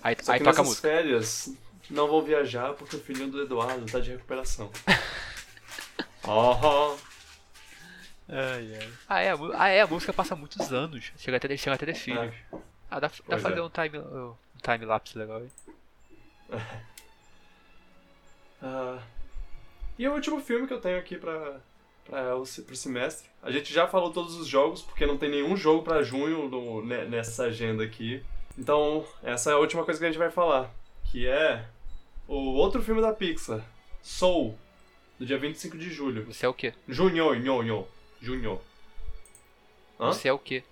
Aí, 0.03 0.17
Só 0.23 0.33
aí 0.33 0.39
que 0.39 0.45
toca 0.45 0.63
a 0.63 0.65
música. 0.65 0.89
férias 0.89 1.55
não 1.91 2.09
vou 2.09 2.23
viajar 2.23 2.73
porque 2.73 2.97
o 2.97 3.01
filhinho 3.01 3.31
do 3.31 3.43
Eduardo 3.43 3.85
tá 3.85 4.01
de 4.01 4.11
recuperação. 4.13 4.71
Oh, 6.29 6.97
Ai, 8.29 8.75
ai. 8.75 8.93
Ah, 9.09 9.21
é, 9.21 9.31
a 9.31 9.37
ah, 9.55 9.69
é, 9.69 9.81
a 9.83 9.87
música 9.87 10.13
passa 10.13 10.35
muitos 10.35 10.73
anos. 10.73 11.13
Chega 11.17 11.37
até, 11.37 11.57
chega 11.57 11.77
até 11.77 11.87
ter 11.87 11.95
filhos. 11.95 12.35
Ah, 12.91 12.99
dá, 12.99 13.07
dá 13.07 13.11
pra 13.25 13.39
fazer 13.39 13.61
é. 13.61 13.63
um 13.63 13.71
time, 13.71 13.99
um 13.99 14.35
time 14.61 14.85
lapse 14.85 15.17
legal 15.17 15.37
aí. 15.39 15.51
Ah, 18.61 18.99
e 19.99 20.07
o 20.09 20.13
último 20.13 20.41
filme 20.41 20.67
que 20.67 20.73
eu 20.73 20.81
tenho 20.81 20.99
aqui 20.99 21.17
pra, 21.17 21.61
pra, 22.05 22.37
o 22.37 22.45
semestre. 22.47 23.29
A 23.43 23.51
gente 23.51 23.73
já 23.73 23.87
falou 23.87 24.11
todos 24.13 24.35
os 24.37 24.47
jogos, 24.47 24.83
porque 24.83 25.07
não 25.07 25.17
tem 25.19 25.31
nenhum 25.31 25.57
jogo 25.57 25.83
pra 25.83 26.03
junho 26.03 26.49
no- 26.49 26.85
ne- 26.85 27.05
nessa 27.05 27.45
agenda 27.45 27.83
aqui. 27.85 28.23
Então, 28.59 29.05
essa 29.23 29.51
é 29.51 29.55
a 29.55 29.59
última 29.59 29.85
coisa 29.85 29.99
que 30.01 30.07
a 30.07 30.09
gente 30.09 30.19
vai 30.19 30.31
falar. 30.31 30.71
Que 31.11 31.27
é 31.27 31.65
o 32.27 32.55
outro 32.55 32.83
filme 32.83 33.01
da 33.01 33.13
Pixar, 33.13 33.63
Soul, 34.03 34.59
do 35.19 35.25
dia 35.27 35.39
25 35.39 35.77
de 35.79 35.91
julho. 35.91 36.25
Você 36.27 36.45
é 36.45 36.49
o 36.49 36.55
quê? 36.55 36.73
Junho, 36.89 37.35
junho, 37.43 37.87
junho. 38.21 38.61
Hã? 40.01 40.13
Você 40.13 40.29
é 40.29 40.33
o 40.33 40.39
quê? 40.39 40.63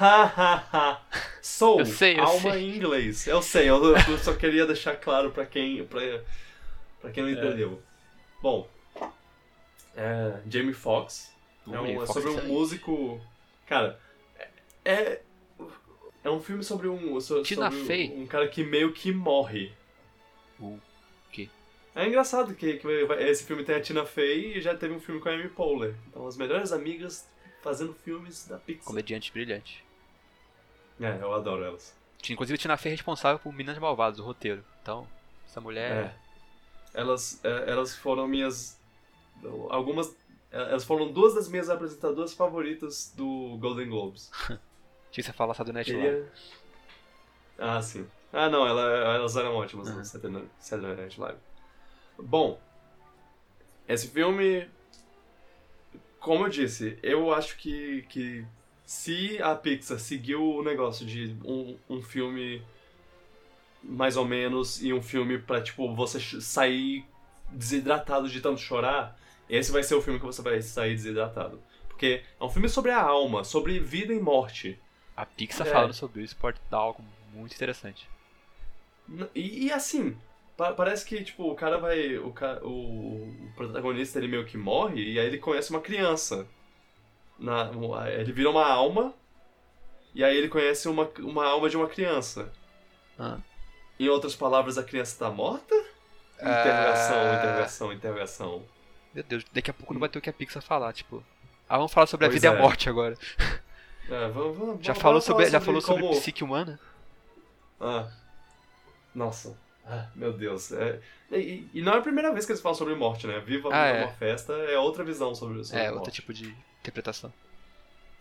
Ha, 0.00 0.22
ha, 0.24 0.64
ha. 0.72 1.00
Soul, 1.42 1.80
Eu 1.80 1.86
sei, 1.86 2.18
eu 2.18 2.22
alma 2.24 2.52
sei. 2.52 2.62
em 2.62 2.76
inglês. 2.76 3.26
Eu 3.26 3.42
sei, 3.42 3.68
eu, 3.68 3.82
eu 3.96 4.18
só 4.18 4.32
queria 4.34 4.64
deixar 4.66 4.94
claro 4.96 5.30
pra 5.32 5.44
quem, 5.44 5.84
pra, 5.84 6.00
pra 7.00 7.10
quem 7.10 7.22
não 7.22 7.30
É. 7.30 7.32
entendeu. 7.32 7.82
Bom, 8.42 8.68
é, 9.96 10.40
Jamie 10.48 10.72
Foxx 10.74 11.32
é, 11.66 11.80
um- 11.80 12.02
é 12.02 12.06
sobre 12.06 12.30
um 12.30 12.46
músico. 12.46 13.20
Cara, 13.66 13.98
é, 14.38 14.48
é. 14.84 15.22
É 16.24 16.30
um 16.30 16.40
filme 16.40 16.62
sobre 16.64 16.88
um. 16.88 17.18
so- 17.20 17.42
Tina 17.42 17.70
sobre 17.70 17.84
Fey. 17.86 18.10
um 18.16 18.26
cara 18.26 18.48
que 18.48 18.62
meio 18.64 18.92
que 18.92 19.12
morre. 19.12 19.72
O 20.60 20.78
quê? 21.30 21.48
É 21.94 22.06
engraçado 22.06 22.54
que, 22.54 22.74
que 22.78 22.88
esse 23.20 23.44
filme 23.44 23.64
tem 23.64 23.76
a 23.76 23.80
Tina 23.80 24.04
Fey 24.04 24.58
e 24.58 24.60
já 24.60 24.74
teve 24.76 24.92
um 24.94 25.00
filme 25.00 25.20
com 25.20 25.28
a 25.28 25.32
Amy 25.32 25.48
Poehler. 25.48 25.94
Então, 26.08 26.26
as 26.26 26.36
melhores 26.36 26.72
amigas 26.72 27.26
fazendo 27.62 27.94
filmes 27.94 28.46
da 28.46 28.58
Pixar. 28.58 28.84
Comediante 28.86 29.32
brilhante. 29.32 29.84
É, 31.00 31.18
eu 31.22 31.32
adoro 31.32 31.64
elas. 31.64 31.94
Inclusive, 32.28 32.56
a 32.56 32.58
Tina 32.58 32.76
Fey 32.76 32.90
é 32.90 32.94
responsável 32.94 33.38
por 33.38 33.52
Minas 33.54 33.78
Malvadas, 33.78 34.18
o 34.18 34.24
roteiro. 34.24 34.64
Então, 34.82 35.06
essa 35.46 35.60
mulher. 35.60 35.92
É. 35.92 36.27
Elas, 36.94 37.40
é, 37.44 37.70
elas 37.70 37.94
foram 37.96 38.26
minhas. 38.26 38.78
Algumas. 39.70 40.16
é, 40.50 40.56
Elas 40.70 40.84
foram 40.84 41.12
duas 41.12 41.34
das 41.34 41.48
minhas 41.48 41.68
apresentadoras 41.70 42.32
favoritas 42.32 43.12
do 43.16 43.56
Golden 43.60 43.88
Globes. 43.88 44.30
Tinha 45.10 45.24
que 45.24 45.32
falar 45.32 45.54
Night 45.72 45.92
Live. 45.92 46.04
Queria... 46.06 46.32
Ah, 47.58 47.80
sim. 47.82 48.06
Ah, 48.32 48.48
não, 48.50 48.66
ela- 48.66 49.14
elas 49.14 49.36
eram 49.36 49.54
ótimas 49.56 49.88
Uhum. 49.88 49.96
no 49.96 50.04
Saturday 50.58 50.96
Night 50.96 51.18
Live. 51.20 51.38
Bom, 52.18 52.60
esse 53.88 54.08
filme 54.08 54.68
como 56.20 56.44
eu 56.44 56.48
disse, 56.50 56.98
eu 57.02 57.32
acho 57.32 57.56
que, 57.56 58.02
que 58.08 58.44
se 58.84 59.40
a 59.40 59.54
Pixar 59.54 59.98
seguiu 59.98 60.42
o 60.56 60.62
negócio 60.62 61.06
de 61.06 61.36
um, 61.44 61.78
um 61.88 62.02
filme 62.02 62.60
mais 63.88 64.16
ou 64.16 64.24
menos 64.24 64.82
e 64.82 64.92
um 64.92 65.02
filme 65.02 65.38
pra, 65.38 65.60
tipo, 65.62 65.94
você 65.94 66.20
sair 66.40 67.04
desidratado 67.50 68.28
de 68.28 68.40
tanto 68.40 68.60
chorar, 68.60 69.18
esse 69.48 69.72
vai 69.72 69.82
ser 69.82 69.94
o 69.94 70.02
filme 70.02 70.20
que 70.20 70.26
você 70.26 70.42
vai 70.42 70.60
sair 70.60 70.94
desidratado. 70.94 71.60
Porque 71.88 72.22
é 72.40 72.44
um 72.44 72.50
filme 72.50 72.68
sobre 72.68 72.90
a 72.92 73.00
alma, 73.02 73.42
sobre 73.44 73.80
vida 73.80 74.12
e 74.12 74.20
morte. 74.20 74.78
A 75.16 75.26
Pixar 75.26 75.66
É. 75.66 75.70
falando 75.72 75.94
sobre 75.94 76.22
isso 76.22 76.36
pode 76.36 76.60
dar 76.70 76.76
algo 76.78 77.02
muito 77.34 77.54
interessante. 77.54 78.08
E, 79.34 79.66
e 79.66 79.72
assim, 79.72 80.16
pa- 80.56 80.72
parece 80.74 81.04
que, 81.04 81.24
tipo, 81.24 81.50
o 81.50 81.54
cara 81.56 81.78
vai. 81.78 82.18
O, 82.18 82.30
ca- 82.32 82.60
o, 82.62 82.68
o 83.24 83.52
protagonista 83.56 84.18
ele 84.18 84.28
meio 84.28 84.44
que 84.44 84.56
morre 84.58 85.02
e 85.14 85.18
aí 85.18 85.26
ele 85.26 85.38
conhece 85.38 85.70
uma 85.70 85.80
criança. 85.80 86.46
Na, 87.38 87.70
ele 88.12 88.32
vira 88.32 88.50
uma 88.50 88.66
alma 88.66 89.14
e 90.14 90.22
aí 90.24 90.36
ele 90.36 90.48
conhece 90.48 90.88
uma, 90.88 91.08
uma 91.20 91.46
alma 91.46 91.68
de 91.70 91.76
uma 91.76 91.88
criança. 91.88 92.52
Ah. 93.18 93.38
Em 93.98 94.08
outras 94.08 94.34
palavras, 94.36 94.78
a 94.78 94.82
criança 94.82 95.18
tá 95.18 95.30
morta? 95.30 95.74
Interrogação, 96.36 97.16
Ah. 97.16 97.34
interrogação, 97.36 97.92
interrogação. 97.92 98.62
Meu 99.12 99.24
Deus, 99.24 99.44
daqui 99.52 99.70
a 99.70 99.74
pouco 99.74 99.92
não 99.92 100.00
vai 100.00 100.08
ter 100.08 100.18
o 100.18 100.22
que 100.22 100.30
a 100.30 100.32
Pixar 100.32 100.62
falar, 100.62 100.92
tipo. 100.92 101.24
Ah, 101.68 101.76
vamos 101.76 101.92
falar 101.92 102.06
sobre 102.06 102.26
a 102.26 102.28
Pois 102.28 102.40
vida 102.40 102.52
e 102.54 102.56
é. 102.56 102.58
a 102.58 102.62
morte 102.62 102.88
agora. 102.88 103.16
É, 104.08 104.28
vamos, 104.28 104.56
vamos, 104.56 104.86
Já 104.86 104.92
vamos 104.92 105.02
falou 105.02 105.20
falar 105.20 105.20
sobre, 105.20 105.50
já 105.50 105.60
falou 105.60 105.80
sobre 105.80 106.02
como- 106.02 106.14
psique 106.14 106.44
humana? 106.44 106.78
Ah. 107.80 108.08
Nossa. 109.14 109.56
Ah, 109.84 110.06
meu 110.14 110.32
Deus. 110.32 110.70
É, 110.72 111.00
e, 111.32 111.68
e 111.74 111.82
não 111.82 111.94
é 111.94 111.98
a 111.98 112.02
primeira 112.02 112.32
vez 112.32 112.46
que 112.46 112.52
eles 112.52 112.60
falam 112.62 112.76
sobre 112.76 112.94
morte, 112.94 113.26
né? 113.26 113.40
Viva 113.40 113.68
Ah, 113.72 113.86
é. 113.86 114.04
uma 114.04 114.12
festa 114.12 114.52
é 114.52 114.78
outra 114.78 115.02
visão 115.02 115.34
sobre, 115.34 115.64
sobre 115.64 115.80
É, 115.80 115.84
morte. 115.86 115.96
outro 115.98 116.12
tipo 116.12 116.32
de 116.32 116.54
interpretação. 116.80 117.32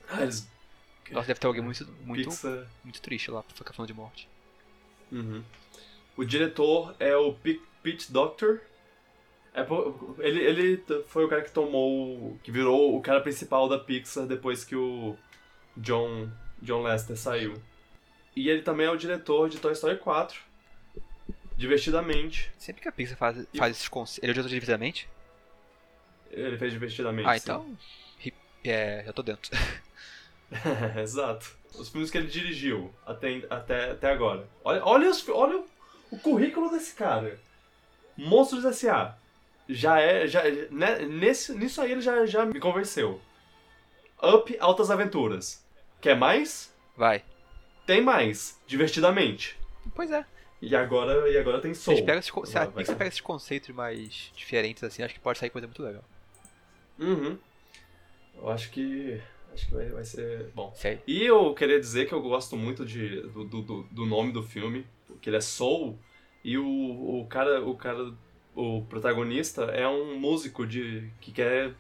Ah, 0.10 0.24
eles... 0.24 0.48
Nossa, 1.12 1.28
deve 1.28 1.40
ter 1.40 1.48
alguém 1.48 1.62
muito, 1.62 1.86
muito, 2.02 2.30
Pixar... 2.30 2.66
muito 2.84 3.02
triste 3.02 3.30
lá 3.32 3.44
pra 3.44 3.56
ficar 3.56 3.74
falando 3.74 3.88
de 3.88 3.94
morte. 3.94 4.28
Uhum. 5.12 5.42
O 6.18 6.26
diretor 6.26 6.96
é 7.00 7.16
o 7.16 7.34
Pete 7.84 8.12
Doctor. 8.12 8.60
É, 9.54 9.66
ele, 10.20 10.44
ele 10.44 10.84
foi 11.08 11.24
o 11.24 11.30
cara 11.30 11.44
que 11.44 11.52
tomou. 11.52 12.38
que 12.44 12.52
virou 12.52 12.98
o 12.98 13.02
cara 13.02 13.22
principal 13.22 13.70
da 13.70 13.78
Pixar 13.78 14.26
depois 14.26 14.64
que 14.66 14.76
o 14.76 15.16
John, 15.78 16.30
John 16.62 16.82
Lester 16.82 17.16
saiu. 17.16 17.62
E 18.36 18.50
ele 18.50 18.64
também 18.64 18.88
é 18.88 18.92
o 18.92 18.98
diretor 18.98 19.48
de 19.48 19.60
Toy 19.60 19.74
Story 19.74 19.98
4. 19.98 20.42
Divertidamente. 21.56 22.52
Sempre 22.58 22.82
que 22.82 22.88
a 22.88 22.92
Pixar 22.92 23.18
faz, 23.18 23.48
faz 23.56 23.78
esses 23.78 23.88
conceitos. 23.88 24.24
Ele 24.24 24.32
é 24.32 24.32
o 24.32 24.34
diretor 24.34 24.50
de 24.50 24.56
Divertidamente? 24.56 25.10
Ele 26.32 26.58
fez 26.58 26.74
divertidamente. 26.74 27.30
Ah, 27.30 27.38
sim. 27.38 27.44
então. 27.44 27.78
É, 28.64 29.04
já 29.06 29.14
tô 29.14 29.24
dentro. 29.24 29.52
Exato. 31.00 31.56
Os 31.76 31.90
filmes 31.90 32.10
que 32.10 32.18
ele 32.18 32.28
dirigiu 32.28 32.94
até, 33.06 33.46
até, 33.50 33.92
até 33.92 34.12
agora. 34.12 34.48
Olha, 34.64 34.84
olha, 34.84 35.10
os 35.10 35.28
olha 35.30 35.64
o, 36.12 36.18
currículo 36.20 36.70
desse 36.70 36.94
cara. 36.94 37.40
Monstros 38.18 38.66
S.A. 38.66 39.16
Já 39.70 40.00
é. 40.00 40.28
Já, 40.28 40.44
né, 40.72 41.00
nesse, 41.06 41.54
nisso 41.54 41.82
aí 41.82 41.92
ele 41.92 42.02
já, 42.02 42.26
já 42.26 42.46
me 42.46 42.60
convenceu. 42.60 43.22
Up 44.22 44.56
Altas 44.60 44.90
Aventuras. 44.90 45.64
Quer 46.02 46.16
mais? 46.16 46.74
Vai. 46.96 47.24
Tem 47.86 48.02
mais. 48.02 48.60
Divertidamente. 48.68 49.58
Pois 49.96 50.12
é. 50.12 50.26
E 50.62 50.76
agora, 50.76 51.30
e 51.30 51.38
agora 51.38 51.62
tem 51.62 51.74
Soul. 51.74 51.96
eles 51.98 52.06
pegam 52.06 52.20
esses, 52.20 52.56
a 52.56 52.66
Vai- 52.66 52.84
ser. 52.86 52.96
pega 52.96 53.08
esses 53.10 53.22
conceitos 53.22 53.70
mais 53.70 54.32
diferentes 54.36 54.84
assim, 54.84 55.04
acho 55.04 55.14
que 55.14 55.20
pode 55.20 55.38
sair 55.38 55.52
coisa 55.52 55.68
muito 55.68 55.84
legal. 55.84 56.04
Uhum. 56.98 57.38
Eu 58.36 58.50
acho 58.50 58.72
que. 58.72 59.22
Acho 59.54 59.68
que 59.68 59.74
vai, 59.74 59.90
vai 59.90 60.04
ser 60.04 60.50
bom. 60.56 60.74
Aí. 60.84 61.00
E 61.06 61.24
eu 61.26 61.54
queria 61.54 61.80
dizer 61.80 62.08
que 62.08 62.14
eu 62.14 62.22
gosto 62.22 62.56
muito 62.58 62.86
de, 62.86 63.22
do, 63.22 63.44
do- 63.46 63.84
do 63.92 64.06
nome 64.06 64.32
do 64.32 64.42
filme, 64.44 64.86
que 65.22 65.30
ele 65.30 65.38
é 65.38 65.42
Soul, 65.42 66.00
e 66.44 66.58
o, 66.58 66.66
o 67.22 67.28
cara, 67.28 67.62
o 67.64 67.76
cara, 67.76 68.14
o 68.56 68.84
protagonista 68.86 69.64
é 69.66 69.88
um 69.88 70.20
músico 70.20 70.66
de 70.66 71.12
que 71.22 71.32
quer 71.32 71.74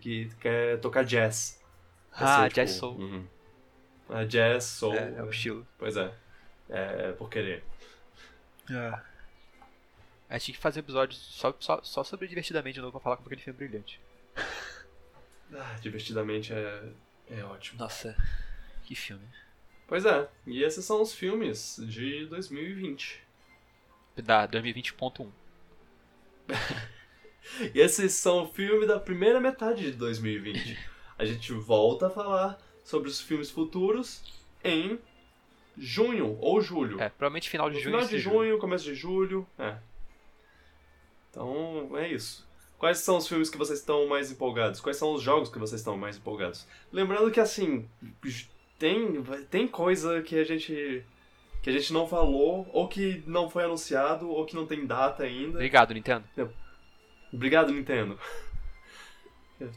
que 0.00 0.28
quer 0.40 0.80
tocar 0.80 1.04
jazz. 1.04 1.62
Quer 2.16 2.24
Ah, 2.24 2.48
ser, 2.48 2.52
Jazz 2.54 2.70
tipo, 2.74 2.80
Soul. 2.80 2.98
uhum. 2.98 3.26
É, 4.10 4.24
jazz, 4.24 4.64
soul. 4.64 4.94
É, 4.94 5.14
é 5.18 5.22
o 5.22 5.30
estilo. 5.30 5.66
Pois 5.78 5.96
é. 5.96 6.12
É 6.68 7.12
por 7.12 7.28
querer. 7.28 7.62
A 10.28 10.34
gente 10.38 10.46
tinha 10.46 10.54
que 10.56 10.60
fazer 10.60 10.80
um 10.80 10.82
episódio 10.82 11.16
só, 11.16 11.54
só, 11.60 11.80
só 11.82 12.02
sobre 12.04 12.26
Divertidamente 12.26 12.74
de 12.74 12.80
novo 12.80 12.92
pra 12.92 13.00
falar 13.00 13.16
como 13.16 13.28
aquele 13.28 13.40
filme 13.42 13.56
é 13.56 13.68
brilhante. 13.68 14.00
Ah, 15.54 15.76
divertidamente 15.80 16.52
é, 16.52 16.82
é 17.30 17.44
ótimo. 17.44 17.78
Nossa, 17.78 18.16
que 18.84 18.94
filme. 18.96 19.24
Pois 19.86 20.04
é. 20.04 20.28
E 20.46 20.62
esses 20.62 20.84
são 20.84 21.00
os 21.00 21.14
filmes 21.14 21.80
de 21.86 22.26
2020. 22.26 23.22
Da 24.16 24.48
2020.1. 24.48 25.28
E 27.72 27.78
esses 27.78 28.12
são 28.12 28.42
o 28.42 28.48
filme 28.48 28.86
da 28.86 28.98
primeira 28.98 29.40
metade 29.40 29.84
de 29.84 29.92
2020. 29.92 30.76
A 31.16 31.24
gente 31.24 31.52
volta 31.52 32.08
a 32.08 32.10
falar 32.10 32.58
sobre 32.82 33.08
os 33.08 33.20
filmes 33.20 33.50
futuros 33.50 34.22
em 34.64 34.98
junho 35.78 36.36
ou 36.40 36.60
julho. 36.60 37.00
É, 37.00 37.08
provavelmente 37.08 37.48
final 37.48 37.70
de 37.70 37.76
no 37.76 37.82
junho. 37.82 37.94
final 37.96 38.08
de 38.08 38.18
junho, 38.18 38.58
começo 38.58 38.84
de 38.84 38.94
julho. 38.94 39.46
É. 39.58 39.76
Então, 41.30 41.96
é 41.96 42.08
isso. 42.08 42.46
Quais 42.78 42.98
são 42.98 43.16
os 43.16 43.28
filmes 43.28 43.48
que 43.48 43.56
vocês 43.56 43.78
estão 43.78 44.06
mais 44.06 44.30
empolgados? 44.30 44.80
Quais 44.80 44.96
são 44.96 45.14
os 45.14 45.22
jogos 45.22 45.48
que 45.48 45.58
vocês 45.58 45.80
estão 45.80 45.96
mais 45.96 46.16
empolgados? 46.16 46.66
Lembrando 46.92 47.30
que, 47.30 47.40
assim, 47.40 47.88
tem, 48.78 49.22
tem 49.50 49.68
coisa 49.68 50.22
que 50.22 50.38
a 50.38 50.44
gente 50.44 51.04
que 51.62 51.70
a 51.70 51.72
gente 51.72 51.92
não 51.92 52.06
falou, 52.06 52.68
ou 52.72 52.86
que 52.86 53.24
não 53.26 53.50
foi 53.50 53.64
anunciado, 53.64 54.30
ou 54.30 54.46
que 54.46 54.54
não 54.54 54.66
tem 54.66 54.86
data 54.86 55.24
ainda. 55.24 55.56
Obrigado, 55.56 55.92
Nintendo. 55.92 56.24
Obrigado, 57.32 57.72
Nintendo. 57.72 58.16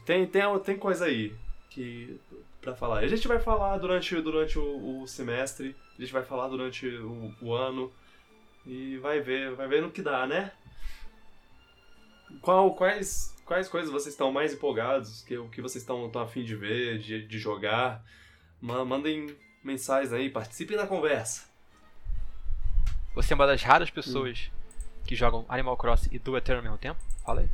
Tem, 0.04 0.24
tem, 0.24 0.42
tem 0.60 0.76
coisa 0.76 1.06
aí 1.06 1.34
que 1.68 2.20
para 2.60 2.76
falar. 2.76 2.98
A 2.98 3.08
gente 3.08 3.26
vai 3.26 3.38
falar 3.40 3.78
durante, 3.78 4.14
durante 4.20 4.58
o, 4.58 5.02
o 5.02 5.06
semestre, 5.08 5.74
a 5.98 6.00
gente 6.00 6.12
vai 6.12 6.22
falar 6.22 6.48
durante 6.48 6.86
o, 6.86 7.34
o 7.40 7.54
ano 7.54 7.92
e 8.66 8.98
vai 8.98 9.20
ver, 9.20 9.54
vai 9.54 9.66
ver 9.66 9.82
no 9.82 9.90
que 9.90 10.02
dá, 10.02 10.26
né? 10.26 10.52
Qual, 12.40 12.74
quais, 12.74 13.34
quais 13.44 13.68
coisas 13.68 13.90
vocês 13.90 14.14
estão 14.14 14.30
mais 14.30 14.52
empolgados? 14.52 15.22
Que, 15.22 15.36
o 15.38 15.48
que 15.48 15.60
vocês 15.60 15.82
estão, 15.82 16.06
estão 16.06 16.22
a 16.22 16.28
fim 16.28 16.44
de 16.44 16.54
ver, 16.54 16.98
de, 16.98 17.26
de 17.26 17.38
jogar? 17.38 18.04
Ma- 18.60 18.84
Mandem 18.84 19.36
mensagens 19.62 20.12
aí, 20.12 20.30
participem 20.30 20.76
da 20.76 20.86
conversa. 20.86 21.48
Você 23.14 23.32
é 23.32 23.36
uma 23.36 23.46
das 23.46 23.62
raras 23.62 23.90
pessoas 23.90 24.50
que 25.06 25.16
jogam 25.16 25.44
Animal 25.48 25.76
Crossing 25.76 26.08
e 26.12 26.18
Do 26.18 26.36
Eternal 26.36 26.60
ao 26.60 26.64
mesmo 26.64 26.78
tempo? 26.78 27.00
Fala 27.24 27.40
aí. 27.40 27.48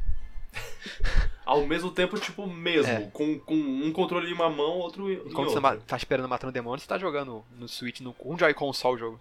Ao 1.46 1.64
mesmo 1.64 1.92
tempo, 1.92 2.18
tipo, 2.18 2.44
mesmo, 2.44 2.90
É. 2.90 3.06
com, 3.12 3.38
com 3.38 3.54
um 3.54 3.92
controle 3.92 4.28
em 4.28 4.32
uma 4.32 4.50
mão, 4.50 4.78
outro 4.78 5.12
em 5.12 5.30
Quando 5.32 5.50
você 5.50 5.60
tá 5.86 5.96
esperando 5.96 6.28
matando 6.28 6.50
um 6.50 6.52
demônio, 6.52 6.80
você 6.80 6.88
tá 6.88 6.98
jogando 6.98 7.44
no 7.56 7.68
Switch, 7.68 8.00
no, 8.00 8.16
um 8.24 8.36
Joy-Con 8.36 8.72
só 8.72 8.90
o 8.92 8.98
jogo. 8.98 9.20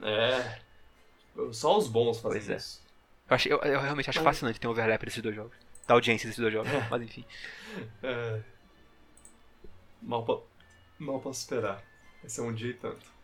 É. 0.00 0.60
Só 1.50 1.76
os 1.76 1.88
bons 1.88 2.20
fazem 2.20 2.38
Pois 2.38 2.50
é. 2.50 2.56
isso. 2.56 2.80
Eu, 3.28 3.34
acho, 3.34 3.48
eu, 3.48 3.58
eu 3.62 3.80
realmente 3.80 4.08
acho 4.08 4.20
Mas- 4.22 4.36
fascinante 4.36 4.60
ter 4.60 4.68
um 4.68 4.70
overlap 4.70 5.02
desses 5.04 5.20
dois 5.20 5.34
jogos. 5.34 5.56
Da 5.88 5.94
audiência 5.94 6.28
desses 6.28 6.40
dois 6.40 6.52
jogos. 6.52 6.70
Mas 6.88 7.02
enfim. 7.02 7.24
É. 8.02 8.40
Mal, 10.00 10.46
mal 10.98 11.20
posso 11.20 11.40
esperar. 11.40 11.82
Vai 12.20 12.30
ser 12.30 12.40
um 12.42 12.52
dia 12.52 12.70
e 12.70 12.74
tanto. 12.74 13.18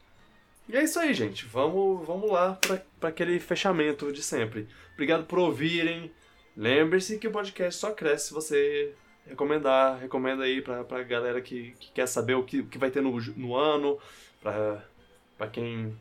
E 0.68 0.76
é 0.76 0.82
isso 0.82 0.98
aí, 0.98 1.12
gente. 1.12 1.44
Vamos, 1.46 2.06
vamos 2.06 2.30
lá 2.30 2.58
pra 2.98 3.08
aquele 3.08 3.38
fechamento 3.38 4.12
de 4.12 4.22
sempre. 4.22 4.66
Obrigado 4.94 5.24
por 5.24 5.38
ouvirem. 5.38 6.10
Lembre-se 6.56 7.18
que 7.18 7.28
o 7.28 7.32
podcast 7.32 7.80
só 7.80 7.92
cresce 7.92 8.28
se 8.28 8.34
você 8.34 8.94
recomendar. 9.26 9.98
Recomenda 9.98 10.44
aí 10.44 10.62
pra, 10.62 10.84
pra 10.84 11.02
galera 11.02 11.40
que, 11.40 11.74
que 11.78 11.92
quer 11.92 12.06
saber 12.06 12.34
o 12.34 12.44
que, 12.44 12.62
que 12.62 12.78
vai 12.78 12.90
ter 12.90 13.02
no, 13.02 13.20
no 13.36 13.54
ano. 13.54 13.98
Pra, 14.40 14.82
pra 15.36 15.48
quem, 15.48 15.98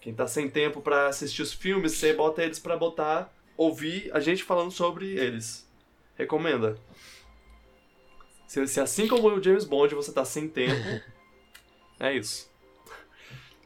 quem 0.00 0.14
tá 0.14 0.26
sem 0.26 0.48
tempo 0.48 0.80
pra 0.80 1.06
assistir 1.06 1.42
os 1.42 1.52
filmes, 1.52 1.92
você 1.92 2.12
bota 2.12 2.42
eles 2.42 2.58
pra 2.58 2.76
botar, 2.76 3.32
ouvir 3.56 4.10
a 4.12 4.20
gente 4.20 4.42
falando 4.42 4.70
sobre 4.70 5.12
eles. 5.16 5.68
Recomenda. 6.16 6.76
Se, 8.52 8.66
se 8.66 8.80
assim 8.80 9.08
como 9.08 9.28
o 9.28 9.42
James 9.42 9.64
Bond 9.64 9.94
você 9.94 10.12
tá 10.12 10.26
sem 10.26 10.46
tempo, 10.46 11.02
é 11.98 12.14
isso. 12.14 12.50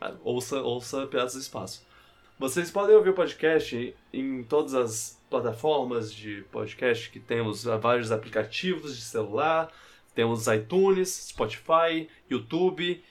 Ah, 0.00 0.14
Ouça, 0.22 0.62
ouça 0.62 1.08
Piratas 1.08 1.34
do 1.34 1.40
Espaço. 1.40 1.84
Vocês 2.38 2.70
podem 2.70 2.94
ouvir 2.94 3.10
o 3.10 3.14
podcast 3.14 3.96
em 4.12 4.44
todas 4.44 4.74
as 4.74 5.20
plataformas 5.28 6.14
de 6.14 6.44
podcast 6.52 7.10
que 7.10 7.18
temos 7.18 7.64
vários 7.64 8.12
aplicativos 8.12 8.94
de 8.94 9.02
celular, 9.02 9.72
temos 10.14 10.46
iTunes, 10.46 11.30
Spotify, 11.30 12.08
YouTube. 12.30 13.02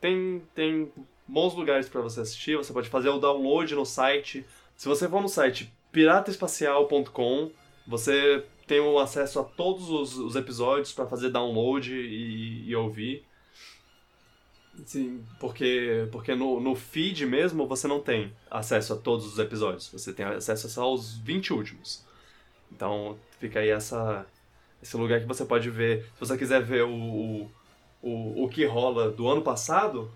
Tem, 0.00 0.40
tem 0.54 0.92
bons 1.26 1.52
lugares 1.54 1.88
para 1.88 2.00
você 2.00 2.20
assistir, 2.20 2.56
você 2.56 2.72
pode 2.72 2.88
fazer 2.88 3.08
o 3.08 3.18
download 3.18 3.74
no 3.74 3.84
site. 3.84 4.46
Se 4.76 4.86
você 4.86 5.08
for 5.08 5.20
no 5.20 5.28
site 5.28 5.74
pirataespacial.com, 5.90 7.50
você 7.88 8.44
tenham 8.66 8.98
acesso 8.98 9.40
a 9.40 9.44
todos 9.44 9.90
os, 9.90 10.16
os 10.16 10.36
episódios 10.36 10.92
para 10.92 11.06
fazer 11.06 11.30
download 11.30 11.92
e, 11.92 12.68
e 12.68 12.76
ouvir. 12.76 13.24
Sim, 14.84 15.24
porque, 15.38 16.08
porque 16.10 16.34
no, 16.34 16.60
no 16.60 16.74
feed 16.74 17.24
mesmo 17.26 17.66
você 17.66 17.86
não 17.86 18.00
tem 18.00 18.32
acesso 18.50 18.94
a 18.94 18.96
todos 18.96 19.26
os 19.26 19.38
episódios. 19.38 19.88
Você 19.88 20.12
tem 20.12 20.24
acesso 20.26 20.68
só 20.68 20.82
aos 20.82 21.16
20 21.18 21.52
últimos. 21.52 22.04
Então 22.72 23.16
fica 23.38 23.60
aí 23.60 23.68
essa, 23.68 24.26
esse 24.82 24.96
lugar 24.96 25.20
que 25.20 25.26
você 25.26 25.44
pode 25.44 25.70
ver. 25.70 26.04
Se 26.14 26.20
você 26.20 26.36
quiser 26.36 26.62
ver 26.62 26.82
o, 26.84 27.48
o, 28.02 28.44
o 28.44 28.48
que 28.48 28.64
rola 28.66 29.10
do 29.10 29.28
ano 29.28 29.42
passado, 29.42 30.10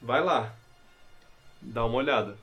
vai 0.00 0.24
lá. 0.24 0.54
Dá 1.60 1.84
uma 1.84 1.96
olhada. 1.96 2.38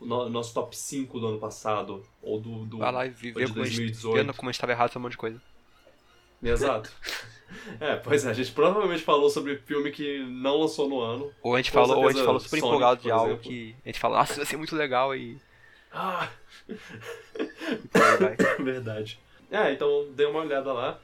O 0.00 0.06
no, 0.06 0.28
nosso 0.28 0.54
top 0.54 0.76
5 0.76 1.18
do 1.18 1.26
ano 1.28 1.38
passado. 1.38 2.04
Ou 2.22 2.40
do. 2.40 2.64
do 2.66 2.78
vai 2.78 2.92
lá 2.92 3.06
e 3.06 3.10
viver 3.10 3.46
gente, 3.46 3.54
2018. 3.54 4.14
vendo 4.16 4.34
como 4.34 4.48
a 4.48 4.52
gente 4.52 4.60
tava 4.60 4.72
errado 4.72 4.96
um 4.96 5.00
monte 5.00 5.12
de 5.12 5.18
coisa. 5.18 5.40
Exato. 6.42 6.90
É, 7.80 7.96
pois 7.96 8.26
é, 8.26 8.30
a 8.30 8.32
gente 8.34 8.52
provavelmente 8.52 9.02
falou 9.02 9.30
sobre 9.30 9.56
filme 9.56 9.90
que 9.90 10.18
não 10.18 10.58
lançou 10.58 10.86
no 10.86 11.00
ano. 11.00 11.32
Ou 11.42 11.54
a 11.54 11.58
gente 11.58 11.72
Com 11.72 11.78
falou, 11.78 11.96
ou 11.96 12.08
a 12.08 12.12
gente 12.12 12.22
falou 12.22 12.38
super 12.38 12.58
Sonic, 12.58 12.66
empolgado 12.66 13.00
de 13.00 13.10
algo 13.10 13.26
exemplo. 13.26 13.42
que 13.42 13.76
a 13.84 13.88
gente 13.88 13.98
fala, 13.98 14.18
nossa, 14.18 14.34
vai 14.34 14.44
ser 14.44 14.58
muito 14.58 14.76
legal 14.76 15.16
e. 15.16 15.38
Ah! 15.90 16.28
e. 16.68 16.76
Verdade. 18.62 19.18
É, 19.50 19.72
então 19.72 20.08
dê 20.14 20.26
uma 20.26 20.40
olhada 20.40 20.72
lá. 20.72 21.00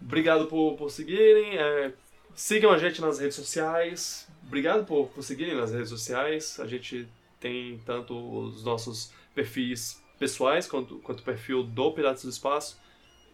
Obrigado 0.00 0.46
por, 0.46 0.76
por 0.76 0.90
seguirem. 0.90 1.58
é, 1.58 1.92
sigam 2.34 2.72
a 2.72 2.78
gente 2.78 3.00
nas 3.00 3.18
redes 3.18 3.36
sociais. 3.36 4.28
Obrigado 4.44 4.84
por, 4.84 5.08
por 5.08 5.22
seguirem 5.22 5.54
nas 5.54 5.72
redes 5.72 5.90
sociais. 5.90 6.58
A 6.58 6.66
gente 6.66 7.06
tem 7.40 7.78
tanto 7.84 8.14
os 8.14 8.64
nossos 8.64 9.12
perfis 9.34 10.02
pessoais 10.18 10.66
quanto, 10.66 10.98
quanto 10.98 11.20
o 11.20 11.24
perfil 11.24 11.62
do 11.62 11.92
Piratas 11.92 12.22
do 12.22 12.30
Espaço. 12.30 12.80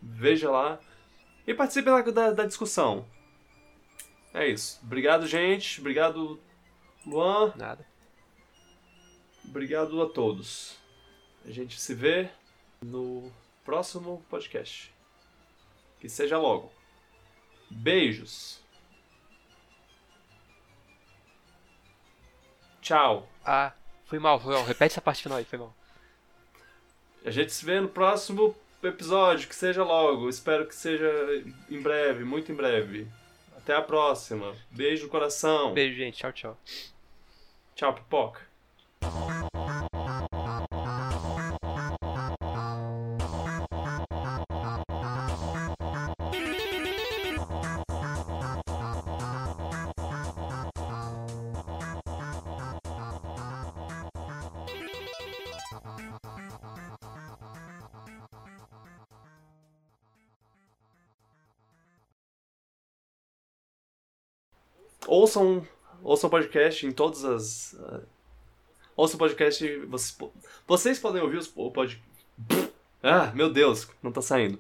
Veja 0.03 0.51
lá. 0.51 0.79
E 1.47 1.55
participe 1.55 1.87
da, 1.87 2.01
da, 2.03 2.31
da 2.33 2.45
discussão. 2.45 3.07
É 4.33 4.47
isso. 4.47 4.81
Obrigado, 4.83 5.27
gente. 5.27 5.81
Obrigado, 5.81 6.41
Luan. 7.07 7.53
Nada. 7.57 7.87
Obrigado 9.45 10.01
a 10.03 10.09
todos. 10.09 10.77
A 11.45 11.51
gente 11.51 11.81
se 11.81 11.95
vê 11.95 12.29
no 12.83 13.31
próximo 13.65 14.25
podcast. 14.29 14.93
Que 16.01 16.09
seja 16.09 16.39
logo. 16.39 16.73
Beijos. 17.71 18.61
Tchau. 22.81 23.29
Ah, 23.45 23.73
foi 24.07 24.19
mal, 24.19 24.41
foi 24.41 24.55
mal. 24.55 24.65
Repete 24.65 24.93
essa 24.93 25.01
parte 25.01 25.23
final 25.23 25.39
aí, 25.39 25.45
foi 25.45 25.59
mal. 25.59 25.75
A 27.25 27.31
gente 27.31 27.53
se 27.53 27.65
vê 27.65 27.81
no 27.81 27.89
próximo 27.89 28.55
episódio. 28.83 29.49
Que 29.49 29.55
seja 29.55 29.83
logo. 29.83 30.29
Espero 30.29 30.67
que 30.67 30.75
seja 30.75 31.11
em 31.71 31.81
breve, 31.81 32.25
muito 32.25 32.53
em 32.53 32.55
breve. 32.55 33.09
Até 33.57 33.75
a 33.75 33.83
próxima. 33.83 34.55
Beijo 34.71 35.05
no 35.05 35.11
coração. 35.11 35.73
Beijo, 35.73 35.97
gente. 35.97 36.19
Tchau, 36.19 36.33
tchau. 36.33 36.59
Tchau, 37.75 37.95
pipoca. 37.95 38.41
Ouçam, 65.15 65.65
ouçam 66.03 66.29
podcast 66.29 66.85
em 66.85 66.91
todas 66.91 67.25
as. 67.25 67.77
ah, 67.79 68.01
ouçam 68.97 69.17
podcast. 69.17 69.65
Vocês, 69.87 70.19
vocês 70.67 70.99
podem 70.99 71.23
ouvir 71.23 71.37
os, 71.37 71.53
o 71.55 71.71
pod. 71.71 72.03
Ah, 73.01 73.31
meu 73.33 73.49
Deus, 73.49 73.89
não 74.03 74.11
tá 74.11 74.21
saindo. 74.21 74.59